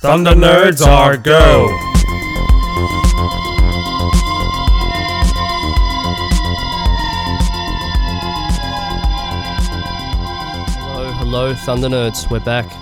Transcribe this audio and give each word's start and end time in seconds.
Thunder 0.00 0.30
Nerds 0.30 0.80
are 0.80 1.18
go! 1.18 1.68
Hello, 10.78 11.12
hello, 11.12 11.54
Thunder 11.54 11.88
Nerds. 11.88 12.30
We're 12.30 12.40
back 12.40 12.72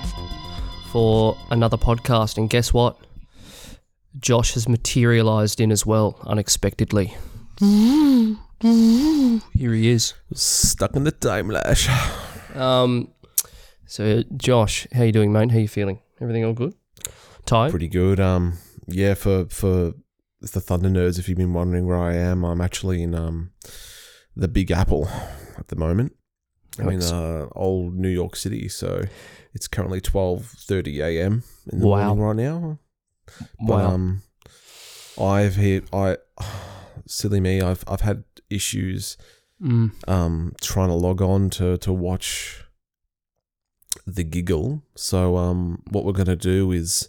for 0.93 1.37
another 1.51 1.77
podcast, 1.77 2.39
and 2.39 2.49
guess 2.49 2.73
what? 2.73 2.97
Josh 4.21 4.55
has 4.55 4.69
materialized 4.69 5.61
in 5.61 5.73
as 5.73 5.85
well, 5.85 6.21
unexpectedly. 6.25 7.17
Here 7.59 8.37
he 9.75 9.89
is. 9.89 10.15
Stuck 10.35 10.95
in 10.95 11.03
the 11.03 11.11
time 11.11 11.49
lash. 11.51 11.89
Um, 12.55 13.09
so 13.87 14.23
Josh, 14.37 14.87
how 14.93 15.03
you 15.03 15.11
doing, 15.11 15.33
mate? 15.33 15.51
How 15.51 15.59
you 15.59 15.67
feeling? 15.67 15.99
Everything 16.21 16.45
all 16.45 16.53
good? 16.53 16.75
Tired? 17.47 17.71
Pretty 17.71 17.89
good. 17.89 18.21
Um, 18.21 18.59
yeah, 18.87 19.15
for 19.15 19.47
for 19.47 19.95
the 20.41 20.61
Thunder 20.61 20.89
Nerds, 20.89 21.19
if 21.19 21.29
you've 21.29 21.39
been 21.39 21.53
wondering 21.55 21.87
where 21.87 21.99
I 21.99 22.15
am, 22.15 22.45
I'm 22.45 22.61
actually 22.61 23.03
in 23.03 23.15
um 23.15 23.51
the 24.37 24.49
Big 24.49 24.71
Apple 24.71 25.09
at 25.57 25.69
the 25.69 25.77
moment. 25.77 26.15
I'm 26.79 26.89
in 26.91 27.03
uh, 27.03 27.49
old 27.57 27.97
New 27.97 28.09
York 28.09 28.37
City, 28.37 28.69
so 28.69 29.03
it's 29.53 29.67
currently 29.67 30.01
twelve 30.01 30.45
thirty 30.47 31.01
a.m. 31.01 31.43
in 31.73 31.81
the 31.81 31.87
Wow. 31.87 32.15
morning 32.15 32.25
right 32.25 32.37
now. 32.37 32.79
But 33.67 33.79
wow. 33.85 33.91
um, 33.95 34.23
I've 35.21 35.57
hit 35.57 35.89
I 35.93 36.19
silly 37.07 37.41
me. 37.41 37.61
I've 37.61 37.83
I've 37.89 38.03
had 38.03 38.25
issues 38.51 39.17
Mm. 39.61 39.91
um 40.09 40.53
trying 40.61 40.87
to 40.87 40.95
log 40.95 41.21
on 41.21 41.51
to 41.51 41.77
to 41.79 41.93
watch 41.93 42.63
the 44.15 44.25
giggle. 44.25 44.83
So 44.95 45.37
um 45.37 45.83
what 45.91 46.05
we're 46.05 46.13
gonna 46.21 46.37
do 46.37 46.73
is 46.73 47.09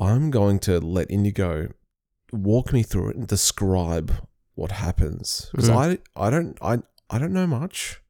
I'm 0.00 0.30
going 0.30 0.58
to 0.60 0.78
let 0.78 1.10
Indigo 1.10 1.72
walk 2.32 2.72
me 2.72 2.82
through 2.82 3.10
it 3.10 3.16
and 3.16 3.26
describe 3.26 4.12
what 4.54 4.72
happens. 4.72 5.48
Because 5.52 5.70
Mm. 5.70 5.76
I 6.16 6.26
I 6.26 6.30
don't 6.30 6.58
I 6.62 6.78
I 7.10 7.18
don't 7.18 7.32
know 7.32 7.46
much. 7.46 8.00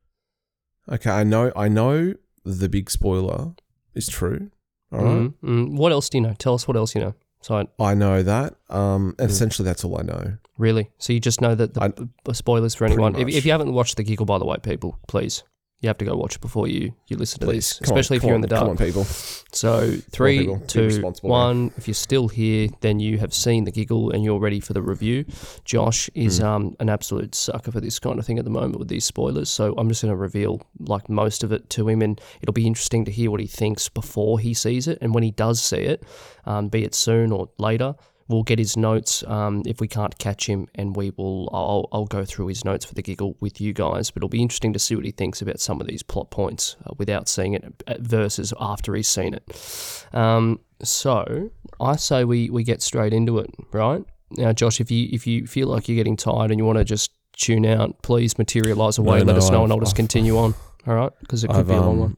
Okay, 0.90 1.10
I 1.10 1.24
know 1.24 1.52
I 1.56 1.68
know 1.68 2.14
the 2.44 2.68
big 2.68 2.90
spoiler 2.90 3.54
is 3.94 4.08
true. 4.08 4.50
All 4.92 5.04
right. 5.04 5.16
Mm, 5.18 5.34
mm. 5.42 5.76
What 5.76 5.92
else 5.92 6.08
do 6.08 6.18
you 6.18 6.22
know? 6.22 6.34
Tell 6.38 6.54
us 6.54 6.66
what 6.66 6.76
else 6.76 6.94
you 6.94 7.00
know. 7.02 7.14
So, 7.40 7.56
I, 7.58 7.90
I 7.90 7.94
know 7.94 8.22
that. 8.22 8.56
Um 8.70 9.14
and 9.18 9.28
Mm. 9.28 9.32
essentially 9.32 9.66
that's 9.66 9.84
all 9.84 9.98
I 9.98 10.02
know. 10.02 10.38
really? 10.58 10.90
So 10.98 11.12
you 11.12 11.20
just 11.20 11.40
know 11.40 11.54
that 11.54 11.74
the 11.74 11.82
I- 12.28 12.32
spoilers 12.32 12.74
for 12.74 12.84
anyone. 12.84 13.14
If, 13.14 13.28
if 13.28 13.44
you 13.46 13.52
haven't 13.52 13.72
watched 13.72 13.96
the 13.96 14.02
giggle, 14.02 14.26
by 14.26 14.38
the 14.38 14.44
way, 14.44 14.56
people, 14.62 14.98
please, 15.06 15.44
you 15.80 15.88
have 15.88 15.98
to 15.98 16.04
go 16.04 16.16
watch 16.16 16.34
it 16.34 16.40
before 16.40 16.66
you 16.66 16.92
you 17.06 17.16
listen 17.16 17.38
to 17.40 17.46
Please. 17.46 17.78
this, 17.78 17.78
Come 17.80 17.92
on, 17.92 17.98
especially 17.98 18.16
if 18.16 18.22
you're 18.24 18.32
on, 18.32 18.36
in 18.36 18.40
the 18.42 18.48
dark. 18.48 18.62
Come 18.62 18.70
on, 18.70 18.76
people. 18.76 19.04
So 19.52 19.92
three, 20.10 20.40
people. 20.40 20.60
Two, 20.66 21.12
one. 21.22 21.72
If 21.76 21.86
you're 21.86 21.94
still 21.94 22.28
here, 22.28 22.68
then 22.80 22.98
you 23.00 23.18
have 23.18 23.32
seen 23.32 23.64
the 23.64 23.70
giggle 23.70 24.10
and 24.10 24.24
you're 24.24 24.40
ready 24.40 24.58
for 24.60 24.72
the 24.72 24.82
review. 24.82 25.24
Josh 25.64 26.10
is 26.14 26.38
Hmm. 26.38 26.44
um, 26.44 26.76
an 26.80 26.88
absolute 26.88 27.34
sucker 27.34 27.70
for 27.70 27.80
this 27.80 27.98
kind 27.98 28.18
of 28.18 28.26
thing 28.26 28.38
at 28.38 28.44
the 28.44 28.50
moment 28.50 28.78
with 28.78 28.88
these 28.88 29.04
spoilers. 29.04 29.48
So 29.50 29.74
I'm 29.78 29.88
just 29.88 30.02
going 30.02 30.10
to 30.12 30.16
reveal 30.16 30.60
like 30.80 31.08
most 31.08 31.44
of 31.44 31.52
it 31.52 31.70
to 31.70 31.88
him, 31.88 32.02
and 32.02 32.20
it'll 32.40 32.52
be 32.52 32.66
interesting 32.66 33.04
to 33.04 33.12
hear 33.12 33.30
what 33.30 33.40
he 33.40 33.46
thinks 33.46 33.88
before 33.88 34.40
he 34.40 34.54
sees 34.54 34.88
it, 34.88 34.98
and 35.00 35.14
when 35.14 35.22
he 35.22 35.30
does 35.30 35.62
see 35.62 35.76
it, 35.82 36.02
um, 36.44 36.68
be 36.68 36.84
it 36.84 36.94
soon 36.94 37.30
or 37.32 37.50
later. 37.58 37.94
We'll 38.28 38.42
get 38.42 38.58
his 38.58 38.76
notes 38.76 39.24
um, 39.26 39.62
if 39.66 39.80
we 39.80 39.88
can't 39.88 40.18
catch 40.18 40.46
him, 40.46 40.68
and 40.74 40.94
we 40.94 41.10
will. 41.16 41.48
I'll, 41.52 41.88
I'll 41.92 42.04
go 42.06 42.24
through 42.26 42.48
his 42.48 42.64
notes 42.64 42.84
for 42.84 42.94
the 42.94 43.02
giggle 43.02 43.36
with 43.40 43.58
you 43.60 43.72
guys. 43.72 44.10
But 44.10 44.18
it'll 44.18 44.28
be 44.28 44.42
interesting 44.42 44.72
to 44.74 44.78
see 44.78 44.94
what 44.94 45.04
he 45.06 45.12
thinks 45.12 45.40
about 45.40 45.60
some 45.60 45.80
of 45.80 45.86
these 45.86 46.02
plot 46.02 46.30
points 46.30 46.76
uh, 46.84 46.90
without 46.98 47.28
seeing 47.28 47.54
it 47.54 47.64
uh, 47.86 47.94
versus 48.00 48.52
after 48.60 48.94
he's 48.94 49.08
seen 49.08 49.32
it. 49.34 50.04
Um, 50.12 50.60
so 50.82 51.50
I 51.80 51.96
say 51.96 52.24
we, 52.24 52.50
we 52.50 52.64
get 52.64 52.82
straight 52.82 53.12
into 53.14 53.38
it, 53.38 53.50
right? 53.72 54.04
Now, 54.32 54.52
Josh, 54.52 54.78
if 54.80 54.90
you 54.90 55.08
if 55.10 55.26
you 55.26 55.46
feel 55.46 55.68
like 55.68 55.88
you're 55.88 55.96
getting 55.96 56.16
tired 56.16 56.50
and 56.50 56.58
you 56.60 56.66
want 56.66 56.78
to 56.78 56.84
just 56.84 57.12
tune 57.32 57.64
out, 57.64 58.02
please 58.02 58.36
materialize 58.36 58.98
away. 58.98 59.20
No, 59.20 59.24
let 59.24 59.32
no, 59.32 59.38
us 59.38 59.50
know, 59.50 59.58
I've- 59.58 59.64
and 59.64 59.72
I'll 59.72 59.80
just 59.80 59.94
I've- 59.94 60.02
continue 60.02 60.36
on. 60.36 60.54
All 60.86 60.94
right, 60.94 61.12
because 61.20 61.44
it 61.44 61.48
could 61.48 61.56
I've, 61.56 61.68
be 61.68 61.74
a 61.74 61.80
long 61.80 61.90
um, 61.94 61.98
one. 62.00 62.16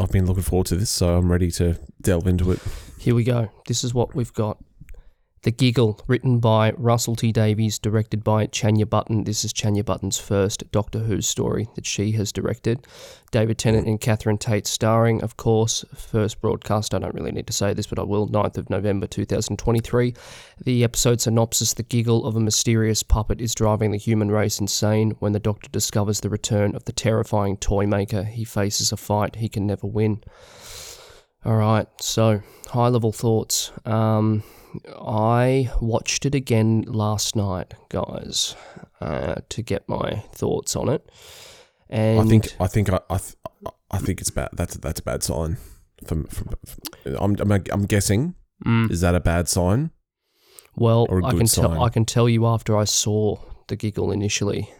I've 0.00 0.10
been 0.10 0.26
looking 0.26 0.42
forward 0.42 0.66
to 0.68 0.76
this, 0.76 0.90
so 0.90 1.16
I'm 1.16 1.30
ready 1.30 1.50
to 1.52 1.78
delve 2.00 2.26
into 2.26 2.50
it. 2.50 2.58
Here 2.98 3.14
we 3.14 3.22
go. 3.22 3.50
This 3.68 3.84
is 3.84 3.94
what 3.94 4.14
we've 4.16 4.32
got. 4.32 4.58
The 5.44 5.50
Giggle, 5.50 6.00
written 6.06 6.38
by 6.38 6.72
Russell 6.78 7.16
T 7.16 7.30
Davies, 7.30 7.78
directed 7.78 8.24
by 8.24 8.46
Chanya 8.46 8.88
Button. 8.88 9.24
This 9.24 9.44
is 9.44 9.52
Chanya 9.52 9.84
Button's 9.84 10.18
first 10.18 10.64
Doctor 10.72 11.00
Who 11.00 11.20
story 11.20 11.68
that 11.74 11.84
she 11.84 12.12
has 12.12 12.32
directed. 12.32 12.86
David 13.30 13.58
Tennant 13.58 13.86
and 13.86 14.00
Catherine 14.00 14.38
Tate 14.38 14.66
starring, 14.66 15.22
of 15.22 15.36
course. 15.36 15.84
First 15.94 16.40
broadcast, 16.40 16.94
I 16.94 16.98
don't 16.98 17.14
really 17.14 17.30
need 17.30 17.46
to 17.48 17.52
say 17.52 17.74
this, 17.74 17.86
but 17.86 17.98
I 17.98 18.04
will. 18.04 18.26
9th 18.26 18.56
of 18.56 18.70
November 18.70 19.06
2023. 19.06 20.14
The 20.64 20.82
episode 20.82 21.20
synopsis 21.20 21.74
The 21.74 21.82
giggle 21.82 22.24
of 22.24 22.36
a 22.36 22.40
mysterious 22.40 23.02
puppet 23.02 23.42
is 23.42 23.54
driving 23.54 23.90
the 23.90 23.98
human 23.98 24.30
race 24.30 24.58
insane. 24.58 25.10
When 25.18 25.32
the 25.32 25.40
Doctor 25.40 25.68
discovers 25.68 26.20
the 26.20 26.30
return 26.30 26.74
of 26.74 26.86
the 26.86 26.92
terrifying 26.92 27.58
toy 27.58 27.86
maker, 27.86 28.22
he 28.22 28.44
faces 28.44 28.92
a 28.92 28.96
fight 28.96 29.36
he 29.36 29.50
can 29.50 29.66
never 29.66 29.86
win. 29.86 30.24
All 31.44 31.56
right, 31.56 31.86
so 32.00 32.40
high 32.68 32.88
level 32.88 33.12
thoughts. 33.12 33.72
Um, 33.84 34.42
I 35.00 35.70
watched 35.80 36.26
it 36.26 36.34
again 36.34 36.82
last 36.82 37.36
night, 37.36 37.74
guys, 37.88 38.56
uh, 39.00 39.36
to 39.48 39.62
get 39.62 39.88
my 39.88 40.22
thoughts 40.32 40.76
on 40.76 40.88
it. 40.88 41.08
And 41.88 42.20
I 42.20 42.24
think 42.24 42.54
I 42.60 42.66
think 42.66 42.90
I 42.90 42.98
I, 43.10 43.18
th- 43.18 43.36
I 43.90 43.98
think 43.98 44.20
it's 44.20 44.30
bad. 44.30 44.48
That's 44.52 44.76
that's 44.78 45.00
a 45.00 45.02
bad 45.02 45.22
sign. 45.22 45.58
From, 46.06 46.24
from, 46.24 46.48
from 46.66 47.16
I'm, 47.20 47.36
I'm 47.40 47.62
I'm 47.72 47.86
guessing 47.86 48.34
Mm, 48.64 48.90
is 48.90 49.00
that 49.00 49.14
a 49.14 49.20
bad 49.20 49.48
sign? 49.48 49.90
well, 50.76 51.06
I 51.24 51.30
can 51.32 51.46
tell. 51.46 51.82
I 51.82 51.88
can 51.90 52.04
tell 52.04 52.28
you 52.28 52.46
after 52.46 52.76
I 52.76 52.84
saw 52.84 53.36
the 53.68 53.76
giggle 53.76 54.10
initially. 54.12 54.70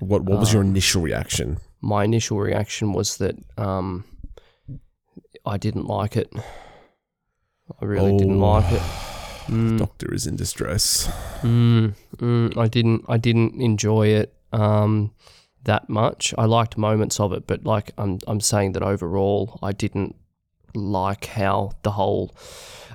What 0.00 0.22
what 0.24 0.38
was 0.40 0.52
your 0.52 0.62
Um, 0.62 0.70
initial 0.70 1.00
reaction? 1.02 1.58
My 1.80 2.04
initial 2.04 2.38
reaction 2.40 2.92
was 2.92 3.16
that 3.18 3.36
um, 3.56 4.04
I 5.46 5.56
didn't 5.58 5.86
like 5.86 6.16
it. 6.16 6.30
I 7.80 7.84
really 7.84 8.16
didn't 8.16 8.42
Oh. 8.42 8.50
like 8.52 8.72
it. 8.72 8.82
Mm. 9.46 9.78
Doctor 9.78 10.12
is 10.14 10.26
in 10.26 10.36
distress. 10.36 11.06
Mm, 11.42 11.94
mm, 12.16 12.56
I 12.56 12.68
didn't. 12.68 13.04
I 13.08 13.18
didn't 13.18 13.60
enjoy 13.60 14.08
it 14.08 14.34
um, 14.52 15.12
that 15.64 15.88
much. 15.88 16.34
I 16.38 16.46
liked 16.46 16.78
moments 16.78 17.20
of 17.20 17.32
it, 17.32 17.46
but 17.46 17.64
like 17.64 17.92
I'm, 17.98 18.18
I'm 18.26 18.40
saying 18.40 18.72
that 18.72 18.82
overall, 18.82 19.58
I 19.62 19.72
didn't 19.72 20.16
like 20.74 21.26
how 21.26 21.72
the 21.82 21.92
whole 21.92 22.34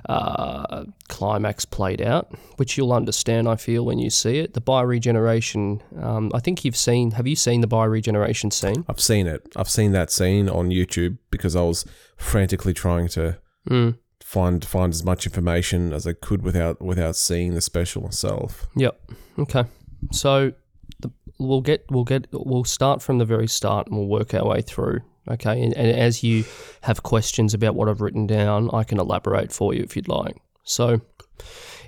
uh, 0.08 0.84
climax 1.08 1.64
played 1.64 2.02
out, 2.02 2.34
which 2.56 2.76
you'll 2.76 2.92
understand. 2.92 3.48
I 3.48 3.56
feel 3.56 3.84
when 3.84 3.98
you 3.98 4.10
see 4.10 4.38
it. 4.38 4.54
The 4.54 4.60
bi-regeneration. 4.60 5.82
Um, 6.00 6.30
I 6.34 6.40
think 6.40 6.64
you've 6.64 6.76
seen. 6.76 7.12
Have 7.12 7.26
you 7.26 7.36
seen 7.36 7.60
the 7.60 7.66
bi-regeneration 7.66 8.50
scene? 8.50 8.84
I've 8.88 9.00
seen 9.00 9.26
it. 9.26 9.46
I've 9.56 9.70
seen 9.70 9.92
that 9.92 10.10
scene 10.10 10.48
on 10.48 10.70
YouTube 10.70 11.18
because 11.30 11.54
I 11.54 11.62
was 11.62 11.84
frantically 12.16 12.74
trying 12.74 13.08
to 13.08 13.38
Mm. 13.68 13.98
Find 14.30 14.64
find 14.64 14.92
as 14.92 15.04
much 15.04 15.26
information 15.26 15.92
as 15.92 16.06
I 16.06 16.12
could 16.12 16.42
without 16.42 16.80
without 16.80 17.16
seeing 17.16 17.54
the 17.54 17.60
special 17.60 18.02
myself. 18.02 18.64
Yep. 18.76 19.10
Okay. 19.40 19.64
So 20.12 20.52
the, 21.00 21.10
we'll 21.40 21.62
get 21.62 21.84
we'll 21.90 22.04
get 22.04 22.28
we'll 22.30 22.62
start 22.62 23.02
from 23.02 23.18
the 23.18 23.24
very 23.24 23.48
start 23.48 23.88
and 23.88 23.96
we'll 23.96 24.06
work 24.06 24.32
our 24.32 24.46
way 24.46 24.62
through. 24.62 25.00
Okay. 25.28 25.60
And, 25.60 25.74
and 25.74 25.90
as 25.90 26.22
you 26.22 26.44
have 26.82 27.02
questions 27.02 27.54
about 27.54 27.74
what 27.74 27.88
I've 27.88 28.00
written 28.00 28.28
down, 28.28 28.70
I 28.72 28.84
can 28.84 29.00
elaborate 29.00 29.50
for 29.50 29.74
you 29.74 29.82
if 29.82 29.96
you'd 29.96 30.06
like. 30.06 30.36
So 30.62 31.00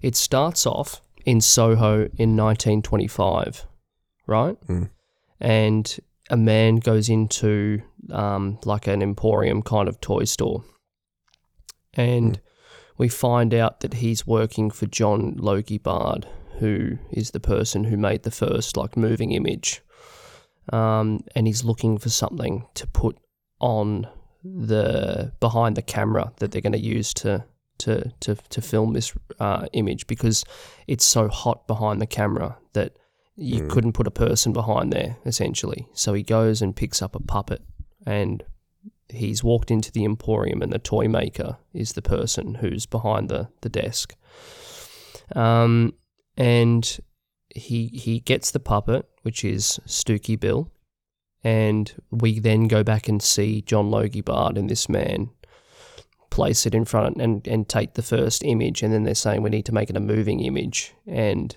it 0.03 0.17
starts 0.17 0.67
off 0.67 1.01
in 1.25 1.41
Soho 1.41 2.09
in 2.19 2.37
1925, 2.37 3.67
right? 4.27 4.57
Mm. 4.67 4.91
And 5.39 5.97
a 6.29 6.37
man 6.37 6.77
goes 6.77 7.09
into 7.09 7.83
um, 8.11 8.59
like 8.65 8.89
an 8.89 9.01
emporium 9.01 9.63
kind 9.63 9.89
of 9.89 10.01
toy 10.01 10.25
store, 10.25 10.65
and 11.95 12.41
we 12.99 13.09
find 13.09 13.53
out 13.55 13.81
that 13.81 13.95
he's 13.95 14.27
working 14.27 14.71
for 14.71 14.87
John 14.87 15.35
Logie 15.37 15.79
Baird, 15.79 16.27
who 16.59 16.99
is 17.11 17.31
the 17.31 17.41
person 17.41 17.85
who 17.85 17.97
made 17.97 18.23
the 18.23 18.31
first 18.31 18.77
like 18.77 18.97
moving 18.97 19.33
image, 19.33 19.83
um, 20.73 21.21
and 21.35 21.47
he's 21.47 21.65
looking 21.65 21.99
for 21.99 22.09
something 22.09 22.67
to 22.75 22.87
put 22.87 23.17
on 23.61 24.07
the 24.45 25.33
behind 25.41 25.77
the 25.77 25.83
camera 25.83 26.33
that 26.39 26.51
they're 26.51 26.61
going 26.61 26.73
to 26.73 26.79
use 26.79 27.15
to 27.15 27.45
to 27.79 28.13
to 28.21 28.35
to 28.49 28.61
film 28.61 28.93
this 28.93 29.13
uh, 29.41 29.67
image 29.73 30.07
because 30.07 30.45
it's 30.87 31.05
so 31.05 31.29
hot 31.29 31.67
behind 31.67 32.01
the 32.01 32.07
camera 32.07 32.57
that 32.75 32.97
you 33.37 33.63
Mm. 33.63 33.71
couldn't 33.71 33.93
put 33.95 34.07
a 34.07 34.11
person 34.11 34.53
behind 34.53 34.93
there 34.93 35.17
essentially. 35.25 35.89
So 35.95 36.13
he 36.13 36.23
goes 36.23 36.61
and 36.61 36.77
picks 36.77 37.01
up 37.01 37.15
a 37.15 37.21
puppet 37.21 37.63
and 38.07 38.43
he's 39.13 39.45
walked 39.45 39.71
into 39.71 39.93
the 39.93 40.05
emporium 40.05 40.63
and 40.63 40.73
the 40.73 40.79
toy 40.79 41.09
maker 41.09 41.59
is 41.73 41.93
the 41.93 42.03
person 42.03 42.55
who's 42.55 42.87
behind 42.87 43.29
the, 43.29 43.49
the 43.61 43.69
desk. 43.69 44.15
Um, 45.35 45.95
and 46.37 46.99
he 47.55 47.89
he 47.89 48.21
gets 48.21 48.51
the 48.51 48.61
puppet, 48.61 49.09
which 49.23 49.45
is 49.45 49.79
Stooky 49.87 50.39
Bill, 50.39 50.71
and 51.45 51.93
we 52.11 52.39
then 52.39 52.69
go 52.69 52.83
back 52.83 53.09
and 53.09 53.23
see 53.23 53.63
John 53.63 53.91
Logie 53.91 54.23
Baird 54.23 54.57
and 54.57 54.71
this 54.71 54.89
man 54.89 55.31
place 56.31 56.65
it 56.65 56.75
in 56.75 56.87
front 56.87 57.21
and, 57.21 57.47
and 57.47 57.69
take 57.69 57.93
the 57.93 58.03
first 58.03 58.43
image, 58.43 58.83
and 58.83 58.93
then 58.93 59.05
they're 59.05 59.15
saying 59.15 59.43
we 59.43 59.51
need 59.51 59.67
to 59.67 59.75
make 59.75 59.91
it 59.91 59.97
a 59.97 60.01
moving 60.01 60.41
image, 60.41 60.95
and 61.07 61.57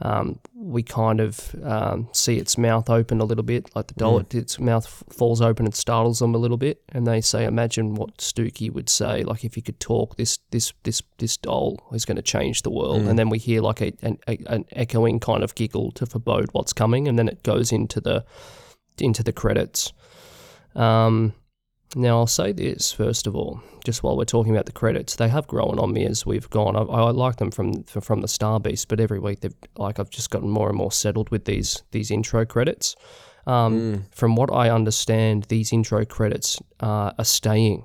um, 0.00 0.38
we 0.54 0.82
kind 0.82 1.20
of 1.20 1.54
um, 1.62 2.08
see 2.12 2.36
its 2.36 2.58
mouth 2.58 2.90
open 2.90 3.20
a 3.20 3.24
little 3.24 3.44
bit, 3.44 3.74
like 3.74 3.86
the 3.86 3.94
doll. 3.94 4.20
Mm. 4.20 4.34
Its 4.34 4.60
mouth 4.60 4.84
f- 4.84 5.04
falls 5.16 5.40
open 5.40 5.64
and 5.64 5.74
startles 5.74 6.18
them 6.18 6.34
a 6.34 6.38
little 6.38 6.58
bit, 6.58 6.82
and 6.90 7.06
they 7.06 7.22
say, 7.22 7.46
"Imagine 7.46 7.94
what 7.94 8.18
Stooky 8.18 8.70
would 8.70 8.90
say, 8.90 9.22
like 9.22 9.42
if 9.44 9.54
he 9.54 9.62
could 9.62 9.80
talk. 9.80 10.16
This 10.16 10.38
this 10.50 10.74
this 10.82 11.02
this 11.16 11.38
doll 11.38 11.80
is 11.92 12.04
going 12.04 12.16
to 12.16 12.22
change 12.22 12.62
the 12.62 12.70
world." 12.70 13.02
Mm. 13.02 13.08
And 13.08 13.18
then 13.18 13.30
we 13.30 13.38
hear 13.38 13.62
like 13.62 13.80
a, 13.80 13.92
an, 14.02 14.18
a 14.28 14.38
an 14.46 14.66
echoing 14.72 15.18
kind 15.18 15.42
of 15.42 15.54
giggle 15.54 15.92
to 15.92 16.04
forebode 16.04 16.50
what's 16.52 16.74
coming, 16.74 17.08
and 17.08 17.18
then 17.18 17.28
it 17.28 17.42
goes 17.42 17.72
into 17.72 18.00
the 18.00 18.24
into 18.98 19.22
the 19.22 19.32
credits. 19.32 19.94
Um, 20.74 21.32
now 21.94 22.18
I'll 22.18 22.26
say 22.26 22.52
this 22.52 22.92
first 22.92 23.26
of 23.26 23.36
all, 23.36 23.60
just 23.84 24.02
while 24.02 24.16
we're 24.16 24.24
talking 24.24 24.52
about 24.52 24.66
the 24.66 24.72
credits, 24.72 25.14
they 25.16 25.28
have 25.28 25.46
grown 25.46 25.78
on 25.78 25.92
me 25.92 26.04
as 26.06 26.26
we've 26.26 26.50
gone. 26.50 26.74
I, 26.76 26.80
I 26.82 27.10
like 27.10 27.36
them 27.36 27.50
from 27.50 27.84
from 27.84 28.20
the 28.22 28.28
Star 28.28 28.58
Beast, 28.60 28.88
but 28.88 29.00
every 29.00 29.18
week 29.18 29.40
they've 29.40 29.54
like 29.76 29.98
I've 30.00 30.10
just 30.10 30.30
gotten 30.30 30.50
more 30.50 30.68
and 30.68 30.76
more 30.76 30.92
settled 30.92 31.30
with 31.30 31.44
these 31.44 31.82
these 31.92 32.10
intro 32.10 32.44
credits. 32.44 32.96
Um, 33.46 33.76
Mm. 33.78 34.02
From 34.14 34.34
what 34.34 34.50
I 34.52 34.70
understand, 34.70 35.44
these 35.44 35.72
intro 35.72 36.04
credits 36.04 36.60
uh, 36.80 37.12
are 37.16 37.24
staying. 37.24 37.84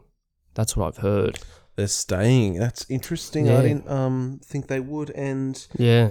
That's 0.56 0.76
what 0.76 0.88
I've 0.88 0.98
heard. 1.04 1.38
They're 1.76 1.88
staying. 1.88 2.56
That's 2.56 2.86
interesting. 2.90 3.46
Yeah. 3.46 3.60
I 3.60 3.62
didn't 3.62 3.88
um 3.90 4.42
think 4.44 4.68
they 4.68 4.80
would, 4.80 5.12
and 5.12 5.56
Yeah, 5.78 6.10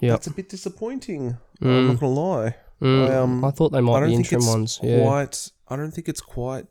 yeah, 0.00 0.10
that's 0.10 0.26
a 0.26 0.32
bit 0.34 0.48
disappointing. 0.50 1.38
I'm 1.62 1.68
Mm. 1.68 1.86
not 1.88 2.00
gonna 2.00 2.12
lie. 2.12 2.56
Mm, 2.82 3.10
I, 3.10 3.16
um, 3.16 3.44
I 3.44 3.50
thought 3.50 3.72
they 3.72 3.80
might 3.82 4.06
be 4.06 4.14
interim 4.14 4.46
ones. 4.46 4.78
Yeah, 4.82 5.02
quite. 5.02 5.50
I 5.68 5.76
don't 5.76 5.90
think 5.92 6.08
it's 6.08 6.20
quite 6.22 6.66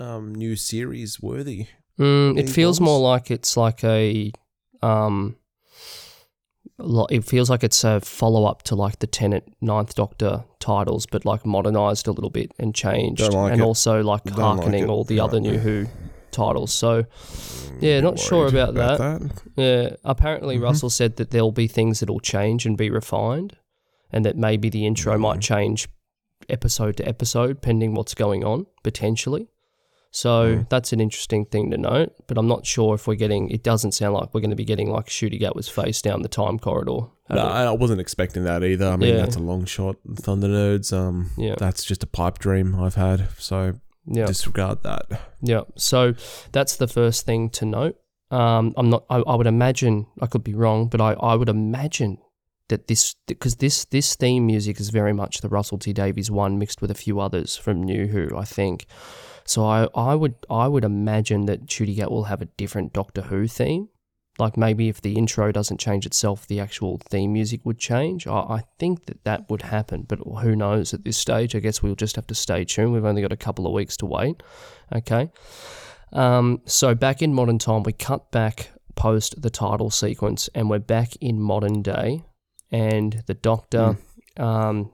um 0.00 0.34
new 0.34 0.56
series 0.56 1.20
worthy. 1.20 1.66
Mm, 1.98 2.38
it 2.38 2.48
feels 2.48 2.80
ones? 2.80 2.86
more 2.88 3.00
like 3.00 3.30
it's 3.30 3.56
like 3.56 3.84
a 3.84 4.32
um 4.82 5.36
it 7.10 7.24
feels 7.24 7.50
like 7.50 7.62
it's 7.62 7.84
a 7.84 8.00
follow 8.00 8.46
up 8.46 8.62
to 8.62 8.74
like 8.74 9.00
the 9.00 9.06
Tennant 9.06 9.44
Ninth 9.60 9.94
Doctor 9.94 10.44
titles, 10.60 11.04
but 11.04 11.24
like 11.26 11.44
modernized 11.44 12.08
a 12.08 12.12
little 12.12 12.30
bit 12.30 12.52
and 12.58 12.74
changed, 12.74 13.20
like 13.20 13.52
and 13.52 13.60
it. 13.60 13.64
also 13.64 14.02
like 14.02 14.24
Don't 14.24 14.36
harkening 14.40 14.84
it. 14.84 14.88
all 14.88 15.04
the 15.04 15.20
other. 15.20 15.40
New 15.40 15.58
Who 15.58 15.86
titles. 16.30 16.72
So 16.72 17.04
Yeah, 17.80 18.00
not 18.00 18.18
sure 18.18 18.44
worried 18.50 18.54
about 18.54 18.74
that. 18.74 18.98
that. 18.98 19.42
yeah, 19.56 19.96
apparently 20.04 20.56
Mhm. 20.56 20.62
Russell 20.62 20.88
said 20.90 21.16
that 21.16 21.30
there'll 21.32 21.52
be 21.52 21.66
things 21.66 22.00
that'll 22.00 22.20
change 22.20 22.64
and 22.64 22.78
be 22.78 22.88
refined, 22.88 23.56
and 24.10 24.24
that 24.24 24.36
maybe 24.38 24.70
the 24.70 24.86
intro 24.86 25.18
might 25.18 25.38
Mhm. 25.40 25.42
change 25.42 25.88
episode 26.48 26.96
to 26.96 27.06
episode, 27.06 27.60
pending 27.60 27.94
what's 27.94 28.14
going 28.14 28.42
on 28.42 28.66
potentially. 28.82 29.48
So 30.12 30.56
Mm. 30.56 30.68
that's 30.68 30.92
an 30.92 31.00
interesting 31.00 31.44
thing 31.46 31.70
to 31.70 31.78
note, 31.78 32.12
but 32.26 32.36
I'm 32.36 32.48
not 32.48 32.66
sure 32.66 32.94
if 32.96 33.06
we're 33.06 33.14
getting. 33.14 33.48
It 33.50 33.62
doesn't 33.62 33.92
sound 33.92 34.14
like 34.14 34.34
we're 34.34 34.40
going 34.40 34.50
to 34.50 34.56
be 34.56 34.64
getting 34.64 34.90
like 34.90 35.06
Ncuti 35.06 35.40
Gatwa's 35.40 35.68
face 35.68 36.02
down 36.02 36.22
the 36.22 36.28
time 36.28 36.58
corridor. 36.58 37.06
No, 37.28 37.36
I 37.38 37.70
wasn't 37.70 38.00
expecting 38.00 38.42
that 38.44 38.64
either. 38.64 38.88
I 38.88 38.96
mean, 38.96 39.10
Yeah. 39.14 39.20
that's 39.20 39.36
a 39.36 39.40
long 39.40 39.64
shot. 39.66 39.96
Thunder 40.16 40.48
Nerds. 40.48 40.92
Um, 40.92 41.30
Yeah. 41.38 41.54
that's 41.58 41.84
just 41.84 42.02
a 42.02 42.08
pipe 42.08 42.38
dream 42.40 42.74
I've 42.74 42.96
had. 42.96 43.28
So 43.38 43.74
yeah, 44.06 44.26
disregard 44.26 44.82
that. 44.82 45.04
yeah. 45.42 45.60
So 45.76 46.14
that's 46.50 46.74
the 46.76 46.88
first 46.88 47.24
thing 47.24 47.48
to 47.50 47.64
note. 47.64 47.96
Um, 48.32 48.74
I'm 48.76 48.90
not. 48.90 49.04
I, 49.10 49.18
I 49.18 49.34
would 49.36 49.46
imagine. 49.46 50.06
I 50.20 50.26
could 50.26 50.42
be 50.42 50.54
wrong, 50.54 50.88
but 50.88 51.00
I, 51.00 51.12
I 51.14 51.34
would 51.36 51.48
imagine 51.48 52.18
that 52.68 52.88
this 52.88 53.14
because 53.28 53.56
this 53.56 53.84
this 53.86 54.16
theme 54.16 54.46
music 54.46 54.80
is 54.80 54.90
very 54.90 55.12
much 55.12 55.40
the 55.40 55.48
Russell 55.48 55.78
T 55.78 55.92
Davies 55.92 56.30
one 56.32 56.58
mixed 56.58 56.80
with 56.82 56.90
a 56.90 56.94
few 56.94 57.20
others 57.20 57.56
from 57.56 57.80
New 57.82 58.06
Who. 58.08 58.36
I 58.36 58.44
think. 58.44 58.86
So 59.50 59.66
I, 59.66 59.88
I 59.96 60.14
would 60.14 60.36
I 60.48 60.68
would 60.68 60.84
imagine 60.84 61.46
that 61.46 61.66
Ncuti 61.66 61.96
Gatwa 61.96 62.10
will 62.12 62.24
have 62.24 62.40
a 62.40 62.44
different 62.44 62.92
Doctor 62.92 63.22
Who 63.22 63.48
theme. 63.48 63.88
Like 64.38 64.56
maybe 64.56 64.88
if 64.88 65.00
the 65.00 65.16
intro 65.16 65.50
doesn't 65.50 65.80
change 65.80 66.06
itself, 66.06 66.46
the 66.46 66.60
actual 66.60 66.98
theme 66.98 67.32
music 67.32 67.62
would 67.64 67.80
change. 67.80 68.28
I, 68.28 68.38
I 68.38 68.62
think 68.78 69.06
that 69.06 69.24
that 69.24 69.50
would 69.50 69.62
happen, 69.62 70.06
but 70.06 70.20
who 70.20 70.54
knows 70.54 70.94
at 70.94 71.02
this 71.02 71.18
stage? 71.18 71.56
I 71.56 71.58
guess 71.58 71.82
we'll 71.82 71.96
just 71.96 72.14
have 72.14 72.28
to 72.28 72.34
stay 72.34 72.64
tuned. 72.64 72.92
We've 72.92 73.04
only 73.04 73.22
got 73.22 73.32
a 73.32 73.36
couple 73.36 73.66
of 73.66 73.72
weeks 73.72 73.96
to 73.96 74.06
wait. 74.06 74.40
Okay. 74.94 75.32
Um, 76.12 76.62
so 76.64 76.94
back 76.94 77.20
in 77.20 77.34
modern 77.34 77.58
time, 77.58 77.82
we 77.82 77.92
cut 77.92 78.30
back 78.30 78.70
post 78.94 79.42
the 79.42 79.50
title 79.50 79.90
sequence, 79.90 80.48
and 80.54 80.70
we're 80.70 80.78
back 80.78 81.16
in 81.20 81.40
modern 81.40 81.82
day, 81.82 82.22
and 82.70 83.24
the 83.26 83.34
Doctor. 83.34 83.98
Um, 84.36 84.92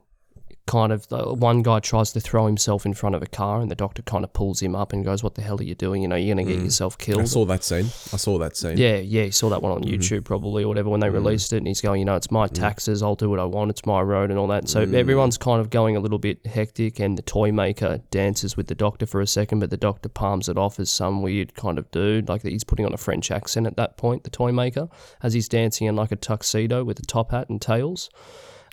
kind 0.67 0.93
of 0.93 1.07
the 1.09 1.19
one 1.35 1.63
guy 1.63 1.79
tries 1.79 2.13
to 2.13 2.19
throw 2.21 2.47
himself 2.47 2.85
in 2.85 2.93
front 2.93 3.15
of 3.15 3.23
a 3.23 3.27
car 3.27 3.61
and 3.61 3.71
the 3.71 3.75
doctor 3.77 4.03
kind 4.03 4.25
of 4.25 4.33
pulls 4.33 4.61
him 4.61 4.75
up 4.75 4.93
and 4.93 5.05
goes 5.05 5.23
what 5.23 5.37
the 5.37 5.43
hell 5.43 5.59
are 5.61 5.63
you 5.63 5.77
doing 5.77 6.03
you 6.03 6.09
know 6.09 6.17
you're 6.17 6.35
going 6.35 6.45
to 6.45 6.53
get 6.53 6.61
Mm. 6.61 6.65
yourself 6.65 6.97
I 7.09 7.25
saw 7.25 7.45
that 7.45 7.63
scene. 7.63 7.87
I 8.13 8.17
saw 8.17 8.37
that 8.39 8.57
scene. 8.57 8.77
yeah, 8.77 8.97
yeah, 8.97 9.23
you 9.25 9.31
saw 9.31 9.49
that 9.51 9.63
one 9.63 9.71
on 9.73 9.85
Mhm. 9.85 9.93
YouTube 9.95 10.25
probably 10.25 10.65
or 10.65 10.69
whatever 10.69 10.91
when 10.91 10.99
they 11.01 11.07
Mm. 11.09 11.13
released 11.15 11.53
it, 11.53 11.59
and 11.59 11.67
he's 11.69 11.81
going, 11.81 12.01
you 12.01 12.05
know, 12.05 12.17
it's 12.17 12.31
my 12.33 12.47
taxes, 12.49 13.03
I'll 13.03 13.15
do 13.15 13.31
what 13.31 13.39
I 13.39 13.45
want, 13.45 13.71
it's 13.71 13.87
my 13.87 14.01
road 14.03 14.31
and 14.31 14.39
all 14.39 14.49
that. 14.49 14.69
So 14.69 14.85
Mm. 14.85 14.95
everyone's 14.95 15.39
kind 15.39 15.61
of 15.61 15.71
going 15.71 15.95
a 15.97 16.01
little 16.01 16.19
bit 16.19 16.45
hectic, 16.47 16.99
and 16.99 17.17
the 17.17 17.23
toy 17.23 17.53
maker 17.53 18.01
dances 18.11 18.57
with 18.57 18.67
the 18.67 18.75
doctor 18.75 19.07
for 19.07 19.21
a 19.21 19.27
second, 19.27 19.61
but 19.61 19.71
the 19.71 19.77
doctor 19.77 20.09
palms 20.09 20.49
it 20.49 20.59
off 20.59 20.81
as 20.81 20.91
some 20.91 21.23
weird 21.23 21.55
kind 21.55 21.79
of 21.79 21.89
dude, 21.93 22.29
like 22.29 22.43
he's 22.43 22.65
putting 22.65 22.85
on 22.85 22.93
a 22.93 22.97
French 22.99 23.31
accent 23.31 23.67
at 23.69 23.77
that 23.77 23.97
point. 23.97 24.25
The 24.25 24.31
toy 24.31 24.51
maker, 24.51 24.89
as 25.23 25.33
he's 25.35 25.49
dancing 25.49 25.87
in 25.87 25.95
like 25.95 26.11
a 26.11 26.17
tuxedo 26.17 26.83
with 26.83 26.99
a 26.99 27.03
top 27.07 27.31
hat 27.31 27.49
and 27.49 27.63
tails. 27.63 28.11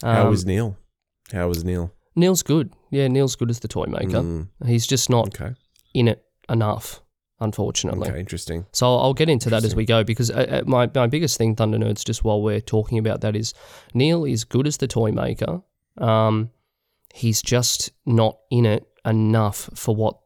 How 0.02 0.24
Um, 0.26 0.30
was 0.32 0.44
Neil? 0.46 0.76
How 1.34 1.48
was 1.48 1.64
Neil? 1.64 1.92
Neil's 2.16 2.44
good? 2.44 2.72
Yeah, 2.92 3.08
Neil's 3.08 3.36
good 3.36 3.50
as 3.50 3.60
the 3.60 3.68
toy 3.68 3.86
maker. 3.86 4.22
Mm, 4.22 4.48
He's 4.66 4.86
just 4.86 5.10
not 5.10 5.28
okay. 5.30 5.56
in 5.94 6.08
it 6.08 6.24
enough, 6.48 7.02
unfortunately. 7.40 8.08
Okay. 8.10 8.20
Interesting. 8.20 8.66
So 8.72 8.86
I'll 8.86 9.00
I'll 9.00 9.14
get 9.14 9.30
into 9.30 9.50
that 9.50 9.64
as 9.64 9.76
we 9.76 9.86
go 9.86 10.04
because 10.04 10.30
uh, 10.30 10.62
uh, 10.62 10.70
my 10.70 10.90
my 10.94 11.08
biggest 11.08 11.38
thing, 11.38 11.56
Thunder 11.56 11.80
Nerds, 11.80 12.06
just 12.06 12.24
while 12.24 12.42
we're 12.42 12.62
talking 12.62 13.00
about 13.00 13.22
that, 13.22 13.36
is 13.36 13.54
Neil 13.94 14.26
is 14.26 14.44
good 14.44 14.68
as 14.68 14.78
the 14.78 14.88
toy 14.88 15.12
maker. 15.12 15.62
Um, 15.98 16.52
he's 17.14 17.42
just 17.42 17.92
not 18.06 18.38
in 18.52 18.66
it 18.66 18.88
enough 19.06 19.70
for 19.74 19.96
what 19.96 20.18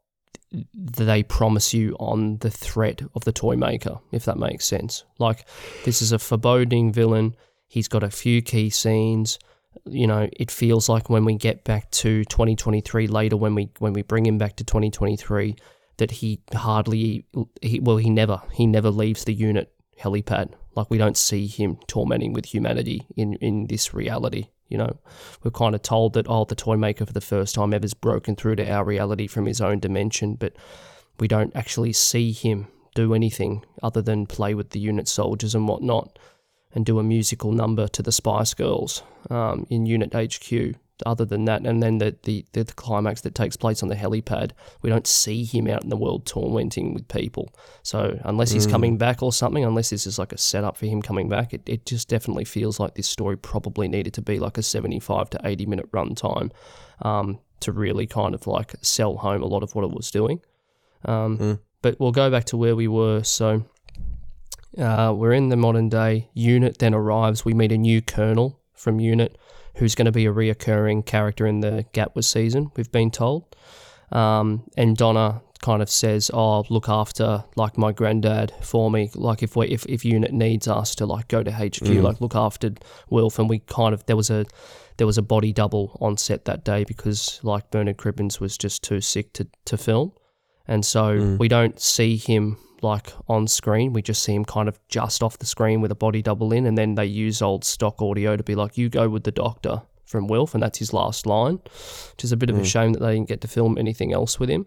they 0.73 1.23
promise 1.23 1.73
you 1.73 1.95
on 1.99 2.37
the 2.37 2.49
threat 2.49 3.01
of 3.15 3.25
the 3.25 3.33
toy 3.33 3.55
maker, 3.55 3.99
if 4.11 4.25
that 4.25 4.37
makes 4.37 4.65
sense. 4.65 5.03
Like 5.19 5.45
this 5.85 6.01
is 6.01 6.11
a 6.11 6.19
foreboding 6.19 6.91
villain. 6.91 7.35
He's 7.67 7.87
got 7.87 8.03
a 8.03 8.09
few 8.09 8.41
key 8.41 8.69
scenes. 8.69 9.39
You 9.85 10.07
know, 10.07 10.29
it 10.33 10.51
feels 10.51 10.89
like 10.89 11.09
when 11.09 11.25
we 11.25 11.35
get 11.35 11.63
back 11.63 11.89
to 11.91 12.23
2023 12.25 13.07
later, 13.07 13.37
when 13.37 13.55
we 13.55 13.69
when 13.79 13.93
we 13.93 14.01
bring 14.01 14.25
him 14.25 14.37
back 14.37 14.55
to 14.57 14.63
2023, 14.63 15.55
that 15.97 16.11
he 16.11 16.41
hardly 16.53 17.25
he 17.61 17.79
well 17.79 17.97
he 17.97 18.09
never 18.09 18.41
he 18.51 18.67
never 18.67 18.89
leaves 18.89 19.23
the 19.23 19.33
unit 19.33 19.71
helipad. 19.99 20.53
Like 20.75 20.89
we 20.89 20.97
don't 20.97 21.17
see 21.17 21.47
him 21.47 21.77
tormenting 21.87 22.33
with 22.33 22.45
humanity 22.45 23.07
in 23.15 23.33
in 23.35 23.67
this 23.67 23.93
reality 23.93 24.47
you 24.69 24.77
know? 24.77 24.97
We're 25.43 25.51
kind 25.51 25.75
of 25.75 25.81
told 25.81 26.13
that 26.13 26.27
oh 26.27 26.45
the 26.45 26.55
toy 26.55 26.75
maker 26.75 27.05
for 27.05 27.13
the 27.13 27.21
first 27.21 27.55
time 27.55 27.73
ever's 27.73 27.93
broken 27.93 28.35
through 28.35 28.57
to 28.57 28.69
our 28.69 28.83
reality 28.83 29.27
from 29.27 29.45
his 29.45 29.61
own 29.61 29.79
dimension 29.79 30.35
but 30.35 30.55
we 31.19 31.27
don't 31.27 31.55
actually 31.55 31.93
see 31.93 32.31
him 32.31 32.67
do 32.95 33.13
anything 33.13 33.63
other 33.83 34.01
than 34.01 34.25
play 34.25 34.53
with 34.53 34.71
the 34.71 34.79
unit 34.79 35.07
soldiers 35.07 35.55
and 35.55 35.67
whatnot 35.67 36.17
and 36.73 36.85
do 36.85 36.99
a 36.99 37.03
musical 37.03 37.51
number 37.51 37.87
to 37.87 38.01
the 38.03 38.11
Spice 38.11 38.53
Girls 38.53 39.03
um, 39.29 39.65
in 39.69 39.85
Unit 39.85 40.13
HQ. 40.13 40.75
Other 41.05 41.25
than 41.25 41.45
that, 41.45 41.61
and 41.63 41.83
then 41.83 41.99
the, 41.99 42.15
the, 42.23 42.43
the 42.53 42.65
climax 42.65 43.21
that 43.21 43.35
takes 43.35 43.55
place 43.55 43.83
on 43.83 43.89
the 43.89 43.95
helipad, 43.95 44.49
we 44.81 44.89
don't 44.89 45.05
see 45.05 45.43
him 45.43 45.67
out 45.67 45.83
in 45.83 45.89
the 45.89 45.95
world 45.95 46.25
tormenting 46.25 46.95
with 46.95 47.07
people. 47.07 47.53
So 47.83 48.19
unless 48.23 48.49
he's 48.49 48.65
Mm. 48.65 48.71
coming 48.71 48.97
back 48.97 49.21
or 49.21 49.31
something, 49.31 49.63
unless 49.63 49.91
this 49.91 50.07
is 50.07 50.17
like 50.17 50.31
a 50.33 50.39
setup 50.39 50.75
for 50.75 50.87
him 50.87 51.03
coming 51.03 51.29
back, 51.29 51.53
it, 51.53 51.61
it 51.67 51.85
just 51.85 52.09
definitely 52.09 52.45
feels 52.45 52.79
like 52.79 52.95
this 52.95 53.07
story 53.07 53.37
probably 53.37 53.87
needed 53.87 54.15
to 54.15 54.23
be 54.23 54.39
like 54.39 54.57
a 54.57 54.63
75 54.63 55.29
to 55.29 55.39
80 55.43 55.67
minute 55.67 55.87
run 55.91 56.15
time 56.15 56.51
um, 57.03 57.37
to 57.59 57.71
really 57.71 58.07
kind 58.07 58.33
of 58.33 58.47
like 58.47 58.73
sell 58.81 59.17
home 59.17 59.43
a 59.43 59.47
lot 59.47 59.61
of 59.61 59.75
what 59.75 59.83
it 59.85 59.91
was 59.91 60.09
doing. 60.09 60.41
Um, 61.05 61.37
Mm. 61.37 61.59
But 61.83 61.99
we'll 61.99 62.11
go 62.11 62.31
back 62.31 62.45
to 62.45 62.57
where 62.57 62.75
we 62.75 62.87
were. 62.87 63.21
So 63.21 63.65
uh, 64.77 65.13
we're 65.15 65.33
in 65.33 65.49
the 65.49 65.55
modern 65.57 65.89
day. 65.89 66.29
Unit 66.33 66.77
then 66.79 66.93
arrives. 66.93 67.43
We 67.45 67.53
meet 67.53 67.71
a 67.71 67.77
new 67.77 68.01
colonel 68.01 68.59
from 68.75 68.99
Unit 68.99 69.37
who's 69.75 69.95
going 69.95 70.05
to 70.05 70.11
be 70.11 70.25
a 70.25 70.33
reoccurring 70.33 71.05
character 71.05 71.45
in 71.45 71.59
the 71.59 71.85
Gatwa 71.93 72.23
season, 72.23 72.71
we've 72.75 72.91
been 72.91 73.11
told. 73.11 73.55
Um, 74.11 74.63
and 74.75 74.97
Donna 74.97 75.41
kind 75.61 75.81
of 75.81 75.89
says, 75.89 76.31
"Oh, 76.33 76.63
look 76.69 76.87
after 76.89 77.43
like 77.55 77.77
my 77.77 77.91
granddad 77.91 78.53
for 78.61 78.89
me. 78.89 79.09
Like 79.15 79.43
if 79.43 79.55
we 79.55 79.67
if, 79.67 79.85
if 79.87 80.05
Unit 80.05 80.31
needs 80.31 80.67
us 80.67 80.95
to 80.95 81.05
like 81.05 81.27
go 81.27 81.43
to 81.43 81.51
HQ, 81.51 81.81
Mm. 81.83 82.01
like 82.03 82.21
look 82.21 82.35
after 82.35 82.71
Wilf." 83.09 83.37
And 83.39 83.49
we 83.49 83.59
kind 83.59 83.93
of 83.93 84.05
there 84.05 84.15
was 84.15 84.29
a 84.29 84.45
there 84.97 85.07
was 85.07 85.17
a 85.17 85.21
body 85.21 85.51
double 85.53 85.97
on 86.01 86.17
set 86.17 86.45
that 86.45 86.63
day 86.63 86.83
because 86.83 87.39
like 87.43 87.69
Bernard 87.69 87.97
Cribbins 87.97 88.39
was 88.39 88.57
just 88.57 88.83
too 88.83 89.01
sick 89.01 89.33
to 89.33 89.47
to 89.65 89.77
film, 89.77 90.11
and 90.67 90.85
so 90.85 91.17
Mm. 91.19 91.37
we 91.39 91.47
don't 91.47 91.79
see 91.79 92.17
him 92.17 92.57
like 92.81 93.11
on 93.27 93.47
screen. 93.47 93.93
We 93.93 94.01
just 94.01 94.23
see 94.23 94.33
him 94.33 94.45
kind 94.45 94.67
of 94.69 94.79
just 94.87 95.23
off 95.23 95.37
the 95.39 95.45
screen 95.45 95.81
with 95.81 95.91
a 95.91 95.95
body 95.95 96.21
double 96.21 96.53
in, 96.53 96.65
and 96.65 96.77
then 96.77 96.95
they 96.95 97.05
use 97.05 97.41
old 97.41 97.65
stock 97.65 98.01
audio 98.01 98.35
to 98.37 98.43
be 98.43 98.55
like, 98.55 98.77
"You 98.77 98.89
go 98.89 99.09
with 99.09 99.23
the 99.23 99.31
doctor 99.31 99.81
from 100.07 100.27
Wilf, 100.27 100.53
and 100.53 100.63
that's 100.63 100.79
his 100.79 100.93
last 100.93 101.25
line, 101.25 101.59
which 102.11 102.23
is 102.23 102.31
a 102.31 102.37
bit 102.37 102.49
of 102.49 102.57
a 102.57 102.63
shame 102.63 102.93
that 102.93 102.99
they 102.99 103.13
didn't 103.13 103.27
get 103.27 103.41
to 103.41 103.47
film 103.47 103.77
anything 103.77 104.13
else 104.13 104.39
with 104.39 104.49
him. 104.49 104.65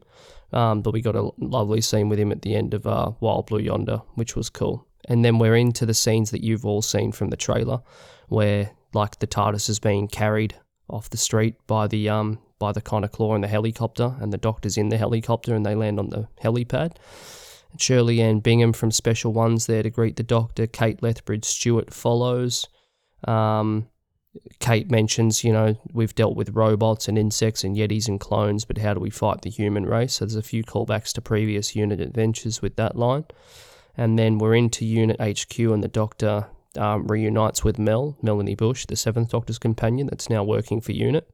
Um, 0.53 0.83
but 0.83 0.93
we 0.93 1.01
got 1.01 1.17
a 1.17 1.31
lovely 1.39 1.81
scene 1.81 2.09
with 2.09 2.19
him 2.19 2.31
at 2.33 2.43
the 2.43 2.55
end 2.55 2.75
of 2.75 2.87
uh, 2.87 3.13
Wild 3.21 3.47
Blue 3.47 3.61
Yonder, 3.61 4.03
which 4.15 4.37
was 4.37 4.51
cool. 4.51 4.87
And 5.09 5.25
then 5.25 5.39
we're 5.39 5.57
into 5.57 5.87
the 5.87 5.95
scenes 5.95 6.31
that 6.31 6.43
you've 6.43 6.67
all 6.67 6.83
seen 6.83 7.13
from 7.13 7.31
the 7.31 7.37
trailer, 7.37 7.81
where 8.29 8.73
like 8.93 9.19
the 9.21 9.27
TARDIS 9.27 9.69
is 9.71 9.79
being 9.79 10.09
carried 10.09 10.55
off 10.89 11.09
the 11.09 11.17
street 11.17 11.55
by 11.67 11.87
the 11.87 12.09
um 12.09 12.39
by 12.59 12.73
the 12.73 12.83
kind 12.83 13.05
of 13.05 13.13
claw 13.13 13.35
in 13.35 13.41
the 13.41 13.49
helicopter, 13.49 14.15
and 14.21 14.33
the 14.33 14.39
doctor's 14.39 14.77
in 14.77 14.91
the 14.91 14.99
helicopter, 14.99 15.55
and 15.55 15.65
they 15.65 15.75
land 15.75 15.99
on 15.99 16.11
the 16.11 16.29
helipad. 16.43 16.97
Shirley 17.79 18.21
Anne 18.21 18.41
Bingham 18.41 18.73
from 18.73 18.91
Special 18.91 19.33
Ones 19.33 19.67
there 19.67 19.83
to 19.83 19.91
greet 19.91 20.17
the 20.17 20.23
doctor. 20.23 20.67
Kate 20.67 21.03
Lethbridge 21.03 21.45
Stewart 21.45 21.93
follows. 21.93 22.69
Um, 23.27 23.89
Kate 24.61 24.91
mentions, 24.91 25.43
you 25.43 25.53
know, 25.53 25.77
we've 25.93 26.15
dealt 26.15 26.37
with 26.37 26.51
robots 26.51 27.09
and 27.09 27.19
insects 27.19 27.65
and 27.65 27.77
yetis 27.77 28.07
and 28.07 28.21
clones, 28.21 28.65
but 28.65 28.79
how 28.79 28.95
do 28.95 29.01
we 29.01 29.11
fight 29.11 29.43
the 29.43 29.51
human 29.51 29.87
race? 29.87 30.15
So 30.15 30.25
there's 30.25 30.37
a 30.37 30.43
few 30.43 30.63
callbacks 30.63 31.13
to 31.15 31.21
previous 31.21 31.75
unit 31.75 32.01
adventures 32.01 32.63
with 32.63 32.77
that 32.77 32.97
line. 32.97 33.25
And 33.97 34.19
then 34.19 34.39
we're 34.39 34.55
into 34.55 34.85
Unit 34.85 35.21
HQ, 35.21 35.59
and 35.59 35.83
the 35.83 35.89
Doctor 35.89 36.47
um, 36.79 37.09
reunites 37.09 37.65
with 37.65 37.79
Mel, 37.79 38.17
Melanie 38.23 38.55
Bush, 38.55 38.87
the 38.87 38.95
Seventh 38.95 39.31
Doctor's 39.31 39.59
companion 39.59 40.07
that's 40.07 40.31
now 40.31 40.45
working 40.45 40.81
for 40.81 40.93
Unit. 40.93 41.29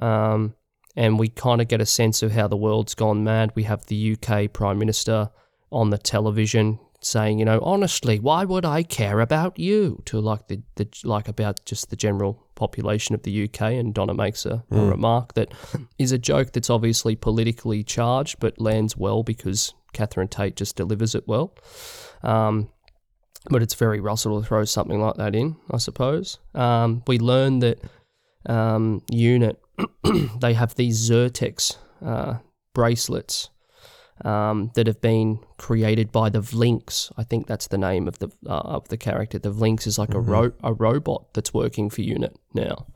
Um, 0.00 0.54
and 0.96 1.18
we 1.18 1.28
kind 1.28 1.60
of 1.60 1.68
get 1.68 1.80
a 1.80 1.86
sense 1.86 2.22
of 2.22 2.32
how 2.32 2.48
the 2.48 2.56
world's 2.56 2.94
gone 2.94 3.22
mad. 3.22 3.52
We 3.54 3.64
have 3.64 3.86
the 3.86 4.16
UK 4.16 4.52
Prime 4.52 4.78
Minister 4.78 5.30
on 5.70 5.90
the 5.90 5.98
television 5.98 6.78
saying, 7.00 7.38
you 7.38 7.44
know, 7.44 7.60
honestly, 7.62 8.18
why 8.18 8.44
would 8.44 8.64
I 8.64 8.82
care 8.82 9.20
about 9.20 9.58
you? 9.58 10.02
To 10.06 10.20
like 10.20 10.48
the, 10.48 10.62
the 10.76 10.88
like 11.04 11.28
about 11.28 11.64
just 11.64 11.90
the 11.90 11.96
general 11.96 12.42
population 12.54 13.14
of 13.14 13.22
the 13.22 13.44
UK, 13.44 13.60
and 13.72 13.92
Donna 13.92 14.14
makes 14.14 14.46
a, 14.46 14.64
a 14.70 14.80
remark 14.80 15.34
that 15.34 15.52
is 15.98 16.12
a 16.12 16.18
joke 16.18 16.52
that's 16.52 16.70
obviously 16.70 17.16
politically 17.16 17.82
charged, 17.82 18.38
but 18.40 18.60
lands 18.60 18.96
well 18.96 19.22
because 19.22 19.74
Catherine 19.92 20.28
Tate 20.28 20.56
just 20.56 20.76
delivers 20.76 21.14
it 21.14 21.26
well. 21.26 21.54
Um, 22.22 22.68
but 23.50 23.62
it's 23.62 23.74
very 23.74 24.00
Russell 24.00 24.40
to 24.40 24.46
throw 24.46 24.64
something 24.64 25.00
like 25.00 25.16
that 25.16 25.34
in, 25.34 25.56
I 25.70 25.76
suppose. 25.78 26.38
Um, 26.54 27.02
we 27.06 27.18
learn 27.18 27.58
that 27.58 27.78
um, 28.46 29.02
unit 29.10 29.60
they 30.40 30.54
have 30.54 30.74
these 30.76 31.10
Zertex 31.10 31.76
uh, 32.04 32.38
bracelets 32.74 33.50
um, 34.24 34.70
that 34.74 34.86
have 34.86 35.00
been 35.00 35.40
created 35.58 36.12
by 36.12 36.28
the 36.30 36.40
Vlinx. 36.40 37.10
I 37.16 37.24
think 37.24 37.46
that's 37.46 37.66
the 37.68 37.78
name 37.78 38.06
of 38.08 38.18
the 38.18 38.28
uh, 38.46 38.58
of 38.76 38.88
the 38.88 38.96
character. 38.96 39.38
The 39.38 39.52
Vlinx 39.52 39.86
is 39.86 39.98
like 39.98 40.14
a 40.14 40.20
ro- 40.20 40.52
a 40.62 40.72
robot 40.72 41.32
that's 41.34 41.52
working 41.54 41.90
for 41.90 42.02
Unit 42.02 42.36
now. 42.52 42.86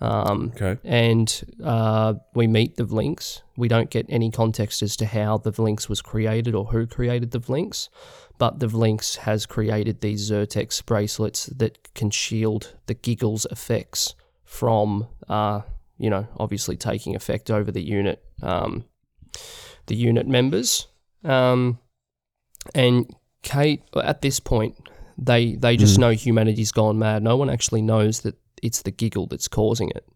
Um, 0.00 0.52
Okay. 0.56 0.76
and 0.84 1.44
uh, 1.62 2.14
we 2.34 2.46
meet 2.46 2.76
the 2.76 2.84
Vlinx. 2.84 3.42
We 3.56 3.68
don't 3.68 3.90
get 3.90 4.06
any 4.08 4.30
context 4.30 4.82
as 4.82 4.96
to 4.96 5.06
how 5.06 5.38
the 5.38 5.52
Vlinx 5.52 5.88
was 5.88 6.02
created 6.02 6.54
or 6.54 6.64
who 6.66 6.86
created 6.86 7.30
the 7.30 7.38
Vlinx, 7.40 7.88
but 8.36 8.58
the 8.58 8.66
Vlinx 8.66 9.18
has 9.18 9.46
created 9.46 10.00
these 10.00 10.30
Zertex 10.30 10.84
bracelets 10.84 11.46
that 11.46 11.94
can 11.94 12.10
shield 12.10 12.74
the 12.86 12.94
Giggles 12.94 13.46
effects 13.50 14.14
from, 14.44 15.06
uh, 15.28 15.62
you 15.96 16.10
know, 16.10 16.26
obviously 16.38 16.76
taking 16.76 17.14
effect 17.14 17.50
over 17.50 17.70
the 17.70 17.82
unit, 17.82 18.22
um, 18.42 18.84
the 19.86 19.96
unit 19.96 20.26
members. 20.26 20.86
Um, 21.24 21.78
and 22.74 23.14
Kate, 23.42 23.82
at 24.02 24.22
this 24.22 24.40
point, 24.40 24.76
they 25.18 25.54
they 25.54 25.76
just 25.76 25.98
know 25.98 26.10
humanity's 26.10 26.72
gone 26.72 26.98
mad. 26.98 27.22
No 27.22 27.36
one 27.36 27.50
actually 27.50 27.82
knows 27.82 28.20
that 28.20 28.36
it's 28.62 28.82
the 28.82 28.90
giggle 28.90 29.26
that's 29.26 29.48
causing 29.48 29.90
it. 29.90 30.06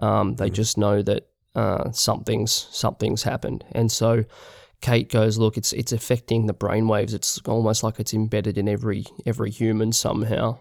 Um, 0.00 0.34
they 0.36 0.50
just 0.50 0.78
know 0.78 1.02
that 1.02 1.28
uh, 1.54 1.90
something's 1.92 2.52
something's 2.70 3.22
happened, 3.22 3.64
and 3.72 3.92
so 3.92 4.24
Kate 4.80 5.08
goes, 5.08 5.38
"Look, 5.38 5.56
it's 5.56 5.72
it's 5.72 5.92
affecting 5.92 6.46
the 6.46 6.54
brainwaves. 6.54 7.14
It's 7.14 7.40
almost 7.46 7.82
like 7.82 8.00
it's 8.00 8.14
embedded 8.14 8.58
in 8.58 8.68
every 8.68 9.04
every 9.24 9.50
human 9.50 9.92
somehow." 9.92 10.58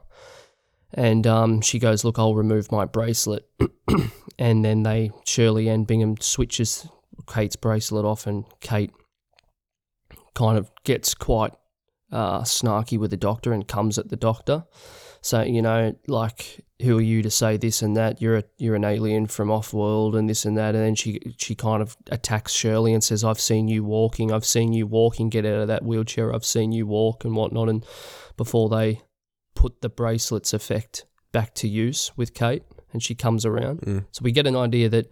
And 0.93 1.25
um, 1.25 1.61
she 1.61 1.79
goes, 1.79 2.03
"Look, 2.03 2.19
I'll 2.19 2.35
remove 2.35 2.71
my 2.71 2.85
bracelet." 2.85 3.49
and 4.39 4.63
then 4.63 4.83
they 4.83 5.11
Shirley 5.25 5.69
Anne 5.69 5.85
Bingham 5.85 6.17
switches 6.19 6.87
Kate's 7.27 7.55
bracelet 7.55 8.05
off, 8.05 8.27
and 8.27 8.45
Kate 8.59 8.91
kind 10.33 10.57
of 10.57 10.71
gets 10.83 11.13
quite 11.13 11.53
uh, 12.11 12.41
snarky 12.41 12.97
with 12.97 13.11
the 13.11 13.17
doctor 13.17 13.53
and 13.53 13.67
comes 13.67 13.97
at 13.97 14.09
the 14.09 14.15
doctor. 14.15 14.65
So 15.21 15.43
you 15.43 15.61
know, 15.61 15.95
like, 16.07 16.65
who 16.81 16.97
are 16.97 17.01
you 17.01 17.21
to 17.21 17.29
say 17.29 17.57
this 17.57 17.81
and 17.81 17.95
that? 17.95 18.21
You're 18.21 18.37
a, 18.37 18.43
you're 18.57 18.75
an 18.75 18.83
alien 18.83 19.27
from 19.27 19.51
off 19.51 19.71
world 19.71 20.15
and 20.15 20.27
this 20.27 20.45
and 20.45 20.57
that. 20.57 20.73
And 20.73 20.83
then 20.83 20.95
she 20.95 21.19
she 21.37 21.53
kind 21.53 21.81
of 21.81 21.95
attacks 22.09 22.53
Shirley 22.53 22.93
and 22.93 23.03
says, 23.03 23.23
"I've 23.23 23.39
seen 23.39 23.67
you 23.67 23.83
walking. 23.83 24.31
I've 24.31 24.45
seen 24.45 24.73
you 24.73 24.87
walking. 24.87 25.29
Get 25.29 25.45
out 25.45 25.61
of 25.61 25.67
that 25.67 25.83
wheelchair. 25.83 26.33
I've 26.33 26.45
seen 26.45 26.71
you 26.71 26.87
walk 26.87 27.23
and 27.23 27.35
whatnot." 27.35 27.69
And 27.69 27.85
before 28.35 28.67
they 28.69 29.01
put 29.53 29.81
the 29.81 29.89
bracelets 29.89 30.53
effect 30.53 31.05
back 31.31 31.53
to 31.55 31.67
use 31.67 32.11
with 32.17 32.33
Kate, 32.33 32.63
and 32.91 33.03
she 33.03 33.13
comes 33.13 33.45
around, 33.45 34.05
so 34.11 34.21
we 34.23 34.31
get 34.31 34.47
an 34.47 34.55
idea 34.55 34.89
that 34.89 35.11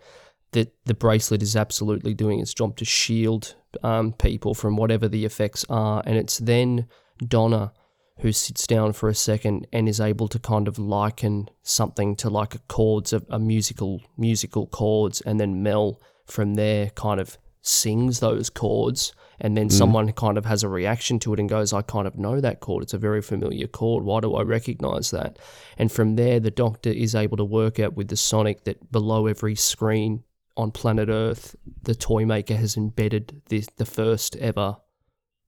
that 0.51 0.73
the 0.85 0.93
bracelet 0.93 1.43
is 1.43 1.55
absolutely 1.55 2.13
doing 2.13 2.39
its 2.39 2.53
job 2.53 2.75
to 2.77 2.85
shield 2.85 3.55
um, 3.83 4.13
people 4.13 4.53
from 4.53 4.75
whatever 4.77 5.07
the 5.07 5.25
effects 5.25 5.65
are. 5.69 6.01
And 6.05 6.17
it's 6.17 6.39
then 6.39 6.87
Donna 7.25 7.71
who 8.19 8.31
sits 8.31 8.67
down 8.67 8.93
for 8.93 9.07
a 9.09 9.15
second 9.15 9.65
and 9.71 9.87
is 9.87 10.01
able 10.01 10.27
to 10.27 10.39
kind 10.39 10.67
of 10.67 10.77
liken 10.77 11.49
something 11.63 12.15
to 12.17 12.29
like 12.29 12.53
a 12.53 12.59
chords, 12.67 13.13
a, 13.13 13.21
a 13.29 13.39
musical 13.39 14.01
musical 14.17 14.67
chords, 14.67 15.21
and 15.21 15.39
then 15.39 15.63
Mel 15.63 16.01
from 16.25 16.55
there 16.55 16.89
kind 16.91 17.19
of 17.19 17.37
sings 17.61 18.19
those 18.19 18.49
chords. 18.49 19.13
And 19.41 19.55
then 19.55 19.69
someone 19.69 20.11
kind 20.11 20.37
of 20.37 20.45
has 20.45 20.63
a 20.63 20.69
reaction 20.69 21.17
to 21.19 21.33
it 21.33 21.39
and 21.39 21.47
goes 21.47 21.71
i 21.71 21.81
kind 21.81 22.07
of 22.07 22.17
know 22.17 22.41
that 22.41 22.59
chord. 22.59 22.83
It's 22.83 22.93
a 22.93 22.97
very 22.97 23.21
familiar 23.21 23.67
chord. 23.67 24.03
Why 24.03 24.19
do 24.19 24.35
i 24.35 24.41
recognize 24.41 25.11
that? 25.11 25.39
And 25.77 25.89
from 25.89 26.17
there 26.17 26.41
the 26.41 26.51
doctor 26.51 26.89
is 26.89 27.15
able 27.15 27.37
to 27.37 27.45
work 27.45 27.79
out 27.79 27.95
with 27.95 28.09
the 28.09 28.17
sonic 28.17 28.65
that 28.65 28.91
below 28.91 29.27
every 29.27 29.55
screen 29.55 30.23
on 30.59 30.71
planet 30.71 31.07
Earth, 31.07 31.55
the 31.83 31.95
toy 31.95 32.25
maker 32.25 32.55
has 32.55 32.75
embedded 32.75 33.41
the 33.47 33.63
the 33.77 33.85
first 33.85 34.35
ever 34.35 34.75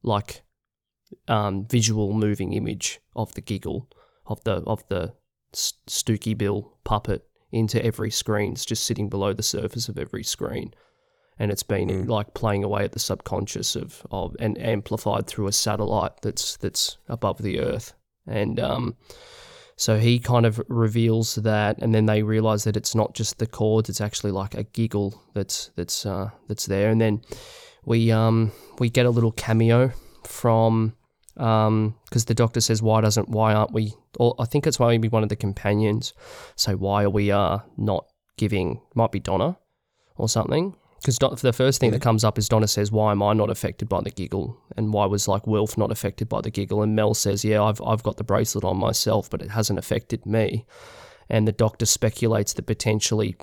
like 0.04 0.44
um, 1.28 1.68
visual 1.68 2.14
moving 2.14 2.54
image 2.54 3.02
of 3.14 3.34
the 3.34 3.42
giggle 3.42 3.90
of 4.26 4.42
the 4.46 4.64
of 4.66 4.88
the 4.88 5.14
Stooky 5.54 6.38
Bill 6.38 6.78
puppet 6.86 7.28
into 7.52 7.84
every 7.84 8.10
screen. 8.10 8.54
It's 8.54 8.64
just 8.64 8.86
sitting 8.86 9.10
below 9.10 9.34
the 9.34 9.44
surface 9.44 9.90
of 9.90 9.98
every 9.98 10.24
screen, 10.24 10.74
and 11.38 11.52
it's 11.52 11.64
been 11.64 12.08
like 12.08 12.34
playing 12.34 12.64
away 12.64 12.86
at 12.86 12.94
the 12.94 13.00
subconscious 13.00 13.76
of 13.76 14.08
of 14.12 14.34
and 14.40 14.58
amplified 14.58 15.28
through 15.28 15.48
a 15.48 15.52
satellite 15.52 16.22
that's 16.22 16.56
that's 16.56 16.98
above 17.10 17.42
the 17.42 17.60
Earth, 17.60 17.94
and 18.26 18.62
um. 18.62 18.96
So 19.82 19.98
he 19.98 20.20
kind 20.20 20.46
of 20.46 20.62
reveals 20.68 21.34
that, 21.34 21.80
and 21.80 21.92
then 21.92 22.06
they 22.06 22.22
realize 22.22 22.66
that 22.66 22.78
it's 22.78 22.94
not 22.94 23.16
just 23.16 23.40
the 23.40 23.48
chords; 23.48 23.90
it's 23.90 24.00
actually 24.00 24.30
like 24.30 24.54
a 24.54 24.62
giggle 24.62 25.20
that's 25.34 25.72
that's 25.76 26.06
uh, 26.06 26.30
that's 26.48 26.68
there. 26.68 26.92
And 26.92 27.02
then 27.02 27.24
we 27.84 28.12
um 28.12 28.52
we 28.78 28.92
get 28.92 29.08
a 29.08 29.10
little 29.10 29.32
cameo 29.32 29.92
from 30.24 30.94
um 31.38 31.96
because 32.06 32.26
the 32.26 32.36
doctor 32.36 32.62
says, 32.62 32.84
"Why 32.84 33.02
doesn't 33.02 33.30
why 33.30 33.56
aren't 33.56 33.74
we?" 33.74 33.96
Or 34.20 34.36
I 34.38 34.46
think 34.46 34.68
it's 34.68 34.78
why 34.78 34.90
maybe 34.90 35.08
one 35.08 35.24
of 35.24 35.30
the 35.30 35.36
companions 35.36 36.14
So 36.56 36.76
"Why 36.76 37.02
are 37.06 37.10
we 37.10 37.32
uh 37.32 37.58
not 37.76 38.06
giving?" 38.38 38.82
Might 38.94 39.12
be 39.12 39.20
Donna 39.20 39.58
or 40.16 40.30
something. 40.30 40.76
Because 41.04 41.18
the 41.42 41.54
first 41.54 41.80
thing 41.80 41.92
that 41.92 42.02
comes 42.02 42.24
up 42.24 42.38
is 42.38 42.48
Donna 42.48 42.68
says, 42.68 42.92
"Why 42.92 43.12
am 43.12 43.24
I 43.24 43.34
not 43.34 43.50
affected 43.50 43.90
by 43.90 44.02
the 44.02 44.12
giggle?" 44.12 44.58
And 44.78 44.94
why 44.94 45.06
was 45.08 45.28
like 45.28 45.48
Wilf 45.48 45.78
not 45.78 45.92
affected 45.92 46.30
by 46.30 46.42
the 46.42 46.52
giggle? 46.52 46.84
And 46.84 46.96
Mel 46.96 47.14
says, 47.14 47.44
"Yeah, 47.44 47.64
I've 47.64 47.82
I've 47.82 48.04
got 48.04 48.18
the 48.18 48.24
bracelet 48.24 48.64
on 48.64 48.78
myself, 48.78 49.30
but 49.30 49.42
it 49.42 49.52
hasn't 49.52 49.80
affected 49.80 50.26
me." 50.26 50.66
And 51.28 51.48
the 51.48 51.52
Doctor 51.52 51.86
speculates 51.86 52.54
that 52.54 52.68
potentially 52.68 53.36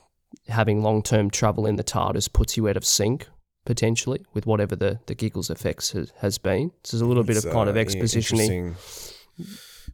having 0.49 0.83
long 0.83 1.03
term 1.03 1.31
travel 1.31 1.67
in 1.67 1.77
the 1.77 1.85
TARDIS 1.85 2.33
puts 2.33 2.57
you 2.57 2.69
out 2.69 2.77
of 2.77 2.85
sync 2.85 3.27
potentially 3.65 4.25
with 4.33 4.47
whatever 4.47 4.75
the 4.77 5.01
the 5.07 5.15
giggles 5.15 5.51
effects 5.51 5.91
has, 5.93 6.13
has 6.19 6.39
been. 6.39 6.71
So 6.85 6.97
there's 6.97 7.03
a 7.03 7.07
little 7.07 7.25
bit 7.25 7.37
of 7.37 7.45
It's, 7.45 7.53
kind 7.53 7.69
of 7.69 7.77
uh, 7.77 7.81
expositioning. 7.81 8.75
interesting. 8.75 8.77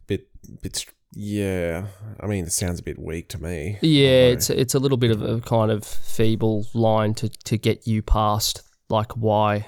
Bit, 0.07 0.27
bit. 0.61 0.85
Yeah, 1.15 1.87
I 2.19 2.27
mean, 2.27 2.43
it 2.43 2.51
sounds 2.51 2.79
a 2.79 2.83
bit 2.83 2.99
weak 2.99 3.29
to 3.29 3.41
me. 3.41 3.77
Yeah, 3.81 4.27
it's 4.33 4.49
it's 4.49 4.75
a 4.75 4.79
little 4.79 4.97
bit 4.97 5.11
of 5.11 5.21
a 5.21 5.39
kind 5.39 5.71
of 5.71 5.85
feeble 5.85 6.67
line 6.73 7.13
to 7.15 7.29
to 7.29 7.57
get 7.57 7.87
you 7.87 8.01
past 8.01 8.61
like 8.89 9.13
why 9.13 9.65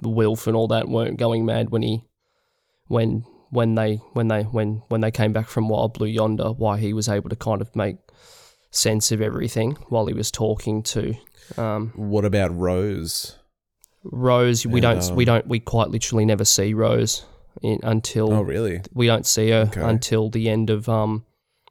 Wilf 0.00 0.46
and 0.46 0.56
all 0.56 0.68
that 0.68 0.88
weren't 0.88 1.18
going 1.18 1.44
mad 1.44 1.70
when 1.70 1.82
he 1.82 2.04
when 2.86 3.24
when 3.50 3.74
they 3.74 3.96
when 4.12 4.28
they 4.28 4.42
when 4.44 4.82
when 4.88 5.00
they 5.00 5.10
came 5.10 5.32
back 5.32 5.48
from 5.48 5.68
Wild 5.68 5.94
Blue 5.94 6.06
Yonder, 6.06 6.50
why 6.50 6.78
he 6.78 6.92
was 6.92 7.08
able 7.08 7.30
to 7.30 7.36
kind 7.36 7.60
of 7.60 7.74
make 7.74 7.96
sense 8.70 9.12
of 9.12 9.20
everything 9.20 9.72
while 9.88 10.06
he 10.06 10.14
was 10.14 10.30
talking 10.30 10.82
to 10.82 11.14
um, 11.56 11.92
What 11.94 12.24
about 12.24 12.56
Rose? 12.56 13.38
Rose. 14.04 14.66
We 14.66 14.84
And, 14.84 15.00
don't 15.00 15.16
we 15.16 15.24
um, 15.24 15.26
don't 15.26 15.46
we 15.48 15.60
quite 15.60 15.88
literally 15.88 16.24
never 16.24 16.44
see 16.44 16.74
Rose 16.74 17.24
in, 17.62 17.80
until 17.82 18.32
Oh, 18.32 18.42
really? 18.42 18.80
we 18.92 19.06
don't 19.06 19.26
see 19.26 19.50
her 19.50 19.68
Okay. 19.70 19.80
until 19.82 20.30
the 20.30 20.48
end 20.48 20.70
of 20.70 20.88
um 20.88 21.24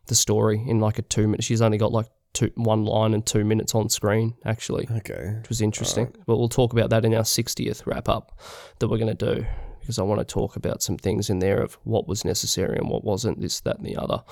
the 0.08 0.16
story 0.16 0.62
in 0.68 0.80
like 0.80 1.00
a 1.00 1.02
two 1.02 1.28
minute. 1.28 1.44
She's 1.44 1.62
only 1.62 1.78
got 1.78 1.92
like 1.92 2.08
two 2.34 2.52
one 2.56 2.84
line 2.84 3.14
and 3.14 3.26
two 3.26 3.44
minutes 3.46 3.74
on 3.76 3.90
screen 3.90 4.34
actually, 4.44 4.88
Okay. 4.92 5.36
which 5.40 5.50
was 5.50 5.62
interesting. 5.62 6.08
But 6.26 6.38
we'll 6.38 6.50
talk 6.50 6.74
about 6.74 6.90
that 6.90 7.06
in 7.06 7.14
our 7.14 7.26
sixtieth 7.26 7.86
wrap 7.88 8.10
up 8.10 8.38
that 8.80 8.88
we're 8.90 8.98
going 8.98 9.16
to 9.16 9.36
do 9.36 9.46
because 9.80 10.00
I 10.00 10.04
want 10.04 10.20
to 10.20 10.26
talk 10.26 10.56
about 10.56 10.82
some 10.82 10.98
things 10.98 11.30
in 11.30 11.40
there 11.40 11.62
of 11.62 11.76
what 11.84 12.08
was 12.08 12.24
necessary 12.26 12.78
and 12.78 12.90
what 12.90 13.04
wasn't. 13.04 13.40
This, 13.42 13.60
that, 13.62 13.78
and 13.78 13.86
the 13.86 13.98
other. 13.98 14.24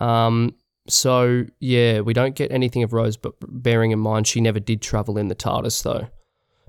Um, 0.00 0.54
so 0.88 1.44
yeah, 1.60 2.00
we 2.00 2.12
don't 2.12 2.34
get 2.34 2.50
anything 2.52 2.82
of 2.82 2.92
Rose, 2.92 3.16
but 3.16 3.34
bearing 3.40 3.90
in 3.90 3.98
mind 3.98 4.26
she 4.26 4.40
never 4.40 4.60
did 4.60 4.80
travel 4.82 5.18
in 5.18 5.28
the 5.28 5.34
TARDIS 5.34 5.82
though. 5.82 6.08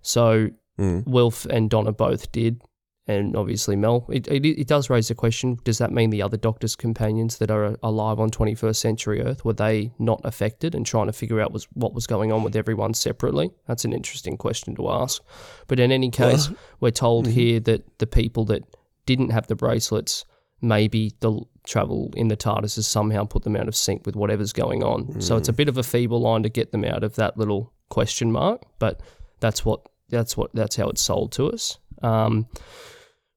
So 0.01 0.49
Mm. 0.79 1.05
Wilf 1.05 1.45
and 1.45 1.69
Donna 1.69 1.91
both 1.91 2.31
did, 2.31 2.59
and 3.07 3.35
obviously 3.35 3.75
Mel. 3.75 4.05
It, 4.09 4.27
it, 4.27 4.45
it 4.45 4.67
does 4.67 4.89
raise 4.89 5.09
the 5.09 5.15
question: 5.15 5.59
Does 5.63 5.77
that 5.79 5.91
mean 5.91 6.09
the 6.09 6.21
other 6.21 6.37
Doctor's 6.37 6.75
companions 6.75 7.37
that 7.39 7.51
are 7.51 7.77
alive 7.83 8.19
on 8.19 8.29
21st 8.31 8.75
century 8.75 9.21
Earth 9.21 9.43
were 9.43 9.53
they 9.53 9.91
not 9.99 10.21
affected 10.23 10.73
and 10.73 10.85
trying 10.85 11.07
to 11.07 11.13
figure 11.13 11.41
out 11.41 11.51
was 11.51 11.67
what 11.73 11.93
was 11.93 12.07
going 12.07 12.31
on 12.31 12.43
with 12.43 12.55
everyone 12.55 12.93
separately? 12.93 13.51
That's 13.67 13.85
an 13.85 13.93
interesting 13.93 14.37
question 14.37 14.75
to 14.75 14.89
ask. 14.89 15.21
But 15.67 15.79
in 15.79 15.91
any 15.91 16.09
case, 16.09 16.49
we're 16.79 16.91
told 16.91 17.27
here 17.27 17.59
that 17.61 17.99
the 17.99 18.07
people 18.07 18.45
that 18.45 18.63
didn't 19.05 19.31
have 19.31 19.47
the 19.47 19.55
bracelets, 19.55 20.23
maybe 20.61 21.11
the 21.19 21.41
travel 21.65 22.13
in 22.15 22.29
the 22.29 22.37
TARDIS 22.37 22.75
has 22.75 22.87
somehow 22.87 23.25
put 23.25 23.43
them 23.43 23.55
out 23.55 23.67
of 23.67 23.75
sync 23.75 24.05
with 24.05 24.15
whatever's 24.15 24.53
going 24.53 24.83
on. 24.83 25.19
So 25.21 25.35
it's 25.37 25.49
a 25.49 25.53
bit 25.53 25.67
of 25.67 25.77
a 25.77 25.83
feeble 25.83 26.21
line 26.21 26.43
to 26.43 26.49
get 26.49 26.71
them 26.71 26.85
out 26.85 27.03
of 27.03 27.15
that 27.15 27.37
little 27.37 27.73
question 27.89 28.31
mark, 28.31 28.63
but 28.79 29.01
that's 29.39 29.65
what 29.65 29.87
that's 30.09 30.37
what 30.37 30.51
that's 30.53 30.75
how 30.77 30.89
it's 30.89 31.01
sold 31.01 31.31
to 31.33 31.47
us. 31.47 31.79
Um, 32.01 32.47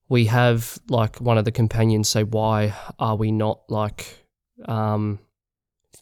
we 0.08 0.26
have 0.26 0.78
like 0.88 1.20
one 1.20 1.38
of 1.38 1.44
the 1.44 1.52
companions 1.52 2.08
say, 2.08 2.22
"Why 2.22 2.74
are 2.98 3.16
we 3.16 3.32
not 3.32 3.60
like 3.68 4.26
um, 4.66 5.18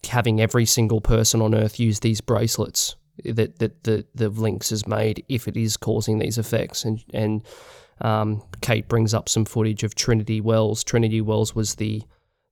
having 0.08 0.40
every 0.40 0.66
single 0.66 1.00
person 1.00 1.40
on 1.40 1.54
Earth 1.54 1.80
use 1.80 2.00
these 2.00 2.20
bracelets 2.20 2.96
that 3.24 3.58
that 3.58 3.84
the 3.84 4.06
the 4.14 4.28
links 4.28 4.70
has 4.70 4.86
made 4.86 5.24
if 5.28 5.48
it 5.48 5.56
is 5.56 5.76
causing 5.76 6.18
these 6.18 6.38
effects?" 6.38 6.84
And 6.84 7.02
and 7.12 7.42
um, 8.00 8.42
Kate 8.60 8.88
brings 8.88 9.14
up 9.14 9.28
some 9.28 9.44
footage 9.44 9.82
of 9.82 9.94
Trinity 9.94 10.40
Wells. 10.40 10.84
Trinity 10.84 11.20
Wells 11.20 11.54
was 11.54 11.76
the 11.76 12.02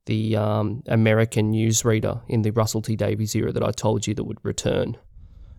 the 0.07 0.37
um, 0.37 0.83
American 0.87 1.53
newsreader 1.53 2.23
in 2.29 2.43
the 2.43 2.51
Russell 2.51 2.83
T 2.83 2.97
Davies 2.97 3.35
era 3.37 3.53
that 3.53 3.63
I 3.63 3.71
told 3.71 4.07
you 4.07 4.15
that 4.15 4.25
would 4.25 4.43
return 4.43 4.97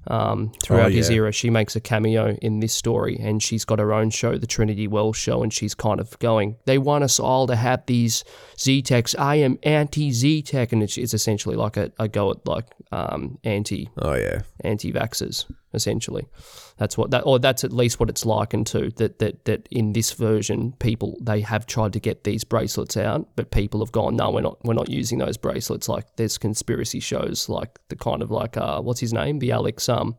um, 0.07 0.51
throughout 0.63 0.91
his 0.91 1.09
yeah. 1.09 1.17
era. 1.17 1.31
She 1.31 1.49
makes 1.49 1.75
a 1.75 1.79
cameo 1.81 2.35
in 2.41 2.59
this 2.59 2.73
story, 2.73 3.17
and 3.19 3.41
she's 3.41 3.65
got 3.65 3.79
her 3.79 3.93
own 3.93 4.09
show, 4.09 4.37
the 4.37 4.47
Trinity 4.47 4.87
Wells 4.87 5.17
Show, 5.17 5.43
and 5.43 5.53
she's 5.53 5.73
kind 5.73 5.99
of 5.99 6.17
going, 6.19 6.57
"They 6.65 6.77
want 6.77 7.03
us 7.03 7.19
all 7.19 7.47
to 7.47 7.55
have 7.55 7.85
these 7.85 8.23
Z 8.59 8.81
Techs. 8.83 9.15
I 9.17 9.35
am 9.35 9.57
anti 9.63 10.11
Z 10.11 10.43
Tech," 10.43 10.71
and 10.71 10.83
it's, 10.83 10.97
it's 10.97 11.13
essentially 11.13 11.55
like 11.55 11.77
a, 11.77 11.91
a 11.99 12.07
go 12.07 12.31
at 12.31 12.45
like 12.47 12.65
um, 12.91 13.39
anti 13.43 13.89
Oh 13.97 14.15
yeah. 14.15 14.41
anti 14.61 14.91
vaxxers, 14.91 15.45
essentially. 15.73 16.27
That's 16.77 16.97
what 16.97 17.11
that, 17.11 17.21
or 17.25 17.37
that's 17.39 17.63
at 17.63 17.71
least 17.71 17.99
what 17.99 18.09
it's 18.09 18.25
likened 18.25 18.67
to. 18.67 18.89
That 18.91 19.19
that 19.19 19.45
that 19.45 19.67
in 19.69 19.93
this 19.93 20.11
version, 20.13 20.73
people 20.79 21.17
they 21.21 21.41
have 21.41 21.67
tried 21.67 21.93
to 21.93 21.99
get 21.99 22.23
these 22.23 22.43
bracelets 22.43 22.97
out, 22.97 23.27
but 23.35 23.51
people 23.51 23.79
have 23.81 23.91
gone, 23.91 24.15
no, 24.15 24.31
we're 24.31 24.41
not, 24.41 24.57
we're 24.63 24.73
not 24.73 24.89
using 24.89 25.19
those 25.19 25.37
bracelets. 25.37 25.87
Like 25.87 26.15
there's 26.15 26.37
conspiracy 26.37 26.99
shows, 26.99 27.47
like 27.47 27.79
the 27.89 27.95
kind 27.95 28.21
of 28.21 28.31
like, 28.31 28.57
uh, 28.57 28.81
what's 28.81 28.99
his 28.99 29.13
name, 29.13 29.39
the 29.39 29.51
Alex, 29.51 29.87
um, 29.87 30.17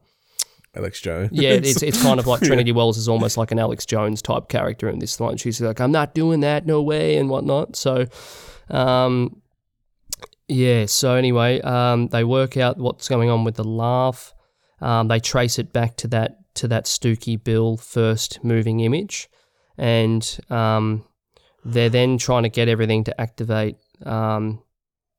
Alex 0.77 1.01
Jones. 1.01 1.31
yeah, 1.33 1.51
it's 1.51 1.83
it's 1.83 2.01
kind 2.01 2.21
of 2.21 2.27
like 2.27 2.41
Trinity 2.43 2.73
Wells 2.73 2.99
is 2.99 3.09
almost 3.09 3.37
like 3.37 3.51
an 3.51 3.59
Alex 3.59 3.85
Jones 3.85 4.23
type 4.23 4.49
character 4.49 4.89
in 4.89 5.01
this 5.01 5.19
one. 5.19 5.37
She's 5.37 5.61
like, 5.61 5.81
I'm 5.81 5.93
not 5.93 6.15
doing 6.15 6.41
that, 6.41 6.67
no 6.67 6.83
way, 6.83 7.17
and 7.17 7.29
whatnot. 7.29 7.75
So, 7.75 8.07
um, 8.71 9.41
yeah. 10.47 10.87
So 10.87 11.15
anyway, 11.15 11.61
um, 11.63 12.09
they 12.09 12.23
work 12.23 12.57
out 12.57 12.79
what's 12.79 13.09
going 13.09 13.29
on 13.29 13.43
with 13.43 13.57
the 13.57 13.65
laugh. 13.65 14.35
Um, 14.81 15.09
they 15.09 15.19
trace 15.19 15.59
it 15.59 15.73
back 15.73 15.97
to 15.97 16.09
that 16.09 16.44
to 16.55 16.69
that 16.69 16.85
Stooky 16.85 17.43
Bill 17.43 17.77
first 17.77 18.43
moving 18.45 18.81
image, 18.81 19.29
and 19.77 20.39
um, 20.51 21.05
they're 21.65 21.91
then 21.91 22.19
trying 22.19 22.45
to 22.45 22.49
get 22.49 22.69
everything 22.69 23.05
to 23.05 23.21
activate. 23.21 23.77
Um, 24.05 24.61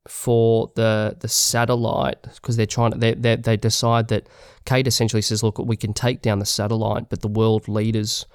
for 0.08 0.72
the 0.76 1.18
the 1.20 1.28
satellite 1.28 2.22
because 2.36 2.58
they're 2.58 2.68
trying 2.68 2.92
to 2.92 2.98
they, 2.98 3.16
they 3.16 3.36
they 3.36 3.58
decide 3.58 4.08
that 4.10 4.30
Kate 4.66 4.88
essentially 4.88 5.22
says, 5.22 5.42
"Look, 5.42 5.58
we 5.58 5.76
can 5.76 5.94
take 5.94 6.22
down 6.22 6.38
the 6.40 6.46
satellite, 6.46 7.10
but 7.10 7.22
the 7.22 7.28
world 7.28 7.68
leaders 7.68 8.26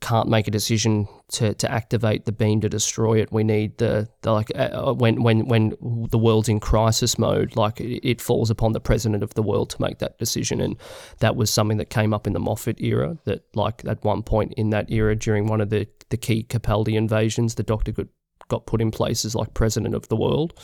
can't 0.00 0.28
make 0.28 0.46
a 0.46 0.50
decision 0.50 1.08
to, 1.32 1.54
to 1.54 1.70
activate 1.70 2.24
the 2.24 2.32
beam 2.32 2.60
to 2.60 2.68
destroy 2.68 3.20
it. 3.20 3.32
We 3.32 3.42
need 3.42 3.78
the, 3.78 4.08
the 4.22 4.32
like 4.32 4.50
uh, 4.54 4.92
when 4.94 5.22
when 5.22 5.46
when 5.48 5.70
the 6.10 6.18
world's 6.18 6.48
in 6.48 6.60
crisis 6.60 7.18
mode, 7.18 7.56
like 7.56 7.80
it, 7.80 8.06
it 8.06 8.20
falls 8.20 8.50
upon 8.50 8.72
the 8.72 8.80
president 8.80 9.22
of 9.22 9.34
the 9.34 9.42
world 9.42 9.70
to 9.70 9.82
make 9.82 9.98
that 9.98 10.18
decision. 10.18 10.60
And 10.60 10.76
that 11.18 11.36
was 11.36 11.50
something 11.50 11.78
that 11.78 11.90
came 11.90 12.14
up 12.14 12.26
in 12.26 12.32
the 12.32 12.40
Moffat 12.40 12.80
era. 12.80 13.18
That 13.24 13.44
like 13.54 13.84
at 13.84 14.04
one 14.04 14.22
point 14.22 14.54
in 14.56 14.70
that 14.70 14.90
era, 14.90 15.16
during 15.16 15.46
one 15.46 15.60
of 15.60 15.70
the 15.70 15.88
the 16.10 16.16
key 16.16 16.44
Capaldi 16.44 16.94
invasions, 16.94 17.54
the 17.56 17.62
Doctor 17.62 17.92
got 17.92 18.06
got 18.48 18.66
put 18.66 18.80
in 18.80 18.90
place 18.90 19.24
as 19.24 19.34
like 19.34 19.54
president 19.54 19.94
of 19.94 20.08
the 20.08 20.16
world. 20.16 20.54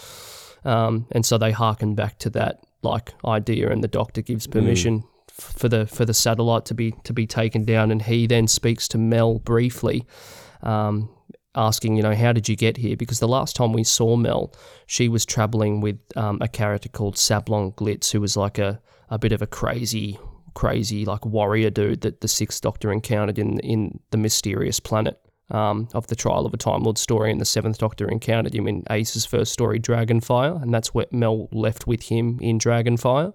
Um, 0.65 1.07
and 1.13 1.25
so 1.25 1.39
they 1.39 1.53
harken 1.53 1.95
back 1.95 2.19
to 2.21 2.31
that 2.31 2.65
like 2.83 3.13
idea, 3.25 3.71
and 3.71 3.83
the 3.83 3.89
Doctor 3.89 4.23
gives 4.23 4.47
permission 4.47 4.99
f- 4.99 5.18
for 5.39 5.69
the 5.69 5.87
for 5.87 6.05
the 6.05 6.15
satellite 6.15 6.65
to 6.67 6.75
be 6.75 6.93
to 7.05 7.13
be 7.13 7.27
taken 7.27 7.65
down, 7.65 7.91
and 7.91 8.03
he 8.03 8.27
then 8.27 8.49
speaks 8.49 8.89
to 8.89 8.99
Mel 8.99 9.39
briefly, 9.39 10.07
um, 10.63 11.09
asking, 11.55 11.97
you 11.97 12.03
know, 12.03 12.15
how 12.15 12.33
did 12.33 12.49
you 12.49 12.57
get 12.57 12.77
here? 12.77 12.97
Because 12.97 13.21
the 13.21 13.29
last 13.29 13.57
time 13.57 13.73
we 13.73 13.85
saw 13.85 14.17
Mel, 14.17 14.55
she 14.87 15.09
was 15.09 15.25
traveling 15.25 15.81
with 15.81 15.99
um, 16.17 16.39
a 16.41 16.49
character 16.49 16.89
called 16.89 17.17
Sabalom 17.17 17.75
Glitz, 17.75 18.13
who 18.13 18.21
was 18.21 18.37
like 18.37 18.59
a 18.59 18.81
a 19.11 19.19
bit 19.19 19.33
of 19.33 19.43
a 19.43 19.47
crazy 19.47 20.19
crazy 20.55 21.05
like 21.05 21.25
warrior 21.25 21.71
dude 21.71 22.01
that 22.01 22.21
the 22.21 22.29
Sixth 22.29 22.61
Doctor 22.61 22.93
encountered 22.93 23.39
in 23.39 23.61
in 23.61 24.01
the 24.11 24.19
mysterious 24.19 24.81
planet 24.81 25.19
um, 25.51 25.89
of 25.95 26.07
the 26.09 26.17
Trial 26.17 26.47
of 26.47 26.53
a 26.53 26.57
Time 26.57 26.83
Lord 26.83 26.99
story, 26.99 27.31
and 27.31 27.41
the 27.41 27.45
Seventh 27.45 27.79
Doctor 27.79 28.09
encountered 28.09 28.55
him 28.55 28.67
in 28.67 28.85
Ace's 28.91 29.25
first 29.25 29.53
story, 29.53 29.81
Dragonfire, 29.81 30.61
and 30.61 30.73
that's 30.73 30.95
where 30.95 31.07
Mel 31.11 31.49
left 31.53 31.87
with 31.87 32.03
him 32.03 32.39
in 32.41 32.59
Dragonfire. 32.59 33.33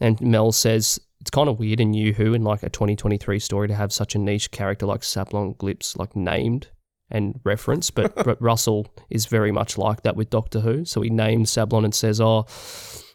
And 0.00 0.20
Mel 0.20 0.52
says 0.52 1.00
it's 1.24 1.30
kind 1.30 1.48
of 1.48 1.58
weird 1.58 1.80
in 1.80 1.92
New 1.92 2.12
Who 2.12 2.34
in 2.34 2.44
like 2.44 2.62
a 2.62 2.68
2023 2.68 3.38
story 3.38 3.66
to 3.68 3.74
have 3.74 3.94
such 3.94 4.14
a 4.14 4.18
niche 4.18 4.50
character 4.50 4.84
like 4.84 5.00
Sabalom 5.00 5.56
Glitz 5.56 5.96
like 5.96 6.14
named 6.14 6.68
and 7.10 7.40
referenced, 7.44 7.94
but, 7.94 8.14
but 8.26 8.42
Russell 8.42 8.92
is 9.08 9.24
very 9.24 9.50
much 9.50 9.78
like 9.78 10.02
that 10.02 10.16
with 10.16 10.28
Doctor 10.28 10.60
Who. 10.60 10.84
So 10.84 11.00
he 11.00 11.08
names 11.08 11.50
Sabalom 11.50 11.84
and 11.84 11.94
says, 11.94 12.20
"Oh." 12.20 12.46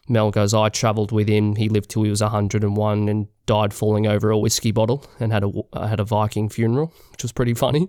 Mel 0.08 0.32
goes, 0.32 0.52
I 0.52 0.70
travelled 0.70 1.12
with 1.12 1.28
him. 1.28 1.54
He 1.54 1.68
lived 1.68 1.90
till 1.90 2.02
he 2.02 2.10
was 2.10 2.20
101 2.20 3.08
and 3.08 3.28
died 3.46 3.72
falling 3.72 4.08
over 4.08 4.30
a 4.30 4.38
whiskey 4.38 4.72
bottle 4.72 5.06
and 5.20 5.32
had 5.32 5.44
a, 5.44 5.52
uh, 5.72 5.86
had 5.86 6.00
a 6.00 6.04
Viking 6.04 6.48
funeral, 6.48 6.92
which 7.12 7.22
was 7.22 7.30
pretty 7.30 7.54
funny. 7.54 7.88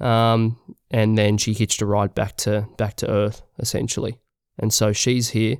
Um, 0.00 0.58
and 0.90 1.16
then 1.16 1.38
she 1.38 1.52
hitched 1.52 1.80
a 1.80 1.86
ride 1.86 2.12
back 2.12 2.36
to 2.38 2.66
back 2.76 2.96
to 2.96 3.08
Earth, 3.08 3.42
essentially. 3.60 4.18
And 4.58 4.72
so 4.72 4.92
she's 4.92 5.28
here. 5.28 5.58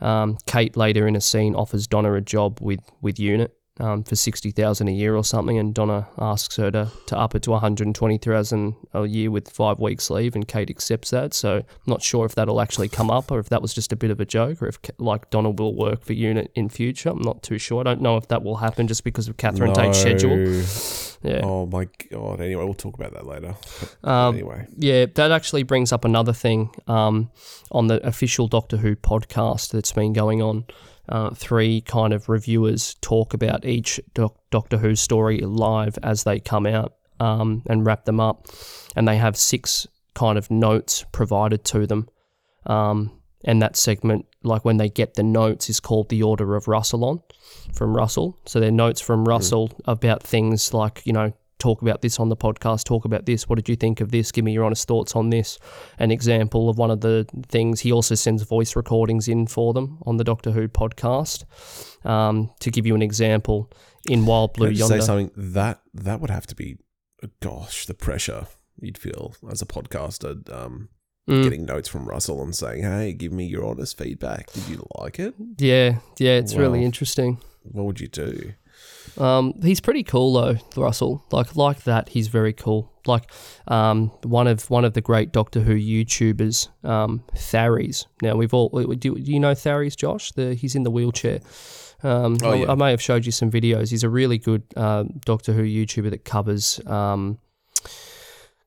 Um, 0.00 0.38
Kate 0.46 0.76
later 0.76 1.06
in 1.06 1.16
a 1.16 1.20
scene 1.20 1.54
offers 1.54 1.86
Donna 1.86 2.12
a 2.14 2.20
job 2.20 2.60
with 2.60 2.80
with 3.00 3.18
Unit 3.18 3.56
um, 3.80 4.04
for 4.04 4.14
sixty 4.14 4.50
thousand 4.50 4.88
a 4.88 4.92
year 4.92 5.16
or 5.16 5.24
something, 5.24 5.58
and 5.58 5.74
Donna 5.74 6.06
asks 6.18 6.56
her 6.56 6.70
to, 6.70 6.90
to 7.06 7.18
up 7.18 7.34
it 7.34 7.42
to 7.42 7.50
one 7.50 7.60
hundred 7.60 7.86
and 7.86 7.94
twenty 7.94 8.18
thousand 8.18 8.76
a 8.92 9.06
year 9.06 9.30
with 9.30 9.50
five 9.50 9.80
weeks 9.80 10.10
leave, 10.10 10.34
and 10.34 10.46
Kate 10.46 10.70
accepts 10.70 11.10
that. 11.10 11.34
So 11.34 11.56
I'm 11.56 11.64
not 11.86 12.02
sure 12.02 12.24
if 12.24 12.34
that'll 12.34 12.60
actually 12.60 12.88
come 12.88 13.10
up, 13.10 13.30
or 13.30 13.38
if 13.40 13.48
that 13.48 13.62
was 13.62 13.74
just 13.74 13.92
a 13.92 13.96
bit 13.96 14.10
of 14.10 14.20
a 14.20 14.24
joke, 14.24 14.62
or 14.62 14.68
if 14.68 14.78
like 14.98 15.30
Donna 15.30 15.50
will 15.50 15.74
work 15.74 16.04
for 16.04 16.12
Unit 16.12 16.50
in 16.54 16.68
future. 16.68 17.10
I'm 17.10 17.22
not 17.22 17.42
too 17.42 17.58
sure. 17.58 17.80
I 17.80 17.82
don't 17.84 18.00
know 18.00 18.16
if 18.16 18.28
that 18.28 18.42
will 18.42 18.56
happen 18.56 18.86
just 18.86 19.02
because 19.02 19.28
of 19.28 19.36
Catherine 19.36 19.74
Tate's 19.74 20.00
schedule. 20.00 20.62
Yeah. 21.24 21.40
Oh 21.42 21.64
my 21.64 21.88
god. 22.10 22.42
Anyway, 22.42 22.62
we'll 22.62 22.74
talk 22.74 22.94
about 22.94 23.14
that 23.14 23.26
later. 23.26 23.56
Um, 24.02 24.34
anyway. 24.34 24.66
Yeah, 24.76 25.06
that 25.14 25.32
actually 25.32 25.62
brings 25.62 25.90
up 25.90 26.04
another 26.04 26.34
thing 26.34 26.70
um, 26.86 27.30
on 27.72 27.86
the 27.86 28.06
official 28.06 28.46
Doctor 28.46 28.76
Who 28.76 28.94
podcast 28.94 29.72
that's 29.72 29.90
been 29.90 30.12
going 30.12 30.42
on. 30.42 30.66
Uh, 31.06 31.30
three 31.30 31.82
kind 31.82 32.14
of 32.14 32.28
reviewers 32.28 32.94
talk 33.02 33.34
about 33.34 33.66
each 33.66 34.00
doc- 34.14 34.38
Doctor 34.50 34.78
Who 34.78 34.94
story 34.94 35.40
live 35.40 35.98
as 36.02 36.24
they 36.24 36.40
come 36.40 36.66
out 36.66 36.94
um, 37.20 37.62
and 37.68 37.84
wrap 37.84 38.04
them 38.06 38.20
up, 38.20 38.46
and 38.96 39.06
they 39.06 39.16
have 39.16 39.36
six 39.36 39.86
kind 40.14 40.38
of 40.38 40.50
notes 40.50 41.04
provided 41.12 41.64
to 41.64 41.86
them. 41.86 42.08
Um, 42.66 43.20
and 43.44 43.60
that 43.60 43.76
segment, 43.76 44.24
like 44.42 44.64
when 44.64 44.78
they 44.78 44.88
get 44.88 45.14
the 45.14 45.22
notes, 45.22 45.68
is 45.68 45.78
called 45.78 46.08
the 46.08 46.22
Order 46.22 46.56
of 46.56 46.66
Russelon 46.68 47.20
from 47.74 47.94
Russell. 47.94 48.38
So 48.46 48.58
they're 48.58 48.70
notes 48.70 49.02
from 49.02 49.26
Russell 49.26 49.70
about 49.84 50.22
things 50.22 50.72
like, 50.72 51.02
you 51.04 51.12
know, 51.12 51.34
talk 51.58 51.82
about 51.82 52.02
this 52.02 52.18
on 52.20 52.28
the 52.28 52.36
podcast, 52.36 52.84
talk 52.84 53.04
about 53.04 53.26
this. 53.26 53.48
What 53.48 53.56
did 53.56 53.68
you 53.68 53.76
think 53.76 54.00
of 54.00 54.10
this? 54.10 54.32
Give 54.32 54.44
me 54.44 54.52
your 54.52 54.64
honest 54.64 54.86
thoughts 54.88 55.14
on 55.16 55.30
this. 55.30 55.58
An 55.98 56.10
example 56.10 56.68
of 56.68 56.78
one 56.78 56.90
of 56.90 57.00
the 57.00 57.26
things 57.48 57.80
he 57.80 57.92
also 57.92 58.14
sends 58.14 58.42
voice 58.42 58.76
recordings 58.76 59.28
in 59.28 59.46
for 59.46 59.72
them 59.72 59.98
on 60.06 60.16
the 60.16 60.24
Doctor 60.24 60.50
Who 60.50 60.68
podcast. 60.68 61.44
Um, 62.04 62.50
to 62.60 62.70
give 62.70 62.86
you 62.86 62.94
an 62.94 63.02
example, 63.02 63.70
in 64.08 64.26
Wild 64.26 64.52
Blue 64.54 64.68
I 64.68 64.74
say 64.74 65.00
something 65.00 65.30
that 65.36 65.80
that 65.94 66.20
would 66.20 66.30
have 66.30 66.46
to 66.48 66.54
be 66.54 66.76
gosh, 67.40 67.86
the 67.86 67.94
pressure 67.94 68.46
you'd 68.80 68.98
feel 68.98 69.34
as 69.50 69.62
a 69.62 69.66
podcaster. 69.66 70.52
Um 70.52 70.88
Mm. 71.26 71.42
getting 71.42 71.64
notes 71.64 71.88
from 71.88 72.04
Russell 72.06 72.42
and 72.42 72.54
saying, 72.54 72.82
"Hey, 72.82 73.14
give 73.14 73.32
me 73.32 73.46
your 73.46 73.64
honest 73.64 73.96
feedback. 73.96 74.52
Did 74.52 74.68
you 74.68 74.86
like 75.00 75.18
it? 75.18 75.34
Yeah, 75.56 76.00
yeah, 76.18 76.32
it's 76.32 76.54
really 76.54 76.84
interesting. 76.84 77.38
What 77.62 77.84
would 77.86 77.98
you 78.00 78.08
do?" 78.08 78.52
Um, 79.18 79.54
he's 79.62 79.80
pretty 79.80 80.02
cool 80.02 80.32
though, 80.32 80.56
Russell. 80.76 81.24
Like 81.30 81.56
like 81.56 81.84
that, 81.84 82.08
he's 82.08 82.28
very 82.28 82.52
cool. 82.52 82.90
Like 83.06 83.30
um, 83.68 84.08
one 84.22 84.46
of 84.46 84.68
one 84.70 84.84
of 84.84 84.94
the 84.94 85.00
great 85.00 85.32
Doctor 85.32 85.60
Who 85.60 85.74
YouTubers, 85.74 86.68
um, 86.84 87.22
Tharies. 87.34 88.06
Now 88.22 88.34
we've 88.36 88.54
all 88.54 88.68
do, 88.68 89.14
do 89.14 89.32
you 89.32 89.40
know 89.40 89.54
Tharies, 89.54 89.96
Josh? 89.96 90.32
The 90.32 90.54
he's 90.54 90.74
in 90.74 90.82
the 90.82 90.90
wheelchair. 90.90 91.40
Um, 92.02 92.36
Oh, 92.42 92.52
I. 92.64 92.72
I 92.72 92.74
may 92.74 92.90
have 92.90 93.00
showed 93.00 93.24
you 93.24 93.32
some 93.32 93.50
videos. 93.50 93.90
He's 93.90 94.04
a 94.04 94.10
really 94.10 94.36
good 94.38 94.62
uh, 94.76 95.04
Doctor 95.24 95.52
Who 95.52 95.62
YouTuber 95.62 96.10
that 96.10 96.24
covers 96.24 96.80
um, 96.86 97.38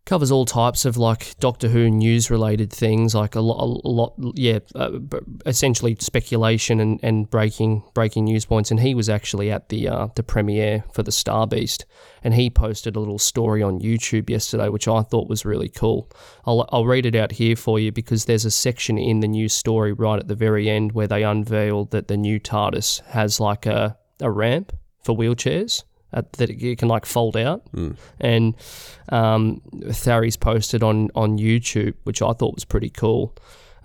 covers 0.08 0.32
all 0.32 0.46
types 0.46 0.86
of 0.86 0.98
like 0.98 1.38
Doctor 1.40 1.68
Who 1.68 1.90
news 1.90 2.32
related 2.32 2.72
things, 2.72 3.14
like 3.14 3.36
a 3.36 3.42
lot, 3.42 3.82
a 3.84 3.88
lot, 3.88 4.14
yeah, 4.36 4.60
uh, 4.74 5.00
essentially 5.46 5.96
speculation 6.00 6.80
and, 6.80 7.00
and 7.04 7.30
breaking 7.30 7.84
breaking 7.94 8.24
news 8.24 8.46
points. 8.46 8.72
And 8.72 8.80
he 8.80 8.96
was 8.96 9.10
actually 9.10 9.52
at 9.52 9.70
the 9.70 9.88
uh, 9.88 10.08
the 10.16 10.24
premiere 10.24 10.86
for 10.94 11.04
the 11.04 11.12
Star 11.12 11.46
Beast, 11.46 11.86
and 12.24 12.34
he 12.34 12.50
posted 12.50 12.96
a 12.96 13.00
little 13.00 13.20
story 13.20 13.62
on 13.62 13.80
YouTube 13.80 14.30
yesterday, 14.30 14.70
which 14.70 14.88
I 14.88 15.04
thought 15.04 15.30
was 15.30 15.46
really 15.46 15.70
cool. 15.70 16.10
I'll 16.46 16.68
I'll 16.72 16.86
read 16.86 17.06
it 17.06 17.16
out 17.16 17.34
here 17.34 17.56
for 17.56 17.80
you 17.80 17.92
because 17.92 18.26
there's 18.26 18.46
a 18.46 18.52
section 18.52 18.98
in 18.98 19.20
the 19.20 19.28
news 19.28 19.54
story 19.54 19.92
right 19.92 20.20
at 20.20 20.28
the 20.28 20.36
very 20.36 20.70
end 20.70 20.94
where 20.94 21.08
they 21.08 21.24
unveiled 21.24 21.92
that 21.92 22.08
the 22.08 22.18
new 22.18 22.40
TARDIS 22.40 23.06
has 23.08 23.40
like 23.40 23.66
a 23.66 23.98
a 24.22 24.32
ramp 24.32 24.72
for 25.04 25.16
wheelchairs. 25.16 25.84
Uh, 26.14 26.22
that 26.38 26.50
it 26.50 26.78
can 26.78 26.88
like 26.88 27.06
fold 27.06 27.36
out, 27.36 27.64
and 28.22 28.56
um, 29.10 29.62
Thary's 29.88 30.38
posted 30.38 30.82
on 30.82 31.10
on 31.16 31.38
YouTube, 31.38 31.96
which 32.06 32.22
I 32.22 32.32
thought 32.32 32.56
was 32.56 32.64
pretty 32.64 32.90
cool. 32.90 33.36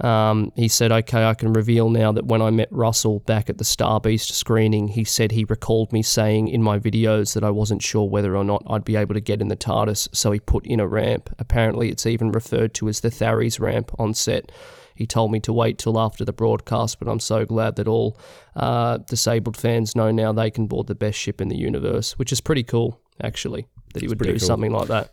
Um, 0.01 0.53
he 0.55 0.69
said, 0.69 0.93
"Okay, 0.93 1.25
I 1.25 1.35
can 1.35 1.53
reveal 1.53 1.91
now 1.91 2.13
that 2.13 2.27
when 2.27 2.41
I 2.41 2.51
met 2.51 2.69
Russell 2.71 3.19
back 3.21 3.51
at 3.51 3.59
the 3.59 3.65
Star 3.65 4.01
Beast 4.01 4.33
screening, 4.35 4.89
he 4.89 5.05
said 5.05 5.33
he 5.33 5.45
recalled 5.45 5.93
me 5.93 6.03
saying 6.03 6.47
in 6.49 6.63
my 6.63 6.79
videos 6.79 7.35
that 7.35 7.45
I 7.45 7.51
wasn't 7.51 7.83
sure 7.83 8.09
whether 8.09 8.37
or 8.37 8.45
not 8.45 8.63
I'd 8.69 8.85
be 8.85 8.97
able 8.97 9.15
to 9.15 9.21
get 9.21 9.41
in 9.41 9.49
the 9.49 9.57
TARDIS, 9.57 10.09
so 10.13 10.31
he 10.31 10.39
put 10.39 10.65
in 10.65 10.81
a 10.81 10.87
ramp. 10.87 11.29
Apparently, 11.39 11.91
it's 11.91 12.07
even 12.07 12.31
referred 12.31 12.73
to 12.75 12.89
as 12.89 13.01
the 13.01 13.11
Thary's 13.11 13.59
ramp 13.59 13.91
on 13.99 14.15
set." 14.15 14.53
He 14.95 15.07
told 15.07 15.33
me 15.33 15.41
to 15.41 15.53
wait 15.53 15.79
till 15.79 15.99
after 15.99 16.25
the 16.25 16.33
broadcast, 16.33 16.99
but 16.99 17.09
I'm 17.09 17.21
so 17.21 17.45
glad 17.45 17.77
that 17.77 17.89
all 17.89 18.19
uh, 18.57 18.99
disabled 18.99 19.57
fans 19.57 19.97
know 19.97 20.11
now 20.11 20.33
they 20.33 20.51
can 20.51 20.67
board 20.67 20.87
the 20.87 20.95
best 20.95 21.19
ship 21.19 21.41
in 21.41 21.49
the 21.49 21.57
universe, 21.57 22.19
which 22.19 22.33
is 22.33 22.41
pretty 22.41 22.63
cool, 22.63 23.01
actually, 23.23 23.67
that 23.95 24.03
he 24.03 24.09
would 24.09 24.19
do 24.19 24.31
cool. 24.31 24.39
something 24.39 24.73
like 24.73 24.89
that 24.89 25.13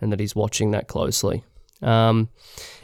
and 0.00 0.12
that 0.12 0.20
he's 0.20 0.36
watching 0.36 0.70
that 0.72 0.88
closely. 0.88 1.44
Um, 1.82 2.28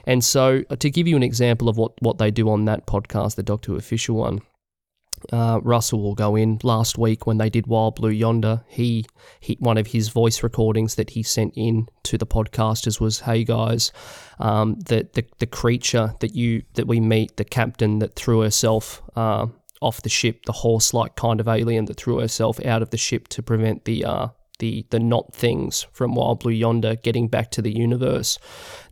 and 0.06 0.22
so, 0.22 0.62
uh, 0.70 0.76
to 0.76 0.90
give 0.90 1.08
you 1.08 1.16
an 1.16 1.22
example 1.22 1.68
of 1.68 1.76
what, 1.76 1.92
what 2.00 2.18
they 2.18 2.30
do 2.30 2.48
on 2.50 2.64
that 2.66 2.86
podcast, 2.86 3.36
the 3.36 3.42
Doctor 3.42 3.72
Who 3.72 3.78
official 3.78 4.16
one, 4.16 4.40
uh, 5.32 5.60
Russell 5.62 6.02
will 6.02 6.14
go 6.14 6.36
in. 6.36 6.58
Last 6.62 6.98
week 6.98 7.26
when 7.26 7.38
they 7.38 7.50
did 7.50 7.66
Wild 7.66 7.96
Blue 7.96 8.10
Yonder, 8.10 8.64
he, 8.68 9.06
he 9.40 9.56
one 9.60 9.78
of 9.78 9.88
his 9.88 10.08
voice 10.08 10.42
recordings 10.42 10.94
that 10.96 11.10
he 11.10 11.22
sent 11.22 11.54
in 11.56 11.88
to 12.04 12.18
the 12.18 12.26
podcasters 12.26 13.00
was, 13.00 13.20
"Hey 13.20 13.44
guys, 13.44 13.92
um, 14.38 14.74
the, 14.80 15.08
the 15.12 15.24
the 15.38 15.46
creature 15.46 16.14
that 16.20 16.34
you 16.34 16.62
that 16.74 16.86
we 16.86 17.00
meet, 17.00 17.36
the 17.36 17.44
captain 17.44 17.98
that 18.00 18.14
threw 18.14 18.40
herself 18.40 19.02
uh, 19.16 19.46
off 19.80 20.02
the 20.02 20.08
ship, 20.08 20.44
the 20.46 20.52
horse-like 20.52 21.16
kind 21.16 21.40
of 21.40 21.48
alien 21.48 21.84
that 21.86 21.96
threw 21.96 22.18
herself 22.18 22.64
out 22.64 22.82
of 22.82 22.90
the 22.90 22.96
ship 22.96 23.28
to 23.28 23.42
prevent 23.42 23.84
the 23.84 24.04
uh, 24.04 24.28
the 24.58 24.86
the 24.90 24.98
not 24.98 25.34
things 25.34 25.86
from 25.92 26.14
Wild 26.14 26.40
Blue 26.40 26.52
Yonder 26.52 26.96
getting 26.96 27.28
back 27.28 27.50
to 27.52 27.62
the 27.62 27.76
universe. 27.76 28.38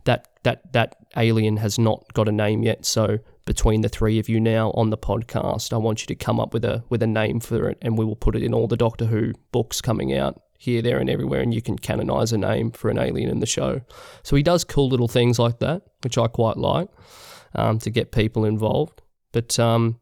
That 0.03 0.27
that 0.43 0.73
that 0.73 0.95
alien 1.15 1.57
has 1.57 1.79
not 1.79 2.13
got 2.13 2.27
a 2.27 2.31
name 2.31 2.63
yet. 2.63 2.85
So 2.85 3.19
between 3.45 3.81
the 3.81 3.89
three 3.89 4.19
of 4.19 4.29
you 4.29 4.39
now 4.39 4.71
on 4.71 4.89
the 4.89 4.97
podcast, 4.97 5.73
I 5.73 5.77
want 5.77 6.01
you 6.01 6.07
to 6.07 6.15
come 6.15 6.39
up 6.39 6.53
with 6.53 6.63
a 6.63 6.83
with 6.89 7.03
a 7.03 7.07
name 7.07 7.39
for 7.39 7.69
it, 7.69 7.77
and 7.81 7.97
we 7.97 8.05
will 8.05 8.15
put 8.15 8.35
it 8.35 8.43
in 8.43 8.53
all 8.53 8.67
the 8.67 8.77
Doctor 8.77 9.05
Who 9.05 9.33
books 9.51 9.81
coming 9.81 10.17
out 10.17 10.41
here, 10.57 10.81
there, 10.81 10.99
and 10.99 11.09
everywhere, 11.09 11.41
and 11.41 11.53
you 11.53 11.61
can 11.61 11.77
canonize 11.77 12.31
a 12.31 12.37
name 12.37 12.71
for 12.71 12.89
an 12.89 12.97
alien 12.97 13.29
in 13.29 13.39
the 13.39 13.45
show. 13.45 13.81
So 14.23 14.35
he 14.35 14.43
does 14.43 14.63
cool 14.63 14.87
little 14.87 15.09
things 15.09 15.39
like 15.39 15.59
that, 15.59 15.83
which 16.03 16.17
I 16.17 16.27
quite 16.27 16.57
like 16.57 16.87
um, 17.53 17.79
to 17.79 17.89
get 17.89 18.11
people 18.11 18.45
involved. 18.45 19.01
But 19.33 19.59
um, 19.59 19.99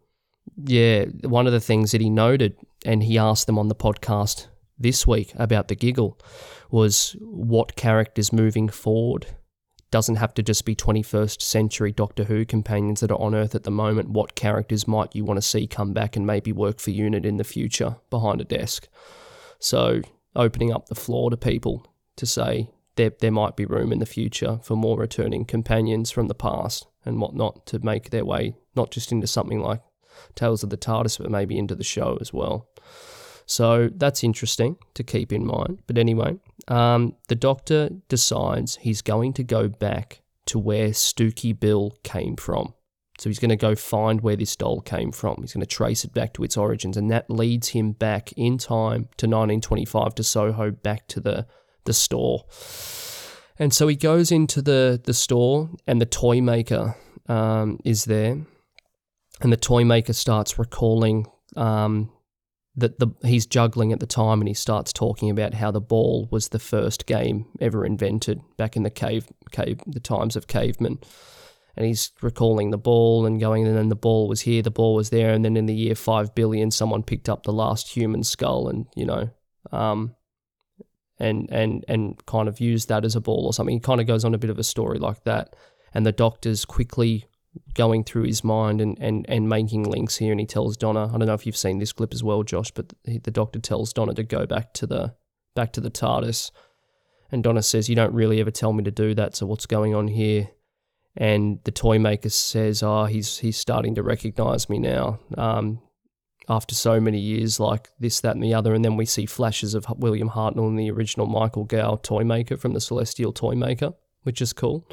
yeah, 0.63 1.05
one 1.23 1.47
of 1.47 1.53
the 1.53 1.59
things 1.59 1.91
that 1.91 2.01
he 2.01 2.09
noted, 2.09 2.55
and 2.85 3.01
he 3.01 3.17
asked 3.17 3.47
them 3.47 3.57
on 3.57 3.69
the 3.69 3.75
podcast 3.75 4.47
this 4.77 5.07
week 5.07 5.31
about 5.35 5.67
the 5.67 5.75
giggle, 5.75 6.19
was 6.69 7.15
what 7.19 7.75
characters 7.75 8.31
moving 8.31 8.69
forward 8.69 9.27
doesn't 9.91 10.15
have 10.15 10.33
to 10.33 10.43
just 10.43 10.65
be 10.65 10.75
21st 10.75 11.41
century 11.41 11.91
Doctor 11.91 12.23
Who 12.23 12.45
companions 12.45 13.01
that 13.01 13.11
are 13.11 13.21
on 13.21 13.35
Earth 13.35 13.53
at 13.53 13.63
the 13.63 13.71
moment. 13.71 14.09
What 14.09 14.35
characters 14.35 14.87
might 14.87 15.15
you 15.15 15.25
want 15.25 15.37
to 15.37 15.41
see 15.41 15.67
come 15.67 15.93
back 15.93 16.15
and 16.15 16.25
maybe 16.25 16.51
work 16.51 16.79
for 16.79 16.91
UNIT 16.91 17.25
in 17.25 17.37
the 17.37 17.43
future 17.43 17.97
behind 18.09 18.41
a 18.41 18.45
desk? 18.45 18.87
So, 19.59 20.01
opening 20.35 20.71
up 20.71 20.87
the 20.87 20.95
floor 20.95 21.29
to 21.29 21.37
people 21.37 21.85
to 22.15 22.25
say 22.25 22.69
there, 22.95 23.11
there 23.19 23.31
might 23.31 23.55
be 23.55 23.65
room 23.65 23.91
in 23.91 23.99
the 23.99 24.05
future 24.05 24.59
for 24.63 24.75
more 24.75 24.97
returning 24.97 25.45
companions 25.45 26.09
from 26.09 26.27
the 26.27 26.35
past 26.35 26.87
and 27.05 27.19
whatnot 27.19 27.65
to 27.67 27.79
make 27.79 28.09
their 28.09 28.25
way 28.25 28.55
not 28.75 28.91
just 28.91 29.11
into 29.11 29.27
something 29.27 29.59
like 29.59 29.81
Tales 30.35 30.63
of 30.63 30.69
the 30.69 30.77
TARDIS, 30.77 31.17
but 31.17 31.31
maybe 31.31 31.57
into 31.57 31.75
the 31.75 31.83
show 31.83 32.17
as 32.21 32.31
well. 32.31 32.69
So 33.45 33.89
that's 33.93 34.23
interesting 34.23 34.77
to 34.93 35.03
keep 35.03 35.33
in 35.33 35.45
mind. 35.45 35.79
But 35.87 35.97
anyway, 35.97 36.37
um, 36.67 37.15
the 37.27 37.35
Doctor 37.35 37.89
decides 38.07 38.77
he's 38.77 39.01
going 39.01 39.33
to 39.33 39.43
go 39.43 39.67
back 39.67 40.21
to 40.47 40.59
where 40.59 40.89
Stooky 40.89 41.57
Bill 41.57 41.97
came 42.03 42.35
from. 42.35 42.73
So 43.19 43.29
he's 43.29 43.39
going 43.39 43.49
to 43.49 43.55
go 43.55 43.75
find 43.75 44.21
where 44.21 44.35
this 44.35 44.55
doll 44.55 44.81
came 44.81 45.11
from. 45.11 45.37
He's 45.41 45.53
going 45.53 45.61
to 45.61 45.67
trace 45.67 46.03
it 46.03 46.13
back 46.13 46.33
to 46.33 46.43
its 46.43 46.57
origins, 46.57 46.97
and 46.97 47.11
that 47.11 47.29
leads 47.29 47.69
him 47.69 47.91
back 47.91 48.31
in 48.33 48.57
time 48.57 49.03
to 49.17 49.27
1925 49.27 50.15
to 50.15 50.23
Soho, 50.23 50.71
back 50.71 51.07
to 51.09 51.19
the 51.19 51.45
the 51.85 51.93
store. 51.93 52.45
And 53.59 53.73
so 53.73 53.87
he 53.87 53.95
goes 53.95 54.31
into 54.31 54.61
the 54.61 54.99
the 55.03 55.13
store, 55.13 55.69
and 55.85 56.01
the 56.01 56.07
toy 56.07 56.41
maker 56.41 56.95
um, 57.27 57.79
is 57.85 58.05
there, 58.05 58.37
and 59.39 59.53
the 59.53 59.57
toy 59.57 59.85
maker 59.85 60.13
starts 60.13 60.57
recalling 60.57 61.27
um, 61.55 62.11
that 62.75 62.99
the 62.99 63.07
he's 63.23 63.45
juggling 63.45 63.91
at 63.91 63.99
the 63.99 64.05
time, 64.05 64.39
and 64.39 64.47
he 64.47 64.53
starts 64.53 64.93
talking 64.93 65.29
about 65.29 65.53
how 65.53 65.71
the 65.71 65.81
ball 65.81 66.27
was 66.31 66.49
the 66.49 66.59
first 66.59 67.05
game 67.05 67.45
ever 67.59 67.85
invented 67.85 68.41
back 68.57 68.75
in 68.75 68.83
the 68.83 68.89
cave 68.89 69.27
cave 69.51 69.81
the 69.85 69.99
times 69.99 70.35
of 70.35 70.47
cavemen. 70.47 70.99
And 71.75 71.85
he's 71.85 72.11
recalling 72.21 72.71
the 72.71 72.77
ball 72.77 73.25
and 73.25 73.39
going, 73.39 73.65
and 73.65 73.77
then 73.77 73.87
the 73.87 73.95
ball 73.95 74.27
was 74.27 74.41
here, 74.41 74.61
the 74.61 74.69
ball 74.69 74.93
was 74.93 75.09
there, 75.09 75.31
and 75.31 75.45
then 75.45 75.55
in 75.55 75.67
the 75.67 75.73
year 75.73 75.95
five 75.95 76.35
billion, 76.35 76.69
someone 76.69 77.01
picked 77.01 77.29
up 77.29 77.43
the 77.43 77.53
last 77.53 77.89
human 77.89 78.23
skull, 78.23 78.67
and 78.67 78.87
you 78.95 79.05
know, 79.05 79.29
um, 79.71 80.15
and 81.19 81.49
and 81.51 81.85
and 81.87 82.25
kind 82.25 82.47
of 82.49 82.59
used 82.59 82.89
that 82.89 83.05
as 83.05 83.15
a 83.15 83.21
ball 83.21 83.45
or 83.45 83.53
something. 83.53 83.75
He 83.75 83.79
kind 83.79 84.01
of 84.01 84.07
goes 84.07 84.25
on 84.25 84.33
a 84.33 84.37
bit 84.37 84.49
of 84.49 84.59
a 84.59 84.63
story 84.63 84.99
like 84.99 85.23
that, 85.23 85.55
and 85.93 86.05
the 86.05 86.11
doctor's 86.11 86.65
quickly 86.65 87.25
going 87.73 88.03
through 88.03 88.23
his 88.23 88.43
mind 88.43 88.81
and, 88.81 88.97
and, 88.99 89.25
and 89.29 89.49
making 89.49 89.83
links 89.83 90.17
here, 90.17 90.31
and 90.31 90.39
he 90.39 90.45
tells 90.45 90.77
Donna. 90.77 91.07
I 91.13 91.17
don't 91.17 91.27
know 91.27 91.33
if 91.33 91.45
you've 91.45 91.57
seen 91.57 91.79
this 91.79 91.91
clip 91.91 92.13
as 92.13 92.23
well, 92.23 92.43
Josh, 92.43 92.71
but 92.71 92.93
he, 93.03 93.17
the 93.17 93.31
doctor 93.31 93.59
tells 93.59 93.93
Donna 93.93 94.13
to 94.13 94.23
go 94.23 94.45
back 94.45 94.73
to 94.75 94.87
the 94.87 95.15
back 95.55 95.73
to 95.73 95.81
the 95.81 95.91
TARDIS, 95.91 96.51
and 97.31 97.43
Donna 97.43 97.61
says, 97.61 97.89
"You 97.89 97.95
don't 97.95 98.13
really 98.13 98.39
ever 98.39 98.51
tell 98.51 98.73
me 98.73 98.83
to 98.83 98.91
do 98.91 99.13
that. 99.15 99.35
So 99.35 99.45
what's 99.45 99.65
going 99.65 99.93
on 99.93 100.07
here?" 100.07 100.49
And 101.17 101.59
the 101.65 101.71
toy 101.71 101.99
maker 101.99 102.29
says, 102.29 102.83
"Oh, 102.83 103.05
he's 103.05 103.39
he's 103.39 103.57
starting 103.57 103.95
to 103.95 104.03
recognize 104.03 104.69
me 104.69 104.79
now." 104.79 105.19
Um, 105.37 105.81
after 106.49 106.73
so 106.73 106.99
many 106.99 107.19
years, 107.19 107.59
like 107.59 107.89
this, 107.99 108.19
that, 108.21 108.35
and 108.35 108.43
the 108.43 108.53
other, 108.53 108.73
and 108.73 108.83
then 108.83 108.97
we 108.97 109.05
see 109.05 109.25
flashes 109.25 109.73
of 109.73 109.85
William 109.97 110.29
Hartnell 110.29 110.67
and 110.67 110.79
the 110.79 110.91
original 110.91 111.27
Michael 111.27 111.65
Gow 111.65 111.97
toy 112.01 112.23
maker 112.23 112.57
from 112.57 112.73
the 112.73 112.81
Celestial 112.81 113.31
Toy 113.31 113.55
Maker, 113.55 113.93
which 114.23 114.41
is 114.41 114.51
cool. 114.51 114.85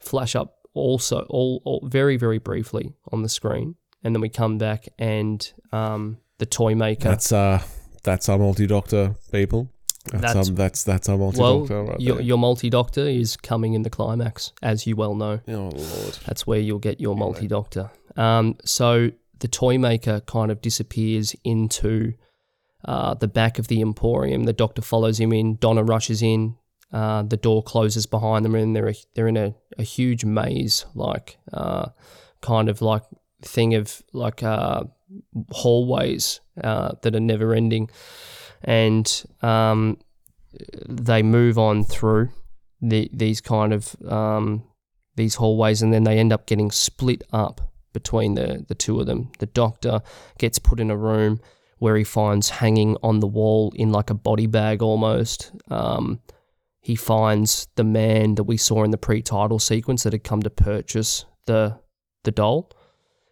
Flash 0.00 0.34
up 0.34 0.59
also 0.74 1.26
all, 1.28 1.60
all 1.64 1.80
very 1.88 2.16
very 2.16 2.38
briefly 2.38 2.94
on 3.12 3.22
the 3.22 3.28
screen, 3.28 3.74
and 4.02 4.14
then 4.14 4.20
we 4.20 4.28
come 4.28 4.58
back 4.58 4.88
and 4.98 5.52
um, 5.72 6.18
the 6.38 6.46
toy 6.46 6.74
maker. 6.74 7.08
That's 7.08 7.32
uh, 7.32 7.62
that's 8.02 8.28
our 8.28 8.38
multi 8.38 8.66
doctor 8.66 9.14
people. 9.32 9.68
That's 10.06 10.22
That's- 10.22 10.48
um, 10.48 10.54
that's 10.54 10.84
that's 10.84 11.08
our 11.08 11.18
multi 11.18 11.40
well, 11.40 11.60
doctor 11.60 11.82
right 11.82 12.00
your, 12.00 12.20
your 12.22 12.38
multi 12.38 12.70
doctor 12.70 13.06
is 13.06 13.36
coming 13.36 13.74
in 13.74 13.82
the 13.82 13.90
climax, 13.90 14.52
as 14.62 14.86
you 14.86 14.96
well 14.96 15.14
know. 15.14 15.40
oh 15.48 15.52
lord. 15.52 16.18
That's 16.26 16.46
where 16.46 16.58
you'll 16.58 16.78
get 16.78 17.00
your 17.00 17.14
multi 17.14 17.46
doctor. 17.46 17.90
Um, 18.16 18.56
so 18.64 19.10
the 19.40 19.48
toy 19.48 19.76
maker 19.78 20.20
kind 20.20 20.50
of 20.50 20.60
disappears 20.62 21.36
into 21.44 22.14
uh, 22.84 23.12
the 23.14 23.28
back 23.28 23.58
of 23.58 23.68
the 23.68 23.82
emporium. 23.82 24.44
The 24.44 24.52
doctor 24.54 24.80
follows 24.82 25.20
him 25.20 25.32
in. 25.34 25.56
Donna 25.56 25.84
rushes 25.84 26.22
in. 26.22 26.56
Uh, 26.92 27.22
the 27.22 27.36
door 27.36 27.62
closes 27.62 28.06
behind 28.06 28.44
them, 28.44 28.54
and 28.54 28.74
they're 28.74 28.92
they're 29.14 29.28
in 29.28 29.36
a, 29.36 29.54
a 29.78 29.82
huge 29.82 30.24
maze, 30.24 30.86
like 30.94 31.38
uh, 31.52 31.88
kind 32.40 32.68
of 32.68 32.82
like 32.82 33.02
thing 33.42 33.74
of 33.74 34.02
like 34.12 34.42
uh, 34.42 34.84
hallways 35.50 36.40
uh, 36.62 36.92
that 37.02 37.14
are 37.14 37.20
never 37.20 37.54
ending, 37.54 37.88
and 38.64 39.24
um, 39.42 39.98
they 40.88 41.22
move 41.22 41.58
on 41.58 41.84
through 41.84 42.30
the, 42.82 43.08
these 43.12 43.40
kind 43.40 43.72
of 43.72 43.94
um, 44.08 44.64
these 45.14 45.36
hallways, 45.36 45.82
and 45.82 45.92
then 45.92 46.04
they 46.04 46.18
end 46.18 46.32
up 46.32 46.46
getting 46.46 46.70
split 46.70 47.22
up 47.32 47.60
between 47.92 48.34
the 48.34 48.64
the 48.66 48.74
two 48.74 48.98
of 48.98 49.06
them. 49.06 49.30
The 49.38 49.46
doctor 49.46 50.00
gets 50.38 50.58
put 50.58 50.80
in 50.80 50.90
a 50.90 50.96
room 50.96 51.40
where 51.78 51.96
he 51.96 52.04
finds 52.04 52.50
hanging 52.50 52.96
on 53.02 53.20
the 53.20 53.26
wall 53.26 53.72
in 53.74 53.90
like 53.90 54.10
a 54.10 54.14
body 54.14 54.46
bag 54.46 54.82
almost. 54.82 55.50
Um, 55.70 56.20
he 56.80 56.96
finds 56.96 57.68
the 57.76 57.84
man 57.84 58.36
that 58.36 58.44
we 58.44 58.56
saw 58.56 58.82
in 58.84 58.90
the 58.90 58.98
pre-title 58.98 59.58
sequence 59.58 60.02
that 60.02 60.12
had 60.12 60.24
come 60.24 60.42
to 60.42 60.50
purchase 60.50 61.26
the 61.46 61.78
the 62.24 62.30
doll, 62.30 62.70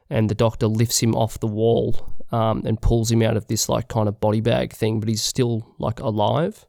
and 0.09 0.29
the 0.31 0.35
doctor 0.35 0.67
lifts 0.67 1.03
him 1.03 1.15
off 1.15 1.41
the 1.41 1.47
wall 1.47 2.15
um, 2.33 2.63
and 2.65 2.81
pulls 2.81 3.11
him 3.11 3.23
out 3.23 3.37
of 3.37 3.47
this 3.49 3.69
like 3.69 3.89
kind 3.89 4.09
of 4.09 4.21
body 4.21 4.41
bag 4.41 4.73
thing, 4.73 5.01
but 5.01 5.09
he's 5.09 5.23
still 5.23 5.75
like 5.79 6.01
alive. 6.01 6.67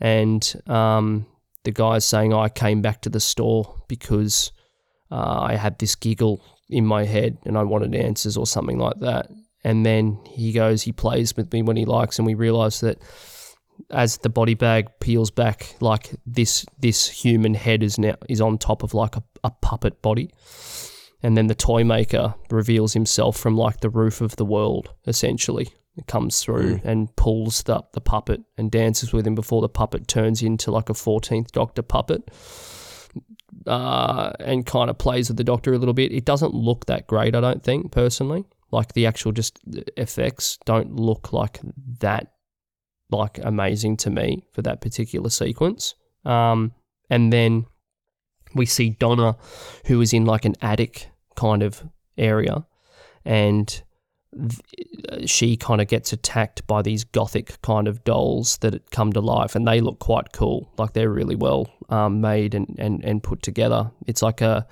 And 0.00 0.62
um, 0.66 1.26
the 1.64 1.70
guy's 1.70 2.04
saying, 2.04 2.32
"I 2.32 2.48
came 2.48 2.82
back 2.82 3.02
to 3.02 3.08
the 3.08 3.20
store 3.20 3.82
because 3.88 4.52
uh, 5.10 5.40
I 5.40 5.56
had 5.56 5.78
this 5.78 5.94
giggle 5.94 6.42
in 6.68 6.84
my 6.84 7.04
head 7.04 7.38
and 7.44 7.56
I 7.56 7.62
wanted 7.62 7.94
answers 7.94 8.36
or 8.36 8.46
something 8.46 8.78
like 8.78 9.00
that." 9.00 9.30
And 9.64 9.84
then 9.84 10.20
he 10.24 10.52
goes, 10.52 10.82
he 10.82 10.92
plays 10.92 11.36
with 11.36 11.52
me 11.52 11.60
when 11.60 11.76
he 11.76 11.84
likes, 11.84 12.18
and 12.18 12.26
we 12.26 12.34
realize 12.34 12.80
that 12.80 13.02
as 13.90 14.18
the 14.18 14.28
body 14.28 14.54
bag 14.54 14.88
peels 15.00 15.30
back, 15.30 15.74
like 15.80 16.14
this 16.26 16.66
this 16.78 17.08
human 17.08 17.54
head 17.54 17.82
is 17.82 17.98
now 17.98 18.14
is 18.28 18.40
on 18.40 18.58
top 18.58 18.82
of 18.82 18.94
like 18.94 19.16
a, 19.16 19.22
a 19.44 19.50
puppet 19.50 20.02
body. 20.02 20.30
And 21.22 21.36
then 21.36 21.46
the 21.46 21.54
toy 21.54 21.82
maker 21.82 22.34
reveals 22.50 22.92
himself 22.92 23.36
from 23.36 23.56
like 23.56 23.80
the 23.80 23.90
roof 23.90 24.20
of 24.20 24.36
the 24.36 24.44
world, 24.44 24.90
essentially. 25.06 25.68
It 25.96 26.06
comes 26.06 26.42
through 26.42 26.80
and 26.84 27.14
pulls 27.16 27.62
the, 27.62 27.82
the 27.94 28.02
puppet 28.02 28.42
and 28.58 28.70
dances 28.70 29.14
with 29.14 29.26
him 29.26 29.34
before 29.34 29.62
the 29.62 29.68
puppet 29.68 30.06
turns 30.08 30.42
into 30.42 30.70
like 30.70 30.90
a 30.90 30.92
14th 30.92 31.52
Doctor 31.52 31.82
puppet. 31.82 32.30
Uh, 33.66 34.32
and 34.40 34.66
kind 34.66 34.90
of 34.90 34.98
plays 34.98 35.28
with 35.28 35.38
the 35.38 35.44
Doctor 35.44 35.72
a 35.72 35.78
little 35.78 35.94
bit. 35.94 36.12
It 36.12 36.26
doesn't 36.26 36.54
look 36.54 36.86
that 36.86 37.06
great, 37.06 37.34
I 37.34 37.40
don't 37.40 37.64
think, 37.64 37.90
personally. 37.90 38.44
Like 38.70 38.92
the 38.92 39.06
actual 39.06 39.32
just 39.32 39.58
effects 39.96 40.58
don't 40.66 40.94
look 40.94 41.32
like 41.32 41.60
that 42.00 42.32
like 43.10 43.38
amazing 43.42 43.96
to 43.98 44.10
me 44.10 44.44
for 44.52 44.62
that 44.62 44.80
particular 44.80 45.30
sequence. 45.30 45.94
Um, 46.24 46.72
and 47.08 47.32
then 47.32 47.66
we 48.54 48.66
see 48.66 48.90
Donna, 48.90 49.36
who 49.86 50.00
is 50.00 50.12
in 50.12 50.24
like 50.24 50.44
an 50.44 50.54
attic 50.60 51.08
kind 51.36 51.62
of 51.62 51.84
area, 52.18 52.66
and 53.24 53.82
th- 54.32 55.28
she 55.28 55.56
kind 55.56 55.80
of 55.80 55.88
gets 55.88 56.12
attacked 56.12 56.66
by 56.66 56.82
these 56.82 57.04
gothic 57.04 57.60
kind 57.62 57.86
of 57.86 58.02
dolls 58.04 58.58
that 58.58 58.90
come 58.90 59.12
to 59.12 59.20
life, 59.20 59.54
and 59.54 59.66
they 59.66 59.80
look 59.80 59.98
quite 59.98 60.32
cool. 60.32 60.72
Like 60.78 60.94
they're 60.94 61.10
really 61.10 61.36
well 61.36 61.70
um, 61.88 62.20
made 62.20 62.54
and, 62.54 62.74
and, 62.78 63.04
and 63.04 63.22
put 63.22 63.42
together. 63.42 63.90
It's 64.06 64.22
like 64.22 64.40
a 64.40 64.66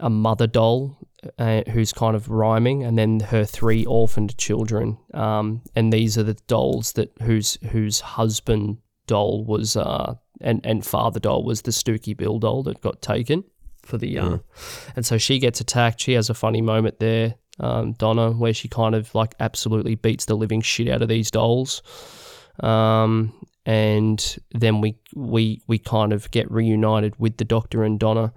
a 0.00 0.10
mother 0.10 0.46
doll 0.46 0.96
uh, 1.38 1.62
who's 1.70 1.92
kind 1.92 2.16
of 2.16 2.30
rhyming, 2.30 2.82
and 2.82 2.98
then 2.98 3.20
her 3.20 3.44
three 3.44 3.84
orphaned 3.84 4.36
children. 4.38 4.98
Um, 5.14 5.62
and 5.74 5.92
these 5.92 6.16
are 6.18 6.22
the 6.22 6.38
dolls 6.46 6.92
that 6.92 7.12
whose 7.22 7.58
whose 7.70 8.00
husband 8.00 8.78
doll 9.06 9.44
was 9.44 9.76
uh, 9.76 10.14
and 10.40 10.64
and 10.64 10.84
father 10.86 11.20
doll 11.20 11.42
was 11.44 11.62
the 11.62 11.72
Stooky 11.72 12.16
Bill 12.16 12.38
doll 12.38 12.62
that 12.64 12.80
got 12.80 13.02
taken 13.02 13.44
for 13.82 13.98
the 13.98 14.18
uh, 14.18 14.38
and 14.96 15.04
so 15.04 15.18
she 15.18 15.38
gets 15.38 15.60
attacked. 15.60 16.00
She 16.00 16.12
has 16.12 16.30
a 16.30 16.34
funny 16.34 16.62
moment 16.62 17.00
there, 17.00 17.34
um, 17.58 17.92
Donna, 17.92 18.30
where 18.30 18.54
she 18.54 18.68
kind 18.68 18.94
of 18.94 19.14
like 19.14 19.34
absolutely 19.40 19.94
beats 19.94 20.26
the 20.26 20.36
living 20.36 20.60
shit 20.60 20.88
out 20.88 21.02
of 21.02 21.08
these 21.08 21.30
dolls. 21.30 21.82
Um, 22.60 23.32
and 23.66 24.38
then 24.52 24.80
we 24.80 24.96
we 25.14 25.62
we 25.66 25.78
kind 25.78 26.12
of 26.12 26.30
get 26.30 26.50
reunited 26.50 27.18
with 27.18 27.36
the 27.36 27.44
Doctor 27.44 27.82
and 27.84 27.98
Donna, 27.98 28.32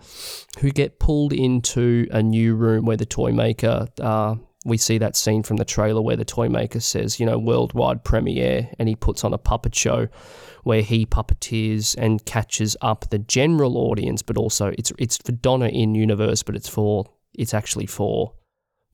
who 0.60 0.72
get 0.72 1.00
pulled 1.00 1.34
into 1.34 2.08
a 2.12 2.22
new 2.22 2.56
room 2.56 2.86
where 2.86 2.98
the 2.98 3.06
toy 3.06 3.32
maker. 3.32 3.88
Uh, 4.00 4.36
we 4.66 4.78
see 4.78 4.98
that 4.98 5.18
scene 5.18 5.44
from 5.44 5.58
the 5.58 5.66
trailer 5.66 6.02
where 6.02 6.16
the 6.16 6.24
toy 6.24 6.48
maker 6.48 6.80
says, 6.80 7.20
you 7.20 7.26
know, 7.26 7.38
worldwide 7.38 8.06
premiere, 8.06 8.70
and 8.80 8.88
he 8.88 8.96
puts 8.96 9.26
on 9.26 9.34
a 9.34 9.38
puppet 9.38 9.76
show 9.76 10.08
where 10.64 10.82
he 10.82 11.06
puppeteers 11.06 11.96
and 11.98 12.24
catches 12.26 12.78
up 12.82 13.10
the 13.10 13.20
general 13.20 13.78
audience, 13.78 14.22
but 14.22 14.38
also 14.38 14.74
it's 14.78 14.92
it's 14.98 15.18
for 15.18 15.34
Donna 15.34 15.68
in 15.68 15.96
universe, 15.96 16.44
but 16.44 16.56
it's 16.56 16.70
for 16.70 17.06
it's 17.34 17.54
actually 17.54 17.86
for 17.86 18.34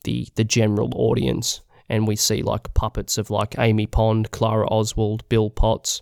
the 0.03 0.27
the 0.35 0.43
general 0.43 0.91
audience 0.95 1.61
and 1.89 2.07
we 2.07 2.15
see 2.15 2.41
like 2.41 2.73
puppets 2.73 3.17
of 3.17 3.29
like 3.29 3.57
Amy 3.57 3.87
Pond, 3.87 4.31
Clara 4.31 4.67
Oswald, 4.67 5.27
Bill 5.29 5.49
Potts, 5.49 6.01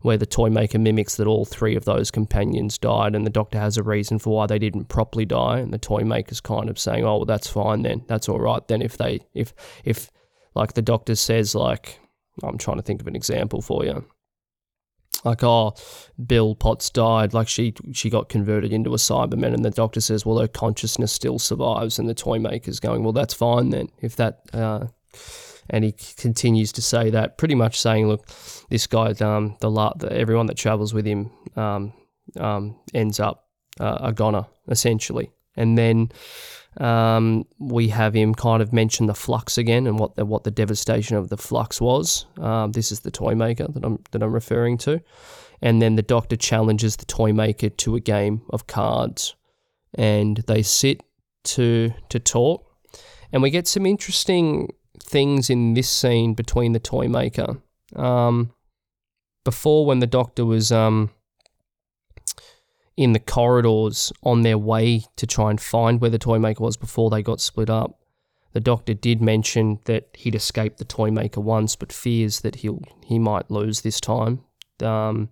where 0.00 0.16
the 0.16 0.26
toy 0.26 0.50
maker 0.50 0.78
mimics 0.78 1.16
that 1.16 1.26
all 1.26 1.44
three 1.44 1.74
of 1.74 1.84
those 1.84 2.10
companions 2.10 2.78
died, 2.78 3.14
and 3.14 3.26
the 3.26 3.30
doctor 3.30 3.58
has 3.58 3.76
a 3.76 3.82
reason 3.82 4.18
for 4.18 4.34
why 4.34 4.46
they 4.46 4.58
didn't 4.58 4.84
properly 4.84 5.24
die, 5.24 5.58
and 5.58 5.72
the 5.72 5.78
toy 5.78 6.02
maker's 6.02 6.40
kind 6.40 6.70
of 6.70 6.78
saying, 6.78 7.04
"Oh, 7.04 7.18
well, 7.18 7.24
that's 7.24 7.48
fine 7.48 7.82
then, 7.82 8.04
that's 8.06 8.28
all 8.28 8.40
right 8.40 8.66
then." 8.68 8.82
If 8.82 8.96
they, 8.96 9.20
if 9.34 9.52
if 9.84 10.10
like 10.54 10.74
the 10.74 10.82
doctor 10.82 11.14
says, 11.14 11.54
like 11.54 11.98
I'm 12.42 12.58
trying 12.58 12.76
to 12.76 12.82
think 12.82 13.00
of 13.00 13.06
an 13.06 13.16
example 13.16 13.62
for 13.62 13.84
you. 13.84 14.04
Like, 15.24 15.42
oh, 15.42 15.74
Bill 16.26 16.54
Potts 16.54 16.90
died. 16.90 17.32
Like 17.32 17.48
she 17.48 17.74
she 17.92 18.10
got 18.10 18.28
converted 18.28 18.72
into 18.72 18.92
a 18.92 18.98
Cyberman, 18.98 19.54
and 19.54 19.64
the 19.64 19.70
doctor 19.70 20.00
says, 20.00 20.26
well, 20.26 20.38
her 20.38 20.48
consciousness 20.48 21.12
still 21.12 21.38
survives, 21.38 21.98
and 21.98 22.08
the 22.08 22.14
toy 22.14 22.38
maker's 22.38 22.80
going, 22.80 23.02
well, 23.02 23.12
that's 23.12 23.32
fine 23.32 23.70
then. 23.70 23.88
If 24.02 24.16
that 24.16 24.40
uh, 24.52 24.88
and 25.70 25.84
he 25.84 25.92
continues 26.16 26.72
to 26.72 26.82
say 26.82 27.10
that, 27.10 27.38
pretty 27.38 27.54
much 27.54 27.80
saying, 27.80 28.08
"Look, 28.08 28.26
this 28.70 28.86
guy, 28.86 29.12
um, 29.20 29.56
the, 29.60 29.70
the 29.96 30.12
everyone 30.12 30.46
that 30.46 30.56
travels 30.56 30.92
with 30.92 31.06
him, 31.06 31.30
um, 31.56 31.92
um, 32.38 32.76
ends 32.92 33.20
up 33.20 33.48
uh, 33.80 33.98
a 34.00 34.12
goner 34.12 34.46
essentially." 34.68 35.30
And 35.56 35.78
then 35.78 36.10
um, 36.78 37.46
we 37.58 37.88
have 37.88 38.14
him 38.14 38.34
kind 38.34 38.60
of 38.60 38.72
mention 38.72 39.06
the 39.06 39.14
flux 39.14 39.56
again 39.56 39.86
and 39.86 39.98
what 39.98 40.16
the, 40.16 40.24
what 40.24 40.44
the 40.44 40.50
devastation 40.50 41.16
of 41.16 41.28
the 41.28 41.36
flux 41.36 41.80
was. 41.80 42.26
Um, 42.38 42.72
this 42.72 42.90
is 42.90 43.00
the 43.00 43.10
toy 43.10 43.34
maker 43.34 43.68
that 43.68 43.84
I'm 43.84 44.02
that 44.10 44.22
I'm 44.22 44.32
referring 44.32 44.78
to, 44.78 45.00
and 45.62 45.80
then 45.80 45.96
the 45.96 46.02
doctor 46.02 46.36
challenges 46.36 46.96
the 46.96 47.04
toy 47.04 47.32
maker 47.32 47.68
to 47.68 47.96
a 47.96 48.00
game 48.00 48.42
of 48.50 48.66
cards, 48.66 49.36
and 49.94 50.38
they 50.46 50.62
sit 50.62 51.02
to 51.44 51.92
to 52.08 52.18
talk, 52.18 52.66
and 53.32 53.42
we 53.42 53.50
get 53.50 53.68
some 53.68 53.86
interesting 53.86 54.70
things 55.14 55.48
in 55.48 55.74
this 55.74 55.88
scene 55.88 56.34
between 56.34 56.72
the 56.72 56.80
toy 56.80 57.06
maker. 57.06 57.58
Um, 57.94 58.52
before, 59.44 59.86
when 59.86 60.00
the 60.00 60.08
doctor 60.08 60.44
was 60.44 60.72
um, 60.72 61.10
in 62.96 63.12
the 63.12 63.20
corridors 63.20 64.12
on 64.24 64.42
their 64.42 64.58
way 64.58 65.04
to 65.14 65.24
try 65.24 65.50
and 65.50 65.60
find 65.60 66.00
where 66.00 66.10
the 66.10 66.18
toy 66.18 66.40
maker 66.40 66.64
was 66.64 66.76
before 66.76 67.10
they 67.10 67.22
got 67.22 67.40
split 67.40 67.70
up, 67.70 68.00
the 68.54 68.60
doctor 68.60 68.92
did 68.92 69.22
mention 69.22 69.78
that 69.84 70.08
he'd 70.14 70.34
escaped 70.34 70.78
the 70.78 70.84
toy 70.84 71.12
maker 71.12 71.40
once, 71.40 71.76
but 71.76 71.92
fears 71.92 72.40
that 72.40 72.56
he'll 72.56 72.82
he 73.04 73.20
might 73.20 73.52
lose 73.52 73.82
this 73.82 74.00
time. 74.00 74.40
Um, 74.82 75.28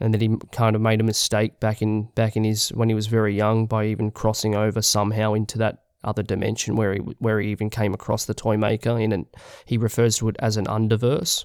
and 0.00 0.12
that 0.12 0.22
he 0.22 0.36
kind 0.50 0.74
of 0.74 0.82
made 0.82 1.00
a 1.00 1.04
mistake 1.04 1.60
back 1.60 1.82
in 1.82 2.08
back 2.16 2.34
in 2.34 2.42
his 2.42 2.70
when 2.70 2.88
he 2.88 2.96
was 2.96 3.06
very 3.06 3.36
young 3.36 3.66
by 3.66 3.86
even 3.86 4.10
crossing 4.10 4.56
over 4.56 4.82
somehow 4.82 5.34
into 5.34 5.56
that 5.58 5.84
other 6.02 6.22
dimension 6.22 6.76
where 6.76 6.94
he 6.94 7.00
where 7.18 7.40
he 7.40 7.50
even 7.50 7.70
came 7.70 7.94
across 7.94 8.24
the 8.24 8.34
toy 8.34 8.56
maker 8.56 8.98
in 8.98 9.12
and 9.12 9.26
he 9.66 9.76
refers 9.76 10.16
to 10.18 10.28
it 10.28 10.36
as 10.38 10.56
an 10.56 10.66
underverse. 10.66 11.44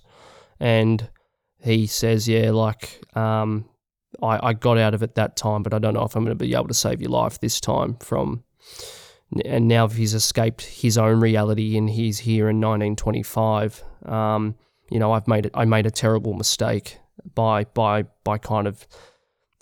And 0.59 1.09
he 1.65 1.87
says 1.87 2.27
yeah 2.27 2.51
like 2.51 3.01
um, 3.17 3.65
I, 4.21 4.49
I 4.49 4.53
got 4.53 4.77
out 4.77 4.93
of 4.93 5.03
it 5.03 5.15
that 5.15 5.35
time 5.35 5.63
but 5.63 5.73
I 5.73 5.79
don't 5.79 5.93
know 5.93 6.03
if 6.03 6.15
I'm 6.15 6.23
going 6.23 6.37
to 6.37 6.43
be 6.45 6.53
able 6.53 6.67
to 6.67 6.73
save 6.73 7.01
your 7.01 7.09
life 7.09 7.39
this 7.39 7.59
time 7.59 7.95
from 7.97 8.43
and 9.43 9.67
now 9.67 9.87
he's 9.87 10.13
escaped 10.13 10.61
his 10.61 10.97
own 10.97 11.19
reality 11.19 11.75
and 11.75 11.89
he's 11.89 12.19
here 12.19 12.49
in 12.49 12.61
1925 12.61 13.83
um, 14.05 14.55
you 14.89 14.99
know 14.99 15.11
I've 15.11 15.27
made 15.27 15.47
it 15.47 15.51
I 15.55 15.65
made 15.65 15.87
a 15.87 15.91
terrible 15.91 16.33
mistake 16.33 16.99
by 17.33 17.63
by 17.63 18.03
by 18.23 18.37
kind 18.37 18.67
of 18.67 18.87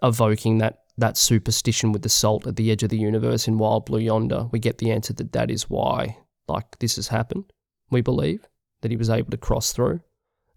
evoking 0.03 0.57
that 0.57 0.82
that 0.97 1.17
superstition 1.17 1.91
with 1.91 2.03
the 2.03 2.09
salt 2.09 2.45
at 2.47 2.55
the 2.55 2.71
edge 2.71 2.83
of 2.83 2.89
the 2.89 2.97
universe 2.97 3.47
in 3.47 3.57
Wild 3.57 3.85
Blue 3.85 3.99
Yonder, 3.99 4.47
we 4.51 4.59
get 4.59 4.77
the 4.77 4.91
answer 4.91 5.13
that 5.13 5.33
that 5.33 5.49
is 5.49 5.69
why, 5.69 6.17
like, 6.47 6.79
this 6.79 6.97
has 6.97 7.07
happened. 7.07 7.51
We 7.89 8.01
believe 8.01 8.47
that 8.81 8.91
he 8.91 8.97
was 8.97 9.09
able 9.09 9.31
to 9.31 9.37
cross 9.37 9.73
through. 9.73 10.01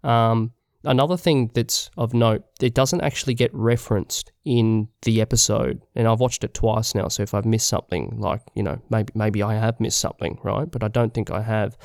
Um, 0.03 0.53
another 0.83 1.17
thing 1.17 1.51
that's 1.53 1.89
of 1.97 2.13
note, 2.13 2.43
it 2.61 2.73
doesn't 2.73 3.01
actually 3.01 3.33
get 3.33 3.53
referenced 3.53 4.31
in 4.45 4.89
the 5.01 5.21
episode, 5.21 5.81
and 5.95 6.07
I've 6.07 6.19
watched 6.19 6.43
it 6.43 6.53
twice 6.53 6.93
now. 6.93 7.07
So 7.07 7.23
if 7.23 7.33
I've 7.33 7.45
missed 7.45 7.67
something, 7.67 8.19
like 8.19 8.41
you 8.53 8.63
know, 8.63 8.79
maybe 8.89 9.11
maybe 9.15 9.43
I 9.43 9.55
have 9.55 9.79
missed 9.79 9.99
something, 9.99 10.39
right? 10.43 10.69
But 10.69 10.83
I 10.83 10.87
don't 10.87 11.13
think 11.13 11.31
I 11.31 11.41
have. 11.41 11.77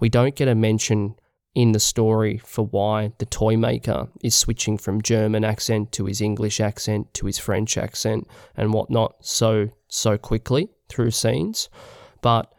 We 0.00 0.08
don't 0.08 0.34
get 0.34 0.48
a 0.48 0.54
mention 0.54 1.14
in 1.54 1.72
the 1.72 1.80
story 1.80 2.38
for 2.44 2.64
why 2.66 3.12
the 3.18 3.26
toy 3.26 3.56
maker 3.56 4.08
is 4.22 4.34
switching 4.34 4.78
from 4.78 5.02
German 5.02 5.44
accent 5.44 5.90
to 5.92 6.04
his 6.06 6.20
English 6.20 6.60
accent 6.60 7.12
to 7.14 7.26
his 7.26 7.38
French 7.38 7.76
accent 7.76 8.26
and 8.56 8.72
whatnot 8.72 9.16
so 9.20 9.68
so 9.88 10.16
quickly 10.16 10.68
through 10.88 11.10
scenes. 11.10 11.68
But 12.22 12.52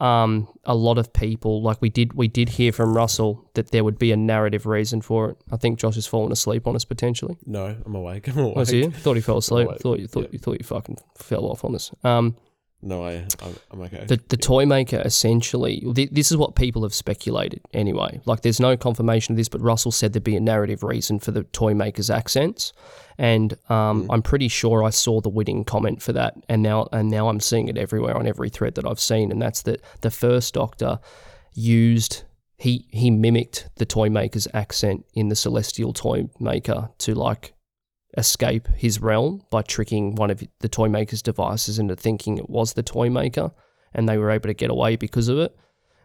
um, 0.00 0.46
a 0.64 0.74
lot 0.76 0.96
of 0.96 1.12
people 1.12 1.60
like 1.60 1.82
we 1.82 1.90
did 1.90 2.12
we 2.14 2.28
did 2.28 2.48
hear 2.50 2.70
from 2.72 2.96
Russell 2.96 3.50
that 3.54 3.70
there 3.72 3.82
would 3.84 3.98
be 3.98 4.12
a 4.12 4.16
narrative 4.16 4.64
reason 4.64 5.00
for 5.02 5.30
it. 5.30 5.36
I 5.50 5.56
think 5.56 5.78
Josh 5.78 5.96
has 5.96 6.06
fallen 6.06 6.30
asleep 6.32 6.66
on 6.66 6.76
us 6.76 6.84
potentially. 6.84 7.36
No, 7.44 7.76
I'm 7.84 7.94
awake. 7.94 8.28
I'm 8.28 8.38
awake. 8.38 8.56
Was 8.56 8.68
he? 8.70 8.88
Thought 8.88 9.14
he 9.16 9.20
fell 9.20 9.38
asleep. 9.38 9.68
Thought 9.80 9.98
you 9.98 10.06
thought 10.06 10.22
Yeah. 10.24 10.28
you 10.32 10.38
thought 10.38 10.58
you 10.60 10.64
fucking 10.64 10.98
fell 11.18 11.44
off 11.46 11.64
on 11.64 11.74
us. 11.74 11.90
Um, 12.04 12.36
No, 12.80 13.04
I, 13.04 13.26
I'm, 13.42 13.56
I'm 13.72 13.80
okay. 13.82 14.04
the 14.06 14.20
the 14.28 14.36
toy 14.36 14.64
maker 14.64 15.02
essentially. 15.04 15.80
th- 15.94 16.10
This 16.10 16.30
is 16.30 16.36
what 16.36 16.54
people 16.54 16.82
have 16.84 16.94
speculated 16.94 17.60
anyway. 17.72 18.20
Like, 18.24 18.42
there's 18.42 18.60
no 18.60 18.76
confirmation 18.76 19.32
of 19.32 19.36
this, 19.36 19.48
but 19.48 19.60
Russell 19.60 19.90
said 19.90 20.12
there'd 20.12 20.22
be 20.22 20.36
a 20.36 20.40
narrative 20.40 20.84
reason 20.84 21.18
for 21.18 21.32
the 21.32 21.42
toy 21.42 21.74
maker's 21.74 22.08
accents, 22.08 22.72
and 23.18 23.56
um, 23.68 24.06
I'm 24.10 24.22
pretty 24.22 24.46
sure 24.46 24.84
I 24.84 24.90
saw 24.90 25.20
the 25.20 25.28
witting 25.28 25.64
comment 25.64 26.02
for 26.02 26.12
that, 26.12 26.34
and 26.48 26.62
now 26.62 26.88
and 26.92 27.10
now 27.10 27.28
I'm 27.28 27.40
seeing 27.40 27.66
it 27.66 27.76
everywhere 27.76 28.16
on 28.16 28.28
every 28.28 28.48
thread 28.48 28.76
that 28.76 28.86
I've 28.86 29.00
seen, 29.00 29.32
and 29.32 29.42
that's 29.42 29.62
that 29.62 29.80
the 30.02 30.10
first 30.10 30.54
Doctor 30.54 31.00
used. 31.54 32.22
He, 32.60 32.88
he 32.90 33.12
mimicked 33.12 33.68
the 33.76 33.86
toy 33.86 34.08
maker's 34.10 34.48
accent 34.52 35.06
in 35.14 35.28
the 35.28 35.36
celestial 35.36 35.92
toy 35.92 36.28
maker 36.40 36.90
to 36.98 37.14
like 37.14 37.54
escape 38.16 38.68
his 38.68 39.00
realm 39.00 39.42
by 39.50 39.62
tricking 39.62 40.14
one 40.14 40.30
of 40.30 40.42
the 40.60 40.68
toy 40.68 40.88
maker's 40.88 41.22
devices 41.22 41.78
into 41.78 41.94
thinking 41.94 42.38
it 42.38 42.48
was 42.48 42.72
the 42.72 42.82
toy 42.82 43.10
maker 43.10 43.52
and 43.94 44.08
they 44.08 44.18
were 44.18 44.30
able 44.30 44.48
to 44.48 44.54
get 44.54 44.70
away 44.70 44.96
because 44.96 45.28
of 45.28 45.38
it. 45.38 45.56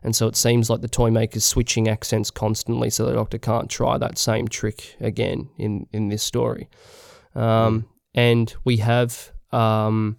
And 0.04 0.16
so 0.16 0.28
it 0.28 0.36
seems 0.36 0.70
like 0.70 0.82
the 0.82 0.90
toy 0.90 1.10
maker's 1.12 1.46
switching 1.46 1.88
accents 1.88 2.30
constantly 2.30 2.90
so 2.90 3.06
the 3.06 3.14
doctor 3.14 3.38
can't 3.38 3.70
try 3.70 3.98
that 3.98 4.18
same 4.18 4.48
trick 4.50 4.96
again 5.00 5.50
in, 5.58 5.88
in 5.94 6.10
this 6.10 6.24
story. 6.24 6.70
Um, 7.36 7.88
and 8.14 8.54
we 8.66 8.78
have 8.78 9.32
um, 9.52 10.18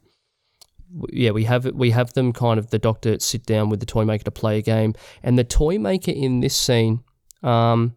yeah, 1.10 1.32
we 1.32 1.44
have 1.44 1.64
we 1.66 1.90
have 1.90 2.12
them 2.12 2.32
kind 2.32 2.58
of 2.58 2.70
the 2.70 2.78
doctor 2.78 3.18
sit 3.18 3.44
down 3.44 3.68
with 3.68 3.80
the 3.80 3.86
toy 3.86 4.04
maker 4.04 4.24
to 4.24 4.30
play 4.30 4.58
a 4.58 4.62
game, 4.62 4.94
and 5.22 5.38
the 5.38 5.44
toy 5.44 5.78
maker 5.78 6.12
in 6.12 6.40
this 6.40 6.56
scene, 6.56 7.02
um, 7.42 7.96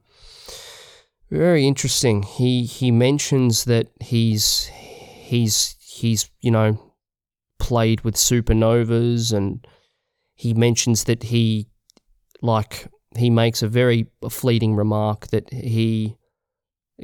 very 1.30 1.66
interesting. 1.68 2.24
He 2.24 2.64
he 2.66 2.92
mentions 2.92 3.66
that 3.66 3.88
he's 4.02 4.66
he's 4.66 5.76
he's 5.80 6.30
you 6.42 6.52
know 6.52 6.94
played 7.60 8.02
with 8.02 8.16
supernovas, 8.16 9.34
and 9.34 9.66
he 10.36 10.54
mentions 10.54 11.04
that 11.06 11.24
he 11.24 11.68
like 12.42 12.88
he 13.18 13.30
makes 13.30 13.62
a 13.62 13.68
very 13.68 14.08
fleeting 14.30 14.76
remark 14.76 15.28
that 15.28 15.52
he 15.52 16.16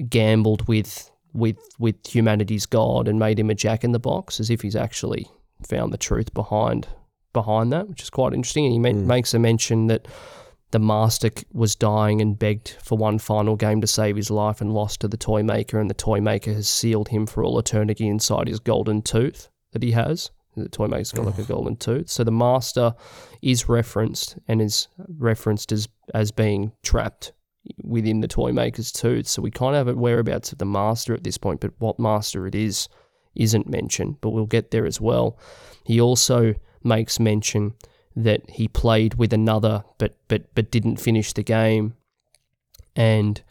gambled 0.09 0.67
with 0.67 1.09
with 1.33 1.57
with 1.79 1.95
humanity's 2.07 2.65
god 2.67 3.07
and 3.07 3.17
made 3.17 3.39
him 3.39 3.49
a 3.49 3.55
jack 3.55 3.83
in 3.83 3.91
the 3.91 3.99
box 3.99 4.39
as 4.39 4.49
if 4.51 4.61
he's 4.61 4.75
actually 4.75 5.25
found 5.67 5.91
the 5.91 5.97
truth 5.97 6.33
behind 6.33 6.87
behind 7.33 7.71
that, 7.73 7.87
which 7.89 8.03
is 8.03 8.11
quite 8.11 8.33
interesting. 8.33 8.65
And 8.65 8.73
he 8.73 8.79
Mm. 8.79 9.05
makes 9.05 9.33
a 9.33 9.39
mention 9.39 9.87
that 9.87 10.07
the 10.73 10.79
master 10.79 11.29
was 11.53 11.75
dying 11.75 12.19
and 12.19 12.37
begged 12.37 12.77
for 12.81 12.97
one 12.97 13.19
final 13.19 13.55
game 13.55 13.79
to 13.79 13.85
save 13.85 14.15
his 14.15 14.31
life 14.31 14.59
and 14.59 14.73
lost 14.73 15.01
to 15.01 15.07
the 15.07 15.15
toy 15.15 15.43
maker, 15.43 15.79
and 15.79 15.87
the 15.87 15.93
toy 15.93 16.19
maker 16.19 16.51
has 16.51 16.67
sealed 16.67 17.09
him 17.09 17.27
for 17.27 17.43
all 17.43 17.59
eternity 17.59 18.07
inside 18.07 18.47
his 18.47 18.59
golden 18.59 19.03
tooth 19.03 19.49
that 19.71 19.83
he 19.83 19.91
has. 19.91 20.31
The 20.57 20.67
toy 20.67 20.87
maker's 20.87 21.11
got 21.11 21.27
like 21.27 21.37
a 21.37 21.43
golden 21.43 21.75
tooth. 21.75 22.09
So 22.09 22.23
the 22.23 22.31
master 22.31 22.95
is 23.43 23.69
referenced 23.69 24.39
and 24.47 24.61
is 24.63 24.87
referenced 25.17 25.71
as 25.71 25.87
as 26.15 26.31
being 26.31 26.71
trapped 26.81 27.33
within 27.83 28.21
the 28.21 28.27
toy 28.27 28.51
maker's 28.51 28.91
tooth. 28.91 29.27
So 29.27 29.43
we 29.43 29.51
kind 29.51 29.75
of 29.75 29.85
have 29.85 29.95
a 29.95 29.99
whereabouts 29.99 30.51
of 30.51 30.57
the 30.57 30.65
master 30.65 31.13
at 31.13 31.23
this 31.23 31.37
point, 31.37 31.59
but 31.61 31.71
what 31.77 31.99
master 31.99 32.47
it 32.47 32.55
is 32.55 32.89
isn't 33.35 33.69
mentioned. 33.69 34.17
But 34.21 34.31
we'll 34.31 34.47
get 34.47 34.71
there 34.71 34.87
as 34.87 34.99
well. 34.99 35.37
He 35.85 36.01
also 36.01 36.55
makes 36.83 37.19
mention 37.19 37.73
that 38.15 38.49
he 38.49 38.67
played 38.67 39.15
with 39.15 39.33
another, 39.33 39.83
but 39.97 40.15
but 40.27 40.53
but 40.55 40.71
didn't 40.71 40.97
finish 40.97 41.33
the 41.33 41.43
game, 41.43 41.95
and 42.95 43.41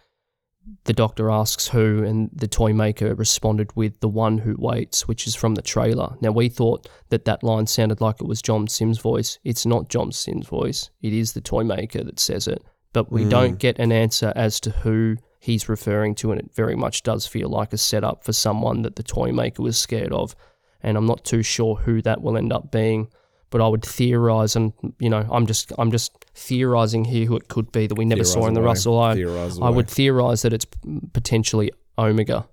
the 0.84 0.92
doctor 0.92 1.28
asks 1.30 1.68
who, 1.68 2.04
and 2.04 2.30
the 2.32 2.46
toy 2.46 2.72
maker 2.72 3.12
responded 3.14 3.74
with 3.74 3.98
the 4.00 4.08
one 4.08 4.38
who 4.38 4.54
waits, 4.58 5.08
which 5.08 5.26
is 5.26 5.34
from 5.34 5.56
the 5.56 5.62
trailer. 5.62 6.16
Now 6.20 6.30
we 6.30 6.48
thought 6.48 6.88
that 7.08 7.24
that 7.24 7.42
line 7.42 7.66
sounded 7.66 8.00
like 8.00 8.20
it 8.20 8.28
was 8.28 8.40
John 8.40 8.68
Simm's 8.68 8.98
voice. 8.98 9.38
It's 9.42 9.66
not 9.66 9.88
John 9.88 10.12
Simm's 10.12 10.46
voice. 10.46 10.90
It 11.00 11.12
is 11.12 11.32
the 11.32 11.40
toy 11.40 11.64
maker 11.64 12.04
that 12.04 12.20
says 12.20 12.46
it, 12.46 12.62
but 12.92 13.10
we 13.10 13.24
Mm. 13.24 13.30
don't 13.30 13.58
get 13.58 13.78
an 13.80 13.90
answer 13.90 14.32
as 14.36 14.60
to 14.60 14.70
who 14.70 15.16
he's 15.40 15.68
referring 15.68 16.14
to, 16.16 16.30
and 16.30 16.40
it 16.40 16.54
very 16.54 16.76
much 16.76 17.02
does 17.02 17.26
feel 17.26 17.48
like 17.48 17.72
a 17.72 17.78
setup 17.78 18.22
for 18.22 18.32
someone 18.32 18.82
that 18.82 18.94
the 18.94 19.02
toy 19.02 19.32
maker 19.32 19.62
was 19.62 19.76
scared 19.76 20.12
of. 20.12 20.36
And 20.80 20.96
I'm 20.96 21.06
not 21.06 21.24
too 21.24 21.42
sure 21.42 21.74
who 21.76 22.00
that 22.02 22.22
will 22.22 22.36
end 22.36 22.52
up 22.52 22.70
being 22.70 23.08
but 23.52 23.60
I 23.60 23.68
would 23.68 23.84
theorize, 23.84 24.56
and 24.56 24.72
you 24.98 25.08
know, 25.08 25.24
I'm 25.30 25.46
just 25.46 25.70
I'm 25.78 25.92
just 25.92 26.24
theorizing 26.34 27.04
here 27.04 27.26
who 27.26 27.36
it 27.36 27.46
could 27.48 27.70
be 27.70 27.86
that 27.86 27.94
we 27.94 28.04
never 28.04 28.24
saw 28.24 28.46
in 28.46 28.54
the 28.54 28.60
away. 28.60 28.68
Russell 28.70 28.98
Eye. 28.98 29.12
I 29.12 29.22
away. 29.22 29.76
would 29.76 29.88
theorize 29.88 30.42
that 30.42 30.52
it's 30.52 30.66
potentially 31.12 31.70
Omega, 31.98 32.48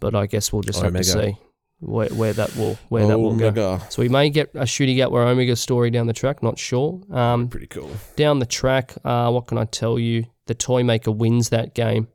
but 0.00 0.16
I 0.16 0.26
guess 0.26 0.52
we'll 0.52 0.62
just 0.62 0.82
have 0.82 0.94
to 0.94 1.04
see 1.04 1.36
where, 1.80 2.08
where 2.08 2.32
that 2.32 2.56
will 2.56 2.78
where 2.88 3.06
that 3.06 3.18
will 3.18 3.36
go. 3.36 3.78
So 3.90 4.02
we 4.02 4.08
may 4.08 4.30
get 4.30 4.50
a 4.54 4.66
shooting 4.66 5.00
out 5.00 5.12
where 5.12 5.22
Omega 5.22 5.54
story 5.54 5.90
down 5.90 6.06
the 6.06 6.12
track. 6.14 6.42
Not 6.42 6.58
sure. 6.58 7.00
Um, 7.12 7.48
Pretty 7.48 7.66
cool. 7.66 7.90
down 8.16 8.38
the 8.38 8.46
track, 8.46 8.94
uh, 9.04 9.30
what 9.30 9.46
can 9.46 9.58
I 9.58 9.66
tell 9.66 9.98
you? 9.98 10.24
The 10.46 10.54
toy 10.54 10.82
maker 10.82 11.12
wins 11.12 11.50
that 11.50 11.74
game. 11.74 12.08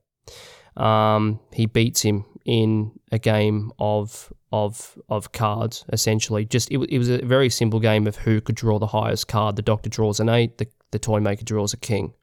Um, 0.75 1.39
he 1.53 1.65
beats 1.65 2.01
him 2.01 2.25
in 2.47 2.91
a 3.11 3.19
game 3.19 3.71
of 3.77 4.33
of 4.51 4.97
of 5.09 5.31
cards. 5.33 5.85
Essentially, 5.93 6.45
just 6.45 6.71
it, 6.71 6.79
it 6.89 6.97
was 6.97 7.09
a 7.09 7.19
very 7.19 7.49
simple 7.49 7.79
game 7.79 8.07
of 8.07 8.15
who 8.15 8.41
could 8.41 8.55
draw 8.55 8.79
the 8.79 8.87
highest 8.87 9.27
card. 9.27 9.55
The 9.57 9.61
doctor 9.61 9.89
draws 9.89 10.19
an 10.19 10.29
eight. 10.29 10.57
The 10.57 10.67
the 10.91 10.97
toy 10.99 11.19
maker 11.19 11.43
draws 11.43 11.73
a 11.73 11.77
king, 11.77 12.13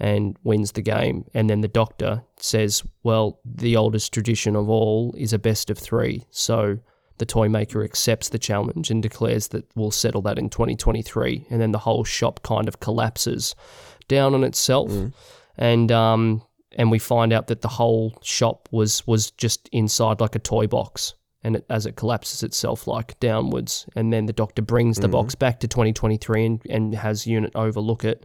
and 0.00 0.36
wins 0.42 0.72
the 0.72 0.82
game. 0.82 1.24
And 1.32 1.48
then 1.48 1.60
the 1.62 1.68
doctor 1.68 2.24
says, 2.36 2.82
"Well, 3.04 3.38
the 3.44 3.76
oldest 3.76 4.12
tradition 4.12 4.56
of 4.56 4.68
all 4.68 5.14
is 5.16 5.32
a 5.32 5.38
best 5.38 5.70
of 5.70 5.78
three. 5.78 6.26
So." 6.30 6.80
The 7.18 7.26
toy 7.26 7.50
maker 7.50 7.84
accepts 7.84 8.30
the 8.30 8.38
challenge 8.38 8.90
and 8.90 9.02
declares 9.02 9.48
that 9.48 9.66
we'll 9.76 9.90
settle 9.90 10.22
that 10.22 10.38
in 10.38 10.48
2023. 10.48 11.48
And 11.50 11.60
then 11.60 11.70
the 11.70 11.80
whole 11.80 12.02
shop 12.02 12.40
kind 12.42 12.66
of 12.66 12.80
collapses 12.80 13.54
down 14.08 14.32
on 14.34 14.42
itself, 14.42 14.90
Mm. 14.90 15.12
and 15.58 15.92
um, 15.92 16.42
and 16.76 16.90
we 16.90 16.98
find 16.98 17.32
out 17.32 17.46
that 17.48 17.62
the 17.62 17.68
whole 17.68 18.14
shop 18.22 18.68
was 18.70 19.06
was 19.06 19.30
just 19.32 19.68
inside 19.72 20.20
like 20.20 20.34
a 20.34 20.38
toy 20.38 20.66
box, 20.66 21.14
and 21.42 21.56
it, 21.56 21.64
as 21.70 21.86
it 21.86 21.96
collapses 21.96 22.42
itself 22.42 22.86
like 22.86 23.18
downwards, 23.20 23.86
and 23.96 24.12
then 24.12 24.26
the 24.26 24.32
doctor 24.32 24.62
brings 24.62 24.98
the 24.98 25.08
Mhm. 25.08 25.12
box 25.12 25.34
back 25.34 25.60
to 25.60 25.68
2023 25.68 26.46
and 26.46 26.60
and 26.68 26.94
has 26.94 27.26
unit 27.26 27.52
overlook 27.54 28.04
it. 28.04 28.24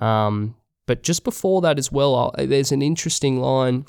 Um, 0.00 0.54
but 0.86 1.02
just 1.02 1.24
before 1.24 1.60
that 1.62 1.78
as 1.78 1.92
well, 1.92 2.32
uh, 2.38 2.46
there's 2.46 2.72
an 2.72 2.82
interesting 2.82 3.40
line 3.40 3.84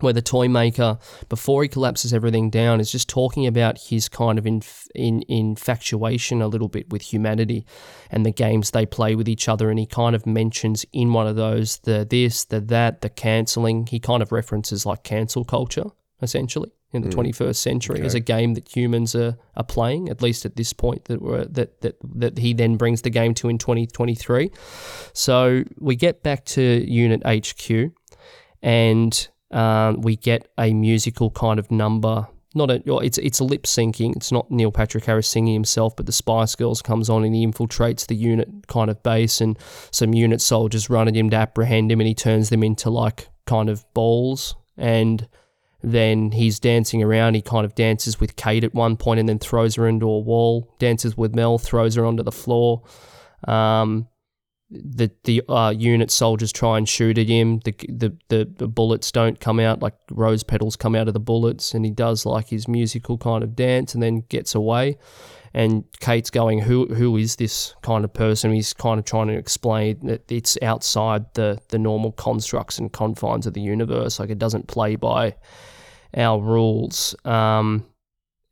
where 0.00 0.12
the 0.12 0.22
toy 0.22 0.48
maker, 0.48 0.98
before 1.28 1.62
he 1.62 1.68
collapses 1.68 2.12
everything 2.12 2.50
down, 2.50 2.80
is 2.80 2.90
just 2.90 3.08
talking 3.08 3.46
about 3.46 3.78
his 3.78 4.08
kind 4.08 4.38
of 4.38 4.46
inf- 4.46 4.88
in, 4.94 5.22
infatuation 5.28 6.42
a 6.42 6.48
little 6.48 6.68
bit 6.68 6.90
with 6.90 7.02
humanity 7.12 7.64
and 8.10 8.26
the 8.26 8.32
games 8.32 8.70
they 8.70 8.84
play 8.86 9.14
with 9.14 9.28
each 9.28 9.48
other. 9.48 9.70
And 9.70 9.78
he 9.78 9.86
kind 9.86 10.16
of 10.16 10.26
mentions 10.26 10.84
in 10.92 11.12
one 11.12 11.26
of 11.28 11.36
those 11.36 11.78
the 11.78 12.06
this, 12.08 12.44
the 12.44 12.60
that, 12.60 13.00
the 13.02 13.10
cancelling. 13.10 13.86
He 13.86 14.00
kind 14.00 14.22
of 14.22 14.32
references 14.32 14.84
like 14.84 15.04
cancel 15.04 15.44
culture, 15.44 15.84
essentially. 16.20 16.72
In 16.94 17.00
the 17.00 17.08
Mm. 17.08 17.32
21st 17.32 17.56
century, 17.56 18.02
as 18.02 18.14
a 18.14 18.20
game 18.20 18.52
that 18.52 18.68
humans 18.76 19.14
are, 19.14 19.38
are 19.56 19.64
playing, 19.64 20.10
at 20.10 20.20
least 20.20 20.44
at 20.44 20.56
this 20.56 20.74
point 20.74 21.06
that 21.06 21.22
we're, 21.22 21.46
that, 21.46 21.80
that 21.80 21.96
that 22.16 22.36
he 22.36 22.52
then 22.52 22.76
brings 22.76 23.00
the 23.00 23.08
game 23.08 23.32
to 23.32 23.48
in 23.48 23.56
2023. 23.56 24.50
So 25.14 25.64
we 25.78 25.96
get 25.96 26.22
back 26.22 26.44
to 26.44 26.60
Unit 26.62 27.22
HQ, 27.24 27.92
and 28.62 29.28
um, 29.52 30.00
we 30.00 30.16
get 30.16 30.48
a 30.58 30.72
musical 30.72 31.30
kind 31.30 31.58
of 31.58 31.70
number. 31.70 32.26
Not 32.54 32.70
a, 32.70 32.82
well, 32.84 33.00
it's 33.00 33.18
it's 33.18 33.40
lip 33.40 33.62
syncing. 33.62 34.14
It's 34.14 34.30
not 34.30 34.50
Neil 34.50 34.70
Patrick 34.70 35.04
Harris 35.04 35.28
singing 35.28 35.54
himself, 35.54 35.96
but 35.96 36.06
the 36.06 36.12
Spice 36.12 36.54
Girls 36.54 36.82
comes 36.82 37.08
on 37.08 37.24
and 37.24 37.34
he 37.34 37.46
infiltrates 37.46 38.06
the 38.06 38.14
unit 38.14 38.66
kind 38.66 38.90
of 38.90 39.02
base, 39.02 39.40
and 39.40 39.58
some 39.90 40.12
unit 40.12 40.40
soldiers 40.40 40.90
run 40.90 41.08
at 41.08 41.16
him 41.16 41.30
to 41.30 41.36
apprehend 41.36 41.90
him, 41.90 42.00
and 42.00 42.08
he 42.08 42.14
turns 42.14 42.50
them 42.50 42.62
into 42.62 42.90
like 42.90 43.28
kind 43.46 43.70
of 43.70 43.84
balls, 43.94 44.54
and 44.76 45.26
then 45.82 46.30
he's 46.30 46.60
dancing 46.60 47.02
around. 47.02 47.34
He 47.34 47.42
kind 47.42 47.64
of 47.64 47.74
dances 47.74 48.20
with 48.20 48.36
Kate 48.36 48.64
at 48.64 48.74
one 48.74 48.96
point, 48.98 49.18
and 49.18 49.28
then 49.28 49.38
throws 49.38 49.76
her 49.76 49.88
into 49.88 50.06
a 50.06 50.18
wall. 50.18 50.74
Dances 50.78 51.16
with 51.16 51.34
Mel, 51.34 51.56
throws 51.56 51.94
her 51.94 52.04
onto 52.04 52.22
the 52.22 52.32
floor. 52.32 52.82
Um, 53.48 54.08
the 54.72 55.10
the 55.24 55.42
uh, 55.48 55.70
unit 55.76 56.10
soldiers 56.10 56.50
try 56.52 56.78
and 56.78 56.88
shoot 56.88 57.18
at 57.18 57.28
him. 57.28 57.60
The, 57.60 57.74
the 57.88 58.16
the 58.28 58.50
the 58.56 58.68
bullets 58.68 59.12
don't 59.12 59.38
come 59.38 59.60
out 59.60 59.80
like 59.80 59.94
rose 60.10 60.42
petals 60.42 60.76
come 60.76 60.94
out 60.94 61.08
of 61.08 61.14
the 61.14 61.20
bullets, 61.20 61.74
and 61.74 61.84
he 61.84 61.90
does 61.90 62.24
like 62.24 62.48
his 62.48 62.66
musical 62.66 63.18
kind 63.18 63.44
of 63.44 63.54
dance, 63.54 63.94
and 63.94 64.02
then 64.02 64.24
gets 64.28 64.54
away. 64.54 64.96
And 65.54 65.84
Kate's 66.00 66.30
going, 66.30 66.60
who 66.60 66.86
who 66.86 67.16
is 67.18 67.36
this 67.36 67.74
kind 67.82 68.04
of 68.04 68.14
person? 68.14 68.52
He's 68.52 68.72
kind 68.72 68.98
of 68.98 69.04
trying 69.04 69.28
to 69.28 69.34
explain 69.34 70.06
that 70.06 70.30
it's 70.32 70.56
outside 70.62 71.26
the 71.34 71.58
the 71.68 71.78
normal 71.78 72.12
constructs 72.12 72.78
and 72.78 72.90
confines 72.90 73.46
of 73.46 73.52
the 73.52 73.60
universe. 73.60 74.18
Like 74.18 74.30
it 74.30 74.38
doesn't 74.38 74.68
play 74.68 74.96
by 74.96 75.36
our 76.16 76.40
rules. 76.40 77.14
Um, 77.26 77.86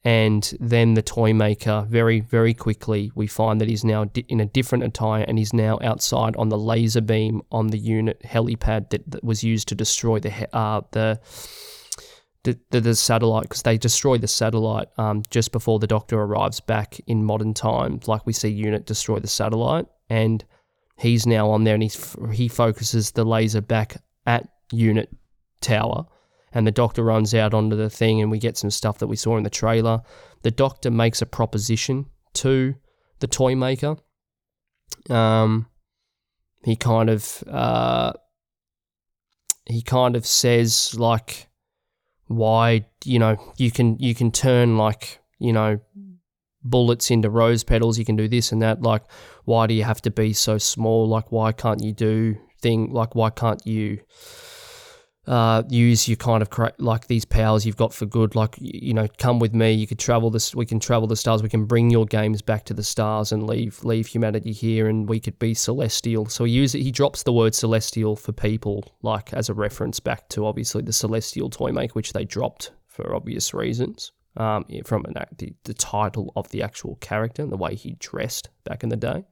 and 0.03 0.55
then 0.61 0.95
the 0.95 1.03
toy 1.03 1.35
maker, 1.35 1.87
very, 1.89 2.21
very 2.21 2.55
quickly, 2.55 3.13
we 3.15 3.27
find 3.27 3.61
that 3.61 3.69
he's 3.69 3.85
now 3.85 4.11
in 4.29 4.41
a 4.41 4.47
different 4.47 4.85
attire 4.85 5.25
and 5.29 5.37
he's 5.39 5.53
now 5.53 5.79
outside 5.83 6.35
on 6.37 6.49
the 6.49 6.57
laser 6.57 7.03
beam 7.03 7.43
on 7.53 7.67
the 7.67 7.79
unit 7.79 8.21
helipad 8.25 8.89
that, 8.91 9.11
that 9.11 9.23
was 9.23 9.45
used 9.45 9.69
to 9.69 9.75
destroy 9.75 10.19
the 10.19 10.31
he- 10.31 10.47
uh, 10.55 10.81
the, 10.93 11.21
the, 12.45 12.59
the, 12.71 12.81
the 12.81 12.95
satellite 12.95 13.43
because 13.43 13.63
they 13.63 13.77
destroy 13.77 14.17
the 14.17 14.27
satellite 14.27 14.89
um, 14.97 15.23
just 15.29 15.53
before 15.53 15.79
the 15.79 15.87
Doctor 15.87 16.19
arrives 16.19 16.61
back 16.61 16.99
in 17.07 17.23
modern 17.23 17.53
times. 17.53 18.09
Like 18.09 18.25
we 18.25 18.33
see 18.33 18.49
Unit 18.49 18.87
destroy 18.87 19.19
the 19.19 19.29
satellite, 19.29 19.85
and 20.09 20.43
he's 20.99 21.27
now 21.27 21.51
on 21.51 21.65
there 21.65 21.75
and 21.75 21.83
he's, 21.83 22.17
he 22.33 22.49
focuses 22.49 23.11
the 23.11 23.25
laser 23.25 23.61
back 23.61 24.03
at 24.27 24.49
Unit 24.73 25.11
Tower 25.61 26.07
and 26.53 26.67
the 26.67 26.73
doctor 26.73 27.03
runs 27.03 27.35
out 27.35 27.55
onto 27.55 27.77
the 27.77 27.91
thing 27.91 28.21
and 28.21 28.31
we 28.31 28.39
get 28.39 28.57
some 28.57 28.71
stuff 28.71 28.99
that 28.99 29.07
we 29.07 29.17
saw 29.17 29.37
in 29.37 29.45
the 29.45 29.51
trailer. 29.51 30.03
The 30.43 30.51
doctor 30.51 30.91
makes 30.91 31.23
a 31.23 31.27
proposition 31.27 32.07
to 32.35 32.75
the 33.21 33.27
toy 33.27 33.55
maker. 33.55 33.97
Um, 35.09 35.67
he 36.65 36.77
kind 36.77 37.09
of 37.09 37.43
uh, 37.49 38.13
he 39.67 39.83
kind 39.83 40.17
of 40.17 40.27
says 40.27 40.95
like, 40.99 41.49
why 42.27 42.87
you 43.05 43.19
know 43.19 43.37
you 43.57 43.71
can 43.71 43.99
you 43.99 44.15
can 44.15 44.31
turn 44.31 44.77
like 44.77 45.19
you 45.39 45.53
know 45.53 45.81
bullets 46.63 47.11
into 47.11 47.31
rose 47.31 47.65
petals. 47.65 47.99
You 47.99 48.05
can 48.05 48.17
do 48.17 48.29
this 48.29 48.53
and 48.53 48.63
that. 48.63 48.83
Like, 48.83 49.03
why 49.45 49.67
do 49.67 49.75
you 49.75 49.85
have 49.85 50.03
to 50.03 50.11
be 50.11 50.33
so 50.33 50.59
small? 50.59 51.09
Like, 51.09 51.33
why 51.33 51.53
can't 51.53 51.83
you 51.83 51.93
do 51.93 52.37
thing? 52.61 52.93
Like, 52.93 53.15
why 53.15 53.31
can't 53.31 53.65
you? 53.67 54.01
Uh, 55.27 55.63
use 55.69 56.09
your 56.09 56.17
kind 56.17 56.43
of 56.43 56.51
cra- 56.51 56.73
like 56.79 57.07
these 57.07 57.25
powers 57.25 57.67
you've 57.67 57.77
got 57.77 57.93
for 57.93 58.07
good. 58.07 58.35
Like 58.35 58.57
you 58.61 58.95
know, 58.95 59.07
come 59.19 59.39
with 59.39 59.55
me. 59.55 59.73
You 59.73 59.87
could 59.87 59.99
travel 59.99 60.31
this. 60.31 60.55
We 60.55 60.67
can 60.67 60.81
travel 60.81 61.07
the 61.07 61.17
stars. 61.17 61.43
We 61.43 61.49
can 61.49 61.67
bring 61.67 61.91
your 61.91 62.07
games 62.07 62.43
back 62.43 62.65
to 62.67 62.75
the 62.75 62.83
stars 62.83 63.33
and 63.33 63.47
leave 63.47 63.85
leave 63.85 64.07
humanity 64.07 64.53
here, 64.53 64.89
and 64.89 65.09
we 65.09 65.21
could 65.21 65.39
be 65.39 65.55
celestial. 65.55 66.27
So 66.27 66.45
he 66.45 66.53
uses 66.53 66.83
he 66.83 66.91
drops 66.91 67.23
the 67.23 67.33
word 67.33 67.55
celestial 67.55 68.17
for 68.17 68.33
people, 68.33 68.85
like 69.03 69.33
as 69.33 69.49
a 69.49 69.55
reference 69.55 70.01
back 70.01 70.29
to 70.31 70.47
obviously 70.47 70.83
the 70.83 70.93
celestial 70.93 71.51
toy 71.51 71.71
maker, 71.73 71.93
which 71.93 72.13
they 72.13 72.25
dropped 72.25 72.73
for 72.87 73.15
obvious 73.15 73.53
reasons. 73.55 74.13
Um, 74.37 74.65
from 74.85 75.05
an 75.07 75.19
act, 75.19 75.39
the, 75.39 75.53
the 75.65 75.75
title 75.75 76.33
of 76.37 76.49
the 76.51 76.63
actual 76.63 76.97
character 77.01 77.43
and 77.43 77.51
the 77.51 77.57
way 77.57 77.75
he 77.75 77.97
dressed 77.99 78.49
back 78.65 78.83
in 78.85 78.89
the 78.89 78.97
day. 78.97 79.25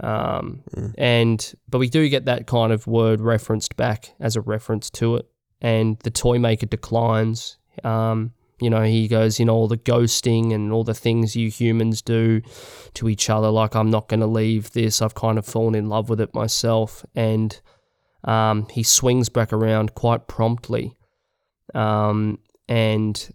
Um, 0.00 0.62
Mm. 0.74 0.94
and 0.98 1.54
but 1.68 1.78
we 1.78 1.88
do 1.88 2.08
get 2.08 2.24
that 2.24 2.46
kind 2.46 2.72
of 2.72 2.86
word 2.86 3.20
referenced 3.20 3.76
back 3.76 4.14
as 4.20 4.34
a 4.36 4.40
reference 4.40 4.90
to 4.90 5.16
it. 5.16 5.26
And 5.60 5.98
the 6.00 6.10
toy 6.10 6.38
maker 6.38 6.66
declines. 6.66 7.58
Um, 7.84 8.32
you 8.60 8.70
know, 8.70 8.82
he 8.84 9.06
goes, 9.06 9.38
you 9.38 9.44
know, 9.44 9.54
all 9.54 9.68
the 9.68 9.76
ghosting 9.76 10.54
and 10.54 10.72
all 10.72 10.84
the 10.84 10.94
things 10.94 11.36
you 11.36 11.50
humans 11.50 12.00
do 12.00 12.40
to 12.94 13.08
each 13.10 13.28
other. 13.28 13.50
Like, 13.50 13.76
I'm 13.76 13.90
not 13.90 14.08
going 14.08 14.20
to 14.20 14.26
leave 14.26 14.72
this. 14.72 15.02
I've 15.02 15.14
kind 15.14 15.38
of 15.38 15.44
fallen 15.44 15.74
in 15.74 15.90
love 15.90 16.08
with 16.08 16.20
it 16.22 16.32
myself. 16.34 17.04
And 17.14 17.58
um, 18.24 18.66
he 18.70 18.82
swings 18.82 19.28
back 19.28 19.52
around 19.52 19.94
quite 19.94 20.26
promptly 20.26 20.94
um, 21.74 22.38
and 22.68 23.30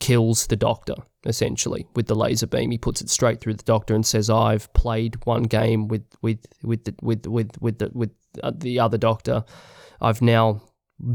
kills 0.00 0.46
the 0.46 0.56
doctor 0.56 0.94
essentially 1.26 1.86
with 1.94 2.06
the 2.06 2.14
laser 2.14 2.46
beam. 2.46 2.70
He 2.70 2.78
puts 2.78 3.00
it 3.00 3.10
straight 3.10 3.40
through 3.40 3.54
the 3.54 3.64
doctor 3.64 3.94
and 3.94 4.04
says, 4.06 4.30
"I've 4.30 4.72
played 4.72 5.24
one 5.26 5.44
game 5.44 5.88
with 5.88 6.04
with 6.22 6.46
with 6.62 6.84
the, 6.84 6.94
with 7.02 7.26
with 7.26 7.50
with 7.60 7.78
the, 7.78 7.90
with 7.92 8.10
uh, 8.42 8.52
the 8.54 8.80
other 8.80 8.98
doctor. 8.98 9.44
I've 10.00 10.22
now 10.22 10.62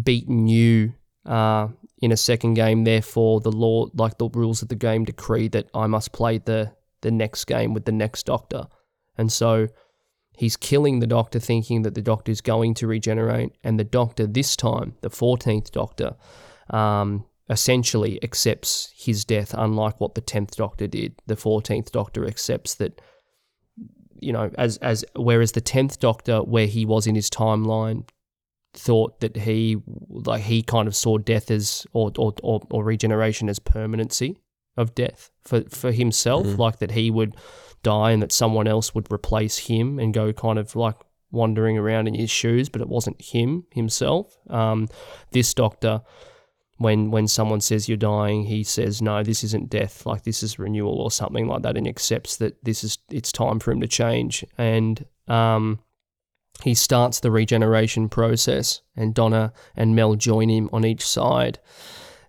beaten 0.04 0.48
you 0.48 0.94
uh, 1.26 1.70
in 2.02 2.12
a 2.12 2.18
second 2.18 2.56
game. 2.56 2.84
Therefore, 2.84 3.40
the 3.40 3.52
law, 3.52 3.88
like 3.94 4.18
the 4.18 4.30
rules 4.30 4.62
of 4.62 4.68
the 4.68 4.76
game, 4.76 5.06
decree 5.06 5.48
that 5.50 5.70
I 5.74 5.88
must 5.88 6.12
play 6.12 6.38
the 6.38 6.74
the 7.02 7.12
next 7.12 7.46
game 7.46 7.74
with 7.74 7.86
the 7.86 7.92
next 7.92 8.26
doctor." 8.26 8.68
And 9.18 9.32
so 9.32 9.68
he's 10.36 10.58
killing 10.58 11.00
the 11.00 11.08
doctor, 11.08 11.40
thinking 11.40 11.84
that 11.84 11.94
the 11.94 12.02
doctor 12.02 12.32
is 12.32 12.42
going 12.42 12.74
to 12.76 12.88
regenerate, 12.88 13.54
and 13.64 13.80
the 13.80 13.84
doctor 13.84 14.28
this 14.28 14.56
time, 14.56 14.96
the 15.02 15.10
fourteenth 15.10 15.72
doctor. 15.72 16.16
Um, 16.70 17.26
essentially 17.50 18.24
accepts 18.24 18.94
his 18.96 19.26
death, 19.26 19.54
unlike 19.58 20.00
what 20.00 20.16
the 20.16 20.22
tenth 20.22 20.56
Doctor 20.56 20.88
did. 20.88 21.16
The 21.28 21.36
fourteenth 21.36 21.92
Doctor 21.92 22.26
accepts 22.26 22.76
that, 22.76 23.02
you 24.20 24.32
know, 24.32 24.50
as 24.58 24.78
as 24.78 25.04
whereas 25.16 25.52
the 25.52 25.62
tenth 25.62 26.00
Doctor, 26.00 26.40
where 26.42 26.68
he 26.68 26.86
was 26.86 27.08
in 27.08 27.16
his 27.16 27.30
timeline, 27.30 28.08
thought 28.74 29.20
that 29.20 29.36
he 29.38 29.78
like 30.10 30.44
he 30.44 30.62
kind 30.64 30.88
of 30.88 30.96
saw 30.96 31.18
death 31.18 31.52
as 31.52 31.86
or 31.94 32.12
or 32.18 32.34
or, 32.44 32.62
or 32.72 32.84
regeneration 32.84 33.50
as 33.50 33.60
permanency 33.60 34.38
of 34.78 34.96
death 34.96 35.30
for 35.44 35.62
for 35.70 35.92
himself, 35.92 36.48
Mhm. 36.48 36.58
like 36.58 36.80
that 36.80 36.92
he 36.92 37.12
would 37.12 37.36
die 37.84 38.12
and 38.12 38.22
that 38.24 38.32
someone 38.32 38.66
else 38.68 38.96
would 38.96 39.12
replace 39.12 39.58
him 39.58 40.00
and 40.00 40.14
go 40.14 40.32
kind 40.32 40.58
of 40.58 40.76
like 40.76 40.96
wandering 41.32 41.78
around 41.78 42.08
in 42.08 42.14
his 42.14 42.30
shoes, 42.32 42.70
but 42.70 42.80
it 42.82 42.88
wasn't 42.88 43.22
him 43.22 43.66
himself. 43.72 44.38
Um, 44.50 44.88
this 45.32 45.54
doctor 45.54 46.02
when 46.78 47.12
when 47.12 47.28
someone 47.28 47.62
says 47.62 47.88
you're 47.88 47.98
dying, 47.98 48.46
he 48.46 48.64
says 48.64 49.02
no, 49.02 49.24
this 49.24 49.44
isn't 49.44 49.70
death, 49.70 50.06
like 50.06 50.24
this 50.24 50.42
is 50.44 50.60
renewal 50.60 51.00
or 51.00 51.12
something 51.12 51.48
like 51.48 51.62
that, 51.62 51.78
and 51.78 51.88
accepts 51.88 52.38
that 52.38 52.64
this 52.64 52.84
is 52.84 52.98
it's 53.10 53.32
time 53.32 53.60
for 53.60 53.72
him 53.72 53.82
to 53.82 53.88
change, 53.88 54.44
and 54.58 55.06
um, 55.28 55.80
he 56.64 56.74
starts 56.74 57.20
the 57.20 57.32
regeneration 57.32 58.10
process, 58.10 58.82
and 58.96 59.14
Donna 59.14 59.54
and 59.76 59.96
Mel 59.96 60.16
join 60.16 60.50
him 60.50 60.70
on 60.74 60.86
each 60.86 61.08
side, 61.08 61.60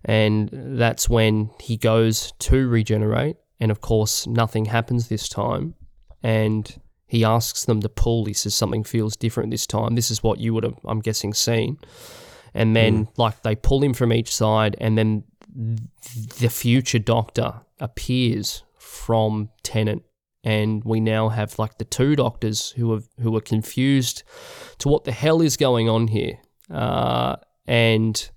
and 0.03 0.49
that's 0.51 1.09
when 1.09 1.49
he 1.59 1.75
goes 1.75 2.33
to 2.39 2.67
regenerate, 2.67 3.37
and 3.59 3.71
of 3.71 3.81
course 3.81 4.27
nothing 4.27 4.65
happens 4.65 5.07
this 5.07 5.27
time, 5.27 5.73
and 6.21 6.79
he 7.07 7.23
asks 7.23 7.65
them 7.65 7.81
to 7.81 7.89
pull. 7.89 8.25
He 8.25 8.33
says 8.33 8.53
something 8.53 8.83
feels 8.83 9.15
different 9.15 9.51
this 9.51 9.67
time. 9.67 9.95
This 9.95 10.11
is 10.11 10.23
what 10.23 10.39
you 10.39 10.53
would 10.53 10.63
have, 10.63 10.79
I'm 10.85 10.99
guessing, 10.99 11.33
seen 11.33 11.77
and 12.55 12.75
then 12.75 13.07
like 13.17 13.43
they 13.43 13.55
pull 13.55 13.83
him 13.83 13.93
from 13.93 14.13
each 14.13 14.33
side 14.33 14.75
and 14.79 14.97
then 14.97 15.23
the 16.39 16.49
future 16.49 16.99
doctor 16.99 17.61
appears 17.79 18.63
from 18.77 19.49
Tennant. 19.61 20.03
And 20.43 20.83
we 20.83 20.99
now 20.99 21.29
have 21.29 21.57
like 21.57 21.79
the 21.79 21.85
two 21.85 22.15
doctors 22.15 22.71
who 22.71 22.93
are 22.93 23.01
who 23.19 23.35
are 23.35 23.41
confused 23.41 24.23
to 24.77 24.89
what 24.89 25.03
the 25.03 25.11
hell 25.11 25.41
is 25.41 25.57
going 25.57 25.89
on 25.89 26.07
here. 26.07 26.39
Uh, 26.71 27.35
and 27.67 28.29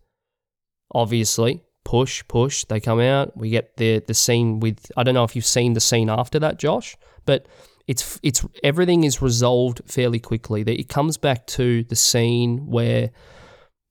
obviously 0.92 1.62
push 1.84 2.22
push 2.28 2.64
they 2.64 2.80
come 2.80 3.00
out. 3.00 3.36
We 3.36 3.50
get 3.50 3.76
the 3.76 4.02
the 4.06 4.14
scene 4.14 4.58
with 4.58 4.90
I 4.96 5.02
don't 5.02 5.14
know 5.14 5.24
if 5.24 5.36
you've 5.36 5.44
seen 5.44 5.74
the 5.74 5.80
scene 5.80 6.08
after 6.08 6.38
that 6.38 6.58
Josh 6.58 6.96
but 7.28 7.46
it's 7.86 8.18
it's 8.22 8.44
everything 8.64 9.04
is 9.04 9.20
resolved 9.20 9.82
fairly 9.86 10.18
quickly. 10.18 10.62
That 10.62 10.80
it 10.80 10.88
comes 10.88 11.18
back 11.18 11.46
to 11.58 11.84
the 11.84 11.96
scene 11.96 12.66
where 12.66 13.10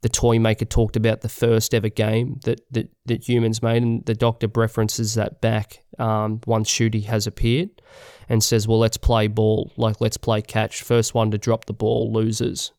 the 0.02 0.10
toy 0.10 0.38
maker 0.40 0.66
talked 0.66 0.96
about 0.96 1.22
the 1.22 1.30
first 1.30 1.74
ever 1.74 1.90
game 1.90 2.40
that, 2.44 2.62
that, 2.72 2.90
that 3.06 3.28
humans 3.28 3.64
made, 3.64 3.82
and 3.82 4.06
the 4.06 4.14
doctor 4.14 4.48
references 4.54 5.16
that 5.16 5.42
back 5.42 5.84
um, 5.98 6.40
once 6.46 6.72
Ncuti 6.72 7.06
has 7.06 7.26
appeared 7.26 7.70
and 8.30 8.44
says, 8.44 8.68
Well, 8.68 8.80
let's 8.80 8.98
play 8.98 9.28
ball, 9.28 9.72
like 9.78 10.00
let's 10.00 10.18
play 10.18 10.42
catch. 10.42 10.84
First 10.84 11.14
one 11.14 11.32
to 11.32 11.38
drop 11.38 11.66
the 11.66 11.74
ball 11.74 12.14
loses. 12.14 12.72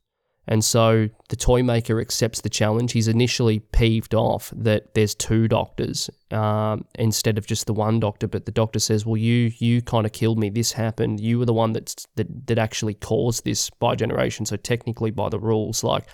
And 0.51 0.64
so 0.64 1.11
the 1.28 1.36
toy 1.36 1.62
maker 1.62 2.01
accepts 2.01 2.40
the 2.40 2.49
challenge. 2.49 2.92
He's 2.92 3.07
initially 3.07 3.59
peeved 3.61 4.14
off 4.14 4.51
that 4.57 4.94
there's 4.94 5.14
two 5.14 5.46
doctors 5.46 6.09
um, 6.30 6.86
instead 6.94 7.36
of 7.36 7.46
just 7.46 7.66
the 7.66 7.74
one 7.74 8.01
doctor, 8.01 8.26
but 8.26 8.46
the 8.46 8.53
doctor 8.53 8.78
says, 8.78 9.05
"Well, 9.05 9.18
you 9.18 9.53
you 9.59 9.82
kind 9.82 10.07
of 10.07 10.12
killed 10.12 10.38
me. 10.38 10.49
This 10.49 10.72
happened. 10.72 11.20
You 11.20 11.38
were 11.38 11.44
the 11.44 11.53
one 11.53 11.72
that's, 11.72 12.07
that 12.16 12.46
that 12.46 12.59
actually 12.59 12.94
caused 12.94 13.44
this 13.44 13.68
by 13.68 13.94
generation. 13.94 14.46
So 14.46 14.57
technically, 14.57 15.11
by 15.11 15.28
the 15.28 15.38
rules, 15.38 15.84
like 15.84 16.05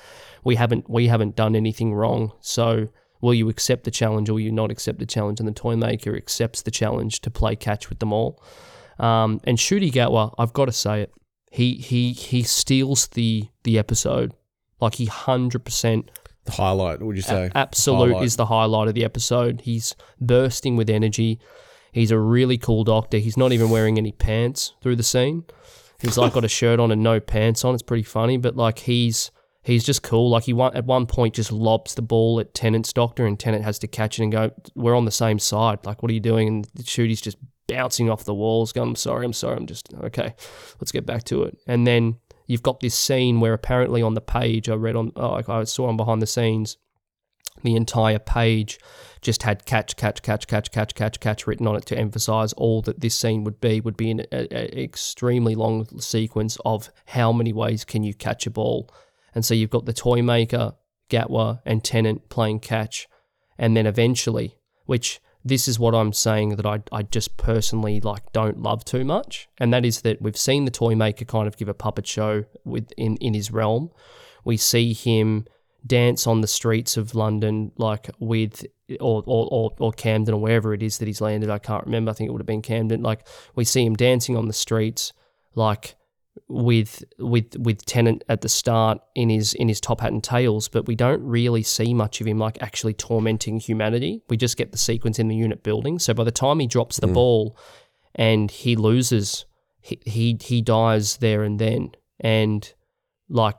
we 0.42 0.56
haven't 0.56 0.90
we 0.90 1.06
haven't 1.06 1.36
done 1.36 1.54
anything 1.54 1.94
wrong. 1.94 2.32
So 2.40 2.88
will 3.20 3.34
you 3.34 3.48
accept 3.48 3.84
the 3.84 3.90
challenge 3.92 4.28
or 4.28 4.34
will 4.34 4.40
you 4.40 4.52
not 4.52 4.72
accept 4.72 4.98
the 4.98 5.06
challenge? 5.06 5.38
And 5.38 5.48
the 5.48 5.52
toy 5.52 5.76
maker 5.76 6.16
accepts 6.16 6.62
the 6.62 6.72
challenge 6.72 7.20
to 7.20 7.30
play 7.30 7.54
catch 7.54 7.88
with 7.88 8.00
them 8.00 8.12
all. 8.12 8.42
Um, 8.98 9.40
and 9.44 9.58
Ncuti 9.58 9.90
Gatwa, 9.90 10.34
I've 10.38 10.52
got 10.52 10.66
to 10.66 10.72
say 10.72 11.02
it, 11.02 11.12
he 11.54 11.74
he 11.76 12.12
he 12.12 12.42
steals 12.42 13.06
the 13.08 13.48
the 13.62 13.78
episode. 13.78 14.34
Like 14.80 14.96
he 14.96 15.06
hundred 15.06 15.64
percent 15.64 16.10
The 16.46 16.52
highlight, 16.52 17.00
would 17.00 17.14
you 17.14 17.22
say? 17.22 17.48
absolute 17.54 18.08
Highlight. 18.14 18.24
is 18.24 18.34
the 18.36 18.46
highlight 18.46 18.88
of 18.88 18.94
the 18.94 19.04
episode. 19.04 19.60
He's 19.60 19.94
bursting 20.20 20.74
with 20.76 20.90
energy. 20.90 21.38
He's 21.92 22.10
a 22.10 22.18
really 22.18 22.58
cool 22.58 22.82
doctor. 22.82 23.18
He's 23.18 23.36
not 23.36 23.52
even 23.52 23.70
wearing 23.70 23.98
any 23.98 24.10
pants 24.10 24.74
through 24.82 24.96
the 24.96 25.04
scene. 25.04 25.44
He's 26.00 26.18
like 26.18 26.32
got 26.32 26.44
a 26.44 26.48
shirt 26.48 26.80
on 26.80 26.90
and 26.90 27.04
no 27.04 27.20
pants 27.20 27.64
on. 27.64 27.72
It's 27.72 27.84
pretty 27.84 28.02
funny, 28.02 28.36
but 28.36 28.56
like 28.56 28.80
he's 28.80 29.30
he's 29.62 29.84
just 29.84 30.02
cool. 30.02 30.30
Like 30.30 30.42
he 30.42 30.52
one, 30.52 30.76
at 30.76 30.84
one 30.84 31.06
point 31.06 31.34
just 31.34 31.52
lobs 31.52 31.94
the 31.94 32.02
ball 32.02 32.40
at 32.40 32.52
Tennant's 32.52 32.92
doctor, 32.92 33.26
and 33.26 33.38
Tennant 33.38 33.64
has 33.64 33.78
to 33.78 33.86
catch 33.86 34.18
it 34.18 34.24
and 34.24 34.32
go, 34.32 34.50
"We're 34.74 34.96
on 34.96 35.04
the 35.04 35.12
same 35.12 35.38
side. 35.38 35.86
Like, 35.86 36.02
what 36.02 36.10
are 36.10 36.14
you 36.14 36.20
doing?" 36.32 36.48
And 36.48 36.64
the 36.74 36.82
Ncuti's 36.82 37.20
just 37.20 37.36
bouncing 37.66 38.10
off 38.10 38.24
the 38.24 38.34
walls, 38.34 38.72
going, 38.72 38.90
"I'm 38.90 38.96
sorry, 38.96 39.24
I'm 39.24 39.32
sorry, 39.32 39.56
I'm 39.56 39.66
just 39.66 39.92
okay. 39.94 40.34
Let's 40.80 40.92
get 40.92 41.06
back 41.06 41.24
to 41.24 41.42
it." 41.44 41.58
And 41.66 41.86
then 41.86 42.16
you've 42.46 42.62
got 42.62 42.80
this 42.80 42.94
scene 42.94 43.40
where 43.40 43.54
apparently 43.54 44.02
on 44.02 44.14
the 44.14 44.20
page 44.20 44.68
I 44.68 44.74
read 44.74 44.96
on, 44.96 45.12
oh, 45.16 45.40
I 45.46 45.64
saw 45.64 45.88
on 45.88 45.96
behind 45.96 46.20
the 46.20 46.26
scenes, 46.26 46.76
the 47.62 47.76
entire 47.76 48.18
page 48.18 48.78
just 49.22 49.42
had 49.42 49.64
catch, 49.64 49.96
catch, 49.96 50.22
catch, 50.22 50.46
catch, 50.46 50.70
catch, 50.70 50.94
catch, 50.94 51.20
catch 51.20 51.46
written 51.46 51.66
on 51.66 51.76
it 51.76 51.86
to 51.86 51.98
emphasize 51.98 52.52
all 52.54 52.82
that 52.82 53.00
this 53.00 53.18
scene 53.18 53.42
would 53.44 53.60
be, 53.60 53.80
would 53.80 53.96
be 53.96 54.10
an 54.10 54.20
a, 54.32 54.54
a 54.54 54.82
extremely 54.82 55.54
long 55.54 55.86
sequence 55.98 56.58
of 56.64 56.90
how 57.06 57.32
many 57.32 57.52
ways 57.52 57.84
can 57.84 58.02
you 58.02 58.12
catch 58.12 58.46
a 58.46 58.50
ball. 58.50 58.90
And 59.34 59.44
so 59.44 59.54
you've 59.54 59.70
got 59.70 59.86
the 59.86 59.92
toy 59.94 60.20
maker, 60.20 60.74
Gatwa, 61.08 61.60
and 61.64 61.82
Tennant 61.82 62.28
playing 62.28 62.60
catch. 62.60 63.08
And 63.56 63.76
then 63.76 63.86
eventually, 63.86 64.58
which 64.84 65.20
this 65.44 65.68
is 65.68 65.78
what 65.78 65.94
I'm 65.94 66.12
saying 66.12 66.56
that 66.56 66.64
I, 66.64 66.82
I 66.90 67.02
just 67.02 67.36
personally 67.36 68.00
like 68.00 68.32
don't 68.32 68.62
love 68.62 68.84
too 68.84 69.04
much. 69.04 69.48
And 69.58 69.72
that 69.74 69.84
is 69.84 70.00
that 70.02 70.22
we've 70.22 70.36
seen 70.36 70.64
the 70.64 70.70
toy 70.70 70.94
maker 70.94 71.24
kind 71.24 71.46
of 71.46 71.56
give 71.56 71.68
a 71.68 71.74
puppet 71.74 72.06
show 72.06 72.44
with 72.64 72.90
in, 72.96 73.16
in 73.18 73.34
his 73.34 73.50
realm. 73.50 73.90
We 74.44 74.56
see 74.56 74.94
him 74.94 75.46
dance 75.86 76.26
on 76.26 76.40
the 76.40 76.46
streets 76.46 76.96
of 76.96 77.14
London, 77.14 77.72
like 77.76 78.08
with 78.18 78.64
or, 79.00 79.22
or, 79.26 79.48
or, 79.50 79.74
or 79.78 79.92
Camden 79.92 80.34
or 80.34 80.40
wherever 80.40 80.72
it 80.72 80.82
is 80.82 80.98
that 80.98 81.08
he's 81.08 81.20
landed. 81.20 81.50
I 81.50 81.58
can't 81.58 81.84
remember. 81.84 82.10
I 82.10 82.14
think 82.14 82.28
it 82.28 82.32
would 82.32 82.40
have 82.40 82.46
been 82.46 82.62
Camden. 82.62 83.02
Like 83.02 83.26
we 83.54 83.64
see 83.64 83.84
him 83.84 83.94
dancing 83.94 84.36
on 84.36 84.46
the 84.46 84.54
streets, 84.54 85.12
like 85.54 85.94
with 86.48 87.04
with 87.18 87.56
with 87.58 87.84
Tennant 87.86 88.24
at 88.28 88.40
the 88.40 88.48
start 88.48 88.98
in 89.14 89.30
his 89.30 89.54
in 89.54 89.68
his 89.68 89.80
top 89.80 90.00
hat 90.00 90.12
and 90.12 90.22
tails, 90.22 90.68
but 90.68 90.86
we 90.86 90.94
don't 90.94 91.22
really 91.22 91.62
see 91.62 91.94
much 91.94 92.20
of 92.20 92.26
him 92.26 92.38
like 92.38 92.58
actually 92.60 92.94
tormenting 92.94 93.60
humanity. 93.60 94.22
We 94.28 94.36
just 94.36 94.56
get 94.56 94.72
the 94.72 94.78
sequence 94.78 95.18
in 95.18 95.28
the 95.28 95.36
unit 95.36 95.62
building. 95.62 95.98
So 95.98 96.14
by 96.14 96.24
the 96.24 96.32
time 96.32 96.58
he 96.60 96.66
drops 96.66 96.98
the 96.98 97.08
mm. 97.08 97.14
ball 97.14 97.56
and 98.14 98.50
he 98.50 98.76
loses, 98.76 99.46
he, 99.80 100.00
he 100.04 100.38
he 100.40 100.60
dies 100.60 101.18
there 101.18 101.42
and 101.42 101.58
then, 101.58 101.92
and 102.20 102.72
like 103.28 103.56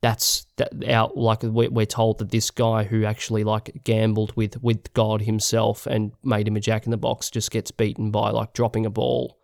that's 0.00 0.46
that 0.56 0.72
out 0.88 1.16
like 1.16 1.42
we're, 1.44 1.70
we're 1.70 1.86
told 1.86 2.18
that 2.18 2.30
this 2.30 2.50
guy 2.50 2.84
who 2.84 3.04
actually 3.04 3.44
like 3.44 3.82
gambled 3.84 4.34
with 4.36 4.60
with 4.62 4.92
God 4.94 5.22
himself 5.22 5.86
and 5.86 6.12
made 6.24 6.48
him 6.48 6.56
a 6.56 6.60
jack 6.60 6.86
in 6.86 6.90
the 6.90 6.96
box 6.96 7.30
just 7.30 7.50
gets 7.50 7.70
beaten 7.70 8.10
by 8.10 8.30
like 8.30 8.52
dropping 8.52 8.84
a 8.84 8.90
ball. 8.90 9.38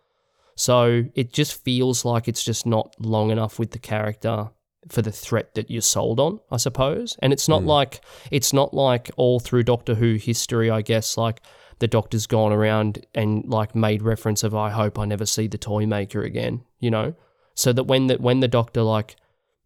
So 0.59 1.05
it 1.15 1.31
just 1.31 1.63
feels 1.63 2.03
like 2.03 2.27
it's 2.27 2.43
just 2.43 2.65
not 2.65 2.93
long 2.99 3.31
enough 3.31 3.59
with 3.59 3.71
the 3.71 3.79
character 3.79 4.49
for 4.89 5.01
the 5.01 5.11
threat 5.11 5.55
that 5.55 5.71
you're 5.71 5.81
sold 5.81 6.19
on, 6.19 6.41
I 6.51 6.57
suppose. 6.57 7.15
And 7.21 7.31
it's 7.31 7.47
not 7.47 7.61
mm. 7.61 7.67
like 7.67 8.01
it's 8.29 8.51
not 8.51 8.73
like 8.73 9.09
all 9.15 9.39
through 9.39 9.63
Doctor 9.63 9.95
Who 9.95 10.15
history, 10.15 10.69
I 10.69 10.81
guess, 10.81 11.15
like 11.15 11.39
the 11.79 11.87
Doctor's 11.87 12.27
gone 12.27 12.51
around 12.51 13.05
and 13.15 13.45
like 13.45 13.73
made 13.73 14.01
reference 14.01 14.43
of 14.43 14.53
I 14.53 14.69
hope 14.69 14.99
I 14.99 15.05
never 15.05 15.25
see 15.25 15.47
the 15.47 15.57
toy 15.57 15.85
maker 15.85 16.23
again, 16.23 16.65
you 16.81 16.91
know? 16.91 17.13
So 17.55 17.71
that 17.71 17.85
when 17.85 18.07
the 18.07 18.15
when 18.15 18.41
the 18.41 18.49
Doctor 18.49 18.81
like 18.81 19.15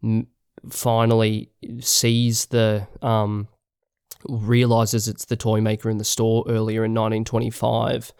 m- 0.03 0.27
finally 0.69 1.49
sees 1.79 2.45
the 2.45 2.87
um, 3.01 3.47
realizes 4.27 5.07
it's 5.07 5.25
the 5.25 5.35
toy 5.35 5.61
maker 5.61 5.89
in 5.89 5.97
the 5.97 6.03
store 6.03 6.43
earlier 6.47 6.83
in 6.85 6.91
1925 6.91 8.11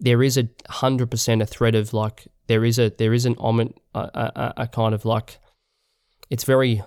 there 0.00 0.22
is 0.22 0.38
a 0.38 0.48
hundred 0.68 1.10
percent 1.10 1.42
a 1.42 1.46
threat 1.46 1.74
of 1.74 1.92
like 1.92 2.28
there 2.46 2.64
is 2.64 2.78
a 2.78 2.90
there 2.98 3.12
is 3.12 3.26
an 3.26 3.34
omen 3.38 3.74
a, 3.94 4.00
a, 4.00 4.54
a 4.58 4.66
kind 4.68 4.94
of 4.94 5.04
like 5.04 5.38
it's 6.30 6.44
very 6.44 6.82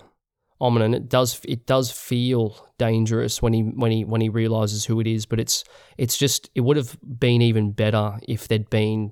ominous. 0.59 0.95
It 0.95 1.09
does 1.09 1.41
it 1.45 1.65
does 1.65 1.91
feel 1.91 2.67
dangerous 2.77 3.41
when 3.41 3.53
he 3.53 3.61
when 3.61 3.91
he 3.91 4.05
when 4.05 4.21
he 4.21 4.29
realizes 4.29 4.85
who 4.85 4.99
it 4.99 5.07
is 5.07 5.25
but 5.25 5.39
it's 5.39 5.63
it's 5.97 6.17
just 6.17 6.49
it 6.55 6.61
would 6.61 6.77
have 6.77 6.97
been 7.19 7.41
even 7.41 7.71
better 7.71 8.19
if 8.27 8.47
there'd 8.47 8.69
been 8.69 9.11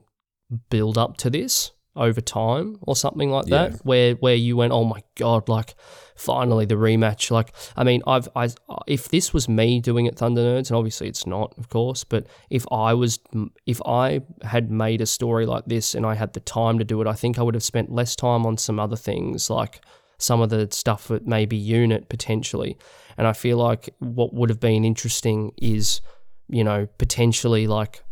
build 0.69 0.97
up 0.97 1.17
to 1.17 1.29
this 1.29 1.71
over 1.99 2.21
time 2.21 2.77
or 2.81 2.95
something 2.95 3.29
like 3.29 3.45
that, 3.47 3.71
yeah. 3.71 3.77
where 3.83 4.13
where 4.15 4.35
you 4.35 4.57
went, 4.57 4.73
oh 4.73 4.85
my 4.85 5.03
god, 5.15 5.47
like 5.49 5.75
finally 6.15 6.65
the 6.65 6.75
rematch. 6.75 7.29
Like, 7.29 7.53
I 7.75 7.83
mean, 7.83 8.01
I've 8.07 8.27
I 8.35 8.49
if 8.87 9.09
this 9.09 9.33
was 9.33 9.47
me 9.49 9.79
doing 9.81 10.05
it, 10.05 10.17
Thunder 10.17 10.41
Nerds, 10.41 10.69
and 10.69 10.77
obviously 10.77 11.07
it's 11.07 11.27
not, 11.27 11.53
of 11.57 11.69
course, 11.69 12.03
but 12.03 12.25
if 12.49 12.65
I 12.71 12.93
was 12.93 13.19
if 13.65 13.81
I 13.85 14.21
had 14.43 14.71
made 14.71 15.01
a 15.01 15.05
story 15.05 15.45
like 15.45 15.65
this 15.65 15.93
and 15.93 16.05
I 16.05 16.15
had 16.15 16.33
the 16.33 16.39
time 16.39 16.79
to 16.79 16.85
do 16.85 17.01
it, 17.01 17.07
I 17.07 17.13
think 17.13 17.37
I 17.37 17.43
would 17.43 17.53
have 17.53 17.63
spent 17.63 17.91
less 17.91 18.15
time 18.15 18.45
on 18.45 18.57
some 18.57 18.79
other 18.79 18.97
things 18.97 19.49
like 19.49 19.81
some 20.17 20.41
of 20.41 20.49
the 20.49 20.67
stuff 20.71 21.07
that 21.09 21.27
maybe 21.27 21.57
unit 21.57 22.09
potentially. 22.09 22.77
And 23.17 23.27
I 23.27 23.33
feel 23.33 23.57
like 23.57 23.89
what 23.99 24.33
would 24.33 24.49
have 24.49 24.59
been 24.59 24.85
interesting 24.85 25.51
is, 25.57 26.01
you 26.47 26.63
know, 26.63 26.87
potentially 26.97 27.67
like 27.67 28.03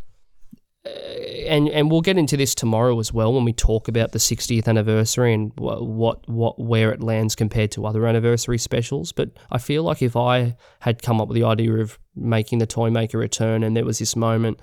and 1.47 1.69
and 1.69 1.89
we'll 1.89 2.01
get 2.01 2.17
into 2.17 2.38
this 2.38 2.53
tomorrow 2.53 2.99
as 2.99 3.13
well 3.13 3.33
when 3.33 3.45
we 3.45 3.53
talk 3.53 3.88
about 3.88 4.11
the 4.11 4.19
60th 4.19 4.67
anniversary 4.67 5.33
and 5.33 5.51
what 5.57 5.88
what 5.88 6.27
what 6.29 6.59
where 6.59 6.91
it 6.91 7.01
lands 7.01 7.35
compared 7.35 7.71
to 7.71 7.85
other 7.85 8.05
anniversary 8.05 8.57
specials. 8.57 9.11
But 9.11 9.31
I 9.51 9.57
feel 9.57 9.83
like 9.83 10.01
if 10.01 10.15
I 10.15 10.55
had 10.81 11.01
come 11.01 11.21
up 11.21 11.29
with 11.29 11.35
the 11.35 11.43
idea 11.43 11.73
of 11.75 11.97
making 12.15 12.59
the 12.59 12.67
toy 12.67 12.89
maker 12.89 13.17
return, 13.17 13.63
and 13.63 13.75
there 13.75 13.85
was 13.85 13.99
this 13.99 14.15
moment 14.15 14.59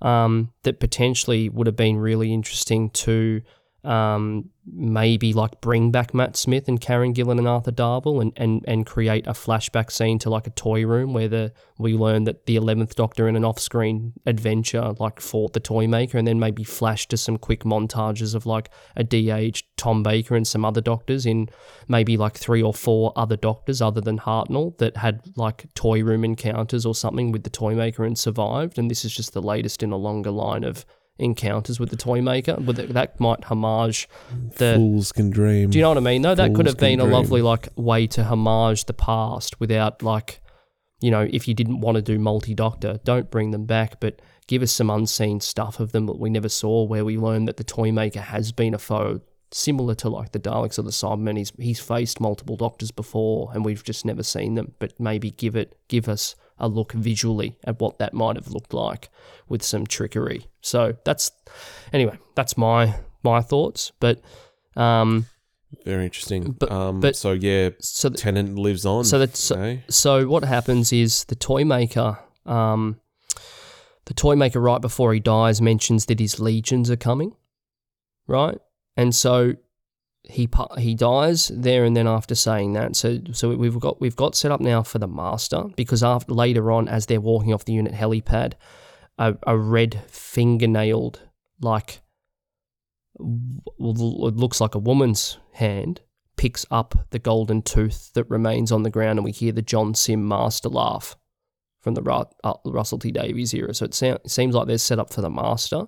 um, 0.00 0.52
that 0.62 0.80
potentially 0.80 1.48
would 1.48 1.66
have 1.66 1.76
been 1.76 1.96
really 1.96 2.32
interesting 2.32 2.90
to 2.90 3.42
um, 3.88 4.50
maybe 4.66 5.32
like 5.32 5.62
bring 5.62 5.90
back 5.90 6.12
Matt 6.12 6.36
Smith 6.36 6.68
and 6.68 6.78
Karen 6.78 7.14
Gillan 7.14 7.38
and 7.38 7.48
Arthur 7.48 7.72
Darvill 7.72 8.20
and, 8.20 8.32
and, 8.36 8.62
and 8.68 8.84
create 8.84 9.26
a 9.26 9.32
flashback 9.32 9.90
scene 9.90 10.18
to 10.18 10.28
like 10.28 10.46
a 10.46 10.50
toy 10.50 10.84
room 10.84 11.14
where 11.14 11.26
the 11.26 11.52
we 11.78 11.94
learn 11.94 12.24
that 12.24 12.44
the 12.44 12.56
eleventh 12.56 12.94
Doctor 12.94 13.28
in 13.28 13.34
an 13.34 13.46
off 13.46 13.58
screen 13.58 14.12
adventure 14.26 14.94
like 14.98 15.20
fought 15.20 15.54
the 15.54 15.60
toy 15.60 15.86
maker 15.86 16.18
and 16.18 16.28
then 16.28 16.38
maybe 16.38 16.64
flash 16.64 17.08
to 17.08 17.16
some 17.16 17.38
quick 17.38 17.64
montages 17.64 18.34
of 18.34 18.44
like 18.44 18.68
a 18.94 19.02
de-aged 19.02 19.64
Tom 19.78 20.02
Baker 20.02 20.36
and 20.36 20.46
some 20.46 20.66
other 20.66 20.82
doctors 20.82 21.24
in 21.24 21.48
maybe 21.86 22.18
like 22.18 22.36
three 22.36 22.62
or 22.62 22.74
four 22.74 23.14
other 23.16 23.36
doctors 23.36 23.80
other 23.80 24.02
than 24.02 24.18
Hartnell 24.18 24.76
that 24.76 24.98
had 24.98 25.22
like 25.36 25.72
toy 25.74 26.02
room 26.02 26.24
encounters 26.24 26.84
or 26.84 26.94
something 26.94 27.32
with 27.32 27.44
the 27.44 27.50
toy 27.50 27.74
maker 27.74 28.04
and 28.04 28.18
survived. 28.18 28.78
And 28.78 28.90
this 28.90 29.06
is 29.06 29.16
just 29.16 29.32
the 29.32 29.40
latest 29.40 29.82
in 29.82 29.92
a 29.92 29.96
longer 29.96 30.30
line 30.30 30.64
of 30.64 30.84
encounters 31.18 31.80
with 31.80 31.90
the 31.90 31.96
toy 31.96 32.20
maker. 32.20 32.56
But 32.58 32.76
that 32.94 33.18
might 33.20 33.44
homage 33.44 34.08
the 34.56 34.74
fools 34.76 35.12
can 35.12 35.30
dream. 35.30 35.70
Do 35.70 35.78
you 35.78 35.82
know 35.82 35.90
what 35.90 35.98
I 35.98 36.00
mean? 36.00 36.22
Though 36.22 36.34
that 36.34 36.54
could 36.54 36.66
have 36.66 36.78
been 36.78 36.98
dream. 36.98 37.10
a 37.10 37.12
lovely 37.12 37.42
like 37.42 37.68
way 37.76 38.06
to 38.08 38.24
homage 38.24 38.84
the 38.84 38.94
past 38.94 39.60
without 39.60 40.02
like, 40.02 40.40
you 41.00 41.10
know, 41.10 41.28
if 41.30 41.46
you 41.48 41.54
didn't 41.54 41.80
want 41.80 41.96
to 41.96 42.02
do 42.02 42.18
multi 42.18 42.54
Doctor, 42.54 43.00
don't 43.04 43.30
bring 43.30 43.50
them 43.50 43.66
back, 43.66 44.00
but 44.00 44.20
give 44.46 44.62
us 44.62 44.72
some 44.72 44.90
unseen 44.90 45.40
stuff 45.40 45.80
of 45.80 45.92
them 45.92 46.06
that 46.06 46.18
we 46.18 46.30
never 46.30 46.48
saw, 46.48 46.84
where 46.84 47.04
we 47.04 47.16
learn 47.16 47.44
that 47.44 47.56
the 47.56 47.64
toy 47.64 47.92
maker 47.92 48.20
has 48.20 48.52
been 48.52 48.74
a 48.74 48.78
foe. 48.78 49.20
Similar 49.50 49.94
to 49.96 50.10
like 50.10 50.32
the 50.32 50.38
Daleks 50.38 50.78
or 50.78 50.82
the 50.82 50.90
Cybermen, 50.90 51.38
he's 51.38 51.52
he's 51.58 51.80
faced 51.80 52.20
multiple 52.20 52.56
doctors 52.56 52.90
before, 52.90 53.50
and 53.54 53.64
we've 53.64 53.82
just 53.82 54.04
never 54.04 54.22
seen 54.22 54.56
them. 54.56 54.74
But 54.78 55.00
maybe 55.00 55.30
give 55.30 55.56
it, 55.56 55.78
give 55.88 56.06
us 56.06 56.34
a 56.58 56.68
look 56.68 56.92
visually 56.92 57.56
at 57.64 57.80
what 57.80 57.98
that 57.98 58.12
might 58.12 58.36
have 58.36 58.48
looked 58.48 58.74
like 58.74 59.08
with 59.48 59.62
some 59.62 59.86
trickery. 59.86 60.46
So 60.68 60.96
that's 61.04 61.30
anyway, 61.92 62.18
that's 62.34 62.56
my 62.56 62.94
my 63.22 63.40
thoughts. 63.40 63.92
But 64.00 64.20
um, 64.76 65.26
very 65.84 66.04
interesting. 66.04 66.52
But, 66.52 66.70
um, 66.70 67.00
but 67.00 67.16
so 67.16 67.32
yeah, 67.32 67.70
so 67.80 68.08
the, 68.08 68.18
Tennant 68.18 68.58
lives 68.58 68.86
on. 68.86 69.04
So 69.04 69.18
that 69.18 69.36
so, 69.36 69.78
so 69.88 70.26
what 70.28 70.44
happens 70.44 70.92
is 70.92 71.24
the 71.24 71.34
toy 71.34 71.64
maker. 71.64 72.18
Um, 72.46 73.00
the 74.06 74.14
toy 74.14 74.36
maker 74.36 74.60
right 74.60 74.80
before 74.80 75.12
he 75.12 75.20
dies 75.20 75.60
mentions 75.60 76.06
that 76.06 76.18
his 76.18 76.40
legions 76.40 76.90
are 76.90 76.96
coming, 76.96 77.34
right? 78.26 78.58
And 78.96 79.14
so 79.14 79.54
he 80.24 80.48
he 80.78 80.94
dies 80.94 81.48
there 81.54 81.84
and 81.84 81.96
then 81.96 82.06
after 82.06 82.34
saying 82.34 82.72
that. 82.74 82.96
So 82.96 83.18
so 83.32 83.54
we've 83.54 83.78
got 83.78 84.00
we've 84.00 84.16
got 84.16 84.34
set 84.34 84.50
up 84.50 84.60
now 84.60 84.82
for 84.82 84.98
the 84.98 85.08
master 85.08 85.64
because 85.76 86.02
after 86.02 86.32
later 86.32 86.70
on 86.70 86.88
as 86.88 87.06
they're 87.06 87.20
walking 87.20 87.52
off 87.52 87.64
the 87.64 87.74
unit 87.74 87.92
helipad, 87.92 88.54
a, 89.18 89.36
a 89.46 89.56
red 89.56 90.02
fingernailed 90.08 91.22
like 91.60 92.00
it 93.20 94.36
looks 94.36 94.60
like 94.60 94.74
a 94.74 94.78
woman's 94.78 95.38
hand 95.54 96.00
picks 96.36 96.64
up 96.70 97.06
the 97.10 97.18
golden 97.18 97.62
tooth 97.62 98.12
that 98.14 98.30
remains 98.30 98.70
on 98.70 98.84
the 98.84 98.90
ground 98.90 99.18
and 99.18 99.24
we 99.24 99.32
hear 99.32 99.50
the 99.50 99.62
John 99.62 99.94
Simm 99.94 100.26
master 100.26 100.68
laugh 100.68 101.16
from 101.80 101.94
the 101.94 102.26
uh, 102.44 102.54
Russell 102.64 102.98
T 102.98 103.10
Davies 103.10 103.52
era. 103.54 103.74
So 103.74 103.86
it, 103.86 104.30
seems 104.30 104.54
like 104.54 104.68
they're 104.68 104.78
set 104.78 105.00
up 105.00 105.12
for 105.12 105.20
the 105.20 105.30
master. 105.30 105.86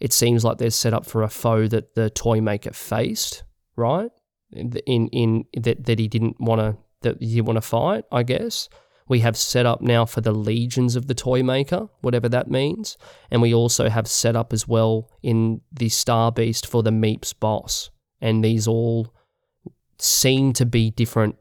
It 0.00 0.12
seems 0.12 0.42
like 0.42 0.56
they're 0.56 0.70
set 0.70 0.94
up 0.94 1.04
for 1.04 1.22
a 1.22 1.28
foe 1.28 1.68
that 1.68 1.94
the 1.94 2.08
toy 2.08 2.40
maker 2.40 2.72
faced 2.72 3.44
right? 3.76 4.10
In 4.52 5.08
in 5.08 5.44
that 5.54 5.84
that 5.84 5.98
he 5.98 6.08
didn't 6.08 6.40
want 6.40 6.60
to 6.60 6.76
that 7.02 7.22
he 7.22 7.40
want 7.40 7.56
to 7.56 7.60
fight, 7.60 8.04
I 8.12 8.22
guess. 8.22 8.68
We 9.06 9.20
have 9.20 9.36
set 9.36 9.66
up 9.66 9.80
now 9.80 10.06
for 10.06 10.20
the 10.20 10.32
legions 10.32 10.96
of 10.96 11.06
the 11.06 11.14
toy 11.14 11.42
maker, 11.42 11.88
whatever 12.00 12.28
that 12.30 12.50
means, 12.50 12.96
and 13.30 13.42
we 13.42 13.52
also 13.52 13.88
have 13.88 14.08
set 14.08 14.34
up 14.34 14.52
as 14.52 14.66
well 14.66 15.10
in 15.22 15.60
the 15.70 15.88
Star 15.88 16.32
Beast 16.32 16.66
for 16.66 16.82
the 16.82 16.90
Meeps 16.90 17.38
boss, 17.38 17.90
and 18.20 18.44
these 18.44 18.66
all 18.66 19.14
seem 19.98 20.52
to 20.54 20.66
be 20.66 20.90
different 20.90 21.36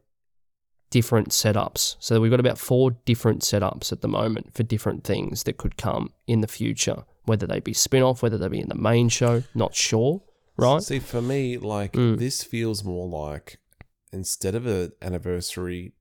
different 0.89 1.30
setups. 1.30 1.95
So 1.97 2.22
we've 2.22 2.30
got 2.30 2.39
about 2.39 2.59
four 2.59 2.91
different 2.91 3.41
setups 3.41 3.91
at 3.91 4.01
the 4.01 4.07
moment 4.07 4.53
for 4.53 4.61
different 4.61 5.03
things 5.03 5.41
that 5.43 5.57
could 5.57 5.76
come 5.76 6.14
in 6.28 6.41
the 6.41 6.47
future, 6.47 7.03
whether 7.26 7.47
they 7.47 7.59
be 7.59 7.74
spin-off, 7.74 8.22
whether 8.22 8.38
they 8.38 8.47
be 8.47 8.59
in 8.59 8.70
the 8.70 8.76
main 8.76 9.09
show, 9.09 9.41
not 9.55 9.74
sure 9.74 10.22
right? 10.57 10.82
See, 10.82 10.99
for 10.99 11.22
me, 11.22 11.57
like 11.57 11.93
mm. 11.93 12.18
this 12.18 12.43
feels 12.43 12.84
more 12.84 13.07
like 13.07 13.59
instead 14.11 14.55
of 14.55 14.66
an 14.66 14.91
anniversary 15.01 15.93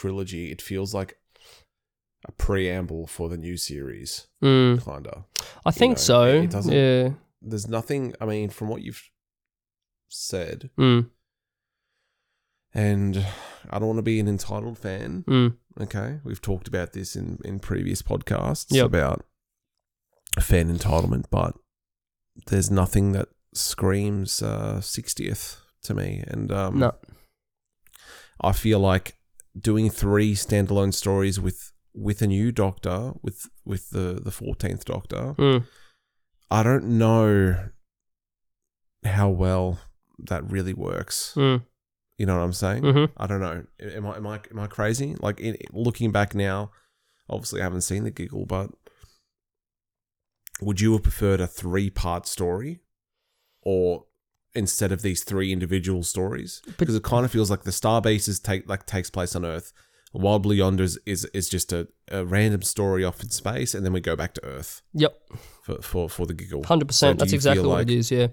trilogy, 0.00 0.50
it 0.52 0.60
feels 0.62 0.92
like 0.94 1.18
a 2.28 2.32
preamble 2.32 3.06
for 3.06 3.28
the 3.28 3.36
new 3.38 3.56
series, 3.56 4.26
Mm, 4.42 4.82
kinda. 4.84 5.24
I 5.64 5.70
think 5.70 5.92
know, 5.96 6.02
so. 6.10 6.22
it- 6.24 6.44
it 6.44 6.50
doesn't- 6.50 6.72
yeah. 6.72 7.14
There's 7.42 7.68
nothing. 7.68 8.14
I 8.20 8.26
mean, 8.26 8.50
from 8.50 8.68
what 8.68 8.82
you've 8.82 9.02
said, 10.08 10.70
Mm, 10.78 11.10
and 12.74 13.26
I 13.70 13.78
don't 13.78 13.88
want 13.88 13.98
to 13.98 14.02
be 14.02 14.20
an 14.20 14.28
entitled 14.28 14.78
fan. 14.78 15.24
mm, 15.26 15.56
Okay, 15.78 16.20
we've 16.24 16.40
talked 16.40 16.68
about 16.68 16.92
this 16.94 17.14
in 17.16 17.38
in 17.44 17.58
previous 17.60 18.00
podcasts 18.02 18.72
Yep. 18.72 18.86
about 18.86 19.26
fan 20.40 20.74
entitlement, 20.76 21.26
but 21.30 21.54
there's 22.46 22.70
nothing 22.70 23.12
that 23.12 23.28
screams 23.54 24.42
uh, 24.42 24.80
60th 24.80 25.60
to 25.82 25.94
me, 25.94 26.24
and 26.26 26.50
um, 26.50 26.78
no. 26.78 26.94
I 28.40 28.52
feel 28.52 28.80
like 28.80 29.18
doing 29.58 29.90
three 29.90 30.34
standalone 30.34 30.92
stories 30.94 31.38
with 31.40 31.72
with 31.94 32.20
a 32.22 32.26
new 32.26 32.52
Doctor, 32.52 33.12
with 33.22 33.48
with 33.64 33.90
the 33.90 34.20
the 34.22 34.30
fourteenth 34.30 34.84
Doctor. 34.84 35.34
Mm, 35.38 35.64
I 36.50 36.62
don't 36.62 36.98
know 36.98 37.70
how 39.04 39.28
well 39.28 39.78
that 40.18 40.48
really 40.50 40.74
works. 40.74 41.32
mm, 41.36 41.62
You 42.18 42.26
know 42.26 42.36
what 42.36 42.44
I'm 42.44 42.52
saying? 42.52 42.82
mhm. 42.82 43.10
I 43.16 43.26
don't 43.26 43.40
know. 43.40 43.64
Am 43.80 44.06
I 44.06 44.16
am 44.16 44.26
I 44.26 44.40
am 44.50 44.58
I 44.58 44.66
crazy? 44.66 45.14
Like 45.20 45.40
in, 45.40 45.56
looking 45.72 46.12
back 46.12 46.34
now, 46.34 46.70
obviously 47.28 47.60
I 47.60 47.64
haven't 47.64 47.82
seen 47.82 48.04
the 48.04 48.10
giggle, 48.10 48.46
but 48.46 48.70
would 50.60 50.80
you 50.80 50.92
have 50.92 51.02
preferred 51.02 51.40
a 51.40 51.46
three 51.46 51.90
part 51.90 52.26
story, 52.26 52.80
or 53.62 54.06
instead 54.56 54.90
of 54.90 55.02
these 55.02 55.22
three 55.22 55.52
individual 55.52 56.02
stories? 56.02 56.62
Because 56.78 56.96
it 56.96 57.02
kind 57.02 57.24
of 57.24 57.30
feels 57.30 57.50
like 57.50 57.62
the 57.62 57.72
Star 57.72 58.00
Beast 58.00 58.26
is 58.28 58.40
take 58.40 58.68
like 58.68 58.86
takes 58.86 59.10
place 59.10 59.36
on 59.36 59.44
Earth. 59.44 59.72
Wild 60.12 60.42
Blue 60.44 60.54
Yonder 60.54 60.84
is, 60.84 60.98
is, 61.04 61.48
just 61.48 61.72
a, 61.74 61.88
a 62.10 62.24
random 62.24 62.62
story 62.62 63.04
off 63.04 63.22
in 63.22 63.28
space, 63.28 63.74
and 63.74 63.84
then 63.84 63.92
we 63.92 64.00
go 64.00 64.16
back 64.16 64.32
to 64.34 64.44
Earth 64.44 64.80
Yep. 64.94 65.14
for 65.62 65.82
for, 65.82 66.08
for 66.08 66.26
the 66.26 66.32
giggle. 66.32 66.64
Hundred 66.64 66.86
So 66.92 67.08
percent. 67.08 67.18
do 67.18 67.22
That's 67.24 67.32
exactly 67.34 67.62
feel 67.62 67.70
what 67.70 67.82
it 67.82 67.90
is. 67.90 68.10
Yeah. 68.10 68.28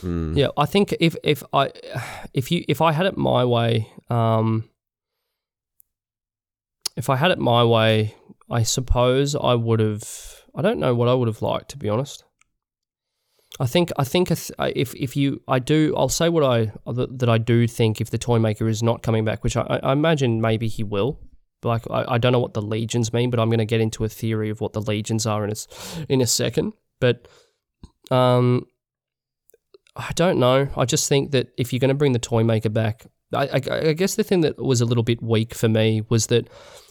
Mm. 0.00 0.36
Yeah. 0.36 0.48
I 0.56 0.66
think 0.66 0.94
if 0.98 1.14
if 1.22 1.42
I 1.52 1.70
if 2.34 2.50
you 2.50 2.64
if 2.66 2.80
I 2.80 2.92
had 2.92 3.06
it 3.06 3.16
my 3.16 3.44
way, 3.44 3.88
um, 4.10 4.68
if 6.96 7.08
I 7.08 7.16
had 7.16 7.30
it 7.30 7.38
my 7.38 7.62
way, 7.64 8.16
I 8.50 8.64
suppose 8.64 9.36
I 9.36 9.54
would 9.54 9.80
have. 9.80 10.02
I 10.54 10.60
don't 10.60 10.78
know 10.80 10.94
what 10.94 11.08
I 11.08 11.14
would 11.14 11.28
have 11.28 11.40
liked 11.40 11.70
to 11.70 11.78
be 11.78 11.88
honest. 11.88 12.24
I 13.60 13.66
think 13.66 13.92
I 13.98 14.04
think 14.04 14.30
if 14.30 14.94
if 14.94 15.16
you 15.16 15.42
I 15.46 15.58
do 15.58 15.94
I'll 15.96 16.08
say 16.08 16.28
what 16.28 16.42
I 16.42 16.72
that 16.86 17.28
I 17.28 17.38
do 17.38 17.66
think 17.68 18.00
if 18.00 18.10
the 18.10 18.18
toy 18.18 18.38
maker 18.38 18.66
is 18.68 18.82
not 18.82 19.02
coming 19.02 19.24
back, 19.24 19.44
which 19.44 19.56
I, 19.56 19.80
I 19.82 19.92
imagine 19.92 20.40
maybe 20.40 20.68
he 20.68 20.82
will. 20.82 21.20
Like 21.62 21.88
I, 21.90 22.04
I 22.08 22.18
don't 22.18 22.32
know 22.32 22.40
what 22.40 22.54
the 22.54 22.62
legions 22.62 23.12
mean, 23.12 23.30
but 23.30 23.38
I'm 23.38 23.48
going 23.48 23.58
to 23.58 23.64
get 23.64 23.80
into 23.80 24.04
a 24.04 24.08
theory 24.08 24.50
of 24.50 24.60
what 24.60 24.72
the 24.72 24.80
legions 24.80 25.26
are 25.26 25.44
in 25.44 25.52
a, 25.52 25.54
in 26.08 26.20
a 26.20 26.26
second. 26.26 26.72
But 26.98 27.28
um, 28.10 28.66
I 29.94 30.10
don't 30.14 30.40
know. 30.40 30.68
I 30.76 30.84
just 30.86 31.08
think 31.08 31.30
that 31.32 31.52
if 31.56 31.72
you're 31.72 31.80
going 31.80 31.90
to 31.90 31.94
bring 31.94 32.12
the 32.12 32.18
toy 32.18 32.42
maker 32.42 32.70
back, 32.70 33.06
I, 33.32 33.46
I, 33.46 33.60
I 33.88 33.92
guess 33.92 34.16
the 34.16 34.24
thing 34.24 34.40
that 34.40 34.58
was 34.58 34.80
a 34.80 34.86
little 34.86 35.04
bit 35.04 35.22
weak 35.22 35.54
for 35.54 35.68
me 35.68 36.02
was 36.08 36.26
that 36.28 36.48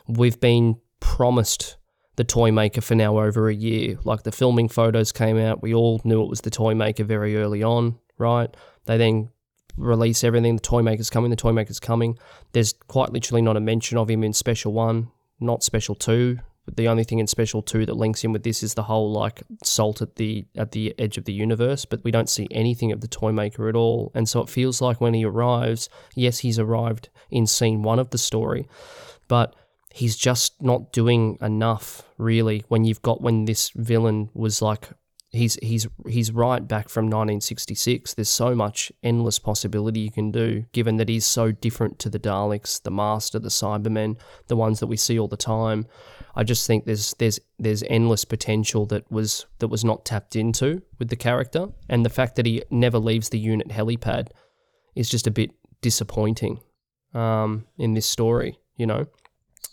we've 0.07 0.39
been 0.39 0.79
promised 0.99 1.77
the 2.15 2.23
toy 2.23 2.51
maker 2.51 2.81
for 2.81 2.95
now 2.95 3.19
over 3.19 3.49
a 3.49 3.53
year. 3.53 3.97
Like 4.03 4.23
the 4.23 4.31
filming 4.31 4.69
photos 4.69 5.11
came 5.11 5.37
out, 5.37 5.61
we 5.61 5.73
all 5.73 6.01
knew 6.03 6.21
it 6.23 6.29
was 6.29 6.41
the 6.41 6.49
toy 6.49 6.75
maker 6.75 7.03
very 7.03 7.37
early 7.37 7.63
on, 7.63 7.97
right? 8.17 8.55
They 8.85 8.97
then 8.97 9.29
release 9.77 10.23
everything. 10.23 10.55
The 10.55 10.61
toy 10.61 10.81
maker's 10.81 11.09
coming. 11.09 11.29
The 11.29 11.37
toy 11.37 11.51
maker's 11.51 11.79
coming. 11.79 12.17
There's 12.51 12.73
quite 12.87 13.11
literally 13.11 13.41
not 13.41 13.57
a 13.57 13.61
mention 13.61 13.97
of 13.97 14.09
him 14.09 14.23
in 14.23 14.33
Special 14.33 14.73
One, 14.73 15.09
not 15.39 15.63
Special 15.63 15.95
Two. 15.95 16.39
But 16.65 16.77
the 16.77 16.87
only 16.89 17.03
thing 17.03 17.17
in 17.17 17.25
Special 17.25 17.63
Two 17.63 17.87
that 17.87 17.97
links 17.97 18.23
in 18.23 18.33
with 18.33 18.43
this 18.43 18.61
is 18.61 18.75
the 18.75 18.83
whole 18.83 19.11
like 19.11 19.41
salt 19.63 20.01
at 20.01 20.15
the 20.17 20.45
at 20.55 20.71
the 20.71 20.93
edge 20.99 21.17
of 21.17 21.25
the 21.25 21.33
universe. 21.33 21.85
But 21.85 22.03
we 22.03 22.11
don't 22.11 22.29
see 22.29 22.47
anything 22.51 22.91
of 22.91 23.01
the 23.01 23.07
toy 23.07 23.31
maker 23.31 23.67
at 23.67 23.75
all. 23.75 24.11
And 24.13 24.29
so 24.29 24.41
it 24.41 24.49
feels 24.49 24.79
like 24.79 25.01
when 25.01 25.15
he 25.15 25.25
arrives, 25.25 25.89
yes, 26.13 26.39
he's 26.39 26.59
arrived 26.59 27.09
in 27.31 27.47
scene 27.47 27.81
one 27.81 27.97
of 27.97 28.11
the 28.11 28.19
story, 28.19 28.67
but 29.27 29.55
he's 29.93 30.15
just 30.15 30.61
not 30.61 30.91
doing 30.91 31.37
enough 31.41 32.03
really. 32.17 32.63
When 32.67 32.83
you've 32.83 33.01
got 33.01 33.21
when 33.21 33.45
this 33.45 33.71
villain 33.75 34.29
was 34.33 34.61
like 34.61 34.89
he's 35.31 35.55
he's 35.61 35.87
he's 36.07 36.31
right 36.31 36.67
back 36.67 36.89
from 36.89 37.05
1966. 37.05 38.13
There's 38.13 38.29
so 38.29 38.53
much 38.53 38.91
endless 39.01 39.39
possibility 39.39 40.01
you 40.01 40.11
can 40.11 40.31
do, 40.31 40.65
given 40.73 40.97
that 40.97 41.09
he's 41.09 41.25
so 41.25 41.51
different 41.51 41.99
to 41.99 42.09
the 42.09 42.19
Daleks, 42.19 42.81
the 42.81 42.91
Master, 42.91 43.39
the 43.39 43.49
Cybermen, 43.49 44.17
the 44.47 44.55
ones 44.55 44.79
that 44.79 44.87
we 44.87 44.97
see 44.97 45.17
all 45.17 45.27
the 45.27 45.37
time. 45.37 45.87
I 46.35 46.43
just 46.43 46.67
think 46.67 46.85
there's 46.85 47.13
there's 47.17 47.39
there's 47.57 47.83
endless 47.83 48.25
potential 48.25 48.85
that 48.87 49.09
was 49.11 49.45
that 49.59 49.69
was 49.69 49.83
not 49.83 50.05
tapped 50.05 50.35
into 50.35 50.81
with 50.99 51.09
the 51.09 51.15
character, 51.15 51.67
and 51.89 52.05
the 52.05 52.09
fact 52.09 52.35
that 52.35 52.45
he 52.45 52.63
never 52.69 52.99
leaves 52.99 53.29
the 53.29 53.39
unit 53.39 53.69
helipad 53.69 54.29
is 54.95 55.09
just 55.09 55.27
a 55.27 55.31
bit 55.31 55.51
disappointing 55.81 56.59
um, 57.13 57.65
in 57.77 57.93
this 57.93 58.05
story. 58.05 58.59
You 58.75 58.87
know, 58.87 59.07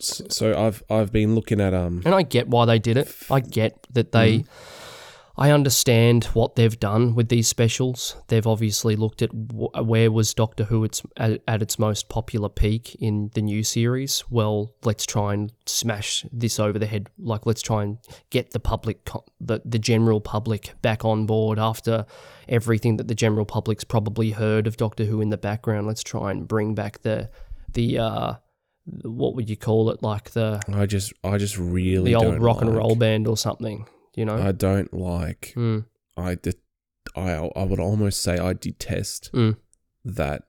So 0.00 0.56
I've 0.56 0.82
I've 0.88 1.12
been 1.12 1.34
looking 1.34 1.60
at 1.60 1.74
um 1.74 2.02
and 2.04 2.14
I 2.14 2.22
get 2.22 2.48
why 2.48 2.64
they 2.66 2.78
did 2.78 2.96
it. 2.96 3.14
I 3.30 3.40
get 3.40 3.86
that 3.92 4.12
they. 4.12 4.44
I 5.40 5.52
understand 5.52 6.24
what 6.34 6.56
they've 6.56 6.80
done 6.80 7.14
with 7.14 7.28
these 7.28 7.46
specials. 7.46 8.16
They've 8.26 8.44
obviously 8.44 8.96
looked 8.96 9.22
at 9.22 9.30
wh- 9.30 9.86
where 9.86 10.10
was 10.10 10.34
Doctor 10.34 10.64
Who 10.64 10.82
its, 10.82 11.00
at, 11.16 11.40
at 11.46 11.62
its 11.62 11.78
most 11.78 12.08
popular 12.08 12.48
peak 12.48 12.96
in 12.96 13.30
the 13.34 13.42
new 13.42 13.62
series. 13.62 14.24
Well, 14.30 14.74
let's 14.82 15.06
try 15.06 15.34
and 15.34 15.52
smash 15.64 16.26
this 16.32 16.58
over 16.58 16.76
the 16.76 16.86
head. 16.86 17.08
Like, 17.20 17.46
let's 17.46 17.62
try 17.62 17.84
and 17.84 17.98
get 18.30 18.50
the 18.50 18.58
public, 18.58 19.04
co- 19.04 19.24
the, 19.40 19.62
the 19.64 19.78
general 19.78 20.20
public, 20.20 20.74
back 20.82 21.04
on 21.04 21.24
board 21.24 21.60
after 21.60 22.04
everything 22.48 22.96
that 22.96 23.06
the 23.06 23.14
general 23.14 23.46
public's 23.46 23.84
probably 23.84 24.32
heard 24.32 24.66
of 24.66 24.76
Doctor 24.76 25.04
Who 25.04 25.20
in 25.20 25.30
the 25.30 25.38
background. 25.38 25.86
Let's 25.86 26.02
try 26.02 26.32
and 26.32 26.48
bring 26.48 26.74
back 26.74 27.02
the 27.02 27.30
the 27.72 27.98
uh, 27.98 28.34
what 29.02 29.34
would 29.34 29.48
you 29.50 29.56
call 29.56 29.90
it? 29.90 30.02
Like 30.02 30.30
the 30.30 30.60
I 30.72 30.86
just 30.86 31.12
I 31.24 31.36
just 31.38 31.58
really 31.58 32.12
the 32.12 32.18
old 32.18 32.40
rock 32.40 32.62
and 32.62 32.74
roll 32.74 32.94
band 32.96 33.26
or 33.26 33.36
something. 33.36 33.86
You 34.16 34.24
know. 34.24 34.36
I 34.36 34.52
don't 34.52 34.92
like 34.92 35.52
Mm, 35.56 35.84
I 36.16 36.34
de- 36.36 36.54
I 37.14 37.32
I 37.54 37.64
would 37.64 37.80
almost 37.80 38.20
say 38.22 38.38
I 38.38 38.52
detest 38.52 39.30
Mm. 39.32 39.56
that 40.04 40.42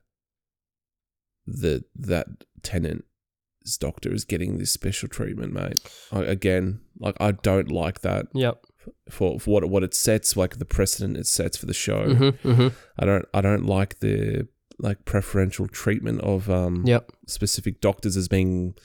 the 1.45 1.83
that 1.95 2.27
Tennant's 2.63 3.77
doctor 3.79 4.13
is 4.13 4.25
getting 4.25 4.57
this 4.57 4.71
special 4.71 5.09
treatment, 5.09 5.53
mate. 5.53 5.79
I, 6.11 6.21
again, 6.23 6.81
like 6.99 7.15
I 7.19 7.31
don't 7.31 7.71
like 7.71 8.01
that 8.01 8.27
Yep. 8.33 8.61
for 9.09 9.39
for 9.39 9.51
what 9.51 9.69
what 9.69 9.83
it 9.83 9.93
sets, 9.93 10.35
like 10.37 10.57
the 10.57 10.65
precedent 10.65 11.17
it 11.17 11.27
sets 11.27 11.57
for 11.57 11.65
the 11.65 11.73
show. 11.73 12.07
Mm-hmm, 12.07 12.47
mm-hmm. 12.49 12.67
I 12.97 13.05
don't 13.05 13.25
I 13.33 13.41
don't 13.41 13.65
like 13.65 13.99
the 13.99 14.47
like 14.79 15.05
preferential 15.05 15.67
treatment 15.67 16.21
of 16.21 16.49
um 16.49 16.83
Yep. 16.85 17.11
specific 17.27 17.81
doctors 17.81 18.15
as 18.17 18.27
being 18.27 18.75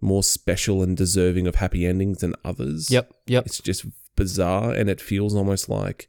more 0.00 0.22
special 0.22 0.82
and 0.82 0.96
deserving 0.96 1.46
of 1.46 1.56
happy 1.56 1.86
endings 1.86 2.18
than 2.18 2.34
others. 2.44 2.90
Yep. 2.90 3.12
Yep. 3.26 3.46
It's 3.46 3.60
just 3.60 3.84
bizarre 4.16 4.72
and 4.72 4.88
it 4.90 5.00
feels 5.00 5.34
almost 5.34 5.68
like 5.68 6.08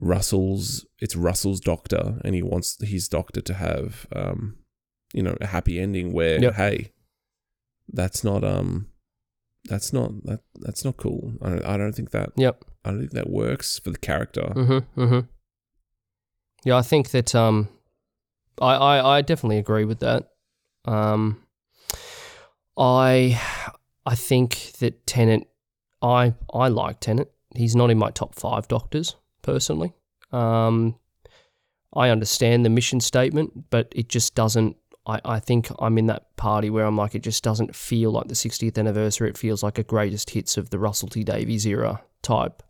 Russell's 0.00 0.84
it's 1.00 1.16
Russell's 1.16 1.60
doctor 1.60 2.18
and 2.24 2.34
he 2.34 2.42
wants 2.42 2.76
his 2.82 3.08
doctor 3.08 3.40
to 3.40 3.54
have 3.54 4.06
um 4.14 4.56
you 5.12 5.22
know 5.22 5.36
a 5.40 5.46
happy 5.46 5.78
ending 5.78 6.12
where 6.12 6.40
Yep. 6.40 6.54
hey 6.54 6.92
that's 7.92 8.24
not 8.24 8.42
um 8.44 8.88
that's 9.66 9.92
not 9.92 10.10
that 10.24 10.40
that's 10.60 10.84
not 10.84 10.96
cool. 10.96 11.34
I 11.42 11.48
don't, 11.50 11.64
I 11.64 11.76
don't 11.76 11.92
think 11.94 12.10
that 12.10 12.30
Yep. 12.36 12.64
I 12.84 12.90
don't 12.90 12.98
think 13.00 13.12
that 13.12 13.30
works 13.30 13.78
for 13.78 13.90
the 13.90 13.98
character. 13.98 14.52
Mm-hmm. 14.54 15.00
Mm-hmm. 15.00 15.20
Yeah, 16.66 16.76
I 16.76 16.82
think 16.82 17.10
that 17.10 17.34
um, 17.34 17.68
I, 18.60 18.74
I 18.74 19.16
I 19.18 19.22
definitely 19.22 19.58
agree 19.58 19.84
with 19.84 20.00
that. 20.00 20.28
Um, 20.84 21.42
I 22.76 23.40
I 24.06 24.14
think 24.14 24.72
that 24.80 25.06
Tennant, 25.06 25.46
I 26.02 26.34
I 26.52 26.68
like 26.68 27.00
Tennant. 27.00 27.28
He's 27.54 27.76
not 27.76 27.90
in 27.90 27.98
my 27.98 28.10
top 28.10 28.34
five 28.34 28.68
Doctors 28.68 29.16
personally. 29.42 29.92
Um, 30.32 30.96
I 31.94 32.08
understand 32.10 32.64
the 32.64 32.70
mission 32.70 33.00
statement, 33.00 33.70
but 33.70 33.92
it 33.94 34.08
just 34.08 34.34
doesn't. 34.34 34.76
I, 35.06 35.20
I 35.24 35.38
think 35.38 35.68
I'm 35.78 35.98
in 35.98 36.06
that 36.06 36.34
party 36.36 36.70
where 36.70 36.86
I'm 36.86 36.96
like, 36.96 37.14
it 37.14 37.22
just 37.22 37.44
doesn't 37.44 37.76
feel 37.76 38.10
like 38.10 38.26
the 38.28 38.34
60th 38.34 38.78
anniversary. 38.78 39.28
It 39.28 39.36
feels 39.36 39.62
like 39.62 39.78
a 39.78 39.82
greatest 39.82 40.30
hits 40.30 40.56
of 40.56 40.70
the 40.70 40.78
Russell 40.78 41.08
T 41.08 41.22
Davies 41.22 41.66
era 41.66 42.02
type, 42.22 42.62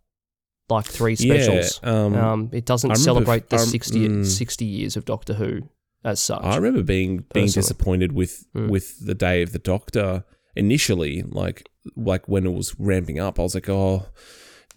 like 0.69 0.85
three 0.85 1.15
specials. 1.15 1.81
Yeah, 1.83 1.91
um, 1.91 2.15
Um, 2.17 2.51
it 2.53 2.67
doesn't 2.67 2.97
celebrate 2.97 3.49
the 3.51 3.57
f- 3.57 3.63
um, 3.63 3.69
60, 3.69 4.09
mm. 4.09 4.27
60 4.27 4.65
years 4.65 4.97
of 4.97 5.05
Doctor 5.05 5.35
Who 5.35 5.69
as 6.05 6.21
such. 6.21 6.43
I 6.43 6.57
remember 6.57 6.83
being 6.83 7.25
being 7.33 7.47
Personally. 7.47 7.63
disappointed 7.63 8.13
with 8.13 8.47
Mm. 8.55 8.69
with 8.71 9.05
the 9.07 9.15
Day 9.15 9.43
of 9.43 9.53
the 9.53 9.59
Doctor 9.59 10.25
initially, 10.57 11.23
like 11.23 11.69
like 11.97 12.29
when 12.29 12.47
it 12.47 12.53
was 12.53 12.75
ramping 12.79 13.19
up. 13.19 13.39
I 13.39 13.43
was 13.43 13.55
like, 13.55 13.69
oh, 13.69 14.07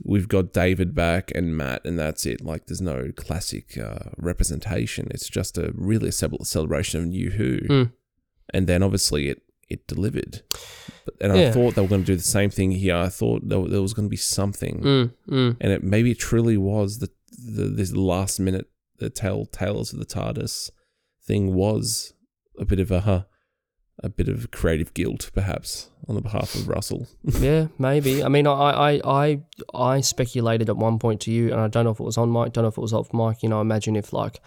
we've 0.03 0.27
got 0.27 0.53
David 0.53 0.93
back 0.93 1.31
and 1.35 1.55
Matt, 1.57 1.81
and 1.85 1.97
that's 1.97 2.25
it. 2.25 2.41
Like, 2.43 2.67
there's 2.67 2.81
no 2.81 3.11
classic 3.15 3.77
uh, 3.77 4.09
representation. 4.17 5.07
It's 5.11 5.29
just 5.29 5.57
a 5.57 5.71
really 5.75 6.09
a 6.09 6.11
celebration 6.11 7.01
of 7.01 7.07
New 7.07 7.29
Who. 7.31 7.59
Mm. 7.61 7.91
And 8.53 8.67
then 8.67 8.83
obviously 8.83 9.29
it 9.29 9.41
it 9.69 9.85
delivered. 9.87 10.43
And 11.19 11.31
I 11.33 11.35
Yeah. 11.41 11.51
thought 11.51 11.75
they 11.75 11.81
were 11.81 11.87
going 11.89 12.03
to 12.03 12.13
do 12.13 12.15
the 12.15 12.23
same 12.23 12.49
thing 12.49 12.71
here. 12.71 12.95
I 12.95 13.09
thought 13.09 13.47
there, 13.49 13.65
there 13.67 13.81
was 13.81 13.93
going 13.93 14.07
to 14.07 14.09
be 14.09 14.15
something, 14.17 14.79
Mm, 14.81 15.11
mm. 15.29 15.57
and 15.59 15.71
it 15.73 15.83
maybe 15.83 16.11
it 16.11 16.19
truly 16.19 16.55
was 16.57 16.99
the, 16.99 17.09
the 17.37 17.63
this 17.63 17.91
last 17.93 18.39
minute 18.39 18.67
the 18.99 19.09
tell 19.09 19.45
tales 19.45 19.91
of 19.93 19.99
the 19.99 20.05
TARDIS 20.05 20.71
thing 21.27 21.53
was 21.53 22.13
a 22.57 22.65
bit 22.65 22.79
of 22.79 22.89
a 22.89 23.01
huh, 23.01 23.23
a 24.03 24.09
bit 24.09 24.27
of 24.27 24.51
creative 24.51 24.93
guilt 24.93 25.29
perhaps 25.33 25.89
on 26.07 26.15
the 26.15 26.21
behalf 26.21 26.55
of 26.55 26.67
Russell. 26.67 27.07
yeah, 27.23 27.67
maybe. 27.77 28.23
I 28.23 28.29
mean, 28.29 28.47
I, 28.47 28.51
I, 28.51 29.01
I, 29.05 29.41
I 29.73 30.01
speculated 30.01 30.69
at 30.69 30.77
one 30.77 30.99
point 30.99 31.21
to 31.21 31.31
you, 31.31 31.51
and 31.51 31.59
I 31.59 31.67
don't 31.67 31.83
know 31.83 31.91
if 31.91 31.99
it 31.99 32.03
was 32.03 32.17
on 32.17 32.31
mic, 32.31 32.53
don't 32.53 32.63
know 32.63 32.69
if 32.69 32.77
it 32.77 32.81
was 32.81 32.93
off 32.93 33.13
mic. 33.13 33.43
You 33.43 33.49
know, 33.49 33.61
imagine 33.61 33.95
if 33.95 34.13
like 34.13 34.39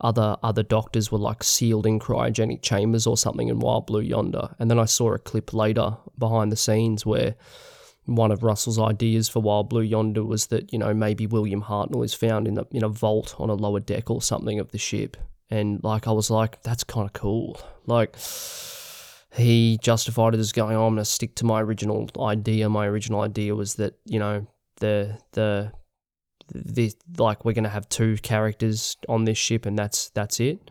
other 0.00 0.36
other 0.42 0.62
doctors 0.62 1.10
were 1.10 1.18
like 1.18 1.42
sealed 1.42 1.86
in 1.86 1.98
cryogenic 1.98 2.62
chambers 2.62 3.06
or 3.06 3.16
something 3.16 3.48
in 3.48 3.58
Wild 3.58 3.86
Blue 3.86 4.00
Yonder, 4.00 4.54
and 4.58 4.70
then 4.70 4.78
I 4.78 4.84
saw 4.84 5.12
a 5.12 5.18
clip 5.18 5.52
later 5.52 5.96
behind 6.16 6.52
the 6.52 6.56
scenes 6.56 7.04
where 7.04 7.34
one 8.04 8.30
of 8.30 8.42
Russell's 8.42 8.78
ideas 8.78 9.28
for 9.28 9.40
Wild 9.40 9.68
Blue 9.68 9.82
Yonder 9.82 10.24
was 10.24 10.46
that 10.46 10.72
you 10.72 10.78
know 10.78 10.94
maybe 10.94 11.26
William 11.26 11.62
Hartnell 11.62 12.04
is 12.04 12.14
found 12.14 12.46
in 12.46 12.58
a 12.58 12.66
in 12.70 12.84
a 12.84 12.88
vault 12.88 13.34
on 13.38 13.50
a 13.50 13.54
lower 13.54 13.80
deck 13.80 14.10
or 14.10 14.22
something 14.22 14.60
of 14.60 14.70
the 14.70 14.78
ship, 14.78 15.16
and 15.50 15.82
like 15.82 16.06
I 16.06 16.12
was 16.12 16.30
like, 16.30 16.62
that's 16.62 16.84
kind 16.84 17.06
of 17.06 17.12
cool, 17.12 17.60
like 17.86 18.16
he 19.34 19.78
justified 19.80 20.34
it 20.34 20.40
as 20.40 20.52
going, 20.52 20.76
oh, 20.76 20.86
I'm 20.86 20.96
to 20.96 21.04
stick 21.04 21.34
to 21.36 21.46
my 21.46 21.60
original 21.60 22.08
idea. 22.18 22.68
My 22.68 22.86
original 22.86 23.20
idea 23.20 23.54
was 23.54 23.74
that, 23.74 23.94
you 24.04 24.18
know, 24.18 24.46
the, 24.80 25.18
the, 25.32 25.72
the, 26.52 26.94
like 27.18 27.44
we're 27.44 27.52
to 27.64 27.70
have 27.70 27.88
two 27.88 28.16
characters 28.16 28.96
on 29.08 29.24
this 29.24 29.38
ship 29.38 29.66
and 29.66 29.78
that's, 29.78 30.10
that's 30.10 30.40
it. 30.40 30.70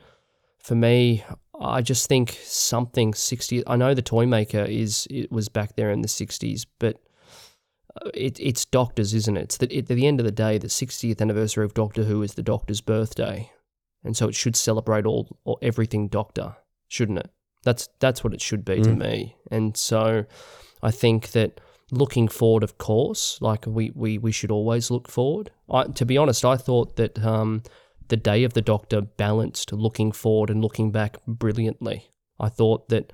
For 0.60 0.76
me, 0.76 1.24
I 1.60 1.82
just 1.82 2.10
think 2.10 2.38
something 2.44 3.14
60, 3.14 3.66
I 3.68 3.76
know 3.76 3.94
the 3.94 4.02
toy 4.02 4.26
maker 4.26 4.64
is, 4.64 5.08
it 5.10 5.32
was 5.32 5.50
back 5.50 5.76
there 5.76 5.92
in 5.92 6.02
the 6.02 6.08
60s, 6.08 6.66
but 6.80 6.98
uh, 7.96 8.10
it, 8.14 8.40
it's 8.40 8.66
Doctors, 8.66 9.14
isn't 9.14 9.38
it? 9.38 9.44
It's 9.44 9.58
that 9.58 9.72
at 9.72 9.86
the 9.86 10.08
end 10.08 10.20
of 10.20 10.26
the 10.26 10.32
day, 10.32 10.58
the 10.58 10.68
60th 10.68 11.22
anniversary 11.22 11.64
of 11.64 11.74
Doctor 11.74 12.04
Who 12.04 12.22
is 12.22 12.34
the 12.34 12.44
Doctor's 12.44 12.82
birthday. 12.82 13.52
And 14.04 14.16
so 14.16 14.28
it 14.28 14.36
should 14.36 14.56
celebrate 14.56 15.06
all, 15.06 15.38
or 15.44 15.58
everything 15.62 16.08
Doctor, 16.08 16.56
shouldn't 16.88 17.20
it? 17.20 17.30
That's 17.64 17.90
that's 18.00 18.24
what 18.24 18.34
it 18.34 18.42
should 18.42 18.64
be 18.64 18.82
to 18.82 18.90
Mm. 18.90 18.98
me. 18.98 19.36
And 19.52 19.76
so 19.76 20.26
I 20.82 20.92
think 20.92 21.32
that 21.32 21.60
looking 21.92 22.28
forward, 22.28 22.64
of 22.64 22.78
course, 22.78 23.42
like 23.42 23.66
we, 23.66 23.92
we, 23.96 24.18
we 24.18 24.32
should 24.32 24.52
always 24.52 24.92
look 24.92 25.10
forward. 25.10 25.52
I, 25.70 25.84
to 25.86 26.06
be 26.06 26.18
honest, 26.18 26.46
I 26.46 26.58
thought 26.58 26.96
that 26.98 27.24
um, 27.26 27.64
the 28.10 28.18
Day 28.18 28.44
of 28.44 28.54
the 28.54 28.62
Doctor 28.62 29.02
balanced 29.02 29.74
looking 29.74 30.12
forward 30.12 30.50
and 30.50 30.62
looking 30.62 30.92
back 30.92 31.18
brilliantly. 31.26 32.12
I 32.40 32.50
thought 32.50 32.90
that, 32.90 33.12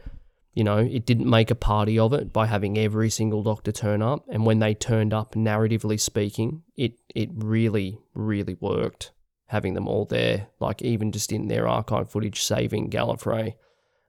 you 0.53 0.63
know, 0.63 0.77
it 0.77 1.05
didn't 1.05 1.29
make 1.29 1.49
a 1.49 1.55
party 1.55 1.97
of 1.97 2.13
it 2.13 2.33
by 2.33 2.45
having 2.47 2.77
every 2.77 3.09
single 3.09 3.41
Doctor 3.43 3.71
turn 3.71 4.01
up. 4.01 4.25
And 4.27 4.45
when 4.45 4.59
they 4.59 4.73
turned 4.73 5.13
up, 5.13 5.33
narratively 5.35 5.99
speaking, 5.99 6.63
it, 6.75 6.93
it 7.15 7.29
really, 7.33 7.99
really 8.13 8.55
worked 8.59 9.11
having 9.53 9.75
them 9.75 9.87
all 9.87 10.05
there, 10.05 10.47
like 10.59 10.81
even 10.81 11.11
just 11.11 11.31
in 11.31 11.47
their 11.47 11.67
archive 11.67 12.09
footage, 12.09 12.41
saving 12.41 12.89
Gallifrey. 12.89 13.53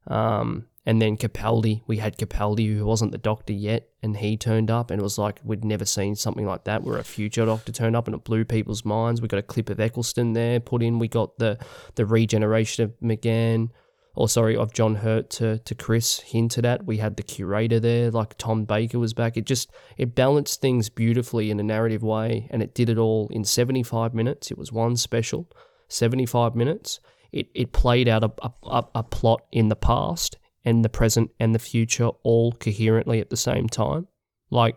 Um, 0.07 0.69
and 0.87 1.01
then 1.03 1.19
Capaldi, 1.19 1.83
we 1.87 1.99
had 1.99 2.17
Capaldi 2.17 2.77
who 2.77 2.87
wasn't 2.87 3.13
the 3.13 3.19
doctor 3.19 3.53
yet, 3.53 3.89
and 4.03 4.17
he 4.17 4.39
turned 4.39 4.71
up, 4.71 4.91
and 4.91 4.99
it 4.99 5.03
was 5.03 5.19
like 5.19 5.41
we'd 5.45 5.63
never 5.63 5.85
seen 5.85 6.17
something 6.17 6.47
like 6.47 6.65
that 6.65 6.83
where 6.83 6.99
a 6.99 7.05
future 7.05 7.45
doctor 7.45 7.73
turned 7.73 7.95
up 7.95 8.09
and 8.09 8.15
it 8.15 8.25
blew 8.25 8.47
people's 8.47 8.87
minds. 8.87 9.21
We 9.21 9.29
got 9.29 9.39
a 9.39 9.43
clip 9.43 9.69
of 9.69 9.81
Eccleston 9.81 10.33
there 10.33 10.61
put 10.61 10.83
in. 10.83 10.99
We 10.99 11.09
got 11.09 11.39
the 11.39 11.59
the 11.95 12.07
regeneration 12.07 12.85
of 12.85 12.99
McGann, 13.03 13.69
or 14.15 14.29
sorry, 14.29 14.57
of 14.57 14.73
John 14.73 14.97
Hurt 14.97 15.31
to 15.31 15.59
to 15.59 15.75
Chris 15.75 16.21
hinted 16.21 16.65
at. 16.65 16.87
We 16.87 16.99
had 16.99 17.17
the 17.17 17.23
curator 17.23 17.81
there, 17.81 18.11
like 18.11 18.39
Tom 18.39 18.65
Baker 18.65 18.99
was 18.99 19.15
back. 19.15 19.37
It 19.37 19.47
just 19.47 19.71
it 19.97 20.15
balanced 20.15 20.61
things 20.61 20.89
beautifully 20.89 21.51
in 21.51 21.61
a 21.61 21.65
narrative 21.65 22.03
way, 22.03 22.49
and 22.51 22.63
it 22.63 22.75
did 22.75 22.89
it 22.89 22.99
all 22.99 23.29
in 23.31 23.45
seventy 23.45 23.83
five 23.83 24.15
minutes. 24.15 24.51
It 24.51 24.59
was 24.59 24.73
one 24.73 24.97
special, 24.97 25.51
seventy 25.89 26.27
five 26.27 26.55
minutes 26.55 27.01
it, 27.35 27.49
it 27.53 27.73
played 27.73 28.07
out 28.07 28.23
a, 28.23 28.31
a, 28.63 28.85
a 28.95 29.03
plot 29.03 29.43
in 29.51 29.69
the 29.69 29.75
past 29.75 30.39
and 30.65 30.85
the 30.85 30.89
present 30.89 31.33
and 31.41 31.53
the 31.53 31.59
future 31.59 32.11
all 32.23 32.53
coherently 32.53 33.19
at 33.19 33.29
the 33.29 33.37
same 33.37 33.69
time. 33.69 34.07
Like, 34.51 34.77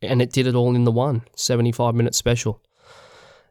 and 0.00 0.22
it 0.22 0.32
did 0.32 0.46
it 0.46 0.54
all 0.54 0.74
in 0.74 0.84
the 0.84 0.90
one 0.90 1.22
75 1.36 1.94
minute 1.94 2.14
special. 2.14 2.62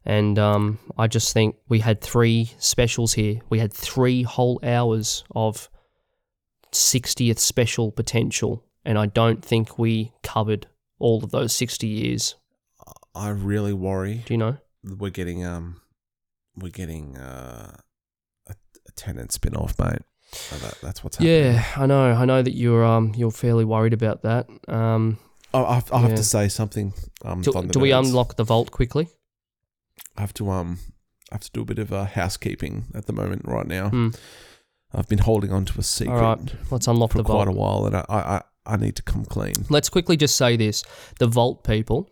And 0.06 0.38
um, 0.38 0.80
I 0.98 1.08
just 1.08 1.34
think 1.34 1.56
we 1.70 1.80
had 1.80 2.02
three 2.02 2.52
specials 2.58 3.14
here. 3.14 3.40
We 3.50 3.60
had 3.60 3.72
three 3.74 4.24
whole 4.24 4.60
hours 4.64 5.24
of 5.34 5.70
60th 6.72 7.40
special 7.40 7.92
potential. 7.92 8.64
And 8.86 8.98
I 8.98 9.06
don't 9.06 9.44
think 9.44 9.78
we 9.80 10.12
covered 10.24 10.68
all 11.00 11.24
of 11.24 11.32
those 11.32 11.54
60 11.54 11.88
years. 11.88 12.36
I 13.16 13.30
really 13.30 13.74
worry 13.74 14.24
Do 14.26 14.34
you 14.34 14.38
know? 14.38 14.58
we're 14.84 15.12
getting 15.12 15.46
um 15.46 15.80
we're 16.58 16.72
getting 16.72 17.16
uh, 17.18 17.78
a, 18.48 18.52
a 18.52 18.92
Tennant 18.96 19.32
spin 19.32 19.56
off, 19.56 19.78
mate. 19.80 20.00
So 20.34 20.58
that, 20.58 20.78
that's 20.82 21.04
what's 21.04 21.18
happening. 21.18 21.54
Yeah, 21.54 21.66
I 21.78 21.86
know. 21.86 22.12
I 22.12 22.26
know 22.26 22.42
that 22.42 22.56
you're 22.56 22.84
um 22.84 23.14
you're 23.16 23.32
fairly 23.32 23.64
worried 23.66 23.94
about 23.94 24.24
that. 24.24 24.48
Um, 24.68 25.18
Oh, 25.56 25.64
I, 25.66 25.76
have, 25.76 25.92
I 25.94 26.00
have 26.00 26.10
Yeah. 26.10 26.16
to 26.18 26.24
say 26.24 26.50
something. 26.50 26.94
Um, 27.24 27.42
do, 27.42 27.52
do 27.70 27.80
we 27.80 27.92
unlock 27.92 28.36
the 28.38 28.44
vault 28.44 28.72
quickly? 28.72 29.08
I 30.18 30.22
have 30.22 30.34
to 30.36 30.50
um, 30.50 30.80
I 31.32 31.36
have 31.36 31.42
to 31.42 31.52
do 31.52 31.62
a 31.62 31.66
bit 31.66 31.80
of 31.80 31.92
uh, 31.94 32.06
housekeeping 32.06 32.86
at 32.94 33.06
the 33.06 33.14
moment 33.14 33.44
right 33.46 33.68
now. 33.68 33.90
Hmm. 33.90 34.10
I've 34.94 35.08
been 35.08 35.20
holding 35.20 35.52
on 35.52 35.66
to 35.66 35.80
a 35.80 35.84
secret 35.84 36.14
All 36.14 36.36
right, 36.36 36.56
let's 36.70 36.88
unlock 36.88 37.12
for 37.12 37.18
the 37.18 37.24
quite 37.24 37.46
vault. 37.46 37.48
a 37.48 37.52
while, 37.52 37.86
and 37.88 37.96
I, 37.96 38.06
I, 38.08 38.20
I, 38.20 38.42
I 38.74 38.78
need 38.78 38.96
to 38.98 39.02
come 39.02 39.26
clean. 39.26 39.56
Let's 39.70 39.90
quickly 39.90 40.18
just 40.18 40.36
say 40.36 40.56
this: 40.56 40.84
the 41.20 41.28
vault 41.28 41.64
people. 41.64 42.10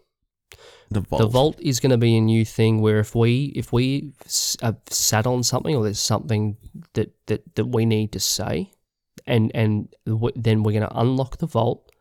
The 0.89 1.01
vault. 1.01 1.21
The 1.21 1.27
vault 1.27 1.59
is 1.61 1.79
going 1.79 1.91
to 1.91 1.97
be 1.97 2.17
a 2.17 2.21
new 2.21 2.43
thing 2.43 2.81
where 2.81 2.99
if 2.99 3.15
we 3.15 3.53
if 3.55 3.71
we 3.71 4.13
have 4.61 4.77
sat 4.89 5.25
on 5.27 5.43
something 5.43 5.75
or 5.75 5.83
there's 5.83 5.99
something 5.99 6.57
that 6.93 7.13
that, 7.27 7.55
that 7.55 7.65
we 7.67 7.85
need 7.85 8.11
to 8.13 8.19
say, 8.19 8.71
and 9.27 9.51
and 9.53 9.93
w- 10.05 10.33
then 10.35 10.63
we're 10.63 10.73
going 10.73 10.89
to 10.89 10.99
unlock 10.99 11.37
the 11.37 11.45
vault, 11.45 11.91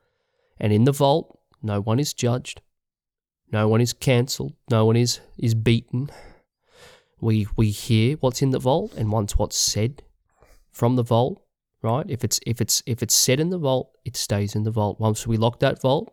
and 0.59 0.73
in 0.73 0.85
the 0.85 0.93
vault, 0.93 1.39
no 1.63 1.81
one 1.81 2.01
is 2.01 2.15
judged, 2.15 2.63
no 3.53 3.69
one 3.69 3.81
is 3.81 3.93
cancelled, 3.93 4.55
no 4.71 4.85
one 4.87 4.97
is 4.97 5.21
is 5.39 5.55
beaten. 5.55 6.11
We 7.21 7.47
we 7.57 7.71
hear 7.71 8.17
what's 8.17 8.43
in 8.43 8.51
the 8.51 8.59
vault, 8.59 8.95
and 8.97 9.13
once 9.13 9.37
what's 9.37 9.57
said 9.57 10.03
from 10.73 10.97
the 10.97 11.03
vault, 11.03 11.43
right? 11.83 12.07
If 12.09 12.25
it's 12.25 12.41
if 12.47 12.61
it's 12.61 12.83
if 12.87 13.03
it's 13.03 13.15
said 13.15 13.41
in 13.41 13.51
the 13.51 13.59
vault, 13.59 13.91
it 14.05 14.17
stays 14.17 14.55
in 14.55 14.65
the 14.65 14.71
vault. 14.71 14.99
Once 15.01 15.27
we 15.27 15.37
lock 15.37 15.59
that 15.61 15.81
vault, 15.81 16.13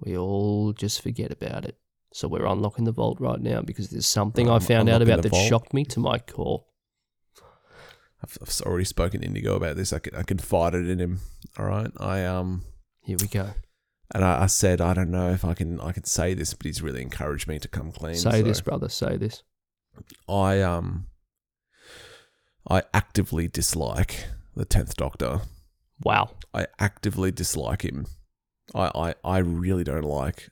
we 0.00 0.16
all 0.16 0.72
just 0.72 1.00
forget 1.02 1.30
about 1.30 1.64
it. 1.64 1.76
So 2.14 2.28
we're 2.28 2.44
unlocking 2.46 2.84
the 2.84 2.92
vault 2.92 3.20
right 3.20 3.40
now 3.40 3.62
because 3.62 3.88
there's 3.88 4.06
something 4.06 4.48
I 4.50 4.56
Um, 4.56 4.60
found 4.60 4.88
out 4.88 5.00
about 5.00 5.22
that 5.22 5.30
vault? 5.30 5.48
shocked 5.48 5.72
me 5.72 5.84
to 5.86 6.00
my 6.00 6.18
core. 6.18 6.64
I've, 8.22 8.36
I've 8.42 8.60
already 8.66 8.84
spoken 8.84 9.20
to 9.20 9.26
Indigo 9.26 9.56
about 9.56 9.76
this. 9.76 9.92
I 9.92 9.98
can, 9.98 10.14
I 10.14 10.22
it 10.74 10.88
in 10.88 10.98
him. 10.98 11.20
All 11.58 11.64
right. 11.66 11.90
I 11.98 12.24
um 12.24 12.64
Here 13.02 13.16
we 13.20 13.28
go. 13.28 13.50
And 14.14 14.24
I, 14.24 14.42
I 14.42 14.46
said 14.46 14.80
I 14.80 14.94
don't 14.94 15.10
know 15.10 15.30
if 15.30 15.44
I 15.44 15.54
can 15.54 15.80
I 15.80 15.92
can 15.92 16.04
say 16.04 16.34
this, 16.34 16.54
but 16.54 16.66
he's 16.66 16.82
really 16.82 17.02
encouraged 17.02 17.48
me 17.48 17.58
to 17.58 17.68
come 17.68 17.92
clean. 17.92 18.14
say 18.14 18.30
so 18.30 18.42
this, 18.42 18.60
brother. 18.60 18.88
Say 18.88 19.16
this. 19.16 19.42
I 20.28 20.60
um 20.60 21.06
I 22.68 22.82
actively 22.94 23.48
dislike 23.48 24.26
the 24.54 24.64
tenth 24.64 24.96
Doctor. 24.96 25.40
Wow. 26.02 26.30
I 26.54 26.66
actively 26.78 27.30
dislike 27.30 27.82
him. 27.82 28.06
I, 28.74 28.90
I, 28.94 29.14
I 29.24 29.38
really 29.38 29.84
don't 29.84 30.04
like 30.04 30.50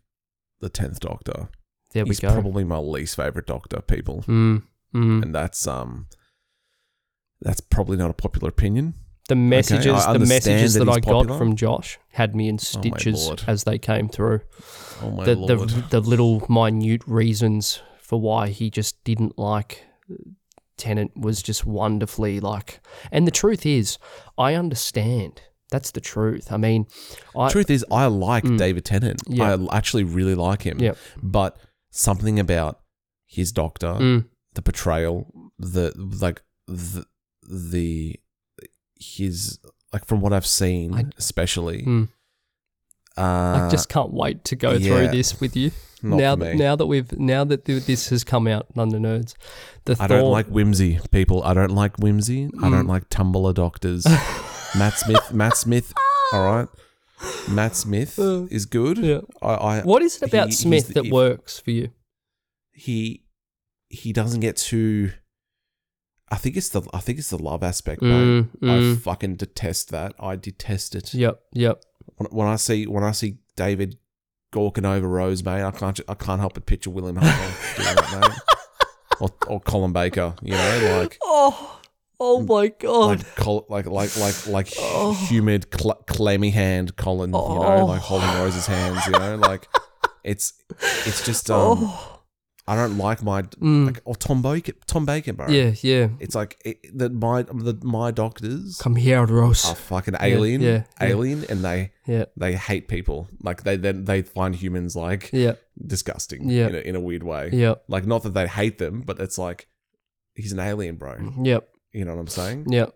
the 0.60 0.68
tenth 0.68 1.00
Doctor. 1.00 1.48
There 1.92 2.04
we 2.04 2.10
He's 2.10 2.20
go. 2.20 2.32
probably 2.32 2.64
my 2.64 2.78
least 2.78 3.16
favorite 3.16 3.46
Doctor, 3.46 3.80
people, 3.80 4.22
Mm, 4.26 4.62
mm. 4.94 5.22
and 5.22 5.34
that's 5.34 5.66
um 5.66 6.06
that's 7.40 7.60
probably 7.60 7.96
not 7.96 8.10
a 8.10 8.14
popular 8.14 8.48
opinion. 8.48 8.94
The 9.30 9.36
messages, 9.36 10.04
I 10.06 10.12
the 10.12 10.18
messages 10.20 10.74
that 10.74 10.84
that, 10.86 10.90
I 10.90 10.94
he's 10.96 11.04
got 11.04 11.38
from 11.38 11.54
Josh 11.56 11.98
had 12.10 12.34
me 12.34 12.48
in 12.48 12.56
Oh, 12.56 12.58
stitches 12.58 13.26
lord. 13.26 13.44
as 13.46 13.64
they 13.64 13.78
came 13.78 14.08
through. 14.08 14.40
Oh 15.02 15.10
my 15.12 15.24
the, 15.24 15.34
the 15.36 15.84
the 15.90 16.00
little 16.00 16.44
minute 16.48 17.02
reasons 17.06 17.80
for 18.00 18.20
why 18.20 18.48
he 18.48 18.70
just 18.70 19.02
didn't 19.04 19.38
like 19.38 19.84
Tennant 20.76 21.12
was 21.16 21.42
just 21.42 21.64
wonderfully 21.66 22.40
like. 22.40 22.80
And 23.12 23.26
the 23.26 23.30
truth 23.30 23.64
is, 23.66 23.98
I 24.38 24.54
understand. 24.54 25.42
That's 25.70 25.90
the 25.92 26.00
truth. 26.00 26.50
I 26.50 26.56
mean, 26.56 26.86
I 27.36 27.48
Truth 27.50 27.70
is, 27.70 27.84
I 27.92 28.06
like 28.06 28.42
Mm. 28.44 28.58
David 28.58 28.84
Tennant. 28.84 29.22
Yeah. 29.28 29.56
I 29.70 29.76
actually 29.76 30.04
really 30.04 30.34
like 30.34 30.62
him. 30.62 30.80
Yep. 30.80 30.96
But 31.22 31.58
something 31.90 32.40
about 32.40 32.80
his 33.26 33.52
Doctor, 33.52 33.94
Mm, 34.00 34.24
the 34.54 34.62
portrayal, 34.62 35.26
the 35.58 35.92
like 36.20 36.42
the 36.66 37.04
the 37.48 38.16
his 39.00 39.58
like 39.92 40.04
from 40.06 40.20
what 40.20 40.32
I've 40.32 40.46
seen, 40.46 40.94
I- 40.94 41.04
especially. 41.18 41.82
mm. 41.82 42.08
uh, 43.16 43.66
I 43.66 43.68
just 43.70 43.88
can't 43.88 44.12
wait 44.12 44.44
to 44.44 44.56
go 44.56 44.78
through 44.78 45.08
this 45.08 45.40
with 45.40 45.56
you. 45.56 45.72
now 46.02 46.34
that 46.36 46.56
now 46.56 46.76
that 46.76 46.86
we've 46.86 47.10
now 47.18 47.44
that 47.44 47.64
this 47.64 48.08
has 48.10 48.24
come 48.24 48.46
out, 48.46 48.66
London 48.76 49.02
Nerds, 49.02 49.34
the 49.84 49.92
I 50.00 50.06
Thor, 50.06 50.08
don't 50.18 50.30
like 50.32 50.46
whimsy, 50.46 50.98
people. 51.10 51.42
I 51.42 51.52
don't 51.54 51.72
like 51.74 51.98
whimsy. 51.98 52.44
I 52.44 52.68
Mm. 52.68 52.70
don't 52.70 52.86
like 52.86 53.08
Tumblr 53.10 53.54
doctors. 53.54 54.06
Matt 54.78 54.94
Smith. 54.98 55.32
Matt 55.32 55.56
Smith. 55.56 55.92
All 56.32 56.44
right. 56.44 56.68
Matt 57.50 57.76
Smith 57.76 58.18
Uh, 58.18 58.46
is 58.50 58.64
good. 58.64 58.96
Yeah. 58.98 59.20
I, 59.42 59.54
I 59.54 59.80
What 59.82 60.00
is 60.02 60.16
it 60.22 60.28
about 60.32 60.46
he- 60.48 60.52
Smith 60.54 60.88
the- 60.88 60.94
that 60.94 61.06
if- 61.06 61.12
works 61.12 61.58
for 61.58 61.70
you? 61.72 61.90
he 62.72 63.24
he 63.88 64.12
doesn't 64.12 64.40
get 64.40 64.56
too. 64.56 65.10
I 66.30 66.36
think 66.36 66.56
it's 66.56 66.68
the 66.68 66.82
I 66.94 67.00
think 67.00 67.18
it's 67.18 67.30
the 67.30 67.42
love 67.42 67.62
aspect, 67.62 68.02
mate. 68.02 68.10
Mm, 68.10 68.48
I 68.62 68.66
mm. 68.66 69.00
fucking 69.00 69.36
detest 69.36 69.90
that. 69.90 70.14
I 70.20 70.36
detest 70.36 70.94
it. 70.94 71.12
Yep, 71.12 71.40
yep. 71.52 71.82
When, 72.16 72.28
when 72.30 72.46
I 72.46 72.56
see 72.56 72.86
when 72.86 73.02
I 73.02 73.10
see 73.12 73.38
David 73.56 73.98
gawking 74.52 74.84
over 74.84 75.08
Rose, 75.08 75.42
mate, 75.44 75.62
I 75.62 75.70
can't 75.72 75.98
I 76.08 76.14
can't 76.14 76.40
help 76.40 76.54
but 76.54 76.66
picture 76.66 76.90
William 76.90 77.16
Hartnell 77.16 77.76
doing 77.76 77.94
that, 77.96 78.28
mate. 78.28 78.38
Or, 79.20 79.28
or 79.48 79.60
Colin 79.60 79.92
Baker, 79.92 80.34
you 80.40 80.52
know, 80.54 80.98
like 80.98 81.18
Oh, 81.22 81.78
oh 82.18 82.40
my 82.40 82.68
god. 82.68 83.18
like 83.18 83.34
col- 83.36 83.66
like 83.68 83.84
like 83.84 84.16
like 84.16 84.46
like 84.46 84.72
Oh. 84.78 85.12
humid 85.28 85.66
cl- 85.78 86.02
clammy 86.06 86.48
hand 86.48 86.96
Colin, 86.96 87.28
you 87.28 87.36
know, 87.36 87.62
Oh. 87.80 87.84
like 87.84 88.00
holding 88.00 88.30
Rose's 88.30 88.64
hands, 88.66 89.04
you 89.04 89.12
know, 89.12 89.36
like 89.36 89.68
it's 90.24 90.54
it's 91.04 91.22
just 91.22 91.50
um 91.50 91.80
oh. 91.82 92.09
I 92.70 92.76
don't 92.76 92.96
like 92.98 93.22
my 93.22 93.42
Mm. 93.42 93.86
like 93.86 94.00
or 94.04 94.14
Tom 94.14 94.42
Baker 94.42 94.72
Tom 94.86 95.04
Baker, 95.06 95.32
bro. 95.32 95.48
Yeah, 95.48 95.72
yeah. 95.82 96.08
It's 96.20 96.34
like 96.34 96.52
it, 96.64 96.76
that 96.98 97.12
my 97.12 97.42
the 97.42 97.74
my 97.82 98.10
doctors 98.12 98.78
Come 98.78 98.96
here, 98.96 99.24
Rose. 99.26 99.64
are 99.68 99.74
fucking 99.74 100.14
alien, 100.20 100.60
yeah, 100.60 100.82
yeah. 101.00 101.06
alien, 101.10 101.44
and 101.50 101.64
they 101.64 101.90
Yeah, 102.06 102.26
they 102.36 102.52
hate 102.54 102.86
people. 102.88 103.28
Like 103.42 103.64
they 103.64 103.76
then 103.76 104.04
they 104.04 104.22
find 104.22 104.54
humans 104.54 104.94
like 104.94 105.30
yeah, 105.32 105.54
disgusting. 105.84 106.48
Yeah. 106.48 106.68
in 106.68 106.74
a, 106.74 106.78
in 106.90 106.96
a 106.96 107.00
weird 107.00 107.22
way. 107.24 107.50
yeah, 107.52 107.74
Like 107.88 108.06
not 108.06 108.22
that 108.22 108.34
they 108.34 108.46
hate 108.46 108.78
them, 108.78 109.02
but 109.04 109.18
it's 109.20 109.38
like 109.38 109.66
he's 110.34 110.52
an 110.52 110.60
alien, 110.60 110.96
bro. 110.96 111.14
yep, 111.42 111.68
You 111.92 112.04
know 112.04 112.14
what 112.14 112.20
I'm 112.20 112.28
saying? 112.28 112.66
yep. 112.68 112.94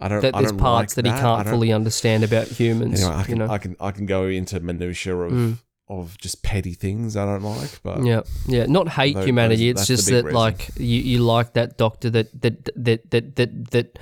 I 0.00 0.06
don't. 0.06 0.20
That 0.22 0.36
I 0.36 0.40
there's 0.42 0.52
don't 0.52 0.60
parts 0.60 0.96
like 0.96 1.04
that 1.04 1.06
he 1.10 1.12
I 1.12 1.20
can't 1.20 1.48
fully 1.48 1.72
understand 1.72 2.22
about 2.22 2.46
humans. 2.46 3.02
Anyway, 3.02 3.16
I 3.16 3.22
can 3.24 3.32
you 3.32 3.38
know. 3.40 3.52
I 3.52 3.58
can 3.58 3.76
I 3.80 3.90
can 3.90 4.06
go 4.06 4.26
into 4.26 4.60
minutia 4.60 5.16
of 5.16 5.32
Mm. 5.32 5.58
Of 5.88 6.16
just 6.18 6.42
petty 6.42 6.74
things 6.74 7.16
I 7.16 7.24
don't 7.24 7.42
like, 7.42 7.80
but 7.82 8.04
yeah, 8.04 8.20
yeah. 8.46 8.66
Not 8.66 8.88
hate 8.88 9.14
Those- 9.14 9.24
humanity. 9.26 9.72
those- 9.72 9.80
it's 9.82 9.88
just 9.88 10.06
that, 10.10 10.24
reason. 10.24 10.34
like, 10.34 10.70
you, 10.76 11.00
you 11.00 11.18
like 11.20 11.54
that 11.54 11.78
doctor 11.78 12.10
that 12.10 12.40
that 12.42 12.68
that 12.76 13.10
that 13.10 13.36
that 13.36 13.70
that 13.70 13.98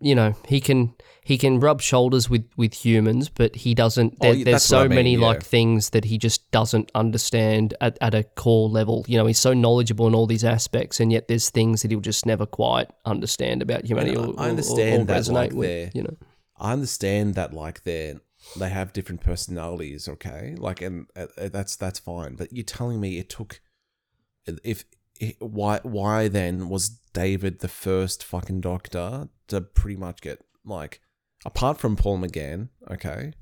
you 0.00 0.14
know 0.14 0.34
he 0.46 0.60
can 0.60 0.94
he 1.22 1.38
can 1.38 1.58
rub 1.58 1.80
shoulders 1.80 2.28
with 2.28 2.44
with 2.56 2.74
humans, 2.74 3.28
but 3.30 3.56
he 3.56 3.74
doesn't. 3.74 4.14
Oh, 4.20 4.24
There, 4.26 4.34
yeah, 4.34 4.44
there's 4.44 4.62
so 4.62 4.80
I 4.80 4.88
mean, 4.88 4.96
many 4.96 5.14
yeah. 5.14 5.26
like 5.26 5.42
things 5.42 5.90
that 5.90 6.04
he 6.04 6.18
just 6.18 6.50
doesn't 6.50 6.90
understand 6.94 7.74
at, 7.80 7.96
at 8.00 8.14
a 8.14 8.24
core 8.24 8.68
level. 8.68 9.04
You 9.08 9.16
know, 9.18 9.26
he's 9.26 9.38
so 9.38 9.54
knowledgeable 9.54 10.06
in 10.06 10.14
all 10.14 10.26
these 10.26 10.44
aspects, 10.44 11.00
and 11.00 11.10
yet 11.10 11.26
there's 11.28 11.48
things 11.50 11.82
that 11.82 11.90
he'll 11.90 12.00
just 12.00 12.26
never 12.26 12.44
quite 12.46 12.88
understand 13.06 13.62
about 13.62 13.86
humanity. 13.86 14.16
I- 14.16 14.20
or, 14.20 14.34
I 14.38 14.46
or- 14.46 14.48
understand 14.50 15.02
or, 15.02 15.04
that, 15.06 15.22
resonate 15.22 15.32
like, 15.32 15.52
with. 15.54 15.94
You 15.96 16.02
know, 16.02 16.16
I 16.58 16.72
understand 16.72 17.34
that 17.36 17.52
like 17.54 17.82
they're 17.84 18.20
they 18.56 18.68
have 18.68 18.92
different 18.92 19.20
personalities, 19.20 20.08
okay? 20.08 20.54
Like, 20.58 20.82
and 20.82 21.06
uh, 21.16 21.26
uh, 21.38 21.48
that's 21.48 21.76
that's 21.76 21.98
fine. 21.98 22.34
But 22.36 22.52
you're 22.52 22.64
telling 22.64 23.00
me 23.00 23.18
it 23.18 23.28
took 23.28 23.60
if, 24.46 24.84
if 25.18 25.34
why 25.40 25.80
why 25.82 26.28
then 26.28 26.68
was 26.68 26.88
David 27.12 27.60
the 27.60 27.68
first 27.68 28.24
fucking 28.24 28.60
doctor 28.60 29.28
to 29.48 29.60
pretty 29.60 29.96
much 29.96 30.20
get 30.20 30.44
like 30.64 31.00
apart 31.44 31.78
from 31.78 31.96
Paul 31.96 32.18
McGann, 32.18 32.68
okay? 32.90 33.32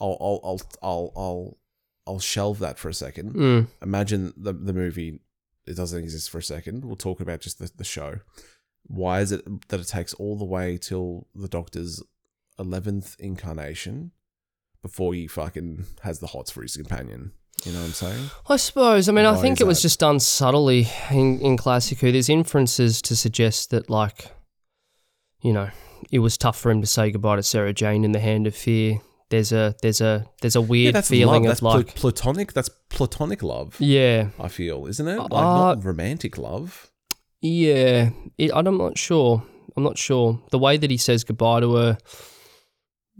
I'll 0.00 0.16
I'll 0.20 0.40
I'll 0.44 0.60
I'll 0.82 1.12
I'll, 1.16 1.58
I'll 2.06 2.18
shelve 2.20 2.58
that 2.60 2.78
for 2.78 2.88
a 2.88 2.94
second. 2.94 3.34
Mm, 3.34 3.66
Imagine 3.82 4.32
the 4.36 4.52
the 4.52 4.72
movie 4.72 5.20
it 5.66 5.76
doesn't 5.76 6.02
exist 6.02 6.30
for 6.30 6.38
a 6.38 6.42
second. 6.42 6.84
We'll 6.84 6.96
talk 6.96 7.20
about 7.20 7.40
just 7.40 7.58
the, 7.58 7.70
the 7.76 7.84
show. 7.84 8.16
Why 8.84 9.20
is 9.20 9.30
it 9.30 9.68
that 9.68 9.78
it 9.80 9.86
takes 9.86 10.12
all 10.14 10.36
the 10.36 10.44
way 10.44 10.76
till 10.76 11.28
the 11.34 11.48
Doctor's 11.48 12.02
eleventh 12.62 13.16
incarnation 13.18 14.12
before 14.82 15.14
he 15.14 15.26
fucking 15.26 15.84
has 16.02 16.18
the 16.20 16.28
hots 16.28 16.50
for 16.50 16.62
his 16.62 16.76
companion? 16.76 17.32
You 17.64 17.72
know 17.72 17.80
what 17.80 17.86
I'm 17.86 17.92
saying? 17.92 18.30
I 18.48 18.56
suppose. 18.56 19.08
I 19.08 19.12
mean, 19.12 19.26
I 19.26 19.36
think 19.40 19.60
it 19.60 19.66
was 19.66 19.78
that? 19.78 19.82
just 19.82 20.00
done 20.00 20.18
subtly 20.20 20.88
in, 21.10 21.38
in 21.40 21.56
Classic 21.56 21.98
Who. 22.00 22.10
There's 22.10 22.28
inferences 22.30 23.00
to 23.02 23.14
suggest 23.14 23.70
that, 23.70 23.88
like, 23.90 24.32
you 25.42 25.52
know, 25.52 25.68
it 26.10 26.18
was 26.20 26.36
tough 26.38 26.58
for 26.58 26.70
him 26.70 26.80
to 26.80 26.86
say 26.86 27.10
goodbye 27.10 27.36
to 27.36 27.42
Sarah 27.42 27.72
Jane 27.72 28.04
in 28.04 28.12
the 28.12 28.20
Hand 28.20 28.46
of 28.46 28.56
Fear. 28.56 29.00
There's 29.30 29.52
a 29.52 29.74
there's 29.80 30.00
a 30.00 30.26
there's 30.40 30.56
a 30.56 30.60
weird 30.60 30.94
that's 30.94 31.08
feeling 31.08 31.44
love. 31.44 31.52
of 31.52 31.60
That's 31.60 31.62
like, 31.62 31.94
platonic. 31.94 32.52
That's 32.52 32.68
platonic 32.90 33.42
love. 33.42 33.76
yeah, 33.78 34.28
I 34.40 34.48
feel, 34.48 34.86
isn't 34.86 35.06
it? 35.08 35.18
Like 35.18 35.32
Uh, 35.32 35.42
not 35.74 35.84
romantic 35.84 36.36
love. 36.38 36.90
yeah. 37.40 38.10
It, 38.38 38.50
I'm 38.54 38.76
not 38.76 38.98
sure. 38.98 39.42
I'm 39.76 39.84
not 39.84 39.96
sure. 39.96 40.40
The 40.50 40.58
way 40.58 40.76
that 40.76 40.90
he 40.90 40.96
says 40.98 41.24
goodbye 41.24 41.60
to 41.60 41.74
her, 41.76 41.98
he, 42.02 42.06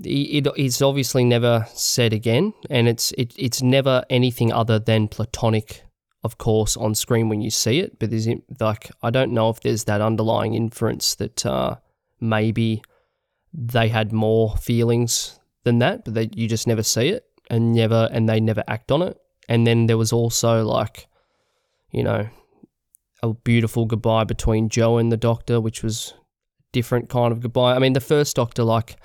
it, 0.04 0.46
it's 0.56 0.82
obviously 0.82 1.24
never 1.24 1.66
said 1.74 2.12
again, 2.12 2.54
and 2.70 2.88
it's 2.88 3.12
it, 3.12 3.34
it's 3.36 3.62
never 3.62 4.04
anything 4.10 4.52
other 4.52 4.78
than 4.78 5.08
platonic, 5.08 5.82
of 6.24 6.38
course, 6.38 6.76
on 6.76 6.94
screen 6.94 7.28
when 7.28 7.40
you 7.40 7.50
see 7.50 7.80
it. 7.80 7.98
But 7.98 8.10
there's 8.10 8.28
like 8.60 8.90
I 9.02 9.10
don't 9.10 9.32
know 9.32 9.50
if 9.50 9.60
there's 9.60 9.84
that 9.84 10.00
underlying 10.00 10.54
inference 10.54 11.14
that 11.16 11.44
uh, 11.46 11.76
maybe 12.20 12.82
they 13.52 13.88
had 13.88 14.12
more 14.12 14.56
feelings 14.56 15.38
than 15.64 15.78
that, 15.80 16.04
but 16.04 16.14
they, 16.14 16.30
you 16.34 16.48
just 16.48 16.66
never 16.66 16.82
see 16.82 17.08
it 17.08 17.24
and 17.50 17.72
never 17.72 18.08
and 18.12 18.28
they 18.28 18.40
never 18.40 18.64
act 18.68 18.90
on 18.90 19.02
it. 19.02 19.18
And 19.48 19.66
then 19.66 19.86
there 19.86 19.98
was 19.98 20.12
also 20.12 20.64
like, 20.64 21.08
you 21.90 22.02
know, 22.02 22.28
a 23.22 23.34
beautiful 23.34 23.86
goodbye 23.86 24.24
between 24.24 24.68
Jo 24.68 24.98
and 24.98 25.12
the 25.12 25.16
Doctor, 25.16 25.60
which 25.60 25.82
was 25.82 26.14
different 26.72 27.08
kind 27.08 27.32
of 27.32 27.40
goodbye. 27.40 27.74
I 27.74 27.78
mean, 27.78 27.92
the 27.92 28.00
first 28.00 28.36
Doctor 28.36 28.64
like, 28.64 28.96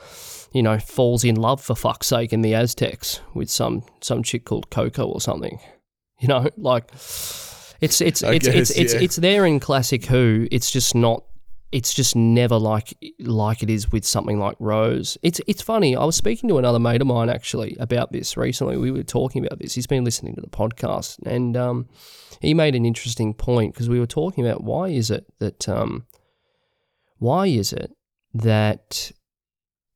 you 0.58 0.64
know, 0.64 0.80
falls 0.80 1.24
in 1.24 1.36
love 1.36 1.62
for 1.62 1.76
fuck's 1.76 2.08
sake 2.08 2.34
in 2.34 2.42
the 2.42 2.56
Aztecs 2.56 3.22
with 3.36 3.48
some 3.48 3.84
some 4.02 4.24
chick 4.24 4.44
called 4.44 4.72
Coco 4.72 5.06
or 5.06 5.22
something. 5.22 5.60
You 6.20 6.30
know, 6.30 6.50
like 6.58 6.92
it's 7.80 8.02
it's 8.02 8.24
I 8.24 8.34
it's 8.34 8.48
it's 8.48 8.48
guess, 8.48 8.72
it's, 8.72 8.94
yeah. 8.96 9.02
it's 9.02 9.16
there 9.18 9.46
in 9.46 9.60
classic 9.60 10.04
Who. 10.08 10.48
It's 10.52 10.72
just 10.72 10.96
not. 10.96 11.26
It's 11.72 11.94
just 11.94 12.16
never 12.16 12.58
like 12.58 12.98
like 13.20 13.62
it 13.62 13.70
is 13.70 13.92
with 13.92 14.04
something 14.04 14.40
like 14.40 14.56
Rose. 14.60 15.20
It's 15.22 15.40
it's 15.46 15.62
funny. 15.62 15.96
I 15.96 16.04
was 16.06 16.16
speaking 16.16 16.50
to 16.50 16.58
another 16.58 16.80
mate 16.80 17.02
of 17.02 17.08
mine 17.08 17.30
actually 17.30 17.78
about 17.80 18.12
this 18.12 18.36
recently. 18.36 18.78
We 18.78 18.90
were 18.90 19.04
talking 19.04 19.46
about 19.46 19.60
this. 19.60 19.76
He's 19.76 19.86
been 19.86 20.04
listening 20.04 20.34
to 20.34 20.42
the 20.42 20.48
podcast, 20.48 21.20
and 21.24 21.56
um, 21.56 21.88
he 22.42 22.56
made 22.56 22.74
an 22.74 22.84
interesting 22.84 23.36
point 23.36 23.76
because 23.76 23.88
we 23.88 24.00
were 24.00 24.08
talking 24.08 24.44
about 24.44 24.64
why 24.64 24.88
is 24.88 25.12
it 25.12 25.28
that 25.38 25.70
um, 25.70 26.08
why 27.20 27.46
is 27.46 27.74
it 27.74 27.92
that 28.34 29.12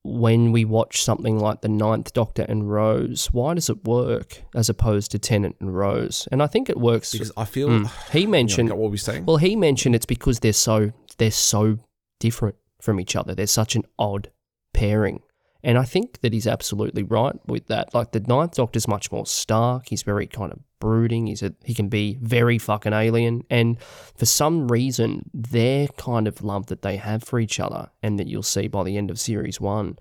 when 0.04 0.52
we 0.52 0.66
watch 0.66 1.04
something 1.04 1.38
like 1.38 1.62
the 1.62 1.70
Ninth 1.70 2.14
Doctor 2.14 2.44
and 2.50 2.72
Rose, 2.72 3.28
why 3.32 3.54
does 3.54 3.70
it 3.70 3.84
work 3.86 4.42
as 4.56 4.68
opposed 4.70 5.12
to 5.12 5.20
Tennant 5.20 5.56
and 5.60 5.76
Rose? 5.76 6.28
And 6.32 6.42
I 6.42 6.48
think 6.48 6.70
it 6.70 6.78
works. 6.80 7.12
Because 7.12 7.32
I 7.38 7.46
feel 7.46 7.70
Mm. 7.70 8.12
He 8.12 8.26
mentioned 8.40 8.70
You 8.70 8.74
know, 8.74 8.80
what 8.80 8.86
were 8.86 8.92
we 8.92 8.98
saying? 8.98 9.26
well, 9.26 9.38
he 9.38 9.56
mentioned 9.56 9.94
it's 9.96 10.06
because 10.06 10.40
they're 10.40 10.54
so 10.54 10.92
they're 11.18 11.30
so 11.32 11.78
different 12.20 12.56
from 12.82 13.00
each 13.00 13.16
other. 13.16 13.36
They're 13.36 13.48
such 13.48 13.76
an 13.76 13.84
odd 14.00 14.32
pairing. 14.74 15.22
And 15.64 15.78
I 15.78 15.84
think 15.84 16.22
that 16.22 16.34
he's 16.34 16.48
absolutely 16.48 17.04
right 17.04 17.36
with 17.46 17.68
that. 17.68 17.94
Like 17.94 18.12
the 18.12 18.20
Ninth 18.22 18.56
Doctor's 18.56 18.88
much 18.88 19.12
more 19.12 19.28
stark. 19.28 19.90
He's 19.90 20.02
very 20.02 20.26
kind 20.26 20.52
of 20.52 20.60
brooding. 20.82 21.28
He's 21.28 21.42
a, 21.42 21.54
he 21.64 21.74
can 21.74 21.88
be 21.88 22.18
very 22.22 22.58
fucking 22.58 22.92
alien. 22.92 23.44
And 23.50 23.82
for 24.18 24.26
some 24.26 24.68
reason, 24.68 25.30
their 25.34 25.88
kind 25.98 26.28
of 26.28 26.44
love 26.44 26.66
that 26.66 26.82
they 26.82 26.98
have 26.98 27.24
for 27.24 27.40
each 27.40 27.60
other, 27.62 27.90
and 28.04 28.20
that 28.20 28.28
you'll 28.28 28.44
see 28.44 28.68
by 28.68 28.84
the 28.84 28.98
end 28.98 29.10
of 29.10 29.18
series 29.18 29.62
one, 29.62 29.98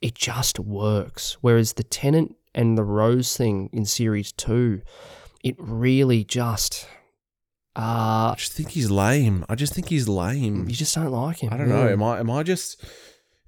it 0.00 0.14
just 0.14 0.58
works. 0.58 1.36
Whereas 1.42 1.74
the 1.74 1.82
Tennant 1.82 2.36
and 2.54 2.78
the 2.78 2.84
Rose 2.84 3.36
thing 3.36 3.68
in 3.72 3.84
series 3.84 4.32
two, 4.32 4.80
it 5.44 5.56
really 5.58 6.24
just 6.24 6.88
uh 7.76 8.32
I 8.32 8.34
just 8.36 8.52
think 8.52 8.70
he's 8.70 8.90
lame. 8.90 9.44
I 9.48 9.54
just 9.54 9.74
think 9.74 9.88
he's 9.88 10.08
lame. 10.08 10.68
you 10.68 10.74
just 10.74 10.94
don't 10.94 11.12
like 11.12 11.42
him. 11.42 11.52
I 11.52 11.56
don't 11.56 11.68
know. 11.68 11.88
Am 11.88 12.02
I 12.02 12.18
am 12.20 12.30
I 12.30 12.42
just 12.42 12.82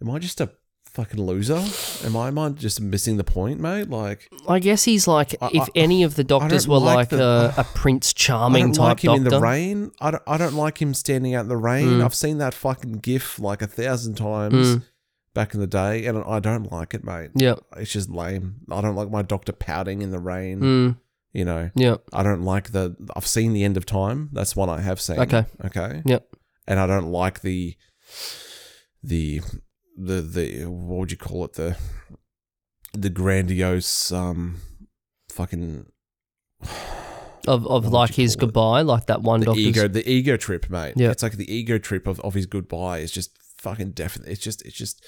am 0.02 0.10
I 0.10 0.18
just 0.18 0.40
a 0.40 0.50
fucking 0.92 1.20
loser? 1.22 1.62
Am 2.04 2.16
I 2.16 2.28
am 2.28 2.38
I 2.38 2.48
just 2.50 2.80
missing 2.80 3.16
the 3.16 3.24
point, 3.24 3.60
mate? 3.60 3.88
Like 3.90 4.28
I 4.48 4.58
guess 4.58 4.84
he's 4.84 5.06
like 5.08 5.34
I- 5.40 5.50
if 5.54 5.62
I- 5.62 5.68
any 5.74 6.02
of 6.02 6.16
the 6.16 6.24
doctors 6.24 6.66
were 6.68 6.78
like 6.78 6.96
like, 6.96 7.08
the- 7.10 7.54
a, 7.56 7.60
a 7.60 7.64
Prince 7.64 8.10
I 8.10 8.18
Charming 8.18 8.72
don't 8.72 8.74
type 8.74 8.88
like 8.88 9.04
him 9.04 9.12
in 9.14 9.24
the 9.24 9.40
rain. 9.40 9.92
I 10.00 10.10
don't 10.10 10.22
I 10.26 10.36
don't 10.36 10.54
like 10.54 10.80
him 10.80 10.94
standing 10.94 11.34
out 11.34 11.42
in 11.42 11.48
the 11.48 11.56
rain. 11.56 11.88
Mm. 11.88 12.04
I've 12.04 12.14
seen 12.14 12.38
that 12.38 12.54
fucking 12.54 12.94
gif 13.00 13.38
like 13.38 13.62
a 13.62 13.66
thousand 13.66 14.14
times 14.16 14.76
Mm. 14.76 14.82
back 15.34 15.54
in 15.54 15.60
the 15.60 15.66
day, 15.66 16.06
and 16.06 16.18
I 16.26 16.40
don't 16.40 16.70
like 16.72 16.92
it, 16.94 17.04
mate. 17.04 17.30
Yeah. 17.34 17.54
It's 17.76 17.92
just 17.92 18.10
lame. 18.10 18.56
I 18.70 18.80
don't 18.80 18.96
like 18.96 19.10
my 19.10 19.22
doctor 19.22 19.52
pouting 19.52 20.02
in 20.02 20.10
the 20.10 20.18
rain. 20.18 20.60
Mm. 20.60 20.96
You 21.32 21.44
know, 21.44 21.70
Yeah. 21.76 21.96
I 22.12 22.24
don't 22.24 22.42
like 22.42 22.72
the. 22.72 22.96
I've 23.14 23.26
seen 23.26 23.52
the 23.52 23.62
end 23.62 23.76
of 23.76 23.86
time. 23.86 24.30
That's 24.32 24.56
one 24.56 24.68
I 24.68 24.80
have 24.80 25.00
seen. 25.00 25.20
Okay. 25.20 25.44
Okay. 25.64 26.02
Yep. 26.04 26.26
And 26.66 26.80
I 26.80 26.86
don't 26.88 27.10
like 27.12 27.40
the, 27.42 27.76
the, 29.02 29.40
the 30.00 30.22
the 30.22 30.64
what 30.66 30.98
would 30.98 31.10
you 31.10 31.16
call 31.16 31.44
it 31.44 31.54
the, 31.54 31.76
the 32.92 33.10
grandiose 33.10 34.10
um, 34.12 34.60
fucking 35.30 35.86
Of 37.46 37.66
of 37.66 37.84
What 37.84 37.92
like 37.92 38.14
his 38.14 38.36
call 38.36 38.42
it? 38.42 38.46
goodbye, 38.46 38.82
like 38.82 39.06
that 39.06 39.22
one 39.22 39.40
the 39.40 39.46
doctor's 39.46 39.64
ego 39.64 39.88
the 39.88 40.08
ego 40.08 40.36
trip, 40.36 40.68
mate. 40.68 40.92
Yeah. 40.96 41.10
It's 41.10 41.22
like 41.22 41.38
the 41.38 41.52
ego 41.52 41.78
trip 41.78 42.06
of, 42.06 42.20
of 42.20 42.34
his 42.34 42.44
goodbye 42.44 42.98
is 42.98 43.10
just 43.10 43.30
fucking 43.56 43.92
definite. 43.92 44.28
It's 44.28 44.42
just 44.42 44.62
it's 44.66 44.76
just 44.76 45.02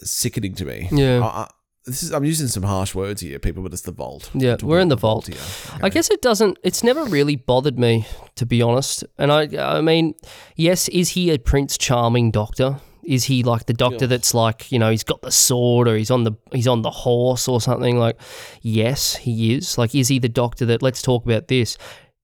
sickening 0.00 0.54
to 0.54 0.64
me. 0.64 0.88
Yeah. 0.90 1.20
I, 1.20 1.26
I, 1.26 1.48
this 1.84 2.02
is 2.02 2.12
I'm 2.12 2.24
using 2.24 2.48
some 2.48 2.62
harsh 2.62 2.94
words 2.94 3.20
here, 3.20 3.38
people, 3.38 3.62
but 3.62 3.72
it's 3.74 3.82
the 3.82 3.92
vault. 3.92 4.30
Yeah, 4.32 4.56
we're 4.62 4.80
in 4.80 4.88
the 4.88 4.96
vault. 4.96 5.26
here. 5.26 5.38
I 5.82 5.90
guess 5.90 6.10
it 6.10 6.22
doesn't. 6.22 6.58
It's 6.62 6.82
never 6.82 7.04
really 7.04 7.36
bothered 7.36 7.78
me, 7.78 8.06
to 8.36 8.46
be 8.46 8.62
honest. 8.62 9.04
And 9.18 9.30
I, 9.30 9.76
I 9.76 9.80
mean, 9.82 10.14
yes, 10.56 10.88
is 10.88 11.10
he 11.10 11.30
a 11.30 11.38
Prince 11.38 11.76
Charming 11.78 12.30
doctor? 12.30 12.80
Is 13.08 13.24
he 13.24 13.42
like 13.42 13.64
the 13.66 13.72
doctor 13.72 14.04
Yeah. 14.04 14.08
that's 14.08 14.34
like 14.34 14.70
you 14.70 14.78
know 14.78 14.90
he's 14.90 15.02
got 15.04 15.22
the 15.22 15.30
sword 15.30 15.88
or 15.88 15.96
he's 15.96 16.10
on 16.10 16.24
the 16.24 16.32
he's 16.52 16.68
on 16.68 16.82
the 16.82 16.90
horse 16.90 17.48
or 17.48 17.60
something? 17.60 17.98
Like, 17.98 18.20
yes, 18.62 19.16
he 19.16 19.54
is. 19.54 19.78
Like, 19.78 19.94
is 19.94 20.08
he 20.08 20.18
the 20.18 20.28
doctor 20.28 20.66
that? 20.66 20.82
Let's 20.82 21.00
talk 21.02 21.24
about 21.24 21.48
this. 21.48 21.78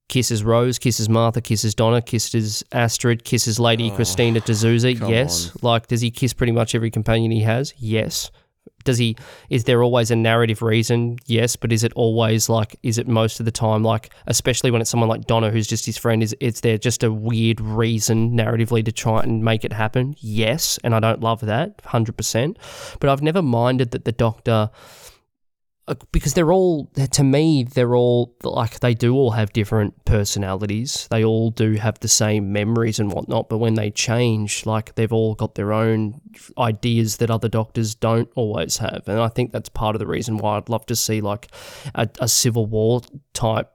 Kisses 0.08 0.44
Rose, 0.44 0.78
kisses 0.78 1.08
Martha, 1.08 1.40
kisses 1.40 1.74
Donna, 1.74 2.02
kisses 2.02 2.62
Astrid, 2.72 3.24
kisses 3.24 3.58
Lady 3.58 3.90
Oh, 3.90 3.94
Christina 3.96 4.40
de 4.40 4.54
Souza. 4.54 4.92
Yes. 4.92 5.50
Like, 5.62 5.86
does 5.86 6.02
he 6.02 6.10
kiss 6.10 6.34
pretty 6.34 6.52
much 6.52 6.74
every 6.74 6.90
companion 6.90 7.30
he 7.30 7.40
has? 7.40 7.72
Yes 7.78 8.30
does 8.84 8.98
he 8.98 9.16
is 9.50 9.64
there 9.64 9.82
always 9.82 10.10
a 10.10 10.16
narrative 10.16 10.62
reason? 10.62 11.18
Yes 11.26 11.56
but 11.56 11.72
is 11.72 11.84
it 11.84 11.92
always 11.94 12.48
like 12.48 12.76
is 12.82 12.98
it 12.98 13.08
most 13.08 13.40
of 13.40 13.46
the 13.46 13.52
time 13.52 13.82
like 13.82 14.12
especially 14.26 14.70
when 14.70 14.80
it's 14.80 14.90
someone 14.90 15.08
like 15.08 15.26
donna 15.26 15.50
who's 15.50 15.66
just 15.66 15.86
his 15.86 15.96
friend 15.96 16.22
is 16.22 16.36
it's 16.40 16.60
there 16.60 16.78
just 16.78 17.02
a 17.02 17.12
weird 17.12 17.60
reason 17.60 18.36
narratively 18.36 18.84
to 18.84 18.92
try 18.92 19.22
and 19.22 19.44
make 19.44 19.64
it 19.64 19.72
happen? 19.72 20.14
Yes 20.18 20.78
and 20.84 20.94
i 20.94 21.00
don't 21.00 21.20
love 21.20 21.40
that 21.40 21.78
100% 21.78 22.56
but 23.00 23.10
i've 23.10 23.22
never 23.22 23.42
minded 23.42 23.90
that 23.92 24.04
the 24.04 24.12
doctor 24.12 24.70
Uh, 25.86 25.94
because 26.12 26.32
they're 26.32 26.50
all 26.50 26.90
to 27.10 27.22
me 27.22 27.62
they're 27.62 27.94
all 27.94 28.34
like 28.42 28.80
they 28.80 28.94
do 28.94 29.14
all 29.14 29.32
have 29.32 29.52
different 29.52 30.02
personalities. 30.06 31.06
They 31.10 31.22
all 31.22 31.50
do 31.50 31.74
have 31.74 31.98
the 32.00 32.08
same 32.08 32.52
memories 32.52 32.98
and 32.98 33.12
whatnot 33.12 33.50
but 33.50 33.58
when 33.58 33.74
they 33.74 33.90
change 33.90 34.64
like 34.64 34.94
they've 34.94 35.12
all 35.12 35.34
got 35.34 35.56
their 35.56 35.74
own 35.74 36.22
ideas 36.56 37.18
that 37.18 37.30
other 37.30 37.48
doctors 37.48 37.94
don't 37.94 38.30
always 38.34 38.78
have. 38.78 39.02
And 39.06 39.20
i 39.20 39.28
think 39.28 39.52
that's 39.52 39.68
part 39.68 39.94
of 39.94 39.98
the 39.98 40.06
reason 40.06 40.38
why 40.38 40.56
i'd 40.56 40.70
love 40.70 40.86
to 40.86 40.96
see 40.96 41.20
like 41.20 41.48
a, 41.94 42.08
a 42.18 42.28
civil 42.28 42.64
war 42.64 43.02
type 43.34 43.70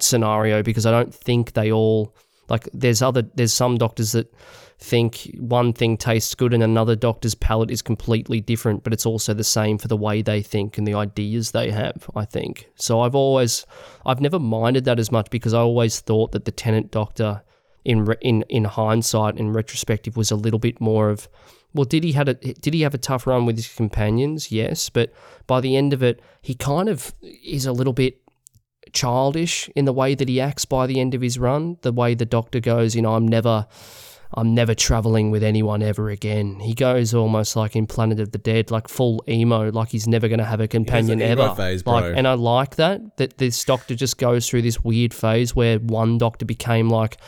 scenario 0.00 0.64
because 0.64 0.84
i 0.84 0.90
don't 0.90 1.14
think 1.14 1.52
they 1.52 1.70
all 1.70 2.16
like 2.48 2.68
there's 2.72 3.02
other 3.02 3.22
there's 3.34 3.52
some 3.52 3.78
doctors 3.78 4.12
that 4.12 4.34
think 4.82 5.30
one 5.38 5.72
thing 5.72 5.96
tastes 5.96 6.34
good 6.34 6.52
and 6.52 6.62
another 6.62 6.96
doctor's 6.96 7.34
palate 7.34 7.70
is 7.70 7.82
completely 7.82 8.40
different, 8.40 8.82
but 8.82 8.92
it's 8.92 9.06
also 9.06 9.32
the 9.32 9.44
same 9.44 9.78
for 9.78 9.88
the 9.88 9.96
way 9.96 10.22
they 10.22 10.42
think 10.42 10.76
and 10.76 10.86
the 10.86 10.94
ideas 10.94 11.52
they 11.52 11.70
have, 11.70 12.10
I 12.14 12.24
think. 12.24 12.68
So 12.74 13.00
I've 13.00 13.14
always, 13.14 13.64
I've 14.04 14.20
never 14.20 14.38
minded 14.38 14.84
that 14.84 14.98
as 14.98 15.12
much 15.12 15.30
because 15.30 15.54
I 15.54 15.60
always 15.60 16.00
thought 16.00 16.32
that 16.32 16.44
the 16.44 16.50
Tennant 16.50 16.90
doctor, 16.90 17.42
in 17.84 18.06
in 18.20 18.42
in 18.48 18.64
hindsight, 18.64 19.38
in 19.38 19.52
retrospective, 19.52 20.16
was 20.16 20.30
a 20.30 20.36
little 20.36 20.58
bit 20.58 20.80
more 20.80 21.10
of, 21.10 21.28
well, 21.74 21.84
did 21.84 22.04
he 22.04 22.12
had 22.12 22.28
a 22.28 22.34
did 22.34 22.74
he 22.74 22.82
have 22.82 22.94
a 22.94 22.98
tough 22.98 23.26
run 23.26 23.46
with 23.46 23.56
his 23.56 23.68
companions? 23.68 24.52
Yes, 24.52 24.88
but 24.88 25.12
by 25.46 25.60
the 25.60 25.76
end 25.76 25.92
of 25.92 26.02
it, 26.02 26.20
he 26.42 26.54
kind 26.54 26.88
of 26.88 27.14
is 27.22 27.66
a 27.66 27.72
little 27.72 27.92
bit 27.92 28.20
childish 28.92 29.70
in 29.74 29.84
the 29.84 29.92
way 29.92 30.14
that 30.14 30.28
he 30.28 30.40
acts 30.40 30.64
by 30.64 30.86
the 30.86 31.00
end 31.00 31.14
of 31.14 31.22
his 31.22 31.38
run. 31.38 31.78
The 31.82 31.92
way 31.92 32.14
the 32.14 32.26
doctor 32.26 32.60
goes, 32.60 32.94
you 32.94 33.02
know, 33.02 33.14
I'm 33.14 33.26
never. 33.26 33.66
I'm 34.34 34.54
never 34.54 34.74
traveling 34.74 35.30
with 35.30 35.42
anyone 35.42 35.82
ever 35.82 36.08
again. 36.10 36.58
He 36.60 36.74
goes 36.74 37.12
almost 37.12 37.54
like 37.54 37.76
in 37.76 37.86
Planet 37.86 38.18
of 38.20 38.32
the 38.32 38.38
Dead, 38.38 38.70
like 38.70 38.88
full 38.88 39.22
emo, 39.28 39.70
like 39.70 39.90
he's 39.90 40.08
never 40.08 40.28
going 40.28 40.38
to 40.38 40.44
have 40.44 40.60
a 40.60 40.68
companion 40.68 41.20
ever. 41.20 41.54
phase, 41.54 41.84
like, 41.86 42.16
and 42.16 42.26
I 42.26 42.34
like 42.34 42.76
that 42.76 43.16
that 43.18 43.38
this 43.38 43.62
doctor 43.64 43.94
just 43.94 44.18
goes 44.18 44.48
through 44.48 44.62
this 44.62 44.82
weird 44.82 45.12
phase 45.12 45.54
where 45.54 45.78
one 45.78 46.18
doctor 46.18 46.46
became 46.46 46.88
like, 46.88 47.18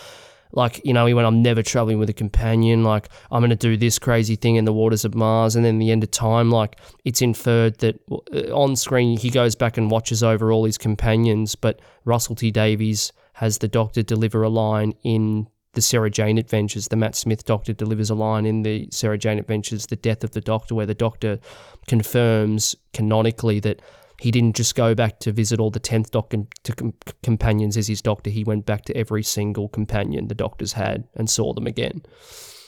like 0.53 0.81
you 0.85 0.95
know, 0.95 1.05
he 1.05 1.13
went, 1.13 1.27
"I'm 1.27 1.43
never 1.43 1.63
traveling 1.63 1.99
with 1.99 2.09
a 2.09 2.15
companion. 2.15 2.85
Like 2.85 3.09
I'm 3.31 3.41
going 3.41 3.51
to 3.51 3.57
do 3.57 3.77
this 3.77 3.99
crazy 3.99 4.37
thing 4.37 4.57
in 4.57 4.65
the 4.65 4.73
waters 4.73 5.05
of 5.05 5.15
Mars." 5.15 5.57
And 5.57 5.65
then 5.65 5.79
the 5.79 5.91
end 5.91 6.05
of 6.05 6.11
time, 6.11 6.51
like 6.51 6.81
it's 7.05 7.21
inferred 7.21 7.79
that 7.79 8.01
uh, 8.11 8.55
on 8.55 8.77
screen 8.77 9.19
he 9.19 9.31
goes 9.31 9.55
back 9.55 9.77
and 9.77 9.91
watches 9.91 10.23
over 10.23 10.51
all 10.51 10.65
his 10.65 10.79
companions, 10.79 11.55
but 11.55 11.81
Russell 12.05 12.37
T 12.37 12.51
Davies 12.51 13.13
has 13.35 13.59
the 13.59 13.69
Doctor 13.69 14.03
deliver 14.03 14.43
a 14.43 14.49
line 14.49 14.95
in 15.03 15.49
the 15.75 15.83
Sarah 15.83 16.11
Jane 16.11 16.39
Adventures. 16.39 16.89
The 16.89 16.97
Matt 16.97 17.15
Smith 17.15 17.45
Doctor 17.45 17.73
delivers 17.73 18.11
a 18.11 18.15
line 18.15 18.47
in 18.47 18.63
the 18.63 18.89
Sarah 18.91 19.19
Jane 19.19 19.39
Adventures, 19.39 19.87
The 19.87 19.97
Death 19.97 20.25
of 20.25 20.33
the 20.33 20.41
Doctor, 20.41 20.75
where 20.75 20.87
the 20.87 20.95
Doctor 20.95 21.39
confirms 21.87 22.75
canonically 22.93 23.61
that 23.61 23.83
he 24.21 24.31
didn't 24.31 24.57
just 24.57 24.75
go 24.75 24.95
back 24.95 25.19
to 25.21 25.33
visit 25.33 25.61
all 25.61 25.71
the 25.71 25.81
10th 25.81 26.11
Doctor 26.11 26.45
to 26.63 26.73
com- 26.75 26.95
companions 27.23 27.77
as 27.77 27.89
his 27.89 28.01
Doctor. 28.01 28.31
He 28.31 28.45
went 28.45 28.65
back 28.65 28.85
to 28.87 28.97
every 28.97 29.23
single 29.23 29.69
companion 29.69 30.29
the 30.29 30.35
Doctors 30.35 30.75
had 30.75 31.05
and 31.15 31.29
saw 31.29 31.53
them 31.53 31.67
again 31.67 32.03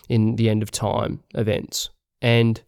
in 0.08 0.36
the 0.36 0.50
end 0.50 0.62
of 0.62 0.70
time 0.70 1.22
events. 1.34 1.90
And 2.20 2.62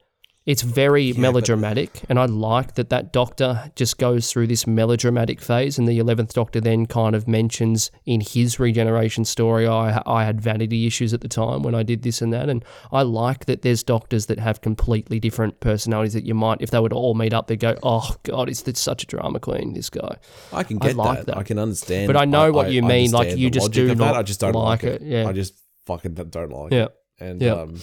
it's 0.53 0.63
very 0.63 1.13
but- 1.13 1.21
melodramatic, 1.21 1.91
and 2.09 2.19
I 2.19 2.25
like 2.25 2.75
that 2.77 2.89
that 2.89 3.13
Doctor 3.13 3.71
just 3.77 3.99
goes 3.99 4.33
through 4.33 4.47
this 4.47 4.67
melodramatic 4.67 5.41
phase, 5.41 5.79
and 5.79 5.87
the 5.87 5.99
eleventh 5.99 6.33
Doctor 6.33 6.61
then 6.61 6.87
kind 6.87 7.15
of 7.15 7.29
mentions 7.29 7.91
in 8.07 8.21
his 8.21 8.59
regeneration 8.59 9.25
story, 9.25 9.67
I 9.69 10.03
I 10.07 10.25
had 10.25 10.41
vanity 10.41 10.87
issues 10.87 11.13
at 11.13 11.21
the 11.21 11.29
time 11.29 11.63
when 11.63 11.75
I 11.75 11.83
did 11.83 12.03
this 12.03 12.23
and 12.23 12.33
that, 12.33 12.49
and 12.49 12.65
I 12.91 13.03
like 13.03 13.45
that 13.45 13.63
there's 13.63 13.83
Doctors 13.83 14.27
that 14.27 14.39
have 14.39 14.61
completely 14.63 15.21
different 15.21 15.61
personalities 15.61 16.15
that 16.15 16.25
you 16.25 16.35
might, 16.35 16.63
if 16.63 16.71
they 16.71 16.81
were 16.81 16.89
to 16.89 16.95
all 16.97 17.15
meet 17.15 17.33
up, 17.35 17.47
they'd 17.47 17.61
go, 17.61 17.77
oh 17.83 18.17
god, 18.23 18.49
is 18.49 18.63
this 18.63 18.81
such 18.81 19.03
a 19.03 19.07
drama 19.07 19.41
queen? 19.41 19.75
This 19.75 19.91
guy, 19.91 20.17
I 20.53 20.63
can 20.65 20.79
I 20.81 20.87
get 20.87 20.97
like 20.97 21.19
that. 21.19 21.27
that. 21.27 21.37
I 21.37 21.43
can 21.43 21.59
understand. 21.59 22.07
But 22.07 22.17
I 22.17 22.25
know 22.25 22.53
what 22.53 22.73
you 22.73 22.83
mean, 22.83 23.11
like, 23.11 23.37
you 23.37 23.51
just 23.51 23.73
do 23.73 23.91
of 23.91 23.99
that. 23.99 24.05
not 24.05 24.17
I 24.17 24.23
just 24.23 24.41
don't 24.41 24.55
like 24.55 24.83
like, 24.83 24.85
it, 24.85 25.03
it. 25.03 25.09
yeah. 25.13 25.29
I 25.29 25.33
just 25.33 25.55
fucking 25.87 26.15
don't 26.15 26.51
like 26.51 26.73
Yeah. 26.73 26.85
it. 26.87 26.95
And 27.21 27.43
Yeah. 27.43 27.53
um, 27.55 27.77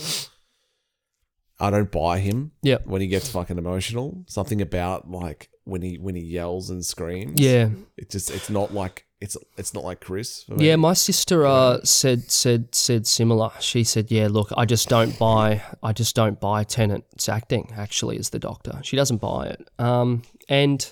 I 1.60 1.70
don't 1.70 1.92
buy 1.92 2.20
him. 2.20 2.52
Yeah. 2.62 2.80
When 2.86 3.02
he 3.02 3.08
gets 3.08 3.30
fucking 3.30 3.58
emotional, 3.58 4.24
something 4.28 4.62
about 4.62 5.10
like 5.10 5.50
when 5.64 5.82
he 5.82 5.98
when 5.98 6.16
he 6.16 6.22
yells 6.22 6.70
and 6.70 6.86
screams. 6.86 7.40
yeah, 7.40 7.70
It 7.98 8.10
just 8.10 8.30
it's 8.32 8.50
not 8.50 8.74
like 8.74 9.06
it's 9.22 9.38
it's 9.58 9.74
not 9.74 9.84
like 9.84 10.02
Chris. 10.02 10.46
Yeah, 10.58 10.76
my 10.76 10.94
sister 10.94 11.46
uh, 11.46 11.80
said 11.84 12.30
said 12.30 12.76
said 12.76 13.08
similar. 13.08 13.52
She 13.60 13.84
said, 13.84 14.12
"Yeah, 14.12 14.28
look, 14.30 14.52
I 14.58 14.66
just 14.66 14.90
don't 14.90 15.18
buy. 15.18 15.64
I 15.82 15.94
just 15.94 16.16
don't 16.16 16.40
buy 16.40 16.64
Tennant's 16.66 17.30
acting. 17.30 17.72
Actually, 17.76 18.18
as 18.20 18.30
the 18.30 18.40
Doctor, 18.40 18.80
she 18.84 18.96
doesn't 18.98 19.22
buy 19.22 19.48
it. 19.48 19.68
Um, 19.80 20.24
and 20.50 20.92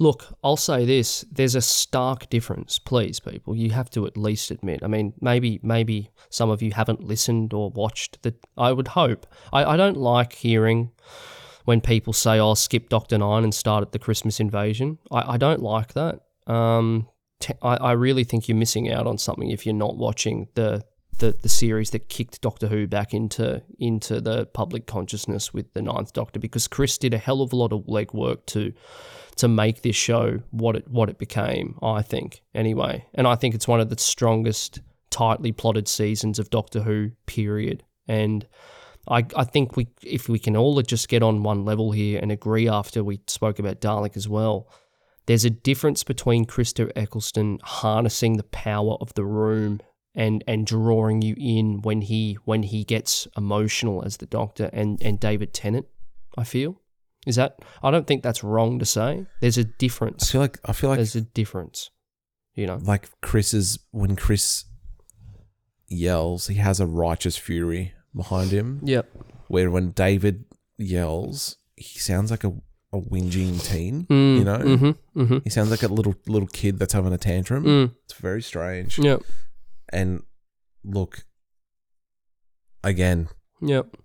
look, 0.00 0.36
I'll 0.42 0.56
say 0.56 0.84
this: 0.84 1.24
there's 1.30 1.54
a 1.54 1.60
stark 1.60 2.28
difference. 2.28 2.80
Please, 2.80 3.20
people, 3.20 3.54
you 3.54 3.70
have 3.70 3.90
to 3.90 4.06
at 4.06 4.16
least 4.16 4.50
admit. 4.50 4.82
I 4.82 4.88
mean, 4.88 5.12
maybe 5.20 5.60
maybe 5.62 6.10
some 6.30 6.50
of 6.50 6.62
you 6.62 6.72
haven't 6.72 7.04
listened 7.04 7.52
or 7.52 7.70
watched 7.70 8.22
the. 8.22 8.34
I 8.58 8.72
would 8.72 8.88
hope. 8.88 9.26
I, 9.52 9.64
I 9.64 9.76
don't 9.76 9.96
like 9.96 10.32
hearing 10.32 10.90
when 11.66 11.80
people 11.80 12.12
say, 12.12 12.32
"I'll 12.32 12.56
skip 12.56 12.88
Doctor 12.88 13.18
Nine 13.18 13.44
and 13.44 13.54
start 13.54 13.82
at 13.82 13.92
the 13.92 14.00
Christmas 14.00 14.40
Invasion." 14.40 14.98
I, 15.12 15.34
I 15.34 15.36
don't 15.36 15.62
like 15.62 15.92
that. 15.92 16.20
Um, 16.46 17.06
te- 17.38 17.54
I, 17.62 17.76
I 17.76 17.92
really 17.92 18.24
think 18.24 18.48
you're 18.48 18.56
missing 18.56 18.90
out 18.90 19.06
on 19.06 19.18
something 19.18 19.50
if 19.50 19.66
you're 19.66 19.74
not 19.74 19.96
watching 19.96 20.48
the, 20.54 20.82
the 21.18 21.36
the 21.42 21.48
series 21.48 21.90
that 21.90 22.08
kicked 22.08 22.40
Doctor 22.40 22.68
Who 22.68 22.86
back 22.86 23.12
into 23.12 23.62
into 23.78 24.20
the 24.20 24.46
public 24.46 24.86
consciousness 24.86 25.52
with 25.52 25.74
the 25.74 25.82
Ninth 25.82 26.14
Doctor 26.14 26.40
because 26.40 26.66
Chris 26.66 26.96
did 26.96 27.12
a 27.12 27.18
hell 27.18 27.42
of 27.42 27.52
a 27.52 27.56
lot 27.56 27.72
of 27.72 27.82
legwork 27.82 28.46
to 28.46 28.72
to 29.40 29.48
make 29.48 29.82
this 29.82 29.96
show 29.96 30.40
what 30.50 30.76
it 30.76 30.88
what 30.88 31.08
it 31.08 31.18
became. 31.18 31.78
I 31.82 32.02
think 32.02 32.42
anyway, 32.54 33.06
and 33.14 33.26
I 33.26 33.34
think 33.34 33.54
it's 33.54 33.68
one 33.68 33.80
of 33.80 33.88
the 33.88 33.98
strongest, 33.98 34.80
tightly 35.10 35.52
plotted 35.52 35.88
seasons 35.88 36.38
of 36.38 36.50
Doctor 36.50 36.80
Who. 36.82 37.12
Period. 37.26 37.82
And 38.06 38.46
I, 39.08 39.24
I 39.34 39.44
think 39.44 39.76
we 39.76 39.88
if 40.02 40.28
we 40.28 40.38
can 40.38 40.56
all 40.56 40.80
just 40.82 41.08
get 41.08 41.22
on 41.22 41.42
one 41.42 41.64
level 41.64 41.92
here 41.92 42.18
and 42.20 42.30
agree 42.30 42.68
after 42.68 43.02
we 43.02 43.20
spoke 43.26 43.58
about 43.58 43.80
Dalek 43.80 44.16
as 44.16 44.28
well, 44.28 44.68
there's 45.26 45.44
a 45.44 45.50
difference 45.50 46.04
between 46.04 46.44
Christopher 46.44 46.92
Eccleston 46.94 47.58
harnessing 47.62 48.36
the 48.36 48.44
power 48.44 48.96
of 49.00 49.14
the 49.14 49.24
room 49.24 49.80
and 50.14 50.44
and 50.46 50.66
drawing 50.66 51.22
you 51.22 51.34
in 51.38 51.80
when 51.80 52.02
he 52.02 52.36
when 52.44 52.64
he 52.64 52.84
gets 52.84 53.26
emotional 53.38 54.04
as 54.04 54.18
the 54.18 54.26
Doctor 54.26 54.68
and 54.72 55.00
and 55.02 55.18
David 55.18 55.54
Tennant. 55.54 55.86
I 56.36 56.44
feel 56.44 56.80
is 57.26 57.36
that 57.36 57.58
I 57.82 57.90
don't 57.90 58.06
think 58.06 58.22
that's 58.22 58.42
wrong 58.42 58.78
to 58.78 58.84
say. 58.86 59.26
There's 59.40 59.58
a 59.58 59.64
difference. 59.64 60.30
feel 60.30 60.40
like 60.40 60.58
I 60.64 60.72
feel 60.72 60.90
like 60.90 60.98
There's 60.98 61.16
a 61.16 61.20
difference. 61.22 61.90
You 62.54 62.66
know. 62.66 62.80
like 62.82 63.08
Chris 63.20 63.54
is 63.54 63.78
when 63.92 64.16
Chris 64.16 64.64
yells, 65.88 66.46
he 66.48 66.56
has 66.56 66.80
a 66.80 66.86
righteous 66.86 67.36
fury 67.36 67.92
behind 68.14 68.50
him. 68.50 68.80
Yep. 68.84 69.08
Where 69.48 69.70
when 69.70 69.90
David 69.90 70.44
yells, 70.78 71.56
he 71.76 71.98
sounds 71.98 72.30
like 72.30 72.44
a, 72.44 72.48
a 72.92 73.00
whinging 73.00 73.62
teen. 73.64 74.06
Mm, 74.06 74.38
You 74.38 74.44
know, 74.44 74.58
Mm-hmm. 74.58 75.20
Mm-hmm. 75.22 75.38
he 75.44 75.50
sounds 75.50 75.70
like 75.70 75.82
a 75.82 75.88
little 75.88 76.14
little 76.26 76.48
kid 76.48 76.78
that's 76.78 76.92
having 76.92 77.12
a 77.12 77.18
tantrum. 77.18 77.64
Mm, 77.64 77.94
It's 78.04 78.14
very 78.14 78.42
strange. 78.42 78.98
yep. 78.98 79.22
And 79.92 80.22
look, 80.84 81.24
again, 82.82 83.28
Yep. 83.62 83.96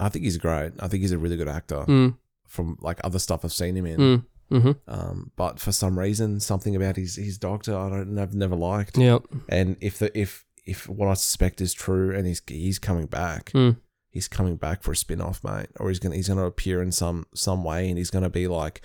I 0.00 0.08
think 0.08 0.24
he's 0.24 0.36
great. 0.36 0.72
I 0.78 0.88
think 0.88 1.00
he's 1.02 1.12
a 1.12 1.18
really 1.18 1.36
good 1.36 1.48
actor 1.48 1.84
Mm, 1.86 2.16
from 2.48 2.76
like 2.80 2.98
other 3.04 3.18
stuff 3.18 3.44
I've 3.44 3.52
seen 3.52 3.76
him 3.76 3.86
in. 3.86 3.98
mm, 4.00 4.24
mm-hmm. 4.50 4.72
Um, 4.88 5.30
but 5.36 5.60
for 5.60 5.70
some 5.72 5.98
reason, 5.98 6.40
something 6.40 6.74
about 6.74 6.96
his 6.96 7.14
his 7.16 7.38
doctor 7.38 7.76
I 7.76 7.88
don't 7.90 8.18
I've 8.18 8.34
never 8.34 8.56
liked. 8.56 8.98
Yep. 8.98 9.22
And 9.48 9.76
if 9.80 9.98
the 9.98 10.16
if 10.18 10.44
if 10.66 10.88
what 10.88 11.08
I 11.08 11.14
suspect 11.14 11.60
is 11.60 11.72
true 11.72 12.14
and 12.14 12.26
he's 12.26 12.42
he's 12.46 12.78
coming 12.78 13.06
back, 13.06 13.52
Mm. 13.52 13.76
he's 14.10 14.28
coming 14.28 14.56
back 14.56 14.82
for 14.82 14.92
a 14.92 14.96
spin-off, 14.96 15.42
mate, 15.44 15.68
or 15.78 15.88
he's 15.88 15.98
gonna 15.98 16.16
he's 16.16 16.28
gonna 16.28 16.44
appear 16.46 16.82
in 16.82 16.92
some 16.92 17.26
some 17.34 17.62
way, 17.64 17.88
and 17.88 17.96
he's 17.98 18.10
gonna 18.10 18.30
be 18.30 18.46
like, 18.48 18.82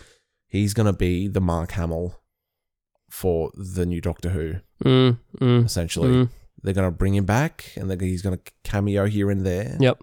he's 0.48 0.74
gonna 0.74 0.94
be 0.94 1.28
the 1.28 1.42
Mark 1.42 1.72
Hamill 1.72 2.20
for 3.10 3.52
the 3.56 3.86
new 3.86 4.02
Doctor 4.02 4.30
Who, 4.30 4.56
Mm, 4.84 5.20
mm, 5.40 5.66
essentially. 5.66 6.10
mm. 6.10 6.30
They're 6.62 6.74
gonna 6.74 6.92
bring 6.92 7.16
him 7.16 7.26
back, 7.26 7.72
and 7.76 8.00
he's 8.02 8.22
gonna 8.22 8.40
cameo 8.64 9.06
here 9.06 9.30
and 9.30 9.46
there 9.46 9.78
Yep. 9.80 10.02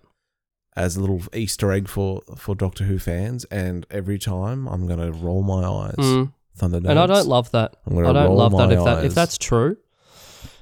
As 0.77 0.97
a 0.97 1.01
little 1.01 1.23
Easter 1.35 1.73
egg 1.73 1.89
for 1.89 2.23
for 2.37 2.55
Doctor 2.55 2.85
Who 2.85 2.99
fans. 2.99 3.45
And 3.47 3.87
every 3.91 4.19
time, 4.19 4.67
I'm 4.69 4.87
gonna 4.87 5.13
roll 5.13 5.43
my 5.43 5.65
eyes. 5.65 5.95
Mm. 5.97 6.33
Thunderdance. 6.59 6.91
And 6.91 6.99
I 6.99 7.07
don't 7.07 7.27
love 7.27 7.51
that. 7.53 7.77
I 7.87 7.91
don't 7.91 8.35
love 8.35 8.53
that 8.53 8.73
if 8.73 8.85
that 8.85 9.05
if 9.05 9.15
that's 9.15 9.39
true. 9.39 9.77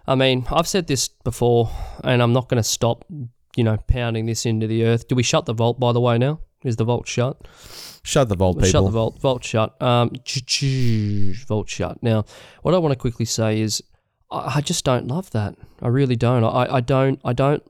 I 0.06 0.14
mean, 0.14 0.46
I've 0.50 0.66
said 0.66 0.86
this 0.86 1.08
before, 1.08 1.70
and 2.02 2.22
I'm 2.22 2.32
not 2.32 2.48
going 2.48 2.56
to 2.56 2.66
stop, 2.66 3.04
you 3.56 3.62
know, 3.62 3.76
pounding 3.88 4.24
this 4.24 4.46
into 4.46 4.66
the 4.66 4.84
earth. 4.84 5.06
Do 5.06 5.14
we 5.14 5.22
shut 5.22 5.44
the 5.44 5.52
vault? 5.52 5.78
By 5.78 5.92
the 5.92 6.00
way, 6.00 6.16
now 6.16 6.40
is 6.64 6.76
the 6.76 6.84
vault 6.84 7.06
shut? 7.06 7.36
Shut 8.04 8.30
the 8.30 8.34
vault, 8.34 8.56
people. 8.56 8.70
Shut 8.70 8.84
the 8.84 8.90
vault. 8.90 9.20
Vault 9.20 9.44
shut. 9.44 9.80
Um, 9.82 10.12
vault 11.46 11.68
shut. 11.68 12.02
Now, 12.02 12.24
what 12.62 12.72
I 12.72 12.78
want 12.78 12.92
to 12.92 12.98
quickly 12.98 13.26
say 13.26 13.60
is, 13.60 13.82
I, 14.30 14.54
I 14.56 14.60
just 14.62 14.82
don't 14.82 15.08
love 15.08 15.30
that. 15.32 15.56
I 15.82 15.88
really 15.88 16.16
don't. 16.16 16.42
I, 16.42 16.76
I 16.76 16.80
don't. 16.80 17.20
I 17.22 17.34
don't. 17.34 17.62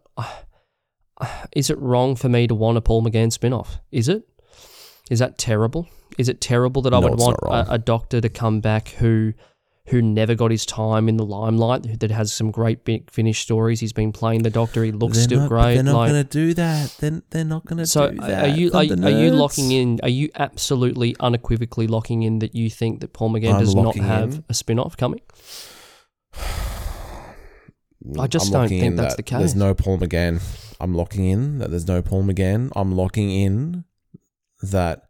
is 1.52 1.70
it 1.70 1.78
wrong 1.78 2.16
for 2.16 2.28
me 2.28 2.46
to 2.46 2.54
want 2.54 2.78
a 2.78 2.80
Paul 2.80 3.02
McGann 3.02 3.32
spin-off? 3.32 3.80
Is 3.90 4.08
it? 4.08 4.28
Is 5.10 5.18
that 5.20 5.38
terrible? 5.38 5.88
Is 6.18 6.28
it 6.28 6.40
terrible 6.40 6.82
that 6.82 6.92
I 6.92 6.98
would 6.98 7.18
want 7.18 7.36
a, 7.42 7.74
a 7.74 7.78
doctor 7.78 8.20
to 8.20 8.28
come 8.28 8.60
back 8.60 8.88
who 8.88 9.32
who 9.88 10.02
never 10.02 10.34
got 10.34 10.50
his 10.50 10.66
time 10.66 11.08
in 11.08 11.16
the 11.16 11.24
limelight, 11.24 12.00
that 12.00 12.10
has 12.10 12.32
some 12.32 12.50
great 12.50 12.84
Big 12.84 13.10
Finish 13.10 13.40
stories. 13.40 13.80
He's 13.80 13.92
been 13.92 14.12
playing 14.12 14.42
the 14.42 14.50
doctor. 14.50 14.84
He 14.84 14.92
looks 14.92 15.16
They're 15.16 15.24
still 15.24 15.40
not, 15.40 15.48
great. 15.48 15.74
They're 15.74 15.82
not 15.82 15.96
like, 15.96 16.10
going 16.10 16.24
to 16.24 16.28
do 16.28 16.54
that. 16.54 16.94
Then 17.00 17.22
they're 17.30 17.44
not 17.44 17.64
going 17.64 17.78
to 17.78 17.86
so 17.86 18.10
do 18.10 18.22
are 18.22 18.26
that. 18.26 18.58
you 18.58 18.70
are, 18.72 18.82
are 18.82 19.10
you 19.10 19.30
locking 19.30 19.72
in? 19.72 19.98
Are 20.02 20.08
you 20.08 20.28
absolutely 20.34 21.16
unequivocally 21.20 21.86
locking 21.86 22.22
in 22.22 22.40
that 22.40 22.54
you 22.54 22.68
think 22.68 23.00
that 23.00 23.14
Paul 23.14 23.30
McGann 23.30 23.54
I'm 23.54 23.60
does 23.60 23.74
not 23.74 23.96
have 23.96 24.34
in. 24.34 24.44
a 24.48 24.54
spin-off 24.54 24.96
coming? 24.96 25.20
I 28.04 28.26
mm, 28.26 28.28
just 28.30 28.46
I'm 28.46 28.52
don't 28.52 28.68
think 28.68 28.96
that's 28.96 29.14
that 29.14 29.16
the 29.16 29.22
case. 29.22 29.38
There's 29.38 29.54
no 29.56 29.74
Paul 29.74 29.98
McGann. 29.98 30.40
I'm 30.80 30.94
locking 30.94 31.26
in 31.26 31.58
that 31.58 31.70
there's 31.70 31.88
no 31.88 32.02
Paul 32.02 32.22
McGann. 32.24 32.70
I'm 32.76 32.92
locking 32.92 33.30
in 33.30 33.84
that 34.62 35.08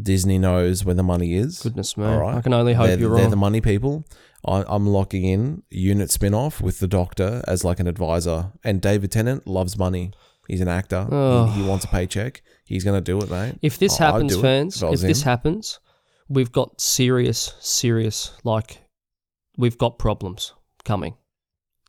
Disney 0.00 0.38
knows 0.38 0.84
where 0.84 0.94
the 0.94 1.02
money 1.02 1.34
is. 1.34 1.60
Goodness 1.60 1.96
me, 1.96 2.04
All 2.04 2.18
right. 2.18 2.36
I 2.36 2.40
can 2.40 2.54
only 2.54 2.74
hope 2.74 2.86
they're, 2.86 2.98
you're 2.98 3.16
they're 3.16 3.28
the 3.28 3.36
money 3.36 3.60
people. 3.60 4.04
I, 4.46 4.64
I'm 4.68 4.86
locking 4.86 5.24
in 5.24 5.62
UNIT 5.72 6.10
spin-off 6.10 6.60
with 6.60 6.78
the 6.78 6.86
Doctor 6.86 7.42
as 7.48 7.64
like 7.64 7.80
an 7.80 7.88
advisor, 7.88 8.52
and 8.62 8.80
David 8.80 9.10
Tennant 9.10 9.46
loves 9.46 9.76
money. 9.76 10.12
He's 10.46 10.60
an 10.60 10.68
actor. 10.68 11.06
He- 11.08 11.14
Oh. 11.14 11.46
He, 11.46 11.62
wants 11.62 11.84
a 11.84 11.88
paycheck. 11.88 12.42
He's 12.64 12.84
going 12.84 12.96
to 12.96 13.04
do 13.04 13.18
it, 13.20 13.30
mate. 13.30 13.58
if 13.62 13.78
this 13.78 14.00
I- 14.00 14.06
happens, 14.06 14.40
fans, 14.40 14.82
if 14.82 14.94
if 14.94 15.00
this 15.00 15.22
happens, 15.22 15.80
we've 16.28 16.52
got 16.52 16.80
serious, 16.80 17.54
serious, 17.60 18.32
like, 18.44 18.82
we've 19.56 19.76
got 19.76 19.98
problems 19.98 20.54
coming. 20.84 21.14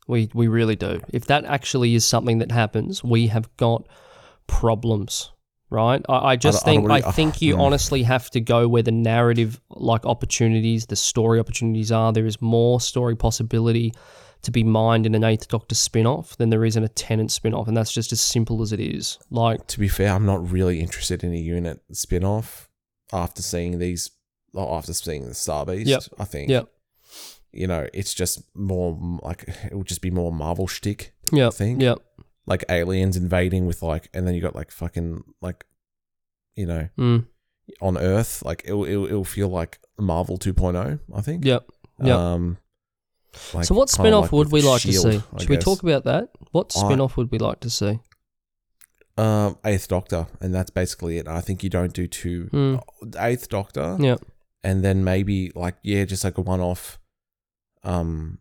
We 0.09 0.29
we 0.33 0.47
really 0.47 0.75
do. 0.75 1.01
If 1.13 1.25
that 1.27 1.45
actually 1.45 1.93
is 1.95 2.03
something 2.03 2.39
that 2.39 2.51
happens, 2.51 3.03
we 3.03 3.27
have 3.27 3.47
got 3.57 3.87
problems, 4.47 5.31
right? 5.69 6.01
I, 6.09 6.31
I 6.31 6.35
just 6.35 6.63
I 6.63 6.65
think 6.71 6.87
really- 6.87 7.03
I 7.03 7.11
think 7.11 7.41
you 7.45 7.55
Hmm. 7.55 7.61
honestly 7.61 8.03
have 8.03 8.29
to 8.31 8.41
go 8.41 8.67
where 8.67 8.83
the 8.83 8.91
narrative, 8.91 9.61
like 9.69 10.05
opportunities, 10.05 10.87
the 10.87 10.95
story 10.95 11.39
opportunities 11.39 11.91
are. 11.91 12.11
There 12.11 12.25
is 12.25 12.41
more 12.41 12.81
story 12.81 13.15
possibility 13.15 13.93
to 14.41 14.51
be 14.51 14.63
mined 14.63 15.05
in 15.05 15.15
an 15.15 15.23
Eighth 15.23 15.47
Doctor 15.49 15.75
spin-off 15.75 16.37
than 16.37 16.49
there 16.49 16.63
is 16.63 16.77
in 16.77 16.83
a 16.83 16.87
Tennant 16.87 17.29
spin-off, 17.31 17.67
and 17.67 17.75
that's 17.75 17.91
just 17.91 18.13
as 18.13 18.21
simple 18.21 18.61
as 18.61 18.71
it 18.71 18.79
is. 18.79 19.17
Like, 19.29 19.67
to 19.67 19.79
be 19.79 19.89
fair, 19.89 20.13
I'm 20.13 20.25
not 20.25 20.49
really 20.49 20.79
interested 20.79 21.23
in 21.25 21.33
a 21.33 21.37
UNIT 21.37 21.81
spin-off 21.91 22.69
after 23.11 23.41
seeing 23.41 23.79
these 23.79 24.11
after 24.57 24.93
seeing 24.93 25.25
the 25.27 25.33
Star 25.35 25.63
Beast. 25.65 25.87
Yep. 25.87 26.03
I 26.17 26.23
think 26.25 26.49
Yep. 26.49 26.69
You 27.51 27.67
know, 27.67 27.87
it's 27.93 28.13
just 28.13 28.41
more 28.55 28.97
like 29.23 29.45
it 29.65 29.73
would 29.75 29.87
just 29.87 30.01
be 30.01 30.11
more 30.11 30.31
Marvel 30.31 30.67
shtick. 30.67 31.13
yeah, 31.31 31.47
I 31.47 31.51
think 31.51 31.81
yeah, 31.81 31.95
like 32.45 32.63
aliens 32.69 33.15
invading 33.17 33.65
with 33.67 33.81
like, 33.81 34.09
and 34.13 34.27
then 34.27 34.35
you 34.35 34.41
got 34.41 34.55
like 34.55 34.71
fucking 34.71 35.23
like, 35.41 35.65
you 36.55 36.65
know, 36.65 36.89
mm, 36.97 37.25
on 37.81 37.97
Earth. 37.97 38.43
Like 38.45 38.63
it'll 38.65 38.85
it'll, 38.85 39.05
it'll 39.05 39.23
feel 39.25 39.49
like 39.49 39.79
Marvel 39.97 40.37
2.0. 40.37 40.99
I 41.15 41.21
think. 41.21 41.45
yeah. 41.45 41.59
Yep. 42.01 42.15
Um. 42.17 42.57
like, 43.53 43.65
so, 43.65 43.75
what 43.75 43.89
kinda 43.89 44.03
spin 44.03 44.13
off 44.13 44.23
like 44.25 44.31
would 44.31 44.51
we 44.51 44.61
like 44.61 44.81
to 44.83 44.93
see? 44.93 45.21
I 45.35 45.39
Should 45.39 45.49
we 45.49 45.57
talk 45.57 45.83
about 45.83 46.05
that? 46.05 46.29
What 46.51 46.71
I- 46.75 46.79
spin 46.79 47.01
off 47.01 47.17
would 47.17 47.29
we 47.31 47.37
like 47.39 47.59
to 47.61 47.69
see? 47.69 47.99
Um, 49.17 49.57
Eighth 49.65 49.89
Doctor, 49.89 50.27
and 50.39 50.55
that's 50.55 50.69
basically 50.71 51.17
it. 51.17 51.27
I 51.27 51.41
think 51.41 51.61
you 51.61 51.69
don't 51.69 51.91
do 51.93 52.07
two. 52.07 52.47
Hmm. 52.51 52.75
Eighth 53.17 53.49
Doctor. 53.49 53.97
Yeah, 53.99 54.15
and 54.63 54.81
then 54.81 55.03
maybe 55.03 55.51
like 55.55 55.75
yeah, 55.83 56.05
just 56.05 56.23
like 56.23 56.37
a 56.37 56.41
one-off, 56.41 56.97
um, 57.83 58.39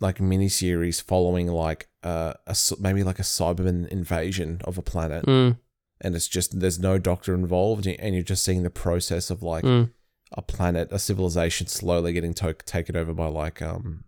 like 0.00 0.18
miniseries 0.18 1.02
following 1.02 1.46
like 1.48 1.88
uh, 2.02 2.34
a 2.46 2.56
maybe 2.78 3.02
like 3.04 3.18
a 3.18 3.22
Cyberman 3.22 3.86
invasion 3.88 4.60
of 4.64 4.78
a 4.78 4.82
planet, 4.82 5.26
mm, 5.26 5.58
and 6.00 6.16
it's 6.16 6.28
just 6.28 6.60
there's 6.60 6.78
no 6.78 6.98
Doctor 6.98 7.34
involved, 7.34 7.86
and 7.86 8.14
you're 8.14 8.24
just 8.24 8.44
seeing 8.44 8.62
the 8.62 8.70
process 8.70 9.30
of 9.30 9.42
like 9.42 9.64
mm. 9.64 9.90
a 10.32 10.42
planet, 10.42 10.88
a 10.90 10.98
civilization 10.98 11.66
slowly 11.66 12.12
getting 12.12 12.34
to- 12.34 12.54
taken 12.54 12.96
over 12.96 13.12
by 13.12 13.26
like 13.26 13.60
um 13.60 14.04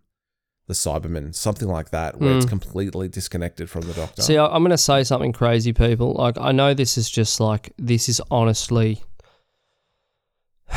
the 0.65 0.73
Cybermen, 0.73 1.35
something 1.35 1.67
like 1.67 1.89
that, 1.89 2.19
where 2.21 2.37
it's 2.37 2.45
Mm. 2.45 2.49
completely 2.49 3.09
disconnected 3.09 3.69
from 3.69 3.81
the 3.81 3.93
Doctor. 3.93 4.21
See, 4.21 4.37
I'm 4.37 4.63
going 4.63 4.69
to 4.71 4.77
say 4.77 5.03
something 5.03 5.33
crazy, 5.33 5.73
people. 5.73 6.13
Like, 6.13 6.37
I 6.39 6.53
know 6.53 6.73
this 6.73 6.97
is 6.97 7.09
just 7.09 7.41
like, 7.41 7.73
this 7.77 8.07
is 8.07 8.21
honestly, 8.31 9.03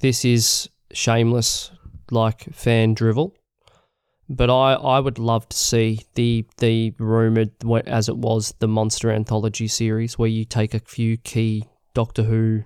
this 0.00 0.24
is 0.24 0.68
shameless, 0.92 1.70
like 2.12 2.52
fan 2.54 2.94
drivel. 2.94 3.34
But 4.28 4.48
I, 4.48 4.74
I 4.74 5.00
would 5.00 5.18
love 5.18 5.48
to 5.48 5.56
see 5.56 6.06
the 6.14 6.46
the 6.58 6.94
rumored, 6.98 7.50
as 7.86 8.08
it 8.08 8.16
was, 8.16 8.54
the 8.60 8.68
monster 8.68 9.10
anthology 9.10 9.66
series, 9.66 10.18
where 10.18 10.28
you 10.28 10.44
take 10.44 10.72
a 10.72 10.78
few 10.78 11.16
key 11.16 11.64
Doctor 11.94 12.22
Who 12.22 12.62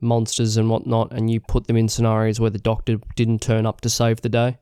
monsters 0.00 0.56
and 0.56 0.70
whatnot, 0.70 1.12
and 1.12 1.30
you 1.30 1.40
put 1.40 1.66
them 1.66 1.76
in 1.76 1.88
scenarios 1.88 2.40
where 2.40 2.50
the 2.50 2.58
Doctor 2.58 2.96
didn't 3.14 3.42
turn 3.42 3.66
up 3.66 3.82
to 3.82 3.90
save 3.90 4.22
the 4.22 4.28
day. 4.28 4.58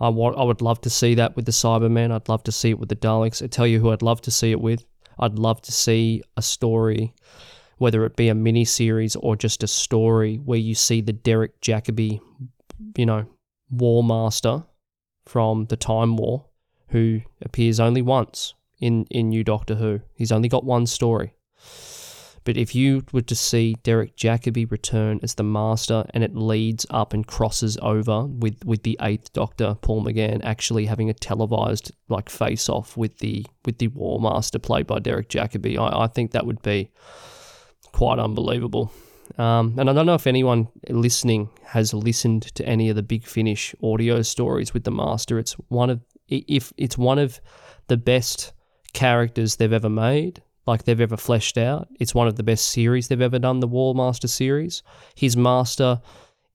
I 0.00 0.08
want, 0.08 0.38
I 0.38 0.44
would 0.44 0.62
love 0.62 0.80
to 0.82 0.90
see 0.90 1.14
that 1.16 1.34
with 1.34 1.44
the 1.44 1.52
Cybermen. 1.52 2.12
I'd 2.12 2.28
love 2.28 2.44
to 2.44 2.52
see 2.52 2.70
it 2.70 2.78
with 2.78 2.88
the 2.88 2.96
Daleks. 2.96 3.42
I 3.42 3.48
tell 3.48 3.66
you 3.66 3.80
who 3.80 3.90
I'd 3.90 4.02
love 4.02 4.20
to 4.22 4.30
see 4.30 4.52
it 4.52 4.60
with. 4.60 4.84
I'd 5.18 5.38
love 5.38 5.60
to 5.62 5.72
see 5.72 6.22
a 6.36 6.42
story, 6.42 7.14
whether 7.78 8.04
it 8.04 8.16
be 8.16 8.28
a 8.28 8.34
mini 8.34 8.64
series 8.64 9.16
or 9.16 9.34
just 9.34 9.64
a 9.64 9.68
story 9.68 10.36
where 10.36 10.58
you 10.58 10.74
see 10.74 11.00
the 11.00 11.12
Derek 11.12 11.60
Jacobi, 11.60 12.20
you 12.96 13.06
know, 13.06 13.26
War 13.70 14.02
Master 14.02 14.64
from 15.26 15.66
the 15.66 15.76
Time 15.76 16.16
War, 16.16 16.46
who 16.88 17.20
appears 17.42 17.80
only 17.80 18.02
once 18.02 18.54
in 18.80 19.04
in 19.10 19.28
New 19.28 19.44
Doctor 19.44 19.76
Who. 19.76 20.00
He's 20.14 20.32
only 20.32 20.48
got 20.48 20.64
one 20.64 20.86
story. 20.86 21.34
But 22.48 22.56
if 22.56 22.74
you 22.74 23.04
were 23.12 23.20
to 23.20 23.34
see 23.34 23.76
Derek 23.82 24.16
Jacobi 24.16 24.70
return 24.70 25.20
as 25.22 25.34
the 25.34 25.42
Master 25.42 26.06
and 26.14 26.24
it 26.24 26.34
leads 26.34 26.86
up 26.88 27.12
and 27.12 27.26
crosses 27.26 27.76
over 27.82 28.24
with, 28.24 28.64
with 28.64 28.84
the 28.84 28.96
Eighth 29.02 29.34
Doctor, 29.34 29.76
Paul 29.82 30.02
McGann, 30.02 30.40
actually 30.42 30.86
having 30.86 31.10
a 31.10 31.12
televised 31.12 31.92
like 32.08 32.30
face 32.30 32.70
off 32.70 32.96
with 32.96 33.18
the 33.18 33.44
with 33.66 33.76
the 33.76 33.88
War 33.88 34.18
Master 34.18 34.58
played 34.58 34.86
by 34.86 34.98
Derek 34.98 35.28
Jacobi, 35.28 35.76
I, 35.76 36.04
I 36.04 36.06
think 36.06 36.30
that 36.30 36.46
would 36.46 36.62
be 36.62 36.90
quite 37.92 38.18
unbelievable. 38.18 38.92
Um, 39.38 39.76
and 39.78 39.88
I 39.88 39.92
don't 39.92 40.06
know 40.06 40.14
if 40.14 40.26
anyone 40.26 40.68
listening 40.88 41.48
has 41.62 41.94
listened 41.94 42.42
to 42.56 42.66
any 42.66 42.90
of 42.90 42.96
the 42.96 43.02
Big 43.02 43.24
Finish 43.24 43.74
audio 43.82 44.22
stories 44.22 44.74
with 44.74 44.82
the 44.84 44.90
Master. 44.90 45.38
It's 45.38 45.52
one 45.68 45.90
of 45.90 46.00
if 46.28 46.72
it's 46.76 46.98
one 46.98 47.18
of 47.18 47.40
the 47.86 47.96
best 47.96 48.52
characters 48.92 49.56
they've 49.56 49.72
ever 49.72 49.88
made, 49.88 50.42
like 50.66 50.84
they've 50.84 51.00
ever 51.00 51.16
fleshed 51.16 51.56
out. 51.56 51.88
It's 52.00 52.14
one 52.14 52.26
of 52.26 52.36
the 52.36 52.42
best 52.42 52.68
series 52.68 53.08
they've 53.08 53.20
ever 53.20 53.38
done, 53.38 53.60
the 53.60 53.68
War 53.68 53.94
Master 53.94 54.28
series. 54.28 54.82
His 55.14 55.36
Master 55.36 56.00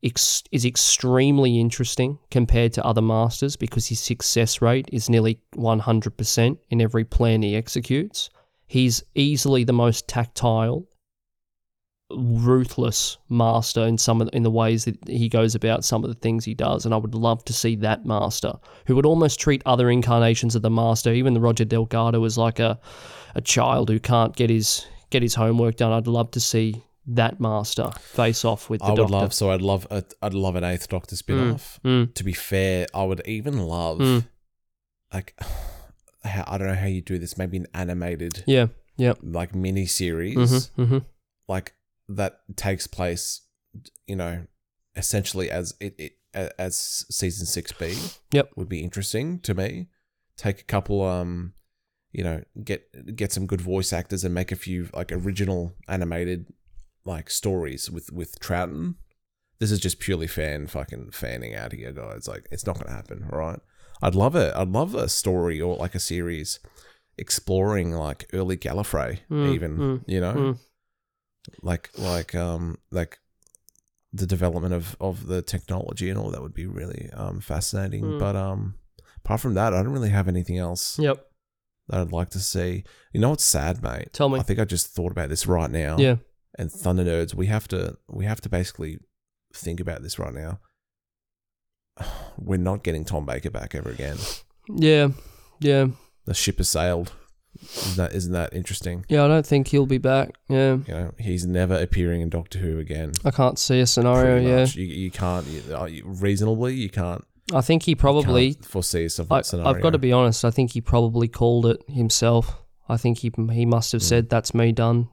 ex- 0.04 0.44
is 0.52 0.66
extremely 0.66 1.60
interesting 1.60 2.20
compared 2.30 2.74
to 2.74 2.86
other 2.86 3.02
Masters 3.02 3.56
because 3.56 3.88
his 3.88 4.00
success 4.00 4.62
rate 4.62 4.90
is 4.92 5.10
nearly 5.10 5.40
100% 5.56 6.58
in 6.70 6.82
every 6.82 7.06
plan 7.06 7.42
he 7.42 7.56
executes. 7.56 8.30
He's 8.68 9.04
easily 9.16 9.64
the 9.64 9.74
most 9.74 10.08
tactile 10.08 10.86
ruthless 12.16 13.18
master 13.30 13.82
in 13.82 13.98
some 13.98 14.22
of 14.22 14.30
in 14.34 14.44
the 14.44 14.52
ways 14.52 14.86
that 14.86 14.98
he 15.08 15.28
goes 15.30 15.56
about 15.56 15.84
some 15.84 16.04
of 16.04 16.10
the 16.10 16.16
things 16.20 16.46
he 16.46 16.54
does 16.54 16.86
and 16.86 16.94
I 16.94 16.98
would 16.98 17.16
love 17.16 17.44
to 17.46 17.54
see 17.54 17.76
that 17.78 18.06
master 18.06 18.54
who 18.86 18.96
would 18.96 19.06
almost 19.06 19.40
treat 19.40 19.62
other 19.66 19.90
incarnations 19.90 20.56
of 20.56 20.62
the 20.62 20.70
master 20.70 21.12
even 21.14 21.34
the 21.34 21.40
Roger 21.40 21.66
Delgado 21.66 22.24
as 22.24 22.38
like 22.38 22.60
a 22.60 22.80
a 23.36 23.42
child 23.42 23.90
who 23.90 24.00
can't 24.00 24.36
get 24.36 24.50
his 24.50 24.86
get 25.10 25.22
his 25.22 25.36
homework 25.36 25.76
done 25.78 25.92
I'd 25.92 26.08
love 26.08 26.32
to 26.32 26.40
see 26.40 26.84
that 27.08 27.40
master 27.40 27.92
face 28.00 28.46
off 28.46 28.70
with 28.70 28.80
the 28.80 28.86
I 28.86 28.90
would 28.92 28.96
doctor 28.98 29.14
love 29.14 29.34
so 29.34 29.52
I'd 29.52 29.62
love 29.62 29.88
a, 29.92 30.04
I'd 30.22 30.34
love 30.34 30.56
an 30.56 30.64
Eighth 30.64 30.88
Doctor 30.88 31.16
spin 31.16 31.52
off. 31.52 31.80
Mm, 31.84 32.14
To 32.14 32.24
be 32.24 32.32
fair, 32.34 32.88
I 32.94 33.04
would 33.04 33.22
even 33.28 33.60
love 33.68 34.00
Mm. 34.00 34.26
like 35.14 35.38
I 36.24 36.58
don't 36.58 36.68
know 36.68 36.76
how 36.76 36.86
you 36.88 37.02
do 37.02 37.20
this. 37.20 37.38
Maybe 37.38 37.58
an 37.58 37.68
animated 37.74 38.44
Yeah. 38.48 38.68
Yeah. 38.96 39.14
like 39.22 39.54
mini 39.54 39.86
series 39.88 40.38
Mm-hmm, 40.38 40.82
mm-hmm. 40.82 40.98
like 41.50 41.74
that 42.10 42.42
takes 42.56 42.88
place, 42.88 43.42
you 44.08 44.16
know, 44.16 44.46
essentially 44.96 45.50
as 45.50 45.74
it, 45.80 45.96
it 45.98 46.14
as 46.34 47.06
season 47.10 47.46
six 47.46 47.72
B. 47.72 47.96
Yep. 48.32 48.52
would 48.56 48.70
be 48.70 48.84
interesting 48.84 49.40
to 49.42 49.54
me. 49.54 49.88
Take 50.36 50.62
a 50.62 50.66
couple, 50.66 51.04
um, 51.04 51.54
you 52.12 52.24
know, 52.24 52.44
get 52.64 53.16
get 53.16 53.32
some 53.32 53.46
good 53.46 53.62
voice 53.62 53.94
actors 53.94 54.24
and 54.24 54.34
make 54.34 54.52
a 54.52 54.56
few 54.56 54.90
like 54.94 55.12
original 55.12 55.74
animated 55.88 56.48
like 57.06 57.30
stories 57.30 57.90
with 57.90 58.12
with 58.12 58.40
Troughton. 58.40 58.96
This 59.60 59.72
is 59.72 59.80
just 59.80 60.00
purely 60.00 60.28
fan 60.28 60.68
fucking 60.68 61.12
fanning 61.12 61.56
out 61.56 61.72
here, 61.72 61.92
guys. 61.92 62.28
Like 62.28 62.48
it's 62.52 62.66
not 62.66 62.80
gonna 62.80 62.96
happen, 62.96 63.30
all 63.32 63.40
right? 63.40 63.60
I'd 64.02 64.16
love 64.16 64.36
it. 64.36 64.54
I'd 64.56 64.70
love 64.70 64.96
a 64.96 65.08
story 65.08 65.62
or 65.62 65.78
like 65.78 65.96
a 65.96 66.00
series 66.00 66.60
exploring 67.18 67.94
like 67.94 68.28
early 68.34 68.58
Gallifrey, 68.58 69.20
Mm, 69.30 69.54
even 69.54 69.78
mm, 69.78 70.04
you 70.08 70.20
know, 70.20 70.34
mm. 70.34 70.60
Like 71.62 71.90
like 71.98 72.34
um 72.36 72.78
like 72.92 73.20
the 74.12 74.26
development 74.28 74.74
of 74.74 74.96
of 75.00 75.28
the 75.28 75.42
technology 75.42 76.10
and 76.10 76.20
all 76.20 76.30
that 76.32 76.42
would 76.42 76.54
be 76.54 76.66
really 76.68 77.10
um 77.14 77.40
fascinating. 77.42 78.04
Mm. 78.04 78.20
But 78.20 78.36
um, 78.36 78.76
apart 79.18 79.42
from 79.42 79.54
that, 79.56 79.74
I 79.74 79.82
don't 79.82 79.94
really 79.94 80.10
have 80.10 80.28
anything 80.28 80.58
else 80.58 81.00
Yep. 81.00 81.26
that 81.90 82.00
I'd 82.02 82.12
like 82.12 82.30
to 82.32 82.40
see. 82.40 82.84
You 83.14 83.20
know 83.22 83.32
what's 83.32 83.44
sad, 83.46 83.82
mate? 83.82 84.14
Tell 84.14 84.30
me. 84.30 84.40
I 84.40 84.44
think 84.44 84.60
I 84.60 84.66
just 84.66 84.88
thought 84.88 85.12
about 85.12 85.30
this 85.30 85.48
right 85.48 85.70
now. 85.72 85.98
Yeah. 85.98 86.18
And 86.60 86.72
Thunder 86.72 87.04
Nerds, 87.04 87.34
we 87.34 87.48
have 87.48 87.68
to 87.70 87.98
we 88.08 88.26
have 88.26 88.40
to 88.42 88.50
basically 88.50 89.00
think 89.54 89.80
about 89.80 90.04
this 90.04 90.20
right 90.20 90.34
now. 90.34 90.60
We're 92.38 92.58
not 92.58 92.84
getting 92.84 93.06
Tom 93.06 93.26
Baker 93.26 93.50
back 93.50 93.76
ever 93.76 93.90
again. 93.90 94.18
Yeah. 94.70 95.10
Yeah. 95.60 95.88
The 96.26 96.34
ship 96.34 96.58
has 96.58 96.70
sailed. 96.70 97.12
Isn't 97.62 97.98
that 97.98 98.14
isn't 98.14 98.34
that 98.34 98.54
interesting? 98.54 99.06
Yeah. 99.10 99.24
I 99.26 99.28
don't 99.28 99.46
think 99.46 99.68
he'll 99.68 99.86
be 99.86 99.98
back. 100.00 100.36
Yeah. 100.50 100.78
You 100.88 100.94
know, 100.94 101.14
he's 101.20 101.46
never 101.46 101.76
appearing 101.76 102.22
in 102.22 102.30
Doctor 102.30 102.60
Who 102.60 102.80
again. 102.80 103.12
I 103.24 103.32
can't 103.32 103.58
see 103.60 103.80
a 103.80 103.86
scenario. 103.88 104.36
pretty 104.36 104.48
Yeah. 104.48 104.60
much. 104.62 104.76
You, 104.76 104.86
you 104.86 105.12
can't 105.12 105.46
you, 105.48 105.62
uh, 105.76 105.86
you- 105.86 106.04
reasonably 106.06 106.74
you 106.76 106.90
can't 106.90 107.24
I 107.54 107.62
think 107.62 107.84
he 107.84 107.94
probably. 107.96 108.54
can't 108.56 108.66
foresee 108.66 109.10
some 109.10 109.28
I, 109.30 109.42
scenario. 109.42 109.70
I've 109.70 109.82
got 109.82 109.92
to 109.92 109.98
be 109.98 110.12
honest. 110.14 110.44
I 110.46 110.50
think 110.52 110.72
he 110.72 110.82
probably 110.82 111.28
called 111.28 111.66
it 111.66 111.82
himself. 111.90 112.56
I 112.90 112.98
think 112.98 113.20
he 113.20 113.32
he 113.52 113.66
must 113.66 113.92
have 113.92 114.02
Mm. 114.02 114.06
said, 114.06 114.30
"That's 114.30 114.54
me 114.54 114.72
done." 114.72 115.10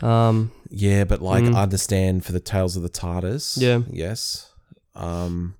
Um. 0.00 0.52
Yeah, 0.70 1.04
but 1.04 1.20
like 1.20 1.44
Mm. 1.44 1.54
I 1.54 1.62
understand 1.62 2.24
for 2.24 2.32
the 2.32 2.40
Tales 2.40 2.76
of 2.76 2.82
the 2.82 2.88
TARDIS. 2.88 3.60
Yeah. 3.60 3.80
Yes. 3.90 4.52
Um 4.94 5.54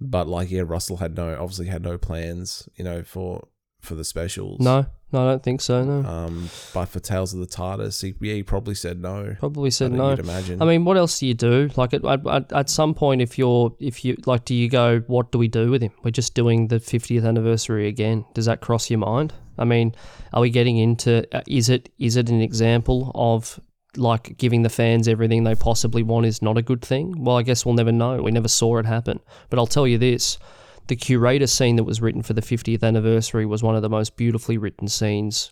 but 0.00 0.28
like 0.28 0.50
yeah, 0.50 0.62
Russell 0.66 0.98
had 0.98 1.16
no 1.16 1.36
obviously 1.40 1.66
had 1.66 1.82
no 1.82 1.98
plans, 1.98 2.68
you 2.76 2.84
know, 2.84 3.02
for 3.02 3.48
for 3.84 3.94
the 3.94 4.04
specials. 4.04 4.60
No. 4.60 4.86
No, 5.12 5.28
I 5.28 5.30
don't 5.30 5.42
think 5.44 5.60
so. 5.60 5.84
No. 5.84 6.08
Um 6.08 6.50
but 6.72 6.86
for 6.86 6.98
Tales 6.98 7.32
of 7.34 7.38
the 7.40 7.46
TARDIS, 7.46 8.02
he, 8.02 8.14
yeah, 8.26 8.34
he 8.34 8.42
probably 8.42 8.74
said 8.74 9.00
no. 9.00 9.36
Probably 9.38 9.70
said 9.70 9.90
think 9.92 9.98
no. 9.98 10.10
You'd 10.10 10.18
imagine. 10.18 10.60
I 10.60 10.64
mean, 10.64 10.84
what 10.84 10.96
else 10.96 11.20
do 11.20 11.26
you 11.28 11.34
do? 11.34 11.70
Like 11.76 11.94
at, 11.94 12.04
at, 12.04 12.26
at- 12.26 12.52
at 12.52 12.68
some 12.68 12.94
point, 12.94 13.22
if 13.22 13.38
you're 13.38 13.72
if 13.78 14.04
you 14.04 14.16
like, 14.26 14.44
do 14.44 14.54
you 14.54 14.68
go? 14.68 15.00
What 15.06 15.30
do 15.30 15.38
we 15.38 15.46
do 15.46 15.70
with 15.70 15.82
him? 15.82 15.92
We're 16.02 16.10
just 16.10 16.34
doing 16.34 16.66
the 16.68 16.80
50th 16.80 17.24
anniversary 17.24 17.86
again. 17.86 18.24
Does 18.34 18.46
that 18.46 18.60
cross 18.60 18.90
your 18.90 18.98
mind? 18.98 19.32
I 19.56 19.64
mean, 19.64 19.94
are 20.32 20.40
we 20.40 20.50
getting 20.50 20.78
into? 20.78 21.24
uh, 21.36 21.42
Is 21.46 21.68
it 21.68 21.90
is 21.98 22.16
it 22.16 22.28
an 22.28 22.40
example 22.40 23.12
of 23.14 23.60
like 23.96 24.36
giving 24.36 24.62
the 24.62 24.68
fans 24.68 25.06
everything 25.06 25.44
they 25.44 25.54
possibly 25.54 26.02
want 26.02 26.26
is 26.26 26.42
not 26.42 26.58
a 26.58 26.62
good 26.62 26.82
thing? 26.82 27.22
Well, 27.22 27.36
I 27.36 27.42
guess 27.42 27.64
we'll 27.64 27.76
never 27.76 27.92
know. 27.92 28.20
We 28.20 28.32
never 28.32 28.48
saw 28.48 28.78
it 28.78 28.86
happen. 28.86 29.20
But 29.48 29.60
I'll 29.60 29.68
tell 29.68 29.86
you 29.86 29.96
this: 29.98 30.38
the 30.86 30.96
curator 30.96 31.46
scene 31.46 31.76
that 31.76 31.84
was 31.84 32.00
written 32.00 32.22
for 32.22 32.32
the 32.32 32.42
50th 32.42 32.82
anniversary 32.82 33.46
was 33.46 33.62
one 33.62 33.76
of 33.76 33.82
the 33.82 33.88
most 33.88 34.16
beautifully 34.16 34.58
written 34.58 34.88
scenes 34.88 35.50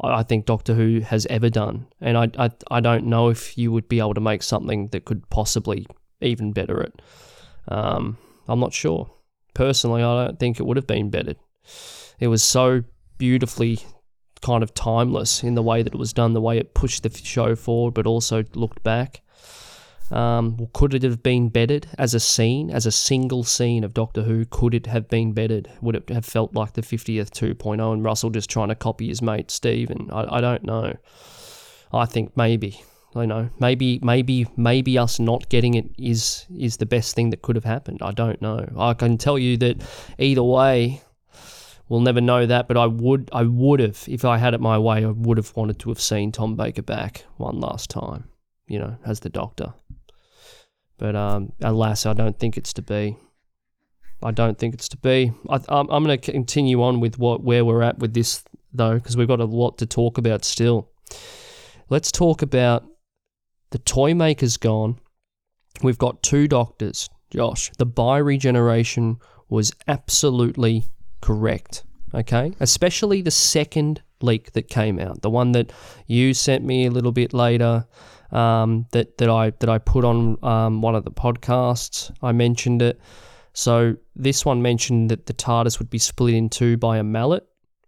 I 0.00 0.22
think 0.22 0.46
Doctor 0.46 0.74
Who 0.74 1.00
has 1.00 1.26
ever 1.26 1.50
done. 1.50 1.86
And 2.00 2.16
I, 2.16 2.28
I, 2.38 2.50
I 2.70 2.80
don't 2.80 3.06
know 3.06 3.30
if 3.30 3.58
you 3.58 3.72
would 3.72 3.88
be 3.88 3.98
able 3.98 4.14
to 4.14 4.20
make 4.20 4.42
something 4.42 4.88
that 4.88 5.04
could 5.04 5.28
possibly 5.28 5.86
even 6.20 6.52
better 6.52 6.80
it. 6.80 7.02
Um, 7.66 8.16
I'm 8.46 8.60
not 8.60 8.72
sure. 8.72 9.10
Personally, 9.54 10.02
I 10.02 10.26
don't 10.26 10.38
think 10.38 10.60
it 10.60 10.62
would 10.66 10.76
have 10.76 10.86
been 10.86 11.10
bettered. 11.10 11.38
It 12.20 12.28
was 12.28 12.42
so 12.42 12.84
beautifully 13.18 13.80
kind 14.40 14.62
of 14.62 14.72
timeless 14.72 15.42
in 15.42 15.56
the 15.56 15.62
way 15.62 15.82
that 15.82 15.94
it 15.94 15.98
was 15.98 16.12
done, 16.12 16.32
the 16.32 16.40
way 16.40 16.58
it 16.58 16.74
pushed 16.74 17.02
the 17.02 17.10
show 17.10 17.56
forward, 17.56 17.94
but 17.94 18.06
also 18.06 18.44
looked 18.54 18.84
back. 18.84 19.22
Um, 20.10 20.68
could 20.72 20.94
it 20.94 21.02
have 21.02 21.22
been 21.22 21.48
bettered 21.48 21.86
as 21.98 22.14
a 22.14 22.20
scene, 22.20 22.70
as 22.70 22.86
a 22.86 22.92
single 22.92 23.44
scene 23.44 23.84
of 23.84 23.92
Doctor 23.92 24.22
Who? 24.22 24.46
Could 24.46 24.74
it 24.74 24.86
have 24.86 25.08
been 25.08 25.32
bettered? 25.32 25.70
Would 25.82 25.96
it 25.96 26.08
have 26.08 26.24
felt 26.24 26.54
like 26.54 26.72
the 26.72 26.82
50th 26.82 27.30
2.0 27.30 27.92
and 27.92 28.04
Russell 28.04 28.30
just 28.30 28.48
trying 28.48 28.68
to 28.68 28.74
copy 28.74 29.08
his 29.08 29.20
mate 29.20 29.50
Steve? 29.50 29.90
And 29.90 30.10
I, 30.10 30.36
I 30.36 30.40
don't 30.40 30.64
know. 30.64 30.96
I 31.92 32.06
think 32.06 32.36
maybe, 32.36 32.82
I 33.14 33.26
know, 33.26 33.50
maybe, 33.58 33.98
maybe, 34.02 34.46
maybe 34.56 34.98
us 34.98 35.18
not 35.18 35.48
getting 35.48 35.74
it 35.74 35.90
is 35.98 36.46
is 36.56 36.78
the 36.78 36.86
best 36.86 37.14
thing 37.14 37.30
that 37.30 37.42
could 37.42 37.56
have 37.56 37.64
happened. 37.64 38.00
I 38.02 38.12
don't 38.12 38.40
know. 38.40 38.66
I 38.78 38.94
can 38.94 39.18
tell 39.18 39.38
you 39.38 39.56
that 39.58 39.82
either 40.18 40.42
way, 40.42 41.02
we'll 41.88 42.00
never 42.00 42.20
know 42.20 42.46
that. 42.46 42.68
But 42.68 42.76
I 42.76 42.86
would, 42.86 43.28
I 43.32 43.42
would 43.42 43.80
have, 43.80 44.04
if 44.06 44.24
I 44.24 44.38
had 44.38 44.54
it 44.54 44.60
my 44.60 44.78
way, 44.78 45.04
I 45.04 45.10
would 45.10 45.36
have 45.36 45.54
wanted 45.56 45.78
to 45.80 45.90
have 45.90 46.00
seen 46.00 46.32
Tom 46.32 46.56
Baker 46.56 46.82
back 46.82 47.24
one 47.36 47.60
last 47.60 47.90
time. 47.90 48.24
You 48.66 48.78
know, 48.78 48.96
as 49.04 49.20
the 49.20 49.30
Doctor. 49.30 49.72
But 50.98 51.14
um, 51.14 51.52
alas, 51.62 52.06
I 52.06 52.12
don't 52.12 52.38
think 52.38 52.56
it's 52.56 52.72
to 52.74 52.82
be. 52.82 53.16
I 54.22 54.32
don't 54.32 54.58
think 54.58 54.74
it's 54.74 54.88
to 54.90 54.96
be. 54.96 55.32
I, 55.48 55.56
I'm, 55.68 55.88
I'm 55.88 56.04
going 56.04 56.18
to 56.18 56.32
continue 56.32 56.82
on 56.82 57.00
with 57.00 57.18
what 57.18 57.42
where 57.42 57.64
we're 57.64 57.82
at 57.82 57.98
with 57.98 58.14
this 58.14 58.42
though, 58.72 58.94
because 58.94 59.16
we've 59.16 59.28
got 59.28 59.40
a 59.40 59.44
lot 59.44 59.78
to 59.78 59.86
talk 59.86 60.18
about 60.18 60.44
still. 60.44 60.90
Let's 61.88 62.12
talk 62.12 62.42
about 62.42 62.84
the 63.70 63.78
toy 63.78 64.12
maker's 64.14 64.56
gone. 64.56 64.98
We've 65.82 65.98
got 65.98 66.22
two 66.22 66.48
doctors, 66.48 67.08
Josh. 67.30 67.70
The 67.78 67.86
bi 67.86 68.18
regeneration 68.18 69.18
was 69.48 69.72
absolutely 69.86 70.84
correct. 71.20 71.84
Okay, 72.14 72.54
especially 72.58 73.22
the 73.22 73.30
second 73.30 74.02
leak 74.20 74.52
that 74.52 74.68
came 74.68 74.98
out, 74.98 75.22
the 75.22 75.30
one 75.30 75.52
that 75.52 75.72
you 76.06 76.34
sent 76.34 76.64
me 76.64 76.86
a 76.86 76.90
little 76.90 77.12
bit 77.12 77.32
later 77.32 77.86
um, 78.32 78.86
that 78.92 79.18
that 79.18 79.30
I 79.30 79.50
that 79.50 79.68
I 79.68 79.78
put 79.78 80.04
on 80.04 80.42
um, 80.44 80.82
one 80.82 80.94
of 80.94 81.04
the 81.04 81.10
podcasts. 81.10 82.10
I 82.22 82.32
mentioned 82.32 82.82
it. 82.82 83.00
So 83.52 83.96
this 84.14 84.44
one 84.44 84.62
mentioned 84.62 85.10
that 85.10 85.26
the 85.26 85.34
TARDIS 85.34 85.78
would 85.78 85.90
be 85.90 85.98
split 85.98 86.34
in 86.34 86.48
two 86.48 86.76
by 86.76 86.98
a 86.98 87.04
mallet. 87.04 87.46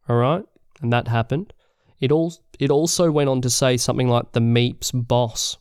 All 0.08 0.16
right, 0.16 0.44
and 0.82 0.92
that 0.92 1.08
happened. 1.08 1.52
It 2.00 2.10
all 2.10 2.34
it 2.58 2.70
also 2.70 3.10
went 3.10 3.28
on 3.28 3.40
to 3.42 3.50
say 3.50 3.76
something 3.76 4.08
like 4.08 4.32
the 4.32 4.40
Meeps 4.40 4.90
boss, 4.94 5.58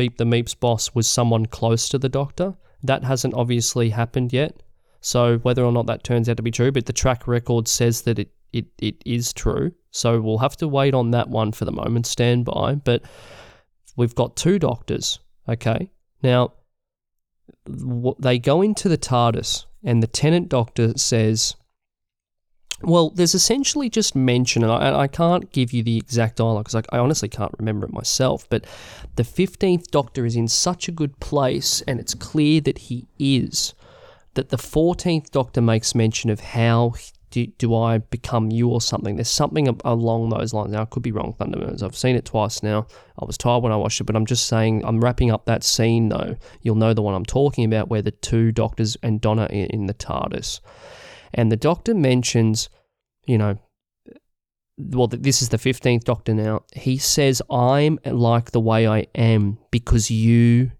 Beep 0.00 0.16
the 0.16 0.24
Meeps 0.24 0.58
boss 0.58 0.94
was 0.94 1.06
someone 1.06 1.44
close 1.44 1.86
to 1.90 1.98
the 1.98 2.08
Doctor. 2.08 2.54
That 2.82 3.04
hasn't 3.04 3.34
obviously 3.34 3.90
happened 3.90 4.32
yet. 4.32 4.62
So 5.02 5.36
whether 5.40 5.62
or 5.62 5.72
not 5.72 5.86
that 5.88 6.04
turns 6.04 6.26
out 6.26 6.38
to 6.38 6.42
be 6.42 6.50
true, 6.50 6.72
but 6.72 6.86
the 6.86 6.94
track 6.94 7.28
record 7.28 7.68
says 7.68 8.00
that 8.02 8.18
it, 8.18 8.30
it, 8.54 8.64
it 8.78 9.02
is 9.04 9.34
true. 9.34 9.72
So 9.90 10.18
we'll 10.18 10.38
have 10.38 10.56
to 10.56 10.68
wait 10.68 10.94
on 10.94 11.10
that 11.10 11.28
one 11.28 11.52
for 11.52 11.66
the 11.66 11.72
moment. 11.72 12.06
Stand 12.06 12.46
by. 12.46 12.76
But 12.76 13.02
we've 14.00 14.14
got 14.14 14.34
two 14.34 14.58
doctors. 14.58 15.20
Okay. 15.46 15.90
Now, 16.22 16.54
they 18.18 18.38
go 18.38 18.62
into 18.62 18.88
the 18.88 18.96
TARDIS, 18.96 19.66
and 19.84 20.02
the 20.02 20.06
Tennant 20.06 20.48
doctor 20.48 20.96
says, 20.96 21.54
well, 22.82 23.10
there's 23.10 23.34
essentially 23.34 23.90
just 23.90 24.16
mention, 24.16 24.62
and 24.62 24.72
I, 24.72 25.00
I 25.00 25.06
can't 25.06 25.52
give 25.52 25.74
you 25.74 25.82
the 25.82 25.98
exact 25.98 26.36
dialogue 26.36 26.64
because 26.64 26.82
I, 26.90 26.96
I 26.96 26.98
honestly 26.98 27.28
can't 27.28 27.54
remember 27.58 27.86
it 27.86 27.92
myself, 27.92 28.48
but 28.48 28.64
the 29.16 29.22
15th 29.22 29.90
Doctor 29.90 30.24
is 30.24 30.34
in 30.34 30.48
such 30.48 30.88
a 30.88 30.92
good 30.92 31.20
place, 31.20 31.82
and 31.82 32.00
it's 32.00 32.14
clear 32.14 32.62
that 32.62 32.78
he 32.78 33.06
is, 33.18 33.74
that 34.32 34.48
the 34.48 34.56
14th 34.56 35.30
Doctor 35.30 35.60
makes 35.60 35.94
mention 35.94 36.30
of 36.30 36.40
how 36.40 36.94
do, 37.30 37.46
do 37.46 37.74
I 37.74 37.98
become 37.98 38.50
you 38.50 38.68
or 38.68 38.80
something. 38.80 39.16
There's 39.16 39.28
something 39.28 39.68
along 39.84 40.30
those 40.30 40.52
lines. 40.52 40.72
Now, 40.72 40.82
I 40.82 40.84
could 40.86 41.02
be 41.02 41.12
wrong, 41.12 41.34
Thunder 41.34 41.58
Nerds. 41.58 41.82
I've 41.82 41.96
seen 41.96 42.16
it 42.16 42.24
twice 42.24 42.62
now. 42.62 42.86
I 43.18 43.24
was 43.24 43.38
tired 43.38 43.62
when 43.62 43.72
I 43.72 43.76
watched 43.76 44.00
it, 44.00 44.04
but 44.04 44.16
I'm 44.16 44.26
just 44.26 44.46
saying, 44.46 44.84
I'm 44.84 45.00
wrapping 45.00 45.30
up 45.30 45.44
that 45.44 45.62
scene, 45.62 46.08
though. 46.08 46.36
You'll 46.62 46.74
know 46.74 46.92
the 46.92 47.02
one 47.02 47.14
I'm 47.14 47.24
talking 47.24 47.64
about 47.64 47.88
where 47.88 48.02
the 48.02 48.10
two 48.10 48.50
Doctors 48.50 48.96
and 49.02 49.20
Donna 49.20 49.42
are 49.42 49.46
in 49.46 49.86
the 49.86 49.94
TARDIS. 49.94 50.60
And 51.32 51.52
the 51.52 51.56
Doctor 51.56 51.94
mentions, 51.94 52.68
you 53.26 53.38
know, 53.38 53.58
well, 54.76 55.06
this 55.06 55.42
is 55.42 55.50
the 55.50 55.58
15th 55.58 56.04
Doctor 56.04 56.34
now. 56.34 56.64
He 56.74 56.98
says, 56.98 57.42
I'm 57.50 57.98
like 58.04 58.50
the 58.50 58.60
way 58.60 58.88
I 58.88 59.06
am 59.14 59.58
because 59.70 60.10
you 60.10 60.72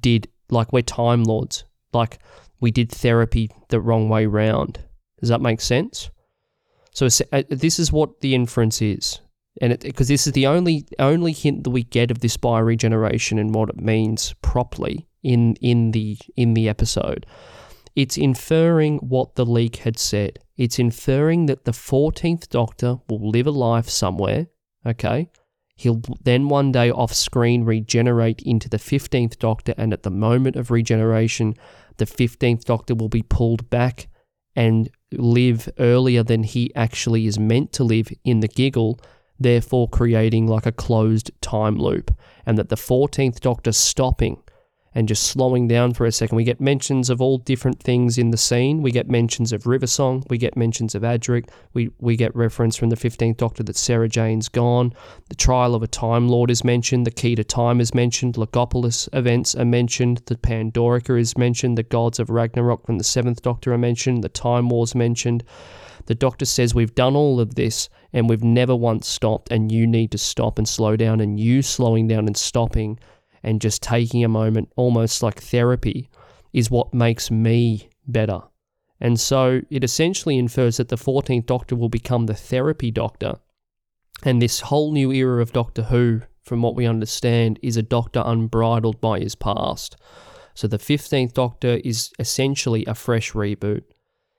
did, 0.00 0.28
like, 0.50 0.72
we're 0.72 0.82
Time 0.82 1.24
Lords. 1.24 1.64
Like, 1.92 2.18
we 2.60 2.70
did 2.70 2.92
therapy 2.92 3.50
the 3.70 3.80
wrong 3.80 4.08
way 4.08 4.26
round. 4.26 4.78
Does 5.24 5.30
that 5.30 5.40
make 5.40 5.62
sense? 5.62 6.10
So 6.92 7.08
uh, 7.32 7.44
this 7.48 7.78
is 7.78 7.90
what 7.90 8.20
the 8.20 8.34
inference 8.34 8.82
is, 8.82 9.22
and 9.62 9.78
because 9.78 10.08
this 10.08 10.26
is 10.26 10.34
the 10.34 10.46
only 10.46 10.86
only 10.98 11.32
hint 11.32 11.64
that 11.64 11.70
we 11.70 11.84
get 11.84 12.10
of 12.10 12.18
this 12.18 12.36
bi-regeneration 12.36 13.38
and 13.38 13.54
what 13.54 13.70
it 13.70 13.80
means 13.80 14.34
properly 14.42 15.08
in 15.22 15.54
in 15.62 15.92
the 15.92 16.18
in 16.36 16.52
the 16.52 16.68
episode 16.68 17.24
It's 17.96 18.18
inferring 18.18 18.98
what 18.98 19.36
the 19.36 19.46
leak 19.46 19.76
had 19.76 19.98
said. 19.98 20.40
It's 20.58 20.78
inferring 20.78 21.46
that 21.46 21.64
the 21.64 21.72
14th 21.72 22.50
Doctor 22.50 22.98
will 23.08 23.30
live 23.30 23.46
a 23.46 23.50
life 23.50 23.88
somewhere, 23.88 24.48
okay? 24.84 25.30
He'll 25.76 26.02
then 26.22 26.50
one 26.50 26.70
day 26.70 26.90
off 26.90 27.14
screen 27.14 27.64
regenerate 27.64 28.42
into 28.42 28.68
the 28.68 28.76
15th 28.76 29.38
Doctor, 29.38 29.72
and 29.78 29.94
at 29.94 30.02
the 30.02 30.10
moment 30.10 30.56
of 30.56 30.70
regeneration, 30.70 31.54
the 31.96 32.04
15th 32.04 32.64
Doctor 32.64 32.94
will 32.94 33.08
be 33.08 33.22
pulled 33.22 33.70
back 33.70 34.08
and 34.56 34.88
live 35.18 35.68
earlier 35.78 36.22
than 36.22 36.42
he 36.42 36.74
actually 36.74 37.26
is 37.26 37.38
meant 37.38 37.72
to 37.74 37.84
live 37.84 38.08
in 38.24 38.40
the 38.40 38.48
giggle, 38.48 39.00
therefore 39.38 39.88
creating 39.88 40.46
like 40.46 40.66
a 40.66 40.72
closed 40.72 41.30
time 41.40 41.76
loop. 41.76 42.14
And 42.46 42.58
that 42.58 42.68
the 42.68 42.76
14th 42.76 43.40
Doctor 43.40 43.72
stopping 43.72 44.42
and 44.94 45.08
just 45.08 45.24
slowing 45.24 45.66
down 45.66 45.92
for 45.92 46.06
a 46.06 46.12
second. 46.12 46.36
We 46.36 46.44
get 46.44 46.60
mentions 46.60 47.10
of 47.10 47.20
all 47.20 47.38
different 47.38 47.82
things 47.82 48.16
in 48.16 48.30
the 48.30 48.36
scene. 48.36 48.80
We 48.80 48.92
get 48.92 49.08
mentions 49.08 49.52
of 49.52 49.66
River 49.66 49.86
Song. 49.86 50.24
We 50.30 50.38
get 50.38 50.56
mentions 50.56 50.94
of 50.94 51.02
Adric. 51.02 51.48
We, 51.72 51.90
we 51.98 52.16
get 52.16 52.34
reference 52.36 52.76
from 52.76 52.90
the 52.90 52.96
15th 52.96 53.36
Doctor 53.36 53.62
that 53.64 53.76
Sarah 53.76 54.08
Jane's 54.08 54.48
gone. 54.48 54.92
The 55.28 55.34
trial 55.34 55.74
of 55.74 55.82
a 55.82 55.88
Time 55.88 56.28
Lord 56.28 56.50
is 56.50 56.62
mentioned. 56.62 57.06
The 57.06 57.10
key 57.10 57.34
to 57.34 57.44
time 57.44 57.80
is 57.80 57.94
mentioned. 57.94 58.34
Logopolis 58.34 59.08
events 59.12 59.54
are 59.54 59.64
mentioned. 59.64 60.22
The 60.26 60.36
Pandorica 60.36 61.18
is 61.18 61.36
mentioned. 61.36 61.76
The 61.76 61.82
gods 61.82 62.18
of 62.18 62.30
Ragnarok 62.30 62.86
from 62.86 62.98
the 62.98 63.04
7th 63.04 63.42
Doctor 63.42 63.72
are 63.72 63.78
mentioned. 63.78 64.22
The 64.22 64.28
Time 64.28 64.68
Wars 64.68 64.94
mentioned. 64.94 65.42
The 66.06 66.14
Doctor 66.14 66.44
says, 66.44 66.74
We've 66.74 66.94
done 66.94 67.16
all 67.16 67.40
of 67.40 67.54
this 67.54 67.88
and 68.12 68.28
we've 68.28 68.44
never 68.44 68.76
once 68.76 69.08
stopped, 69.08 69.50
and 69.50 69.72
you 69.72 69.88
need 69.88 70.12
to 70.12 70.18
stop 70.18 70.56
and 70.56 70.68
slow 70.68 70.94
down. 70.94 71.20
And 71.20 71.40
you 71.40 71.62
slowing 71.62 72.06
down 72.06 72.28
and 72.28 72.36
stopping 72.36 73.00
and 73.44 73.60
just 73.60 73.82
taking 73.82 74.24
a 74.24 74.28
moment, 74.28 74.72
almost 74.74 75.22
like 75.22 75.40
therapy, 75.40 76.08
is 76.52 76.70
what 76.70 76.94
makes 76.94 77.30
me 77.30 77.90
better. 78.06 78.40
And 79.00 79.20
so 79.20 79.60
it 79.70 79.84
essentially 79.84 80.38
infers 80.38 80.78
that 80.78 80.88
the 80.88 80.96
14th 80.96 81.46
Doctor 81.46 81.76
will 81.76 81.88
become 81.88 82.26
the 82.26 82.34
therapy 82.34 82.90
doctor. 82.90 83.34
And 84.22 84.40
this 84.40 84.60
whole 84.60 84.92
new 84.92 85.12
era 85.12 85.42
of 85.42 85.52
Doctor 85.52 85.82
Who, 85.84 86.22
from 86.42 86.62
what 86.62 86.74
we 86.74 86.86
understand, 86.86 87.58
is 87.62 87.76
a 87.76 87.82
doctor 87.82 88.22
unbridled 88.24 89.00
by 89.00 89.20
his 89.20 89.34
past. 89.34 89.96
So 90.54 90.66
the 90.66 90.78
15th 90.78 91.34
Doctor 91.34 91.80
is 91.84 92.12
essentially 92.18 92.84
a 92.86 92.94
fresh 92.94 93.32
reboot. 93.32 93.82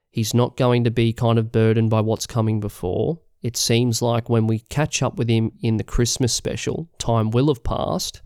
He's 0.10 0.34
not 0.34 0.58
going 0.58 0.86
to 0.86 0.92
be 0.92 1.14
kind 1.14 1.38
of 1.38 1.52
burdened 1.52 1.90
by 1.90 2.02
what's 2.02 2.26
coming 2.26 2.60
before. 2.60 3.20
It 3.42 3.58
seems 3.58 4.02
like 4.02 4.30
when 4.30 4.48
we 4.48 4.60
catch 4.60 5.04
up 5.04 5.18
with 5.18 5.30
him 5.30 5.52
in 5.62 5.78
the 5.78 5.84
Christmas 5.84 6.34
special, 6.34 6.90
time 6.98 7.30
will 7.30 7.50
have 7.50 7.64
passed, 7.64 8.22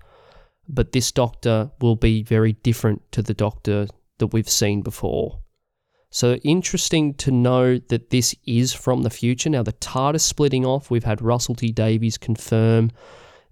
but 0.69 0.91
this 0.91 1.11
doctor 1.11 1.71
will 1.81 1.95
be 1.95 2.23
very 2.23 2.53
different 2.53 3.01
to 3.11 3.21
the 3.21 3.33
doctor 3.33 3.87
that 4.19 4.27
we've 4.27 4.49
seen 4.49 4.81
before. 4.81 5.39
So 6.11 6.35
interesting 6.35 7.13
to 7.15 7.31
know 7.31 7.77
that 7.77 8.09
this 8.09 8.35
is 8.45 8.73
from 8.73 9.03
the 9.03 9.09
future. 9.09 9.49
Now 9.49 9.63
the 9.63 9.73
TARDIS 9.73 10.21
splitting 10.21 10.65
off, 10.65 10.89
we've 10.89 11.03
had 11.03 11.21
Russell 11.21 11.55
T 11.55 11.71
Davies 11.71 12.17
confirm 12.17 12.91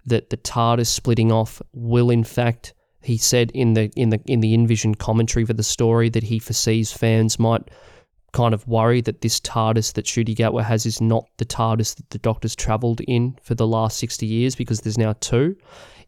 that 0.06 0.30
the 0.30 0.36
TARDIS 0.36 0.88
splitting 0.88 1.30
off 1.30 1.60
will 1.72 2.10
in 2.10 2.24
fact 2.24 2.74
he 3.02 3.16
said 3.16 3.50
in 3.52 3.74
the 3.74 3.90
in 3.94 4.10
the 4.10 4.20
in 4.26 4.40
the 4.40 4.56
InVision 4.56 4.98
commentary 4.98 5.44
for 5.44 5.52
the 5.52 5.62
story 5.62 6.08
that 6.08 6.24
he 6.24 6.38
foresees 6.38 6.92
fans 6.92 7.38
might 7.38 7.70
kind 8.32 8.52
of 8.52 8.66
worry 8.66 9.00
that 9.00 9.20
this 9.20 9.40
TARDIS 9.40 9.94
that 9.94 10.04
Ncuti 10.04 10.34
Gatwa 10.36 10.62
has 10.62 10.84
is 10.84 11.00
not 11.00 11.26
the 11.38 11.44
TARDIS 11.44 11.96
that 11.96 12.10
the 12.10 12.18
Doctor's 12.18 12.54
travelled 12.54 13.00
in 13.02 13.38
for 13.42 13.54
the 13.54 13.66
last 13.66 13.98
60 13.98 14.26
years 14.26 14.54
because 14.54 14.80
there's 14.80 14.98
now 14.98 15.14
two. 15.20 15.56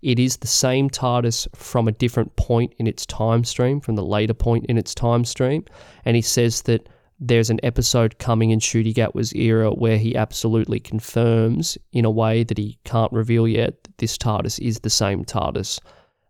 It 0.02 0.18
is 0.18 0.38
the 0.38 0.46
same 0.46 0.88
TARDIS 0.88 1.48
from 1.54 1.86
a 1.86 1.92
different 1.92 2.34
point 2.36 2.72
in 2.78 2.86
its 2.86 3.04
time 3.06 3.44
stream, 3.44 3.80
from 3.80 3.96
the 3.96 4.04
later 4.04 4.34
point 4.34 4.66
in 4.66 4.78
its 4.78 4.94
time 4.94 5.24
stream. 5.24 5.64
And 6.04 6.16
he 6.16 6.22
says 6.22 6.62
that 6.62 6.88
there's 7.18 7.50
an 7.50 7.60
episode 7.62 8.18
coming 8.18 8.50
in 8.50 8.60
Ncuti 8.60 8.94
Gatwa's 8.94 9.34
era 9.34 9.70
where 9.70 9.98
he 9.98 10.16
absolutely 10.16 10.80
confirms, 10.80 11.76
in 11.92 12.06
a 12.06 12.10
way 12.10 12.44
that 12.44 12.56
he 12.56 12.78
can't 12.84 13.12
reveal 13.12 13.46
yet, 13.46 13.84
that 13.84 13.98
this 13.98 14.16
TARDIS 14.16 14.58
is 14.58 14.80
the 14.80 14.90
same 14.90 15.24
TARDIS 15.24 15.80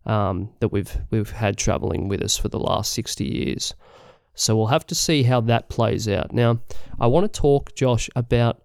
um, 0.05 0.49
that 0.59 0.69
we've 0.69 0.97
we've 1.09 1.31
had 1.31 1.57
traveling 1.57 2.09
with 2.09 2.21
us 2.21 2.37
for 2.37 2.49
the 2.49 2.59
last 2.59 2.93
60 2.93 3.23
years. 3.23 3.73
So 4.33 4.55
we'll 4.55 4.67
have 4.67 4.87
to 4.87 4.95
see 4.95 5.23
how 5.23 5.41
that 5.41 5.69
plays 5.69 6.07
out. 6.07 6.33
Now, 6.33 6.59
I 6.99 7.07
want 7.07 7.31
to 7.31 7.39
talk, 7.39 7.75
Josh, 7.75 8.09
about 8.15 8.61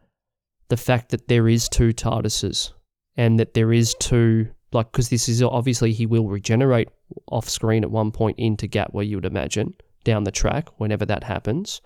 the 0.69 0.77
fact 0.77 1.11
that 1.11 1.29
there 1.29 1.49
is 1.49 1.69
two 1.69 1.93
TARDISes 1.93 2.73
and 3.17 3.39
that 3.39 3.55
there 3.55 3.73
is 3.73 3.95
two 4.01 4.49
like 4.73 4.91
because 4.93 5.09
this 5.09 5.29
is 5.29 5.43
obviously 5.43 5.93
he 5.93 6.07
will 6.07 6.29
regenerate 6.29 6.89
off 7.29 7.49
screen 7.49 7.85
at 7.85 7.91
one 7.91 8.11
point 8.11 8.39
into 8.39 8.67
Gatwa 8.67 9.07
you 9.07 9.17
would 9.17 9.25
imagine 9.25 9.75
down 10.05 10.25
the 10.25 10.31
track 10.31 10.69
whenever 10.79 11.05
that 11.07 11.25
happens. 11.25 11.81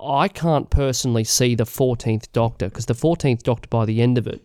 I 0.00 0.28
can't 0.28 0.70
personally 0.70 1.24
see 1.24 1.54
the 1.54 1.64
14th 1.64 2.30
Doctor 2.32 2.68
because 2.68 2.86
the 2.86 2.94
14th 2.94 3.42
Doctor 3.42 3.68
by 3.68 3.84
the 3.84 4.00
end 4.02 4.18
of 4.18 4.26
it 4.26 4.42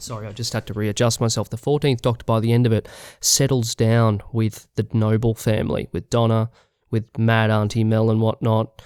sorry, 0.00 0.28
I 0.28 0.32
just 0.32 0.52
had 0.52 0.64
to 0.68 0.74
readjust 0.74 1.20
myself. 1.20 1.50
The 1.50 1.56
14th 1.56 2.02
Doctor, 2.02 2.24
by 2.24 2.38
the 2.38 2.52
end 2.52 2.66
of 2.66 2.72
it, 2.72 2.88
settles 3.20 3.74
down 3.74 4.22
with 4.32 4.68
the 4.76 4.86
Noble 4.92 5.34
family, 5.34 5.88
with 5.90 6.08
Donna, 6.08 6.50
with 6.88 7.18
Mad 7.18 7.50
Auntie 7.50 7.82
Mel 7.82 8.08
and 8.08 8.20
whatnot 8.20 8.80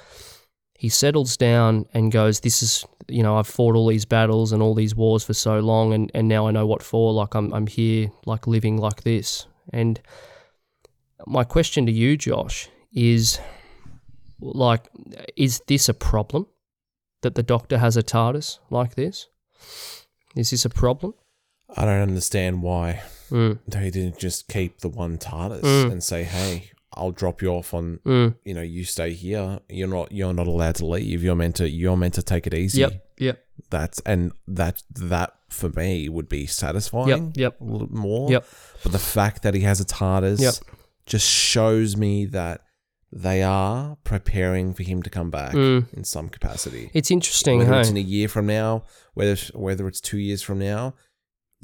he 0.82 0.88
settles 0.88 1.36
down 1.36 1.86
and 1.94 2.10
goes, 2.10 2.40
This 2.40 2.60
is, 2.60 2.84
you 3.08 3.22
know, 3.22 3.36
I've 3.36 3.46
fought 3.46 3.74
all 3.76 3.86
these 3.88 4.04
battles 4.04 4.52
and 4.52 4.62
all 4.62 4.74
these 4.74 4.94
wars 4.94 5.24
for 5.24 5.34
so 5.34 5.60
long, 5.60 5.92
and, 5.92 6.10
and 6.14 6.28
now 6.28 6.46
I 6.46 6.50
know 6.50 6.66
what 6.66 6.82
for. 6.82 7.12
Like, 7.12 7.34
I'm, 7.34 7.52
I'm 7.52 7.66
here, 7.66 8.10
like, 8.26 8.46
living 8.46 8.76
like 8.78 9.02
this. 9.02 9.46
And 9.72 10.00
my 11.26 11.44
question 11.44 11.86
to 11.86 11.92
you, 11.92 12.16
Josh, 12.16 12.68
is 12.92 13.40
like, 14.40 14.88
is 15.36 15.60
this 15.66 15.88
a 15.88 15.94
problem 15.94 16.46
that 17.22 17.34
the 17.34 17.42
doctor 17.42 17.78
has 17.78 17.96
a 17.96 18.02
TARDIS 18.02 18.58
like 18.70 18.94
this? 18.96 19.28
Is 20.36 20.50
this 20.50 20.64
a 20.64 20.70
problem? 20.70 21.14
I 21.76 21.84
don't 21.84 22.02
understand 22.02 22.62
why 22.62 23.02
Mm. 23.30 23.60
they 23.66 23.88
didn't 23.90 24.18
just 24.18 24.46
keep 24.48 24.80
the 24.80 24.90
one 24.90 25.16
TARDIS 25.16 25.62
Mm. 25.62 25.92
and 25.92 26.02
say, 26.02 26.24
"Hey, 26.24 26.70
I'll 26.94 27.10
drop 27.12 27.40
you 27.42 27.48
off 27.48 27.72
on. 27.74 27.98
Mm. 28.04 28.36
You 28.44 28.54
know, 28.54 28.62
you 28.62 28.84
stay 28.84 29.12
here. 29.12 29.60
You're 29.68 29.88
not. 29.88 30.12
You're 30.12 30.32
not 30.34 30.46
allowed 30.46 30.76
to 30.76 30.86
leave. 30.86 31.22
You're 31.22 31.34
meant 31.36 31.56
to. 31.56 31.68
You're 31.68 31.96
meant 31.96 32.14
to 32.14 32.22
take 32.22 32.46
it 32.46 32.54
easy. 32.54 32.80
Yep. 32.80 33.06
Yep. 33.18 33.44
That's 33.70 34.00
and 34.04 34.32
that 34.48 34.82
that 34.94 35.34
for 35.48 35.68
me 35.70 36.08
would 36.08 36.28
be 36.28 36.46
satisfying. 36.46 37.08
Yep. 37.08 37.36
Yep. 37.36 37.60
A 37.60 37.64
little 37.64 37.92
more. 37.92 38.30
Yep. 38.30 38.44
But 38.82 38.92
the 38.92 38.98
fact 38.98 39.42
that 39.42 39.54
he 39.54 39.60
has 39.62 39.80
a 39.80 39.84
TARDIS 39.84 40.40
Yep. 40.40 40.54
just 41.06 41.28
shows 41.28 41.96
me 41.96 42.26
that 42.26 42.62
they 43.14 43.42
are 43.42 43.96
preparing 44.04 44.72
for 44.72 44.82
him 44.82 45.02
to 45.02 45.10
come 45.10 45.30
back 45.30 45.52
Mm. 45.52 45.92
in 45.92 46.02
some 46.04 46.30
capacity. 46.30 46.90
It's 46.94 47.10
interesting, 47.10 47.58
whether 47.58 47.74
hey? 47.74 47.80
it's 47.80 47.90
in 47.90 47.96
a 47.98 48.00
year 48.00 48.26
from 48.28 48.46
now, 48.46 48.84
whether 49.14 49.36
whether 49.54 49.86
it's 49.86 50.00
two 50.00 50.18
years 50.18 50.40
from 50.42 50.58
now, 50.58 50.94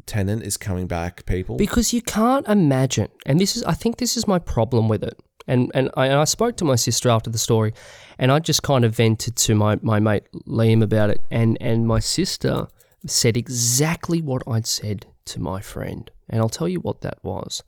Tennant 0.06 0.42
is 0.42 0.56
coming 0.56 0.86
back. 0.86 1.26
People, 1.26 1.56
Because 1.56 1.92
you 1.92 2.02
can't 2.02 2.46
imagine, 2.48 3.08
and 3.26 3.40
this 3.40 3.56
is, 3.56 3.62
I 3.64 3.74
think 3.74 3.98
this 3.98 4.16
is 4.16 4.26
my 4.26 4.38
problem 4.38 4.88
with 4.88 5.02
it. 5.02 5.18
And 5.46 5.70
and 5.74 5.90
I, 5.96 6.06
and 6.06 6.16
I 6.16 6.24
spoke 6.24 6.56
to 6.58 6.64
my 6.64 6.76
sister 6.76 7.08
after 7.08 7.30
the 7.30 7.38
story, 7.38 7.72
and 8.18 8.30
I 8.30 8.38
just 8.38 8.62
kind 8.62 8.84
of 8.84 8.94
vented 8.94 9.36
to 9.36 9.54
my, 9.54 9.78
my 9.80 9.98
mate 9.98 10.24
Liam 10.46 10.82
about 10.82 11.10
it, 11.10 11.20
and 11.30 11.56
and 11.60 11.86
my 11.86 12.00
sister 12.00 12.68
said 13.06 13.36
exactly 13.36 14.20
what 14.20 14.42
I'd 14.46 14.66
said 14.66 15.06
to 15.26 15.40
my 15.40 15.60
friend, 15.60 16.10
and 16.28 16.40
I'll 16.40 16.50
tell 16.50 16.68
you 16.68 16.80
what 16.80 17.00
that 17.00 17.18
was. 17.22 17.62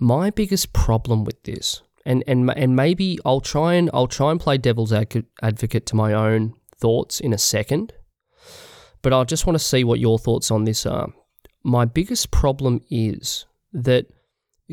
My 0.00 0.30
biggest 0.30 0.72
problem 0.72 1.24
with 1.24 1.42
this, 1.42 1.82
and 2.06 2.24
and 2.26 2.50
and 2.56 2.74
maybe 2.74 3.18
I'll 3.26 3.42
try 3.42 3.74
and 3.74 3.90
I'll 3.92 4.08
try 4.08 4.30
and 4.30 4.40
play 4.40 4.56
devil's 4.56 4.92
advocate 4.92 5.26
advocate 5.42 5.84
to 5.86 5.96
my 5.96 6.14
own 6.14 6.54
thoughts 6.78 7.20
in 7.20 7.34
a 7.34 7.38
second, 7.38 7.92
but 9.02 9.12
I 9.12 9.24
just 9.24 9.46
want 9.46 9.58
to 9.58 9.64
see 9.64 9.84
what 9.84 10.00
your 10.00 10.18
thoughts 10.18 10.50
on 10.50 10.64
this 10.64 10.86
are 10.86 11.12
my 11.66 11.84
biggest 11.84 12.30
problem 12.30 12.80
is 12.90 13.44
that 13.72 14.06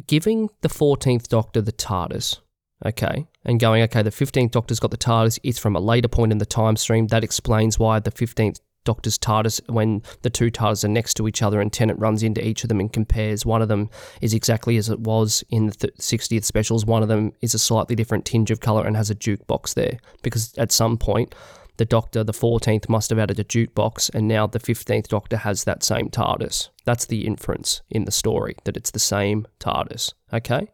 giving 0.06 0.50
the 0.62 0.70
14th 0.70 1.28
Doctor 1.28 1.60
the 1.60 1.72
TARDIS, 1.72 2.38
okay, 2.86 3.26
and 3.44 3.60
going, 3.60 3.82
okay, 3.82 4.04
the 4.04 4.12
15th 4.12 4.52
Doctor's 4.52 4.80
got 4.80 4.92
the 4.92 4.98
TARDIS, 4.98 5.40
it's 5.42 5.58
from 5.58 5.76
a 5.76 5.80
later 5.80 6.08
point 6.08 6.32
in 6.32 6.38
the 6.38 6.46
time 6.46 6.76
stream. 6.76 7.08
That 7.08 7.24
explains 7.24 7.80
why 7.80 8.00
the 8.00 8.12
15th 8.12 8.60
Doctor's 8.84 9.18
TARDIS, 9.18 9.60
when 9.72 10.04
the 10.22 10.30
two 10.30 10.52
TARDIS 10.52 10.84
are 10.84 10.90
next 10.90 11.16
to 11.16 11.28
each 11.28 11.42
other 11.42 11.60
and 11.60 11.74
Tennant 11.74 12.00
runs 12.00 12.22
into 12.22 12.46
each 12.46 12.64
of 12.64 12.70
them 12.70 12.80
and 12.80 12.94
compares, 12.94 13.44
one 13.44 13.64
of 13.64 13.70
them 13.70 13.90
is 14.22 14.36
exactly 14.36 14.78
as 14.78 14.88
it 14.88 15.00
was 15.00 15.44
in 15.50 15.66
the 15.66 15.76
th- 15.76 15.96
60th 15.98 16.44
specials, 16.44 16.86
one 16.86 17.02
of 17.02 17.10
them 17.10 17.32
is 17.42 17.56
a 17.56 17.60
slightly 17.60 17.96
different 17.96 18.24
tinge 18.24 18.52
of 18.52 18.60
colour 18.60 18.86
and 18.86 18.96
has 18.96 19.10
a 19.10 19.16
jukebox 19.16 19.74
there. 19.74 19.98
Because 20.22 20.54
at 20.60 20.72
some 20.72 21.00
point, 21.00 21.34
the 21.78 21.86
Doctor, 21.86 22.24
the 22.24 22.34
14th, 22.34 22.88
must 22.88 23.10
have 23.10 23.20
added 23.20 23.40
a 23.40 23.44
jukebox, 23.44 24.14
and 24.14 24.28
now 24.28 24.46
the 24.46 24.60
15th 24.60 25.08
Doctor 25.08 25.38
has 25.38 25.64
that 25.64 25.84
same 25.84 26.10
TARDIS. 26.10 26.70
That's 26.86 27.06
the 27.06 27.26
inference 27.26 27.82
in 27.90 28.06
the 28.06 28.12
story, 28.12 28.56
that 28.66 28.78
it's 28.78 28.92
the 28.92 29.00
same 29.00 29.48
TARDIS. 29.60 30.14
Okay? 30.32 30.68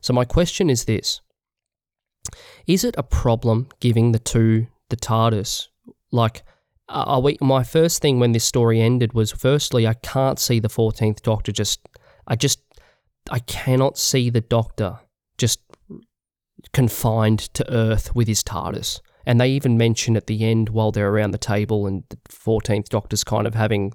So, 0.00 0.12
my 0.12 0.24
question 0.24 0.68
is 0.68 0.84
this 0.84 1.20
Is 2.66 2.84
it 2.84 2.94
a 2.98 3.02
problem 3.02 3.68
giving 3.80 4.12
the 4.12 4.18
two 4.18 4.66
the 4.88 4.96
TARDIS? 4.96 5.68
Like, 6.10 6.42
are 6.88 7.20
we, 7.20 7.36
my 7.40 7.64
first 7.64 8.00
thing 8.00 8.20
when 8.20 8.32
this 8.32 8.44
story 8.44 8.80
ended 8.80 9.12
was 9.12 9.32
firstly, 9.32 9.86
I 9.86 9.94
can't 9.94 10.38
see 10.38 10.60
the 10.60 10.68
14th 10.68 11.22
Doctor 11.22 11.52
just, 11.52 11.80
I 12.26 12.36
just, 12.36 12.60
I 13.30 13.40
cannot 13.40 13.98
see 13.98 14.30
the 14.30 14.40
Doctor 14.40 15.00
just 15.36 15.60
confined 16.72 17.40
to 17.54 17.72
Earth 17.72 18.14
with 18.14 18.28
his 18.28 18.42
TARDIS. 18.42 19.00
And 19.26 19.40
they 19.40 19.48
even 19.50 19.76
mention 19.76 20.16
at 20.16 20.26
the 20.28 20.44
end 20.44 20.68
while 20.70 20.92
they're 20.92 21.10
around 21.10 21.32
the 21.32 21.38
table 21.38 21.86
and 21.86 22.04
the 22.10 22.16
14th 22.28 22.88
Doctor's 22.88 23.24
kind 23.24 23.46
of 23.46 23.54
having, 23.56 23.92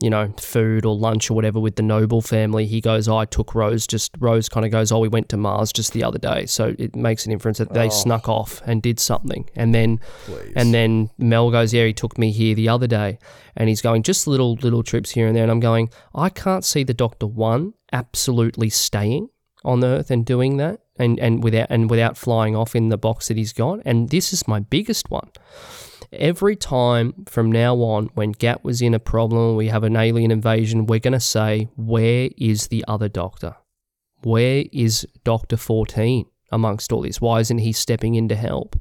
you 0.00 0.10
know, 0.10 0.32
food 0.38 0.84
or 0.84 0.94
lunch 0.94 1.30
or 1.30 1.34
whatever 1.34 1.58
with 1.58 1.76
the 1.76 1.82
Noble 1.82 2.20
family, 2.20 2.66
he 2.66 2.80
goes, 2.82 3.08
I 3.08 3.24
took 3.24 3.54
Rose, 3.54 3.86
just 3.86 4.12
Rose 4.18 4.48
kind 4.48 4.66
of 4.66 4.70
goes, 4.70 4.92
Oh, 4.92 4.98
we 4.98 5.08
went 5.08 5.30
to 5.30 5.36
Mars 5.38 5.72
just 5.72 5.92
the 5.94 6.04
other 6.04 6.18
day. 6.18 6.44
So 6.46 6.74
it 6.78 6.94
makes 6.94 7.24
an 7.24 7.32
inference 7.32 7.58
that 7.58 7.72
they 7.72 7.86
Oh. 7.86 7.88
snuck 7.88 8.28
off 8.28 8.60
and 8.66 8.82
did 8.82 9.00
something. 9.00 9.48
And 9.56 9.74
then 9.74 10.00
Please. 10.26 10.52
and 10.54 10.74
then 10.74 11.10
Mel 11.16 11.50
goes, 11.50 11.72
Yeah, 11.72 11.86
he 11.86 11.94
took 11.94 12.18
me 12.18 12.30
here 12.30 12.54
the 12.54 12.68
other 12.68 12.86
day. 12.86 13.18
And 13.56 13.68
he's 13.68 13.80
going, 13.82 14.02
just 14.02 14.26
little 14.26 14.54
little 14.62 14.82
trips 14.82 15.10
here 15.12 15.26
and 15.26 15.34
there. 15.34 15.42
And 15.44 15.50
I'm 15.50 15.60
going, 15.60 15.88
I 16.14 16.28
can't 16.28 16.64
see 16.64 16.84
the 16.84 16.94
Doctor 16.94 17.26
one 17.26 17.72
absolutely 17.92 18.68
staying 18.68 19.30
on 19.64 19.82
Earth 19.82 20.10
and 20.10 20.24
doing 20.26 20.58
that 20.58 20.80
and, 20.98 21.18
and 21.18 21.42
without 21.42 21.68
and 21.70 21.90
without 21.90 22.16
flying 22.16 22.56
off 22.56 22.74
in 22.74 22.88
the 22.88 22.98
box 22.98 23.28
that 23.28 23.36
he's 23.36 23.52
got. 23.52 23.80
And 23.84 24.10
this 24.10 24.32
is 24.32 24.48
my 24.48 24.60
biggest 24.60 25.10
one. 25.10 25.30
Every 26.12 26.56
time 26.56 27.24
from 27.26 27.52
now 27.52 27.76
on, 27.76 28.06
when 28.14 28.32
Gat 28.32 28.64
was 28.64 28.80
in 28.80 28.94
a 28.94 28.98
problem, 28.98 29.56
we 29.56 29.68
have 29.68 29.84
an 29.84 29.96
alien 29.96 30.30
invasion, 30.30 30.86
we're 30.86 30.98
gonna 31.00 31.20
say, 31.20 31.68
Where 31.76 32.30
is 32.36 32.68
the 32.68 32.84
other 32.88 33.08
doctor? 33.08 33.56
Where 34.22 34.64
is 34.72 35.06
Doctor 35.24 35.56
14 35.56 36.26
amongst 36.50 36.92
all 36.92 37.02
this? 37.02 37.20
Why 37.20 37.40
isn't 37.40 37.58
he 37.58 37.72
stepping 37.72 38.14
in 38.14 38.28
to 38.28 38.34
help? 38.34 38.76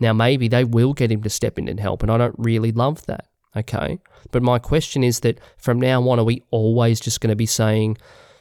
Now, 0.00 0.12
maybe 0.12 0.46
they 0.46 0.64
will 0.64 0.94
get 0.94 1.10
him 1.10 1.22
to 1.22 1.30
step 1.30 1.58
in 1.58 1.68
and 1.68 1.80
help, 1.80 2.02
and 2.02 2.12
I 2.12 2.18
don't 2.18 2.36
really 2.38 2.70
love 2.70 3.04
that. 3.06 3.26
Okay. 3.56 3.98
But 4.30 4.42
my 4.42 4.58
question 4.58 5.02
is 5.02 5.20
that 5.20 5.40
from 5.56 5.80
now 5.80 6.06
on, 6.08 6.20
are 6.20 6.24
we 6.24 6.44
always 6.50 7.00
just 7.00 7.20
going 7.20 7.30
to 7.30 7.36
be 7.36 7.46
saying, 7.46 7.98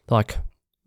like, 0.09 0.37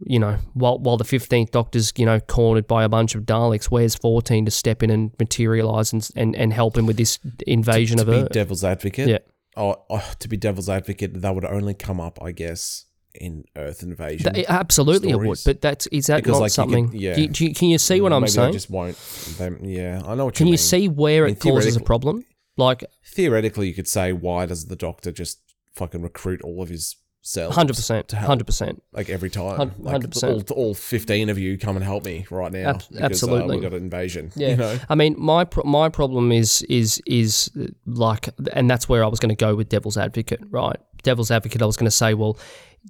you 0.07 0.19
know, 0.19 0.37
while, 0.55 0.79
while 0.79 0.97
the 0.97 1.05
15th 1.05 1.51
Doctor's, 1.51 1.93
you 1.97 2.07
know, 2.07 2.21
cornered 2.21 2.67
by 2.67 2.85
a 2.85 2.89
bunch 2.89 3.15
of 3.15 3.23
Daleks, 3.25 3.67
where's 3.67 3.95
14 3.95 4.45
to 4.47 4.51
step 4.51 4.83
in 4.83 4.91
and 4.91 5.11
materialize 5.19 5.93
and, 5.93 6.09
and, 6.17 6.35
and 6.37 6.53
help 6.53 6.77
him 6.77 6.87
with 6.87 6.97
this 6.97 7.19
invasion 7.47 7.99
to 7.99 8.03
of 8.03 8.09
be 8.09 8.15
Earth? 8.15 8.31
devil's 8.33 8.65
advocate. 8.65 9.09
Yeah. 9.09 9.19
Oh, 9.57 9.77
oh, 9.91 10.13
to 10.21 10.29
be 10.29 10.37
devil's 10.37 10.69
advocate, 10.69 11.21
that 11.21 11.35
would 11.35 11.45
only 11.45 11.75
come 11.75 12.01
up, 12.01 12.19
I 12.23 12.33
guess, 12.33 12.87
in 13.15 13.45
Earth 13.57 13.83
Invasion. 13.83 14.33
Th- 14.33 14.47
absolutely, 14.49 15.11
it 15.11 15.19
would. 15.19 15.39
But 15.45 15.61
that's 15.61 15.87
is 15.89 16.07
that 16.07 16.19
Because, 16.19 16.35
not 16.35 16.41
like, 16.41 16.51
you 16.51 16.55
something? 16.55 16.91
could- 16.91 17.01
yeah. 17.01 17.15
do 17.17 17.23
you- 17.23 17.31
you- 17.49 17.55
can 17.55 17.69
you 17.69 17.79
see 17.79 18.01
what 18.01 18.13
I'm 18.13 18.27
saying? 18.29 18.51
They 18.53 18.57
just 18.57 18.71
won't. 18.71 18.97
They, 19.39 19.51
yeah, 19.63 20.01
I 20.07 20.15
know 20.15 20.27
what 20.27 20.35
Can 20.35 20.47
you 20.47 20.53
mean. 20.53 20.53
Can 20.53 20.53
you 20.53 20.57
see 20.57 20.89
where 20.89 21.25
I 21.25 21.27
mean, 21.29 21.37
it 21.37 21.41
causes 21.41 21.77
a 21.77 21.81
problem? 21.81 22.25
Like 22.57 22.85
Theoretically, 23.05 23.67
you 23.69 23.75
could 23.75 23.89
say, 23.89 24.13
why 24.13 24.47
does 24.47 24.67
the 24.67 24.77
Doctor 24.77 25.11
just 25.13 25.41
fucking 25.75 26.03
recruit 26.03 26.41
all 26.43 26.63
of 26.63 26.69
his 26.69 26.95
cells? 27.23 27.55
hundred 27.55 27.77
percent, 27.77 28.11
hundred 28.13 28.47
percent. 28.47 28.83
Like 28.93 29.09
every 29.09 29.31
time, 29.31 29.71
100%. 29.71 30.51
all, 30.51 30.57
all 30.57 30.75
fifteen 30.75 31.29
of 31.29 31.39
you 31.39 31.59
come 31.59 31.77
and 31.77 31.85
help 31.85 32.05
me 32.05 32.27
right 32.31 32.53
now. 32.53 32.71
Ab- 32.71 32.83
because, 32.89 33.01
absolutely. 33.01 33.57
uh, 33.57 33.59
we 33.59 33.63
got 33.63 33.73
an 33.73 33.83
invasion. 33.83 34.33
Yeah. 34.35 34.49
you 34.49 34.57
know? 34.57 34.79
I 34.89 34.95
mean, 34.95 35.15
my 35.19 35.45
pro- 35.45 35.65
my 35.65 35.89
problem 35.89 36.33
is 36.33 36.63
is 36.63 37.03
is 37.07 37.51
uh, 37.61 37.67
like, 37.87 38.29
and 38.53 38.71
that's 38.71 38.89
where 38.89 39.05
I 39.05 39.09
was 39.09 39.21
going 39.21 39.35
to 39.35 39.45
go 39.45 39.55
with 39.55 39.69
devil's 39.69 39.97
advocate, 39.97 40.41
right? 40.51 40.77
Devil's 41.03 41.31
advocate. 41.31 41.63
I 41.63 41.67
was 41.67 41.77
going 41.77 41.87
to 41.87 41.91
say, 41.91 42.15
well, 42.15 42.39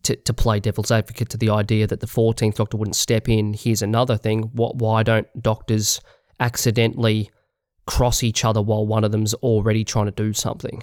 to, 0.02 0.16
to 0.16 0.32
play 0.32 0.61
devil's 0.61 0.90
advocate 0.90 1.28
to 1.31 1.36
the 1.36 1.51
idea 1.51 1.86
that 1.86 2.01
the 2.01 2.07
fourteenth 2.07 2.57
Doctor 2.57 2.77
wouldn't 2.77 2.97
step 2.97 3.28
in. 3.28 3.55
Here's 3.55 3.82
another 3.82 4.16
thing: 4.16 4.43
what? 4.52 4.77
Why 4.77 5.02
don't 5.02 5.27
Doctors 5.40 6.01
accidentally 6.39 7.31
cross 7.86 8.23
each 8.23 8.44
other 8.44 8.62
while 8.62 8.86
one 8.86 9.05
of 9.05 9.11
them's 9.12 9.35
already 9.35 9.85
trying 9.85 10.07
to 10.07 10.12
do 10.12 10.32
something? 10.32 10.82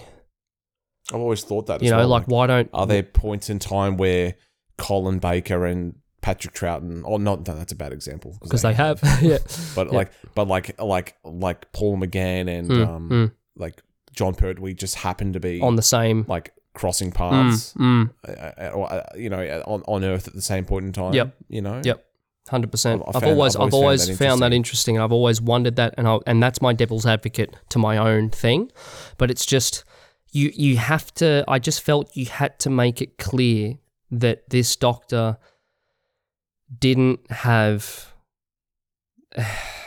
I've 1.13 1.19
always 1.19 1.43
thought 1.43 1.67
that. 1.67 1.81
You 1.81 1.91
know, 1.91 1.97
well. 1.97 2.07
like 2.09 2.25
why 2.27 2.47
don't 2.47 2.69
are 2.73 2.85
there 2.87 3.03
points 3.03 3.49
in 3.49 3.59
time 3.59 3.97
where 3.97 4.35
Colin 4.77 5.19
Baker 5.19 5.65
and 5.65 5.95
Patrick 6.21 6.53
Troughton, 6.53 7.03
or 7.05 7.19
not? 7.19 7.47
No, 7.47 7.55
that's 7.55 7.71
a 7.71 7.75
bad 7.75 7.93
example 7.93 8.37
because 8.41 8.61
they 8.61 8.73
have, 8.73 8.99
yeah, 9.21 9.37
But 9.75 9.87
Yeah. 9.87 9.97
like, 9.97 10.11
but 10.35 10.47
like, 10.47 10.81
like, 10.81 11.15
like 11.23 11.71
Paul 11.71 11.97
McGann 11.97 12.49
and 12.49 12.69
Mm, 12.69 12.87
um, 12.87 13.09
mm. 13.09 13.31
like 13.55 13.81
Jon 14.13 14.33
Pertwee 14.35 14.73
just 14.73 14.95
happen 14.95 15.33
to 15.33 15.39
be 15.39 15.61
on 15.61 15.75
the 15.75 15.81
same. 15.81 16.25
like 16.27 16.53
crossing 16.73 17.11
Mm, 17.11 17.15
paths, 17.15 17.73
mm. 17.75 18.09
uh, 18.27 18.31
uh, 18.31 18.69
or 18.73 18.91
uh, 18.91 19.03
you 19.15 19.29
know, 19.29 19.41
uh, 19.41 19.63
on, 19.65 19.83
on 19.87 20.03
Earth 20.03 20.27
at 20.27 20.33
the 20.33 20.41
same 20.41 20.65
point 20.65 20.85
in 20.85 20.91
time. 20.91 21.13
Yep. 21.13 21.35
You 21.47 21.61
know. 21.61 21.81
Yep. 21.83 22.03
Hundred 22.49 22.71
percent. 22.71 23.01
I've- 23.07 23.17
I've 23.17 23.23
always, 23.25 23.55
I've 23.57 23.73
always 23.73 24.05
found 24.05 24.17
that 24.19 24.23
found 24.25 24.41
that 24.41 24.53
interesting, 24.53 24.95
and 24.95 25.03
I've 25.03 25.11
always 25.11 25.41
wondered 25.41 25.75
that, 25.77 25.93
and 25.97 26.07
I, 26.07 26.17
and 26.25 26.41
that's 26.41 26.61
my 26.61 26.71
devil's 26.73 27.05
advocate 27.05 27.55
to 27.69 27.79
my 27.79 27.97
own 27.97 28.29
thing. 28.29 28.71
But 29.17 29.29
it's 29.31 29.45
just 29.45 29.83
you, 30.37 30.51
you 30.53 30.77
have 30.77 31.13
to. 31.15 31.43
I 31.47 31.57
just 31.57 31.81
felt 31.81 32.15
you 32.15 32.27
had 32.27 32.59
to 32.59 32.69
make 32.69 33.01
it 33.01 33.17
clear 33.17 33.79
that 34.11 34.49
this 34.49 34.75
doctor 34.75 35.37
didn't 36.79 37.29
have. 37.31 38.13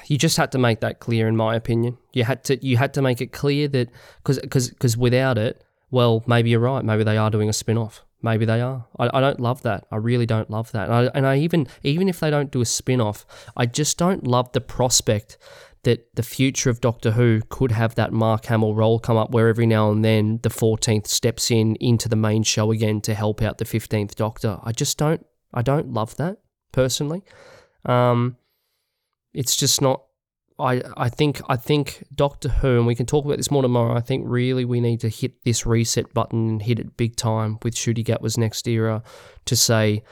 You 0.07 0.19
just 0.19 0.37
had 0.37 0.51
to 0.51 0.59
make 0.59 0.81
that 0.81 0.99
clear, 0.99 1.29
in 1.29 1.37
my 1.37 1.55
opinion. 1.55 1.97
You 2.13 2.25
had 2.25 2.43
to, 2.47 2.67
you 2.67 2.79
had 2.79 2.95
to 2.95 3.01
make 3.01 3.21
it 3.21 3.31
clear 3.31 3.69
that 3.69 3.91
because, 4.17 4.41
because, 4.41 4.69
because 4.71 4.97
without 4.97 5.39
it, 5.39 5.63
well, 5.93 6.25
maybe 6.27 6.51
you're 6.51 6.59
right. 6.59 6.85
Maybe 6.85 7.05
they 7.05 7.17
are 7.17 7.31
doing 7.31 7.49
a 7.49 7.53
spin 7.53 7.79
off. 7.79 8.05
Maybe 8.21 8.45
they 8.45 8.61
are. 8.61 8.87
I, 8.99 9.09
I 9.15 9.21
don't 9.21 9.39
love 9.39 9.63
that. 9.63 9.87
I 9.93 9.97
really 9.99 10.27
don't 10.27 10.51
love 10.51 10.73
that. 10.73 10.89
And 10.89 10.93
I, 10.95 11.11
and 11.15 11.27
I 11.29 11.39
even 11.39 11.69
even 11.85 12.09
if 12.09 12.19
they 12.19 12.29
don't 12.29 12.51
do 12.51 12.61
a 12.61 12.67
spin 12.67 13.01
off, 13.01 13.25
I 13.57 13.67
just 13.67 13.99
don't 13.99 14.27
love 14.27 14.51
the 14.51 14.61
prospect 14.61 15.39
that 15.83 16.15
the 16.15 16.23
future 16.23 16.71
of 16.71 16.81
Doctor 16.81 17.13
Who 17.13 17.41
could 17.49 17.73
have 17.73 17.95
that 17.95 18.13
Mark 18.13 18.47
Hamill 18.47 18.75
role 18.75 18.99
come 18.99 19.17
up 19.17 19.31
where 19.31 19.49
every 19.49 19.67
now 19.67 19.91
and 19.91 20.05
then 20.05 20.41
the 20.43 20.51
14th 20.51 21.07
steps 21.07 21.51
in 21.51 21.77
into 21.77 22.09
the 22.09 22.17
main 22.17 22.43
show 22.43 22.71
again 22.71 23.01
to 23.03 23.15
help 23.15 23.41
out 23.41 23.59
the 23.59 23.65
15th 23.65 24.15
Doctor. 24.15 24.59
I 24.63 24.73
just 24.73 24.99
don't 24.99 25.25
I 25.55 25.63
don't 25.63 25.93
love 25.93 26.17
that 26.17 26.39
personally. 26.73 27.23
Um 27.85 28.37
it's 29.33 29.57
just 29.57 29.81
not 29.81 30.03
I, 30.61 30.83
I 30.97 31.09
think 31.09 31.41
I 31.49 31.57
think 31.57 32.05
Doctor 32.15 32.49
Who, 32.49 32.77
and 32.77 32.87
we 32.87 32.95
can 32.95 33.07
talk 33.07 33.25
about 33.25 33.39
this 33.39 33.51
more 33.51 33.63
tomorrow. 33.63 33.97
I 33.97 34.01
think 34.01 34.25
really 34.27 34.65
we 34.65 34.81
need 34.81 35.01
to 35.01 35.09
hit 35.09 35.43
this 35.43 35.65
reset 35.65 36.13
button 36.13 36.49
and 36.49 36.63
hit 36.63 36.79
it 36.79 36.97
big 36.97 37.17
time 37.17 37.59
with 37.63 37.75
Ncuti 37.75 38.05
Gatwa's 38.05 38.37
next 38.37 38.69
era 38.69 39.03
to 39.47 39.57
say 39.57 40.03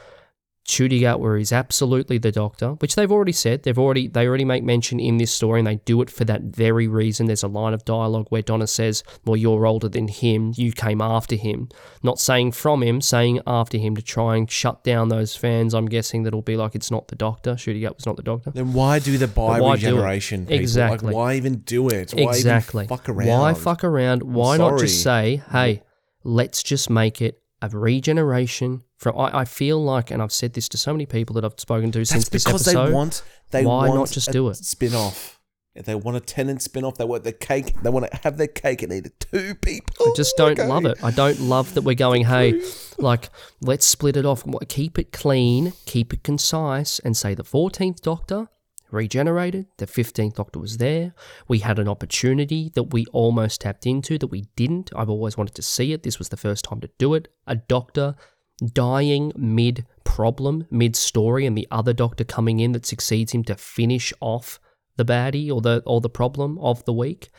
Ncuti 0.69 1.01
Gatwa 1.01 1.41
is 1.41 1.51
absolutely 1.51 2.19
the 2.19 2.31
Doctor, 2.31 2.73
which 2.73 2.93
they've 2.95 3.11
already 3.11 3.31
said. 3.31 3.63
They've 3.63 3.77
already 3.77 4.07
they 4.07 4.27
already 4.27 4.45
make 4.45 4.63
mention 4.63 4.99
in 4.99 5.17
this 5.17 5.31
story, 5.31 5.59
and 5.59 5.67
they 5.67 5.77
do 5.77 5.99
it 6.03 6.11
for 6.11 6.25
that 6.25 6.43
very 6.43 6.87
reason. 6.87 7.25
There's 7.25 7.41
a 7.41 7.47
line 7.47 7.73
of 7.73 7.83
dialogue 7.85 8.27
where 8.29 8.43
Donna 8.43 8.67
says, 8.67 9.03
"Well, 9.25 9.35
you're 9.35 9.65
older 9.65 9.89
than 9.89 10.07
him. 10.07 10.53
You 10.55 10.71
came 10.71 11.01
after 11.01 11.35
him." 11.35 11.69
Not 12.03 12.19
saying 12.19 12.51
from 12.51 12.83
him, 12.83 13.01
saying 13.01 13.41
after 13.47 13.79
him 13.79 13.95
to 13.95 14.03
try 14.03 14.35
and 14.35 14.49
shut 14.49 14.83
down 14.83 15.09
those 15.09 15.35
fans. 15.35 15.73
I'm 15.73 15.87
guessing 15.87 16.21
that'll 16.21 16.43
be 16.43 16.55
like 16.55 16.75
it's 16.75 16.91
not 16.91 17.07
the 17.07 17.15
Doctor. 17.15 17.55
Ncuti 17.55 17.81
Gatwa's 17.81 18.05
not 18.05 18.17
the 18.17 18.23
Doctor. 18.23 18.51
Then 18.51 18.73
why 18.73 18.99
do 18.99 19.17
the 19.17 19.27
bi 19.27 19.57
regeneration? 19.57 20.45
Exactly. 20.49 21.07
Like, 21.07 21.15
why 21.15 21.33
even 21.33 21.61
do 21.61 21.89
it? 21.89 22.11
Why 22.11 22.21
exactly. 22.23 22.85
Fuck 22.85 23.09
around? 23.09 23.27
Why 23.27 23.53
fuck 23.55 23.83
around? 23.83 24.21
Why 24.21 24.57
not 24.57 24.79
just 24.79 25.01
say, 25.01 25.41
hey, 25.51 25.81
let's 26.23 26.61
just 26.61 26.91
make 26.91 27.23
it 27.23 27.41
a 27.61 27.69
regeneration 27.69 28.83
from 28.99 29.17
I, 29.17 29.39
I 29.39 29.45
feel 29.45 29.83
like 29.83 30.11
and 30.11 30.21
I've 30.21 30.31
said 30.31 30.53
this 30.53 30.69
to 30.69 30.77
so 30.77 30.91
many 30.93 31.05
people 31.07 31.33
that 31.35 31.43
I've 31.45 31.59
spoken 31.59 31.91
to 31.93 32.05
since 32.05 32.29
this 32.29 32.43
because 32.43 32.67
episode. 32.67 32.87
they 32.87 32.93
want. 32.93 33.23
They 33.51 33.65
Why 33.65 33.87
want 33.87 33.99
not 34.01 34.11
just 34.11 34.27
a 34.27 34.31
do 34.31 34.49
it? 34.49 34.55
Spin 34.57 34.93
off. 34.93 35.39
They 35.75 35.95
want 35.95 36.17
a 36.17 36.19
Tennant 36.19 36.61
spin 36.61 36.83
off. 36.83 36.97
They 36.97 37.05
want 37.05 37.23
the 37.23 37.31
cake. 37.31 37.73
They 37.81 37.89
want 37.89 38.11
to 38.11 38.17
have 38.23 38.37
their 38.37 38.47
cake 38.47 38.81
and 38.81 38.91
eat 38.91 39.05
it 39.05 39.19
too, 39.19 39.55
people. 39.55 40.07
I 40.07 40.13
just 40.15 40.35
don't 40.35 40.59
Okay. 40.59 40.67
love 40.67 40.85
it. 40.85 41.01
I 41.01 41.11
don't 41.11 41.39
love 41.39 41.73
that 41.75 41.83
we're 41.83 41.95
going, 41.95 42.25
hey, 42.25 42.61
like, 42.97 43.29
let's 43.61 43.85
split 43.85 44.17
it 44.17 44.25
off. 44.25 44.43
Keep 44.67 44.99
it 44.99 45.11
clean, 45.13 45.71
keep 45.85 46.11
it 46.13 46.21
concise, 46.23 46.99
and 46.99 47.15
say 47.15 47.33
the 47.33 47.43
14th 47.45 48.01
Doctor 48.01 48.49
regenerated, 48.91 49.67
the 49.77 49.85
15th 49.85 50.35
Doctor 50.35 50.59
was 50.59 50.77
there. 50.77 51.13
We 51.47 51.59
had 51.59 51.79
an 51.79 51.87
opportunity 51.87 52.71
that 52.75 52.91
we 52.91 53.05
almost 53.13 53.61
tapped 53.61 53.85
into 53.85 54.17
that 54.17 54.27
we 54.27 54.47
didn't. 54.55 54.91
I've 54.95 55.09
always 55.09 55.37
wanted 55.37 55.55
to 55.55 55.61
see 55.61 55.93
it. 55.93 56.03
This 56.03 56.19
was 56.19 56.29
the 56.29 56.37
first 56.37 56.65
time 56.65 56.81
to 56.81 56.89
do 56.97 57.13
it. 57.13 57.29
A 57.47 57.55
Doctor 57.55 58.15
dying 58.59 59.31
mid 59.35 59.85
problem, 60.03 60.65
mid 60.69 60.95
story, 60.95 61.45
and 61.45 61.57
the 61.57 61.67
other 61.71 61.93
Doctor 61.93 62.23
coming 62.23 62.59
in 62.59 62.71
that 62.73 62.85
succeeds 62.85 63.31
him 63.31 63.43
to 63.45 63.55
finish 63.55 64.13
off 64.19 64.59
the 64.97 65.05
baddie 65.05 65.51
or 65.51 65.61
the 65.61 65.81
or 65.85 66.01
the 66.01 66.09
problem 66.09 66.57
of 66.59 66.83
the 66.85 66.93
week. 66.93 67.29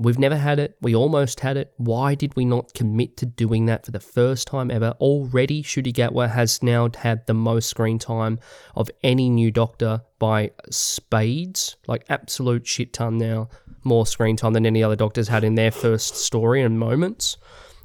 We've 0.00 0.18
never 0.18 0.36
had 0.36 0.60
it. 0.60 0.76
We 0.80 0.94
almost 0.94 1.40
had 1.40 1.56
it. 1.56 1.72
Why 1.76 2.14
did 2.14 2.36
we 2.36 2.44
not 2.44 2.72
commit 2.72 3.16
to 3.16 3.26
doing 3.26 3.66
that 3.66 3.84
for 3.84 3.90
the 3.90 3.98
first 3.98 4.46
time 4.46 4.70
ever? 4.70 4.94
Already, 5.00 5.60
Ncuti 5.64 5.92
Gatwa 5.92 6.30
has 6.30 6.62
now 6.62 6.88
had 6.96 7.26
the 7.26 7.34
most 7.34 7.68
screen 7.68 7.98
time 7.98 8.38
of 8.76 8.90
any 9.02 9.28
new 9.28 9.50
Doctor 9.50 10.02
by 10.20 10.52
spades, 10.70 11.76
like 11.88 12.04
absolute 12.08 12.64
shit 12.64 12.92
ton 12.92 13.18
now. 13.18 13.48
More 13.82 14.06
screen 14.06 14.36
time 14.36 14.52
than 14.52 14.66
any 14.66 14.84
other 14.84 14.94
Doctors 14.94 15.26
had 15.26 15.42
in 15.42 15.56
their 15.56 15.72
first 15.72 16.14
story 16.14 16.62
and 16.62 16.78
moments, 16.78 17.36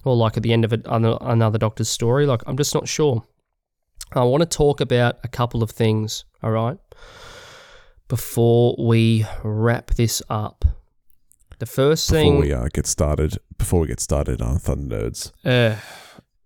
or 0.04 0.16
like 0.16 0.38
at 0.38 0.44
the 0.44 0.54
end 0.54 0.66
of 0.66 0.74
another 0.86 1.58
Doctor's 1.58 1.90
story. 1.90 2.26
Like 2.26 2.42
I'm 2.48 2.58
just 2.58 2.74
not 2.74 2.88
sure. 2.88 3.24
I 4.14 4.24
want 4.24 4.42
to 4.42 4.58
talk 4.58 4.80
about 4.82 5.18
a 5.24 5.28
couple 5.28 5.64
of 5.64 5.72
things. 5.72 6.26
All 6.44 6.52
right, 6.52 6.78
before 8.08 8.76
we 8.78 9.26
wrap 9.44 9.92
this 9.92 10.22
up. 10.30 10.66
The 11.60 11.66
first 11.68 12.10
Before 12.10 12.20
thing, 12.22 12.42
Before 12.42 12.60
we 12.60 12.66
uh, 12.66 12.68
get 12.74 12.86
started, 12.88 13.38
before 13.58 13.82
we 13.82 13.88
get 13.88 14.00
started 14.02 14.42
on 14.42 14.58
Thunder 14.60 15.10
Nerds, 15.10 15.32
uh, 15.46 15.78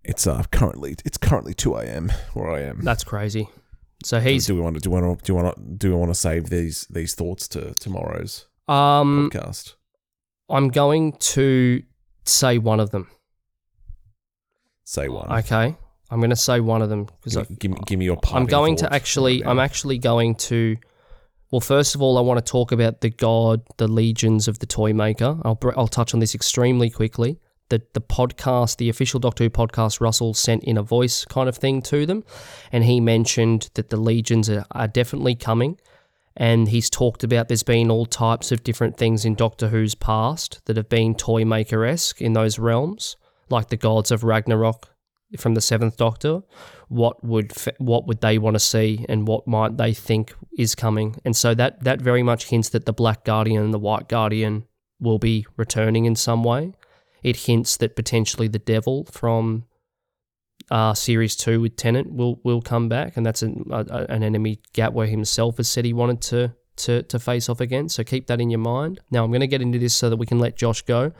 it's 0.04 0.26
uh 0.26 0.44
currently 0.52 0.94
it's 1.04 1.18
currently 1.18 1.54
two 1.54 1.74
a.m. 1.74 2.12
where 2.34 2.50
I 2.50 2.60
am. 2.60 2.82
that's 2.82 3.02
crazy. 3.04 3.48
So 4.04 4.20
he's 4.20 4.46
do 4.46 4.54
we 4.54 4.60
want 4.60 4.76
to 4.76 4.80
do 4.80 4.90
we 4.90 5.00
want 5.00 5.18
to 5.18 5.24
do 5.24 5.34
we 5.34 5.42
want 5.42 5.56
to 5.56 5.62
do 5.62 5.90
we 5.90 5.96
want 5.96 6.10
to 6.10 6.14
save 6.14 6.50
these 6.50 6.86
these 6.88 7.14
thoughts 7.14 7.48
to 7.48 7.74
tomorrow's 7.74 8.46
um 8.68 9.28
podcast? 9.32 9.74
I'm 10.48 10.68
going 10.68 11.12
to 11.12 11.82
say 12.24 12.58
one 12.58 12.78
of 12.78 12.90
them. 12.90 13.08
Say 14.88 15.10
one. 15.10 15.30
Okay. 15.30 15.76
I'm 16.10 16.18
going 16.18 16.30
to 16.30 16.36
say 16.36 16.60
one 16.60 16.80
of 16.80 16.88
them 16.88 17.08
because 17.22 17.36
give, 17.36 17.50
me, 17.50 17.56
give, 17.58 17.70
me, 17.72 17.78
give 17.86 17.98
me 17.98 18.04
your. 18.06 18.18
I'm 18.32 18.46
going 18.46 18.74
to 18.76 18.90
actually 18.90 19.42
right 19.42 19.50
I'm 19.50 19.58
actually 19.58 19.98
going 19.98 20.34
to 20.36 20.78
well 21.50 21.60
first 21.60 21.94
of 21.94 22.00
all 22.00 22.16
I 22.16 22.22
want 22.22 22.42
to 22.42 22.50
talk 22.50 22.72
about 22.72 23.02
the 23.02 23.10
god 23.10 23.60
the 23.76 23.86
legions 23.86 24.48
of 24.48 24.60
the 24.60 24.66
toy 24.66 24.94
maker. 24.94 25.36
I'll 25.44 25.56
br- 25.56 25.76
I'll 25.76 25.88
touch 25.88 26.14
on 26.14 26.20
this 26.20 26.34
extremely 26.34 26.88
quickly. 26.88 27.38
The 27.68 27.82
the 27.92 28.00
podcast, 28.00 28.78
the 28.78 28.88
official 28.88 29.20
Doctor 29.20 29.44
Who 29.44 29.50
podcast 29.50 30.00
Russell 30.00 30.32
sent 30.32 30.64
in 30.64 30.78
a 30.78 30.82
voice 30.82 31.26
kind 31.26 31.50
of 31.50 31.56
thing 31.58 31.82
to 31.82 32.06
them 32.06 32.24
and 32.72 32.82
he 32.82 32.98
mentioned 32.98 33.68
that 33.74 33.90
the 33.90 33.98
legions 33.98 34.48
are, 34.48 34.64
are 34.70 34.88
definitely 34.88 35.34
coming 35.34 35.78
and 36.34 36.66
he's 36.66 36.88
talked 36.88 37.22
about 37.22 37.48
there's 37.48 37.62
been 37.62 37.90
all 37.90 38.06
types 38.06 38.50
of 38.52 38.64
different 38.64 38.96
things 38.96 39.26
in 39.26 39.34
Doctor 39.34 39.68
Who's 39.68 39.94
past 39.94 40.62
that 40.64 40.78
have 40.78 40.88
been 40.88 41.14
toy 41.14 41.44
maker 41.44 41.84
esque 41.84 42.22
in 42.22 42.32
those 42.32 42.58
realms, 42.58 43.18
like 43.50 43.68
the 43.68 43.76
gods 43.76 44.10
of 44.10 44.24
Ragnarok 44.24 44.88
from 45.38 45.54
the 45.54 45.60
Seventh 45.60 45.96
Doctor. 45.96 46.42
What 46.88 47.22
would 47.22 47.52
what 47.78 48.06
would 48.06 48.20
they 48.20 48.38
want 48.38 48.54
to 48.54 48.60
see, 48.60 49.04
and 49.08 49.28
what 49.28 49.46
might 49.46 49.76
they 49.76 49.92
think 49.92 50.34
is 50.56 50.74
coming? 50.74 51.16
And 51.24 51.36
so 51.36 51.54
that 51.54 51.84
that 51.84 52.00
very 52.00 52.22
much 52.22 52.46
hints 52.46 52.70
that 52.70 52.86
the 52.86 52.92
Black 52.92 53.24
Guardian 53.24 53.62
and 53.62 53.74
the 53.74 53.78
White 53.78 54.08
Guardian 54.08 54.64
will 55.00 55.18
be 55.18 55.46
returning 55.56 56.06
in 56.06 56.16
some 56.16 56.42
way. 56.42 56.72
It 57.22 57.36
hints 57.36 57.76
that 57.76 57.96
potentially 57.96 58.48
the 58.48 58.58
Devil 58.58 59.04
from 59.04 59.64
uh, 60.70 60.94
series 60.94 61.36
two 61.36 61.60
with 61.60 61.76
Tennant 61.76 62.12
will 62.12 62.40
will 62.42 62.62
come 62.62 62.88
back, 62.88 63.16
and 63.16 63.26
that's 63.26 63.42
an, 63.42 63.64
a, 63.70 64.06
an 64.08 64.22
enemy 64.22 64.60
Gatwa 64.72 65.08
himself 65.08 65.58
has 65.58 65.68
said 65.68 65.84
he 65.84 65.92
wanted 65.92 66.22
to 66.22 66.54
to 66.76 67.02
to 67.02 67.18
face 67.18 67.48
off 67.48 67.60
against. 67.60 67.96
So 67.96 68.04
keep 68.04 68.28
that 68.28 68.40
in 68.40 68.50
your 68.50 68.60
mind. 68.60 69.00
Now 69.10 69.24
I'm 69.24 69.30
going 69.30 69.40
to 69.40 69.46
get 69.46 69.60
into 69.60 69.78
this 69.78 69.94
so 69.94 70.08
that 70.08 70.16
we 70.16 70.26
can 70.26 70.38
let 70.38 70.56
Josh 70.56 70.82
go. 70.82 71.12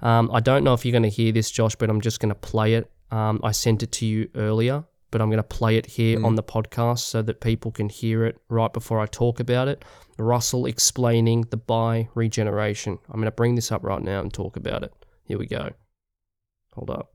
Um, 0.00 0.30
I 0.32 0.40
don't 0.40 0.64
know 0.64 0.74
if 0.74 0.84
you're 0.84 0.92
going 0.92 1.02
to 1.02 1.08
hear 1.08 1.32
this, 1.32 1.50
Josh, 1.50 1.74
but 1.74 1.90
I'm 1.90 2.00
just 2.00 2.20
going 2.20 2.30
to 2.30 2.34
play 2.34 2.74
it. 2.74 2.90
Um, 3.10 3.40
I 3.42 3.52
sent 3.52 3.82
it 3.82 3.92
to 3.92 4.06
you 4.06 4.28
earlier, 4.34 4.84
but 5.10 5.20
I'm 5.20 5.28
going 5.28 5.38
to 5.38 5.42
play 5.42 5.76
it 5.76 5.86
here 5.86 6.24
on 6.24 6.34
the 6.34 6.42
podcast 6.42 7.00
so 7.00 7.22
that 7.22 7.40
people 7.40 7.70
can 7.70 7.88
hear 7.88 8.24
it 8.24 8.38
right 8.48 8.72
before 8.72 9.00
I 9.00 9.06
talk 9.06 9.40
about 9.40 9.68
it. 9.68 9.84
Russell 10.18 10.66
explaining 10.66 11.42
the 11.50 11.56
bi 11.56 12.08
regeneration. 12.14 12.98
I'm 13.08 13.16
going 13.16 13.24
to 13.24 13.30
bring 13.30 13.54
this 13.54 13.72
up 13.72 13.82
right 13.82 14.02
now 14.02 14.20
and 14.20 14.32
talk 14.32 14.56
about 14.56 14.82
it. 14.82 14.92
Here 15.24 15.38
we 15.38 15.46
go. 15.46 15.70
Hold 16.74 16.90
up. 16.90 17.14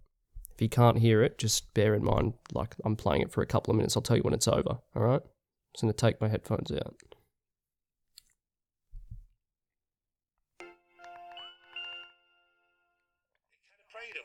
If 0.53 0.61
you 0.61 0.69
can't 0.69 0.99
hear 0.99 1.23
it, 1.23 1.37
just 1.37 1.73
bear 1.73 1.95
in 1.95 2.03
mind, 2.03 2.33
like 2.53 2.75
I'm 2.85 2.95
playing 2.95 3.21
it 3.21 3.31
for 3.31 3.41
a 3.41 3.47
couple 3.47 3.71
of 3.71 3.77
minutes. 3.77 3.95
I'll 3.95 4.03
tell 4.03 4.17
you 4.17 4.23
when 4.23 4.33
it's 4.33 4.47
over. 4.47 4.77
All 4.95 5.03
right. 5.03 5.21
I'm 5.21 5.73
just 5.73 5.81
going 5.81 5.93
to 5.93 5.97
take 5.97 6.21
my 6.21 6.27
headphones 6.27 6.71
out. 6.71 6.95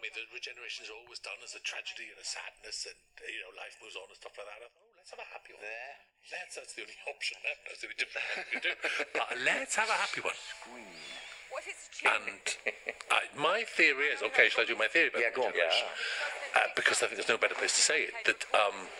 Of 0.08 0.14
preyed 0.14 0.24
on 0.24 0.24
me 0.24 0.24
that 0.24 0.28
regeneration 0.32 0.84
is 0.88 0.92
always 0.92 1.20
done 1.20 1.36
as 1.44 1.52
a 1.52 1.60
tragedy 1.60 2.08
and 2.08 2.18
a 2.20 2.24
sadness, 2.24 2.88
and 2.88 2.96
you 3.28 3.40
know 3.44 3.52
life 3.60 3.76
moves 3.84 3.96
on 3.96 4.08
and 4.08 4.16
stuff 4.16 4.32
like 4.40 4.48
that. 4.48 4.60
I 4.64 4.68
thought, 4.68 4.80
oh, 4.80 4.92
let's 4.96 5.10
have 5.12 5.20
a 5.20 5.28
happy 5.28 5.52
one. 5.52 5.62
There. 5.64 5.94
Let's. 6.32 6.54
That's 6.56 6.72
the 6.76 6.82
only 6.84 6.98
option. 7.12 7.36
That's 7.68 7.80
the 7.84 7.86
only 7.88 7.98
different 8.00 8.24
one 8.24 8.36
we 8.36 8.52
can 8.56 8.62
do. 8.64 8.72
But 9.18 9.28
let's 9.44 9.74
have 9.76 9.90
a 9.92 9.98
happy 9.98 10.20
one. 10.24 10.38
What 11.48 11.64
is 11.64 11.80
And 12.04 12.44
uh, 13.08 13.24
my 13.40 13.64
theory 13.64 14.12
is 14.12 14.20
okay. 14.32 14.52
Shall 14.52 14.64
I 14.64 14.68
do 14.68 14.76
my 14.76 14.88
theory 14.88 15.08
about 15.08 15.24
Yeah, 15.24 15.32
go 15.32 15.48
on. 15.48 15.52
regeneration? 15.56 15.88
Uh, 16.56 16.68
because 16.76 17.00
I 17.00 17.08
think 17.08 17.16
there's 17.20 17.32
no 17.32 17.40
better 17.40 17.56
place 17.56 17.72
to 17.76 17.84
say 17.84 18.08
it. 18.08 18.14
That 18.28 18.44
um, 18.52 18.92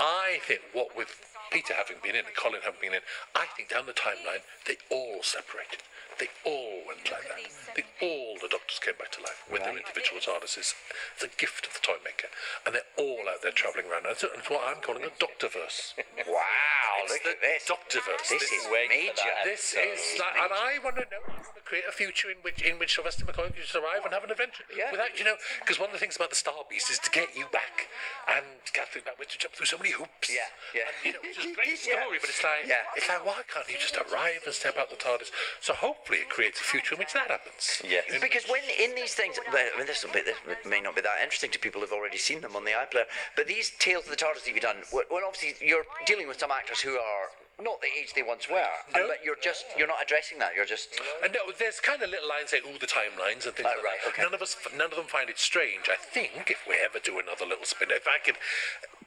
I 0.00 0.40
think 0.48 0.64
what 0.72 0.96
with 0.96 1.12
Peter 1.52 1.76
having 1.76 2.00
been 2.00 2.16
in 2.16 2.24
and 2.24 2.34
Colin 2.34 2.64
having 2.64 2.80
been 2.80 2.96
in, 2.96 3.04
I 3.36 3.44
think 3.52 3.68
down 3.68 3.84
the 3.84 3.92
timeline 3.96 4.40
they 4.64 4.80
all 4.88 5.20
separated. 5.20 5.84
They 6.16 6.30
all 6.48 6.86
went 6.88 7.04
like 7.12 7.26
that. 7.28 7.42
They 7.76 7.84
all 8.00 8.40
the 8.40 8.48
doctors 8.48 8.80
came 8.80 8.96
back 8.96 9.12
to 9.18 9.20
life 9.20 9.33
with 9.50 9.62
their 9.62 9.76
individual 9.76 10.20
TARDISes. 10.20 10.74
It's 11.14 11.24
a 11.24 11.28
gift 11.36 11.66
of 11.66 11.74
the 11.74 11.82
toy 11.82 12.00
maker, 12.04 12.28
and 12.64 12.74
they're 12.74 12.92
all 12.98 13.28
out 13.28 13.42
there 13.42 13.52
travelling 13.52 13.86
around. 13.86 14.06
And 14.06 14.12
it's 14.12 14.24
it's 14.24 14.50
what 14.50 14.62
I'm 14.66 14.80
calling 14.82 15.04
a 15.04 15.12
Doctorverse. 15.20 15.94
Wow, 16.24 16.93
look 17.08 17.22
the 17.24 17.30
at 17.36 17.40
this. 17.40 17.64
Doctorverse. 17.68 18.28
This 18.28 18.46
is 18.52 18.64
major. 18.88 19.32
This 19.44 19.74
is 19.74 20.20
like, 20.20 20.36
and 20.40 20.52
I 20.52 20.78
want 20.82 20.96
to 20.96 21.06
know 21.10 21.22
how 21.26 21.42
to 21.54 21.62
create 21.64 21.84
a 21.88 21.92
future 21.92 22.30
in 22.30 22.36
which 22.42 22.62
in 22.62 22.78
which 22.78 22.94
Sylvester 22.94 23.24
McCoy 23.24 23.52
can 23.52 23.60
just 23.62 23.74
arrive 23.74 24.04
and 24.04 24.12
have 24.12 24.24
an 24.24 24.30
adventure. 24.30 24.64
Yeah. 24.74 24.90
Without 24.90 25.18
you 25.18 25.24
know, 25.24 25.36
because 25.60 25.78
one 25.78 25.88
of 25.88 25.94
the 25.94 26.00
things 26.02 26.16
about 26.16 26.30
the 26.30 26.36
Star 26.40 26.64
Beast 26.68 26.90
is 26.90 26.98
to 27.00 27.10
get 27.10 27.34
you 27.36 27.46
back 27.52 27.88
and 28.28 28.44
Catherine 28.72 29.04
Batwitch 29.04 29.32
to 29.34 29.38
jump 29.38 29.54
through 29.54 29.66
so 29.66 29.78
many 29.78 29.92
hoops. 29.92 30.28
Yeah, 30.30 30.48
yeah. 30.74 30.88
And, 30.88 30.94
you 31.06 31.12
know, 31.12 31.22
it's 31.22 31.36
just 31.36 31.50
a 31.50 31.54
great 31.58 31.78
Yeah. 31.86 32.00
story, 32.04 32.18
but 32.20 32.28
it's 32.30 32.42
like 32.44 32.66
Yeah. 32.66 32.84
it's 32.96 33.08
like 33.08 33.24
why 33.24 33.42
can't 33.48 33.68
you 33.68 33.76
just 33.78 33.96
arrive 33.96 34.42
and 34.44 34.54
step 34.54 34.76
out 34.78 34.90
the 34.90 34.96
TARDIS? 34.96 35.30
So 35.60 35.74
hopefully 35.74 36.18
it 36.24 36.28
creates 36.30 36.60
a 36.60 36.64
future 36.64 36.94
in 36.94 36.98
which 37.00 37.12
that 37.12 37.30
happens. 37.30 37.80
Yes. 37.84 38.04
In 38.12 38.20
Because 38.20 38.44
when 38.48 38.62
in 38.78 38.94
these 38.94 39.14
things, 39.14 39.38
well, 39.52 39.56
I 39.74 39.76
mean, 39.76 39.86
this, 39.86 40.04
will 40.04 40.12
be, 40.12 40.22
this 40.22 40.36
may 40.64 40.80
not 40.80 40.94
be 40.96 41.02
that 41.02 41.20
interesting 41.22 41.50
to 41.52 41.58
people 41.58 41.80
who've 41.80 41.92
already 41.92 42.18
seen 42.18 42.40
them 42.40 42.56
on 42.56 42.64
the 42.64 42.72
iPlayer, 42.72 43.04
but 43.36 43.46
these 43.46 43.70
Tales 43.78 44.04
of 44.04 44.10
the 44.10 44.16
TARDIS 44.16 44.44
that 44.44 44.50
you've 44.52 44.60
done, 44.62 44.76
well, 44.92 45.04
obviously 45.26 45.54
you're 45.66 45.84
dealing 46.06 46.28
with 46.28 46.38
some 46.38 46.50
actors 46.50 46.80
who 46.80 46.93
are 46.98 47.30
not 47.62 47.80
the 47.80 47.86
age 47.86 48.12
they 48.14 48.22
once 48.22 48.48
were, 48.48 48.68
and- 48.86 48.94
No. 48.94 49.06
but 49.08 49.24
you're 49.24 49.36
just 49.36 49.64
you're 49.76 49.86
not 49.86 50.02
addressing 50.02 50.38
that. 50.38 50.54
You're 50.56 50.64
just 50.64 50.98
And 51.22 51.32
no, 51.32 51.52
there's 51.52 51.78
kind 51.80 52.02
of 52.02 52.10
little 52.10 52.28
lines 52.28 52.50
saying, 52.50 52.64
"Ooh, 52.66 52.78
the 52.78 52.86
timelines 52.86 53.46
and 53.46 53.54
things 53.54 53.68
Oh, 53.70 53.76
like 53.76 53.84
right, 53.84 54.00
that." 54.02 54.08
okay. 54.12 54.22
None 54.22 54.34
of 54.34 54.42
us, 54.42 54.56
none 54.74 54.90
of 54.90 54.96
them 54.96 55.06
find 55.06 55.30
it 55.30 55.38
strange. 55.38 55.88
I 55.88 55.94
think 55.96 56.50
if 56.50 56.66
we 56.66 56.74
ever 56.76 56.98
do 56.98 57.18
another 57.20 57.46
little 57.46 57.64
spin, 57.64 57.90
if 57.92 58.08
I 58.08 58.18
could, 58.18 58.38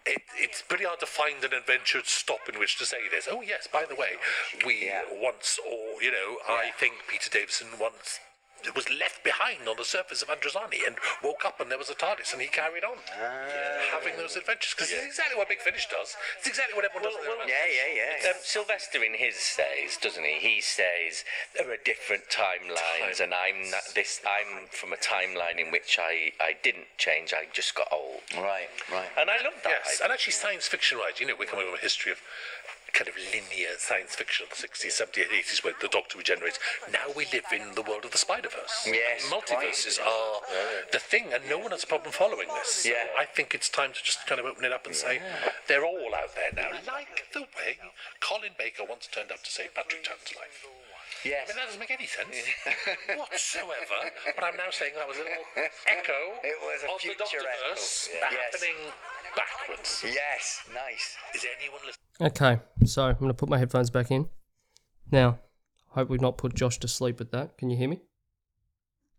it, 0.06 0.22
it's 0.38 0.62
pretty 0.62 0.86
hard 0.86 1.00
to 1.02 1.06
find 1.06 1.44
an 1.44 1.54
adventure 1.54 2.02
stop 2.06 2.48
in 2.48 2.58
which 2.58 2.78
to 2.78 2.86
say 2.86 3.10
this. 3.10 3.28
Oh 3.30 3.42
yes, 3.42 3.68
by 3.68 3.84
the 3.84 3.96
way, 3.96 4.16
we 4.66 4.86
Yeah. 4.86 5.04
once, 5.12 5.60
or 5.66 6.02
you 6.02 6.12
know, 6.12 6.40
I 6.48 6.72
think 6.72 7.06
Peter 7.08 7.30
Davison 7.30 7.78
once 7.78 8.20
was 8.76 8.90
left 8.90 9.24
behind 9.24 9.68
on 9.68 9.78
the 9.78 9.86
surface 9.86 10.22
of 10.22 10.30
Androzani 10.30 10.86
and 10.86 10.98
woke 11.24 11.46
up 11.46 11.60
and 11.60 11.72
there 11.72 11.78
was 11.78 11.90
a 11.90 11.96
TARDIS 11.96 12.34
and 12.34 12.42
he 12.42 12.48
carried 12.48 12.84
on 12.84 12.98
having 13.92 14.18
those 14.18 14.36
adventures 14.36 14.74
because 14.76 14.92
it's 14.92 15.06
exactly 15.06 15.38
what 15.38 15.50
Big 15.50 15.60
Finish 15.60 15.88
does. 15.88 16.16
It's 16.38 16.48
exactly 16.48 16.76
what 16.76 16.86
everyone 16.86 17.12
does. 17.12 17.20
in 17.20 17.26
their 17.26 17.48
yeah, 17.48 17.68
yeah, 17.70 18.24
yeah. 18.24 18.30
Um, 18.30 18.36
Sylvester 18.42 19.04
in 19.04 19.14
his 19.14 19.36
says, 19.36 19.98
doesn't 20.02 20.24
he? 20.24 20.40
He 20.40 20.62
says 20.62 21.24
there 21.56 21.70
are 21.72 21.82
different 21.86 22.24
timelines, 22.30 23.22
and 23.22 23.34
I'm 23.34 23.70
not, 23.72 23.84
this. 23.96 24.22
I'm 24.26 24.68
from 24.70 24.94
a 24.94 24.98
timeline 24.98 25.60
in 25.60 25.72
which 25.72 25.98
I, 26.00 26.32
I 26.40 26.56
didn't 26.62 26.88
change. 26.98 27.34
I 27.34 27.48
just 27.54 27.76
got 27.76 27.88
old, 27.92 28.22
right, 28.36 28.70
right. 28.92 29.10
and 29.18 29.30
I 29.30 29.38
love 29.44 29.58
that. 29.64 29.84
Yes, 29.86 30.02
and 30.04 30.12
actually 30.12 30.34
science 30.34 30.68
fiction, 30.68 30.98
right? 30.98 31.18
You 31.20 31.28
know, 31.28 31.36
we're 31.38 31.46
coming 31.46 31.66
from 31.66 31.76
a 31.76 31.82
history 31.82 32.12
of 32.12 32.20
kind 32.94 33.08
of 33.08 33.16
linear 33.18 33.76
science 33.78 34.16
fiction 34.16 34.46
of 34.46 34.50
the 34.50 34.68
60s, 34.68 35.02
70s, 35.02 35.28
80s 35.30 35.64
where 35.64 35.74
the 35.82 35.88
Doctor 35.88 36.18
regenerates. 36.18 36.60
Now 36.92 37.14
we 37.16 37.26
live 37.34 37.46
in 37.54 37.76
the 37.76 37.82
world 37.82 38.06
of 38.06 38.12
the 38.12 38.18
Spider-Verse. 38.18 38.88
Yes, 38.88 39.30
Multiverses 39.32 40.00
are 40.00 40.42
the 40.92 41.00
thing, 41.00 41.34
and 41.34 41.44
no 41.50 41.58
one 41.58 41.72
has 41.72 41.84
a 41.84 41.88
problem 41.88 42.12
following 42.12 42.48
this. 42.56 42.84
So 42.84 42.90
Yeah. 42.90 43.08
I 43.18 43.26
think 43.26 43.54
it's 43.54 43.70
time 43.70 43.94
to 43.94 44.04
just 44.04 44.26
kind 44.26 44.40
of 44.40 44.46
open 44.46 44.66
it 44.66 44.74
up 44.74 44.86
and 44.86 44.96
say, 44.96 45.22
they're 45.68 45.86
all 45.86 46.14
out 46.16 46.36
there 46.36 46.52
now, 46.56 46.72
like 46.88 47.26
the 47.34 47.42
way 47.42 47.78
Colin 48.20 48.54
Baker 48.58 48.84
once 48.88 49.08
turned 49.08 49.32
up 49.32 49.44
to 49.44 49.52
save 49.52 49.74
Patrick 49.76 50.04
Chan's 50.04 50.34
life. 50.36 50.66
I 51.26 51.30
Yes. 51.30 51.48
mean, 51.48 51.58
that 51.58 51.66
doesn't 51.66 51.80
make 51.80 51.92
any 51.92 52.06
sense 52.06 52.36
whatsoever. 53.18 54.12
But 54.36 54.44
I'm 54.44 54.56
now 54.58 54.70
saying 54.72 54.94
that 54.96 55.08
was 55.08 55.18
a 55.18 55.22
little 55.22 55.44
echo 55.88 56.14
It 56.44 56.58
was 56.62 56.84
a 56.84 56.88
of 56.94 57.02
the 57.02 57.08
future. 57.08 57.44
Doctorverse 57.44 58.10
Yeah. 58.14 58.28
Yes. 58.32 58.62
happening 58.62 58.92
backwards. 59.36 60.04
Yes. 60.06 60.62
Nice. 60.74 61.16
Is 61.36 61.46
anyone 61.60 61.82
listening? 61.86 62.32
Okay, 62.32 62.62
so 62.86 63.04
I'm 63.06 63.16
going 63.18 63.30
to 63.30 63.34
put 63.34 63.50
my 63.50 63.58
headphones 63.58 63.90
back 63.90 64.10
in. 64.12 64.28
Now, 65.12 65.40
hope 65.90 66.10
we've 66.10 66.22
not 66.22 66.38
put 66.38 66.54
Josh 66.56 66.78
to 66.80 66.88
sleep 66.88 67.20
with 67.20 67.32
that. 67.32 67.58
Can 67.58 67.70
you 67.70 67.78
hear 67.78 67.88
me? 67.90 68.02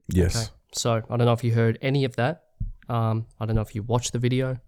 Yes. 0.08 0.36
Okay. 0.36 0.52
So 0.72 1.02
I 1.08 1.16
don't 1.16 1.26
know 1.26 1.32
if 1.32 1.44
you 1.44 1.52
heard 1.54 1.78
any 1.82 2.04
of 2.04 2.16
that. 2.16 2.44
Um, 2.88 3.26
I 3.38 3.46
don't 3.46 3.54
know 3.56 3.62
if 3.62 3.74
you 3.74 3.82
watched 3.82 4.12
the 4.12 4.18
video, 4.18 4.58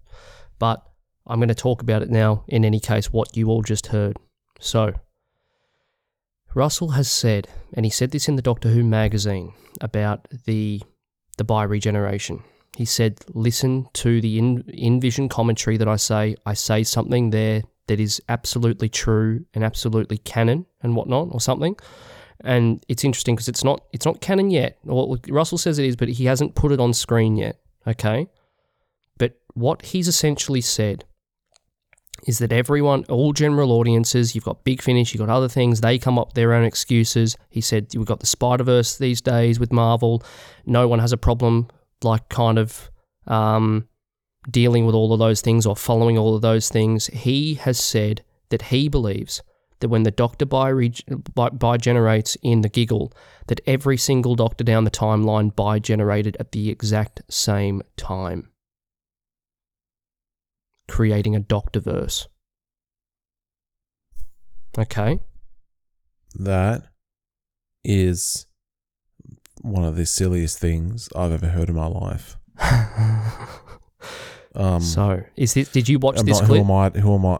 but 0.59 0.83
I'm 1.27 1.39
going 1.39 1.49
to 1.49 1.55
talk 1.55 1.83
about 1.83 2.03
it 2.03 2.11
now. 2.11 2.45
In 2.49 2.65
any 2.65 2.81
case, 2.81 3.13
what 3.13 3.37
you 3.37 3.49
all 3.49 3.63
just 3.63 3.89
heard. 3.89 4.17
So 4.61 4.93
Russell 6.55 6.91
has 6.91 7.11
said, 7.11 7.49
and 7.75 7.87
he 7.87 7.91
said 7.91 8.11
this 8.11 8.29
in 8.29 8.37
the 8.37 8.43
Doctor 8.43 8.71
Who 8.71 8.83
magazine 8.83 9.53
about 9.81 10.29
the 10.47 10.83
the 11.39 11.45
bi 11.45 11.63
regeneration. 11.63 12.43
He 12.77 12.85
said, 12.85 13.21
"Listen 13.35 13.89
to 13.95 14.21
the 14.21 14.39
in, 14.39 14.63
in 14.69 15.01
vision 15.01 15.29
commentary 15.29 15.77
that 15.77 15.89
I 15.89 15.97
say. 15.97 16.37
I 16.47 16.55
say 16.55 16.83
something 16.83 17.31
there 17.31 17.63
that 17.87 18.01
is 18.01 18.21
absolutely 18.29 18.89
true 18.89 19.45
and 19.55 19.65
absolutely 19.65 20.19
canon 20.19 20.67
and 20.83 20.97
whatnot, 20.97 21.29
or 21.33 21.41
something." 21.41 21.77
and 22.43 22.85
it's 22.89 23.05
interesting 23.05 23.35
because 23.37 23.49
it's 23.49 23.65
not 23.65 23.85
it's 23.93 24.07
not 24.07 24.21
canon 24.21 24.51
yet. 24.51 24.79
Or 24.87 25.19
Russell 25.29 25.59
says 25.59 25.79
it 25.79 25.85
is, 25.85 25.97
but 25.97 26.09
he 26.09 26.25
hasn't 26.25 26.55
put 26.55 26.73
it 26.73 26.81
on 26.81 26.93
screen 26.93 27.37
yet. 27.37 27.61
Okay, 27.87 28.29
but 29.19 29.39
what 29.55 29.83
he's 29.83 30.09
essentially 30.09 30.61
said 30.61 31.05
is 32.27 32.39
that 32.39 32.53
everyone, 32.53 33.05
all 33.09 33.33
general 33.33 33.73
audiences, 33.73 34.35
you've 34.35 34.45
got 34.45 34.65
Big 34.65 34.83
Finish, 34.83 35.13
you've 35.13 35.27
got 35.27 35.35
other 35.35 35.49
things, 35.49 35.81
they 35.81 35.99
come 35.99 36.19
up 36.19 36.29
with 36.29 36.35
their 36.35 36.53
own 36.53 36.65
excuses. 36.65 37.37
He 37.49 37.61
said 37.61 37.89
we've 37.95 38.07
got 38.07 38.21
the 38.21 38.27
Spider 38.27 38.65
Verse 38.65 38.99
these 38.99 39.21
days 39.21 39.59
with 39.59 39.73
Marvel. 39.73 40.23
No 40.67 40.87
one 40.89 40.99
has 40.99 41.13
a 41.13 41.17
problem, 41.17 41.69
like 42.03 42.29
kind 42.29 42.59
of 42.59 42.91
um, 43.27 43.89
dealing 44.51 44.87
with 44.87 44.95
all 44.95 45.13
of 45.13 45.19
those 45.19 45.41
things 45.41 45.67
or 45.67 45.77
following 45.77 46.17
all 46.17 46.35
of 46.35 46.43
those 46.43 46.69
things, 46.69 47.07
he 47.09 47.55
has 47.55 47.79
said 47.79 48.23
that 48.51 48.63
he 48.63 48.89
believes 48.89 49.43
that 49.81 49.89
when 49.89 50.03
the 50.03 50.11
Doctor 50.11 50.45
bi-reg- 50.45 51.03
bi- 51.35 51.51
bi-generates 51.51 52.37
in 52.43 52.61
the 52.61 52.69
giggle, 52.69 53.13
that 53.47 53.61
every 53.67 53.97
single 53.97 54.35
Doctor 54.35 54.63
down 54.63 54.85
the 54.85 54.91
timeline 54.91 55.55
bi-generated 55.55 56.37
at 56.39 56.53
the 56.53 56.71
exact 56.71 57.23
same 57.29 57.83
time, 57.97 58.51
creating 60.91 61.35
a 61.37 61.41
Doctorverse. 61.41 62.27
Okay. 64.79 65.21
That 66.35 66.83
is 67.85 68.47
one 69.63 69.85
of 69.85 69.97
the 69.97 70.07
silliest 70.07 70.59
things 70.59 71.09
I've 71.17 71.33
ever 71.33 71.49
heard 71.49 71.69
in 71.69 71.75
my 71.77 71.87
life. 71.87 72.37
Um, 74.53 74.81
so, 74.81 75.23
is 75.37 75.55
this? 75.55 75.69
Did 75.69 75.89
you 75.89 76.01
watch 76.01 76.19
I'm 76.19 76.27
this 76.27 76.41
not- 76.41 76.47
clip? 76.49 76.59
Who 76.59 76.65
am 76.65 76.73
I? 76.73 76.91
Who 76.99 77.15
am 77.15 77.25
I? 77.25 77.39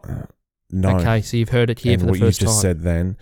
No. 0.71 0.95
Okay, 0.97 1.21
so 1.21 1.35
you've 1.35 1.49
heard 1.49 1.69
it 1.69 1.79
here 1.79 1.95
and 1.95 2.01
for 2.03 2.05
the 2.13 2.19
first 2.19 2.19
time. 2.19 2.21
what 2.21 2.25
you 2.27 2.31
just 2.31 2.55
time. 2.55 2.61
said 2.61 2.81
then, 2.83 3.17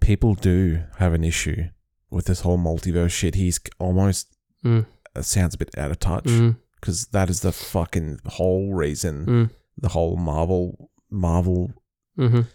people 0.00 0.34
do 0.34 0.82
have 0.98 1.14
an 1.14 1.22
issue 1.22 1.68
with 2.10 2.24
this 2.24 2.40
whole 2.40 2.58
multiverse 2.58 3.12
shit. 3.12 3.36
He's 3.36 3.60
almost 3.78 4.36
Mm, 4.64 4.84
sounds 5.20 5.54
a 5.54 5.58
bit 5.58 5.70
out 5.78 5.92
of 5.92 6.00
touch 6.00 6.24
mm, 6.24 6.56
because 6.80 7.06
that 7.12 7.30
is 7.30 7.40
the 7.42 7.52
fucking 7.52 8.18
whole 8.26 8.74
reason 8.74 9.26
mm, 9.26 9.50
the 9.78 9.88
whole 9.88 10.16
Marvel 10.16 10.90
Marvel 11.10 11.72
mhm. 12.18 12.46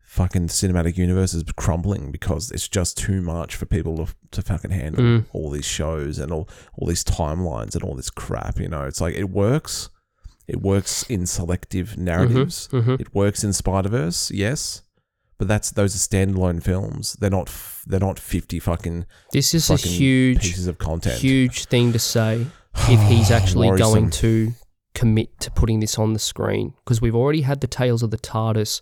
fucking 0.00 0.48
cinematic 0.48 0.96
universe 0.96 1.34
is 1.34 1.44
crumbling 1.56 2.10
because 2.10 2.50
it's 2.50 2.68
just 2.68 2.96
too 2.96 3.20
much 3.20 3.54
for 3.56 3.66
people 3.66 3.96
to, 4.06 4.14
to 4.30 4.42
fucking 4.42 4.70
handle 4.70 5.02
Mm. 5.04 5.24
all 5.32 5.50
these 5.50 5.66
shows 5.66 6.18
and 6.18 6.32
all 6.32 6.48
all 6.74 6.88
these 6.88 7.04
timelines 7.04 7.74
and 7.74 7.82
all 7.84 7.94
this 7.94 8.10
crap. 8.10 8.58
You 8.58 8.68
know, 8.68 8.84
it's 8.84 9.00
like 9.00 9.14
it 9.14 9.30
works. 9.30 9.90
It 10.46 10.62
works 10.62 11.02
in 11.10 11.26
selective 11.26 11.98
narratives. 11.98 12.68
mhm. 12.72 12.98
It 12.98 13.14
works 13.14 13.44
in 13.44 13.52
Spider 13.52 13.90
Verse, 13.90 14.30
yes, 14.30 14.80
but 15.36 15.46
that's 15.46 15.70
those 15.72 15.94
are 15.94 15.98
standalone 15.98 16.62
films. 16.62 17.14
They're 17.20 17.28
not. 17.30 17.48
f- 17.48 17.84
They're 17.86 18.00
not 18.00 18.18
fifty 18.18 18.58
fucking 18.60 19.04
This 19.32 19.54
is 19.54 19.68
a 19.70 19.76
huge, 19.76 20.40
pieces 20.42 20.66
of 20.66 20.76
content. 20.78 21.20
huge 21.20 21.66
thing 21.66 21.92
to 21.92 21.98
say 21.98 22.46
if 22.88 23.00
he's 23.10 23.30
actually 23.30 23.76
going 23.78 24.08
to 24.10 24.52
commit 24.94 25.38
to 25.40 25.50
putting 25.50 25.80
this 25.80 25.98
on 25.98 26.12
the 26.12 26.18
screen 26.18 26.74
because 26.84 27.00
we've 27.00 27.14
already 27.14 27.42
had 27.42 27.60
the 27.60 27.66
Tales 27.66 28.02
of 28.02 28.10
the 28.10 28.18
TARDIS 28.18 28.80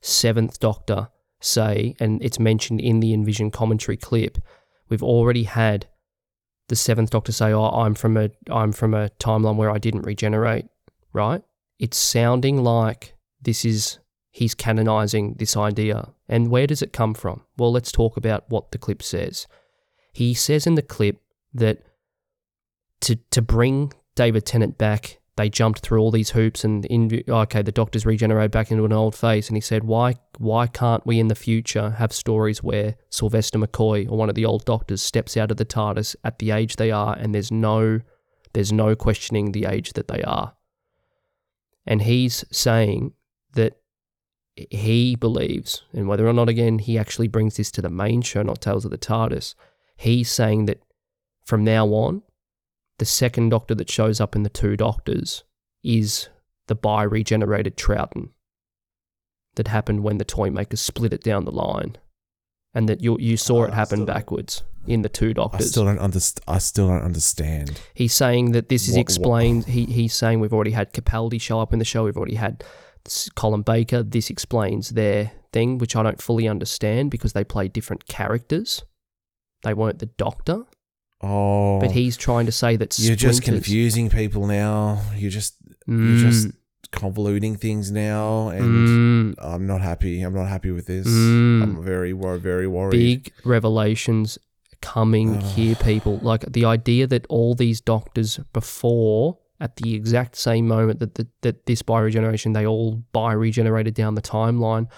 seventh 0.00 0.58
Doctor 0.58 1.08
say, 1.40 1.94
and 2.00 2.22
it's 2.22 2.38
mentioned 2.38 2.80
in 2.80 3.00
the 3.00 3.12
in-vision 3.12 3.50
commentary 3.50 3.96
clip. 3.96 4.38
We've 4.88 5.02
already 5.02 5.44
had 5.44 5.86
the 6.68 6.76
seventh 6.76 7.10
Doctor 7.10 7.32
say, 7.32 7.52
"Oh, 7.52 7.66
I'm 7.66 7.94
from 7.94 8.16
a 8.16 8.30
I'm 8.50 8.72
from 8.72 8.94
a 8.94 9.10
timeline 9.18 9.56
where 9.56 9.70
I 9.70 9.78
didn't 9.78 10.02
regenerate." 10.02 10.66
Right? 11.12 11.42
It's 11.78 11.96
sounding 11.96 12.62
like 12.62 13.14
this 13.40 13.64
is 13.64 13.98
he's 14.30 14.54
canonizing 14.54 15.34
this 15.38 15.56
idea. 15.56 16.12
And 16.28 16.50
where 16.50 16.66
does 16.66 16.82
it 16.82 16.92
come 16.92 17.14
from? 17.14 17.42
Well, 17.58 17.70
let's 17.70 17.92
talk 17.92 18.16
about 18.16 18.44
what 18.48 18.72
the 18.72 18.78
clip 18.78 19.02
says. 19.02 19.46
He 20.12 20.34
says 20.34 20.66
in 20.66 20.74
the 20.74 20.82
clip 20.82 21.20
that 21.52 21.82
to 23.02 23.16
to 23.30 23.42
bring 23.42 23.92
David 24.14 24.46
Tennant 24.46 24.78
back, 24.78 25.20
they 25.36 25.48
jumped 25.48 25.80
through 25.80 26.00
all 26.00 26.10
these 26.10 26.30
hoops 26.30 26.62
and 26.62 26.84
in 26.86 27.22
okay, 27.28 27.62
the 27.62 27.72
Doctor's 27.72 28.04
regenerated 28.04 28.50
back 28.50 28.70
into 28.70 28.84
an 28.84 28.92
old 28.92 29.14
face, 29.14 29.48
and 29.48 29.56
he 29.56 29.60
said, 29.60 29.84
why 29.84 30.16
why 30.38 30.66
can't 30.66 31.06
we 31.06 31.18
in 31.18 31.28
the 31.28 31.34
future 31.34 31.90
have 31.90 32.12
stories 32.12 32.62
where 32.62 32.96
Sylvester 33.08 33.58
McCoy 33.58 34.10
or 34.10 34.18
one 34.18 34.28
of 34.28 34.34
the 34.34 34.44
old 34.44 34.64
Doctors 34.64 35.00
steps 35.00 35.36
out 35.36 35.50
of 35.50 35.56
the 35.56 35.64
TARDIS 35.64 36.16
at 36.22 36.38
the 36.38 36.50
age 36.50 36.76
they 36.76 36.90
are, 36.90 37.16
and 37.16 37.34
there's 37.34 37.50
no 37.50 38.00
there's 38.52 38.72
no 38.72 38.94
questioning 38.94 39.52
the 39.52 39.64
age 39.64 39.94
that 39.94 40.08
they 40.08 40.22
are, 40.22 40.54
and 41.86 42.02
he's 42.02 42.44
saying 42.50 43.14
that 43.54 43.78
he 44.54 45.16
believes, 45.16 45.82
and 45.94 46.08
whether 46.08 46.26
or 46.28 46.34
not 46.34 46.50
again 46.50 46.78
he 46.78 46.98
actually 46.98 47.28
brings 47.28 47.56
this 47.56 47.70
to 47.70 47.80
the 47.80 47.88
main 47.88 48.20
show, 48.20 48.42
not 48.42 48.60
Tales 48.60 48.84
of 48.84 48.90
the 48.90 48.98
TARDIS, 48.98 49.54
he's 49.96 50.30
saying 50.30 50.66
that 50.66 50.82
from 51.46 51.64
now 51.64 51.86
on, 51.86 52.22
the 53.02 53.06
second 53.06 53.48
Doctor 53.48 53.74
that 53.74 53.90
shows 53.90 54.20
up 54.20 54.36
in 54.36 54.44
the 54.44 54.48
two 54.48 54.76
Doctors 54.76 55.42
is 55.82 56.28
the 56.68 56.76
bi 56.76 57.02
regenerated 57.02 57.76
Troughton 57.76 58.28
that 59.56 59.66
happened 59.66 60.04
when 60.04 60.18
the 60.18 60.24
toy 60.24 60.50
makers 60.50 60.80
split 60.80 61.12
it 61.12 61.24
down 61.24 61.44
the 61.44 61.50
line. 61.50 61.96
And 62.72 62.88
that 62.88 63.02
you 63.02 63.18
you 63.18 63.36
saw 63.36 63.62
oh, 63.62 63.64
it 63.64 63.74
happen 63.74 64.04
backwards 64.04 64.62
in 64.86 65.02
the 65.02 65.08
two 65.08 65.34
doctors. 65.34 65.66
I 65.66 65.70
still 65.70 65.84
don't 65.84 65.98
understand. 65.98 66.44
I 66.46 66.58
still 66.58 66.86
don't 66.86 67.02
understand. 67.02 67.80
He's 67.92 68.14
saying 68.14 68.52
that 68.52 68.68
this 68.68 68.84
is 68.84 68.90
What- 68.90 68.98
what- 68.98 69.02
explained. 69.02 69.64
He, 69.64 69.84
he's 69.86 70.14
saying 70.14 70.38
we've 70.38 70.54
already 70.54 70.70
had 70.70 70.92
Capaldi 70.92 71.40
show 71.40 71.58
up 71.58 71.72
in 71.72 71.80
the 71.80 71.84
show. 71.84 72.04
We've 72.04 72.16
already 72.16 72.36
had 72.36 72.62
Colin 73.34 73.62
Baker. 73.62 74.04
This 74.04 74.30
explains 74.30 74.90
their 74.90 75.32
thing, 75.52 75.78
which 75.78 75.96
I 75.96 76.04
don't 76.04 76.22
fully 76.22 76.46
understand 76.46 77.10
because 77.10 77.32
they 77.32 77.42
play 77.42 77.66
different 77.66 78.06
characters. 78.06 78.84
They 79.64 79.74
weren't 79.74 79.98
the 79.98 80.06
Doctor, 80.06 80.66
Oh, 81.22 81.78
but 81.80 81.92
he's 81.92 82.16
trying 82.16 82.46
to 82.46 82.52
say 82.52 82.76
that 82.76 82.98
you're 82.98 83.16
just 83.16 83.42
confusing 83.42 84.10
people 84.10 84.46
now. 84.46 85.00
You're 85.14 85.30
just 85.30 85.56
you're 85.86 86.16
just 86.16 86.48
Mm, 86.48 86.54
convoluting 86.92 87.58
things 87.58 87.90
now, 87.90 88.48
and 88.48 89.34
mm, 89.34 89.34
I'm 89.38 89.66
not 89.66 89.80
happy. 89.80 90.22
I'm 90.22 90.34
not 90.34 90.48
happy 90.48 90.70
with 90.70 90.86
this. 90.86 91.06
Mm. 91.06 91.62
I'm 91.62 91.84
very 91.84 92.12
very 92.12 92.66
worried. 92.66 92.90
big 93.24 93.32
revelations 93.44 94.38
coming 94.80 95.40
here, 95.40 95.74
people. 95.76 96.18
Like 96.18 96.44
the 96.52 96.64
idea 96.64 97.06
that 97.06 97.24
all 97.28 97.54
these 97.54 97.80
doctors 97.80 98.38
before, 98.52 99.38
at 99.60 99.76
the 99.76 99.94
exact 99.94 100.36
same 100.36 100.66
moment 100.66 100.98
that 100.98 101.14
the, 101.14 101.26
that 101.42 101.66
this 101.66 101.82
bi-regeneration, 101.82 102.52
they 102.52 102.66
all 102.66 103.02
bi-regenerated 103.12 103.94
down 103.94 104.16
the 104.16 104.22
timeline. 104.22 104.88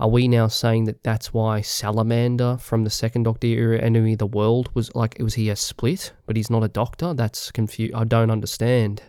Are 0.00 0.08
we 0.08 0.28
now 0.28 0.46
saying 0.46 0.84
that 0.84 1.02
that's 1.02 1.34
why 1.34 1.60
Salamander 1.60 2.56
from 2.58 2.84
the 2.84 2.90
second 2.90 3.24
Doctor 3.24 3.48
era, 3.48 3.78
Enemy 3.78 4.12
of 4.12 4.18
the 4.20 4.26
World, 4.26 4.70
was 4.72 4.94
like, 4.94 5.16
was 5.18 5.34
he 5.34 5.50
a 5.50 5.56
split, 5.56 6.12
but 6.24 6.36
he's 6.36 6.50
not 6.50 6.62
a 6.62 6.68
Doctor? 6.68 7.14
That's 7.14 7.50
confused. 7.50 7.94
I 7.94 8.04
don't 8.04 8.30
understand. 8.30 9.02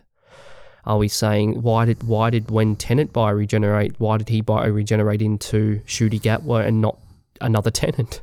Are 0.85 0.97
we 0.97 1.07
saying 1.07 1.61
why 1.61 1.85
did 1.85 2.03
why 2.03 2.31
did 2.31 2.49
when 2.49 2.75
Tennant 2.75 3.13
bi-regenerate, 3.13 3.99
why 3.99 4.17
did 4.17 4.29
he 4.29 4.41
bi-regenerate 4.41 5.21
into 5.21 5.81
Ncuti 5.85 6.19
Gatwa 6.19 6.65
and 6.65 6.81
not 6.81 6.97
another 7.41 7.69
Tennant? 7.81 8.21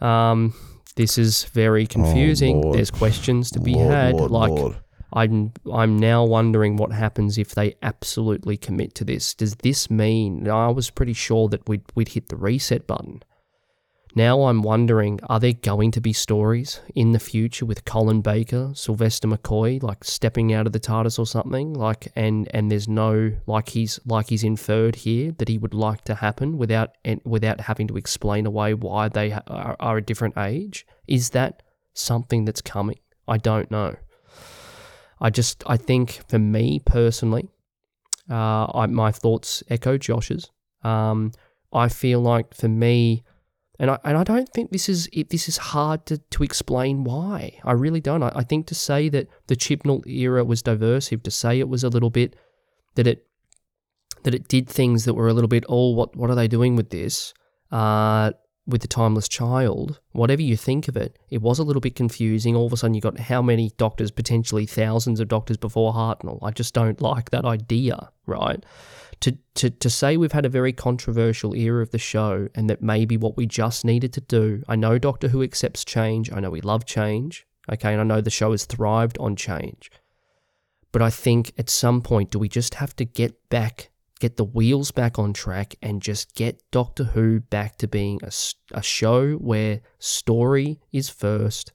Um, 0.00 0.54
this 0.94 1.18
is 1.18 1.44
very 1.44 1.86
confusing. 1.86 2.60
Lord. 2.60 2.76
There's 2.76 2.90
questions 2.90 3.50
to 3.52 3.60
be 3.60 3.74
Lord, 3.74 3.90
had. 3.90 4.14
Lord, 4.14 4.30
like 4.30 4.50
Lord. 4.50 4.76
I'm 5.12 5.52
I'm 5.72 5.98
now 5.98 6.24
wondering 6.24 6.76
what 6.76 6.92
happens 6.92 7.38
if 7.38 7.54
they 7.54 7.76
absolutely 7.82 8.56
commit 8.56 8.94
to 8.96 9.04
this. 9.04 9.34
Does 9.34 9.54
this 9.56 9.90
mean 9.90 10.48
I 10.48 10.68
was 10.68 10.90
pretty 10.90 11.12
sure 11.12 11.48
that 11.48 11.68
we'd 11.68 11.84
we'd 11.94 12.08
hit 12.08 12.28
the 12.28 12.36
reset 12.36 12.86
button. 12.86 13.22
Now 14.14 14.44
I'm 14.44 14.60
wondering, 14.60 15.20
are 15.30 15.40
there 15.40 15.54
going 15.54 15.90
to 15.92 16.00
be 16.00 16.12
stories 16.12 16.80
in 16.94 17.12
the 17.12 17.18
future 17.18 17.64
with 17.64 17.86
Colin 17.86 18.20
Baker, 18.20 18.72
Sylvester 18.74 19.26
McCoy, 19.26 19.82
like 19.82 20.04
stepping 20.04 20.52
out 20.52 20.66
of 20.66 20.74
the 20.74 20.80
TARDIS 20.80 21.18
or 21.18 21.26
something, 21.26 21.72
like 21.72 22.12
and 22.14 22.46
and 22.52 22.70
there's 22.70 22.88
no 22.88 23.32
like 23.46 23.70
he's 23.70 23.98
like 24.04 24.28
he's 24.28 24.44
inferred 24.44 24.96
here 24.96 25.32
that 25.38 25.48
he 25.48 25.56
would 25.56 25.72
like 25.72 26.04
to 26.04 26.14
happen 26.16 26.58
without 26.58 26.90
and 27.04 27.22
without 27.24 27.62
having 27.62 27.88
to 27.88 27.96
explain 27.96 28.44
away 28.44 28.74
why 28.74 29.08
they 29.08 29.32
are, 29.32 29.76
are 29.80 29.96
a 29.96 30.02
different 30.02 30.36
age. 30.36 30.86
Is 31.08 31.30
that 31.30 31.62
something 31.94 32.44
that's 32.44 32.60
coming? 32.60 32.98
I 33.26 33.38
don't 33.38 33.70
know. 33.70 33.96
I 35.22 35.30
just 35.30 35.62
I 35.66 35.76
think 35.76 36.20
for 36.28 36.38
me 36.38 36.80
personally, 36.84 37.48
uh, 38.28 38.66
I, 38.74 38.86
my 38.86 39.12
thoughts 39.12 39.62
echo 39.70 39.96
Josh's. 39.96 40.50
Um, 40.82 41.30
I 41.72 41.88
feel 41.88 42.20
like 42.20 42.54
for 42.54 42.68
me, 42.68 43.22
and 43.78 43.88
I 43.88 43.98
and 44.04 44.18
I 44.18 44.24
don't 44.24 44.48
think 44.48 44.72
this 44.72 44.88
is 44.88 45.08
it, 45.12 45.30
this 45.30 45.48
is 45.48 45.58
hard 45.58 46.06
to, 46.06 46.18
to 46.18 46.42
explain 46.42 47.04
why. 47.04 47.60
I 47.64 47.70
really 47.72 48.00
don't. 48.00 48.24
I, 48.24 48.32
I 48.34 48.42
think 48.42 48.66
to 48.66 48.74
say 48.74 49.08
that 49.10 49.28
the 49.46 49.54
Chibnall 49.54 50.04
era 50.08 50.44
was 50.44 50.60
diversive, 50.60 51.22
to 51.22 51.30
say 51.30 51.60
it 51.60 51.68
was 51.68 51.84
a 51.84 51.88
little 51.88 52.10
bit 52.10 52.34
that 52.96 53.06
it 53.06 53.24
that 54.24 54.34
it 54.34 54.48
did 54.48 54.68
things 54.68 55.04
that 55.04 55.14
were 55.14 55.28
a 55.28 55.32
little 55.32 55.48
bit 55.48 55.64
oh 55.68 55.90
what 55.90 56.16
what 56.16 56.30
are 56.30 56.36
they 56.36 56.48
doing 56.48 56.74
with 56.74 56.90
this? 56.90 57.32
Uh, 57.70 58.32
with 58.66 58.80
the 58.80 58.88
timeless 58.88 59.28
child, 59.28 60.00
whatever 60.12 60.42
you 60.42 60.56
think 60.56 60.86
of 60.86 60.96
it, 60.96 61.18
it 61.30 61.42
was 61.42 61.58
a 61.58 61.64
little 61.64 61.80
bit 61.80 61.96
confusing. 61.96 62.54
All 62.54 62.66
of 62.66 62.72
a 62.72 62.76
sudden, 62.76 62.94
you 62.94 63.00
got 63.00 63.18
how 63.18 63.42
many 63.42 63.72
doctors, 63.76 64.10
potentially 64.10 64.66
thousands 64.66 65.18
of 65.18 65.28
doctors 65.28 65.56
before 65.56 65.92
Hartnell. 65.92 66.38
I 66.42 66.52
just 66.52 66.72
don't 66.72 67.00
like 67.00 67.30
that 67.30 67.44
idea, 67.44 68.10
right? 68.26 68.64
To, 69.20 69.36
to, 69.54 69.70
to 69.70 69.90
say 69.90 70.16
we've 70.16 70.32
had 70.32 70.44
a 70.44 70.50
very 70.50 70.72
controversial 70.72 71.54
era 71.54 71.82
of 71.82 71.90
the 71.90 71.98
show 71.98 72.48
and 72.54 72.68
that 72.70 72.82
maybe 72.82 73.16
what 73.16 73.36
we 73.36 73.46
just 73.46 73.84
needed 73.84 74.12
to 74.14 74.20
do, 74.20 74.62
I 74.68 74.76
know 74.76 74.98
Doctor 74.98 75.28
Who 75.28 75.42
accepts 75.42 75.84
change, 75.84 76.32
I 76.32 76.40
know 76.40 76.50
we 76.50 76.60
love 76.60 76.84
change, 76.84 77.46
okay, 77.70 77.92
and 77.92 78.00
I 78.00 78.04
know 78.04 78.20
the 78.20 78.30
show 78.30 78.50
has 78.52 78.64
thrived 78.64 79.18
on 79.18 79.36
change. 79.36 79.90
But 80.90 81.02
I 81.02 81.10
think 81.10 81.52
at 81.56 81.70
some 81.70 82.02
point, 82.02 82.30
do 82.30 82.38
we 82.38 82.48
just 82.48 82.74
have 82.74 82.94
to 82.96 83.04
get 83.04 83.48
back 83.48 83.91
get 84.22 84.36
the 84.36 84.44
wheels 84.44 84.92
back 84.92 85.18
on 85.18 85.32
track 85.32 85.74
and 85.82 86.00
just 86.00 86.36
get 86.36 86.62
Doctor 86.70 87.02
Who 87.02 87.40
back 87.40 87.76
to 87.78 87.88
being 87.88 88.20
a, 88.22 88.30
a 88.70 88.80
show 88.80 89.32
where 89.32 89.80
story 89.98 90.80
is 90.92 91.08
first. 91.08 91.72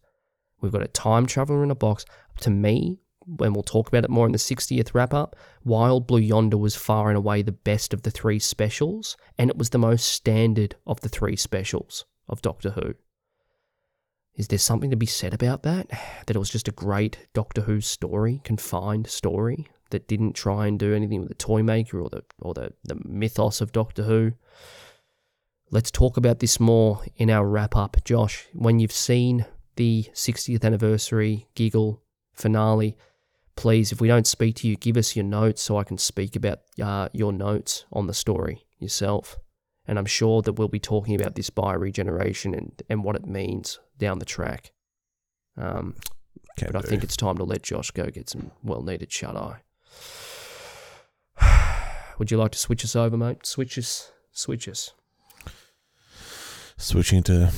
We've 0.61 0.72
got 0.72 0.82
a 0.82 0.88
time 0.88 1.26
traveler 1.26 1.61
in 1.61 1.72
a 1.72 1.76
box. 1.76 2.06
To 2.40 2.49
me, 2.49 3.02
when 3.26 3.52
we'll 3.52 3.64
talk 3.64 3.90
about 3.90 4.06
it 4.06 4.10
more 4.10 4.26
in 4.26 4.32
the 4.32 4.38
60th 4.38 4.94
wrap 4.94 5.14
up, 5.14 5.36
Wild 5.65 6.07
Blue 6.07 6.22
Yonder 6.22 6.57
was 6.57 6.78
far 6.78 7.10
and 7.10 7.18
away 7.18 7.41
the 7.41 7.52
best 7.52 7.94
of 7.94 8.03
the 8.03 8.11
three 8.11 8.40
specials, 8.40 9.18
and 9.38 9.49
it 9.49 9.57
was 9.57 9.72
the 9.72 9.78
most 9.78 10.06
standard 10.06 10.78
of 10.86 11.02
the 11.02 11.10
three 11.10 11.36
specials 11.36 12.06
of 12.30 12.41
Doctor 12.41 12.69
Who. 12.69 12.94
Is 14.36 14.48
there 14.48 14.57
something 14.57 14.91
to 14.91 14.95
be 14.95 15.06
said 15.06 15.34
about 15.34 15.64
that? 15.64 15.90
That 16.28 16.38
it 16.38 16.40
was 16.40 16.49
just 16.49 16.69
a 16.69 16.72
great 16.72 17.28
Doctor 17.34 17.61
Who 17.61 17.82
story, 17.82 18.40
confined 18.45 19.07
story, 19.07 19.68
that 19.90 20.08
didn't 20.08 20.34
try 20.34 20.68
and 20.68 20.80
do 20.80 20.94
anything 20.94 21.20
with 21.20 21.30
the 21.30 21.36
Toymaker 21.36 22.00
or 22.00 22.10
the 22.10 22.24
or 22.40 22.54
the, 22.54 22.74
the 22.84 22.96
mythos 23.06 23.62
of 23.62 23.72
Doctor 23.72 24.04
Who. 24.04 24.34
Let's 25.70 25.92
talk 25.92 26.16
about 26.16 26.40
this 26.40 26.60
more 26.60 27.02
in 27.18 27.30
our 27.30 27.46
wrap 27.46 27.76
up, 27.76 27.98
Josh. 28.06 28.48
When 28.54 28.80
you've 28.80 28.92
seen 28.92 29.46
the 29.76 30.06
60th 30.14 30.64
anniversary 30.64 31.48
giggle 31.56 32.02
finale, 32.34 32.96
please, 33.58 33.92
if 33.92 34.00
we 34.00 34.08
don't 34.08 34.28
speak 34.28 34.56
to 34.58 34.68
you, 34.68 34.78
give 34.78 34.96
us 34.96 35.16
your 35.16 35.26
notes 35.26 35.62
so 35.62 35.78
I 35.78 35.84
can 35.84 35.98
speak 35.98 36.38
about 36.38 36.60
uh, 36.82 37.10
your 37.12 37.34
notes 37.34 37.86
on 37.92 38.08
the 38.08 38.14
story 38.14 38.66
yourself. 38.80 39.38
And 39.86 39.98
I'm 39.98 40.06
sure 40.06 40.42
that 40.42 40.54
we'll 40.54 40.68
be 40.68 40.80
talking 40.80 41.16
about 41.20 41.36
this 41.36 41.50
bi-regeneration 41.50 42.54
and, 42.54 42.82
and 42.90 43.04
what 43.04 43.16
it 43.16 43.26
means 43.26 43.80
down 43.98 44.20
the 44.20 44.26
track. 44.26 44.72
Um, 45.58 45.96
but 46.58 46.76
I 46.76 46.82
think 46.82 47.04
it's 47.04 47.18
time 47.18 47.38
to 47.38 47.44
let 47.44 47.64
Josh 47.64 47.92
go 47.92 48.08
get 48.08 48.30
some 48.30 48.52
well 48.64 48.82
needed 48.82 49.12
shut 49.12 49.36
eye. 49.36 49.62
Would 52.19 52.32
you 52.32 52.38
like 52.38 52.52
to 52.52 52.57
switch 52.57 52.84
us 52.84 52.95
over, 52.95 53.18
mate? 53.18 53.45
Switch 53.45 53.78
us. 53.78 54.11
Switch 54.32 54.68
us. 54.68 54.91
switching 56.78 57.24
to 57.24 57.52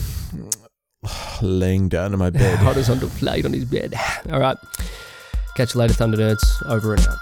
laying 1.42 1.90
down 1.90 2.14
in 2.14 2.20
my 2.20 2.30
bed. 2.32 2.60
Horizontal 2.60 3.10
plate 3.10 3.46
on 3.46 3.54
his 3.54 3.66
bed. 3.66 3.94
All 4.32 4.40
right. 4.40 4.58
Catch 5.56 5.74
you 5.74 5.80
later, 5.82 5.94
Thunder 5.94 6.18
Nerds. 6.18 6.70
Over 6.70 6.94
and 6.94 7.08
out. 7.08 7.18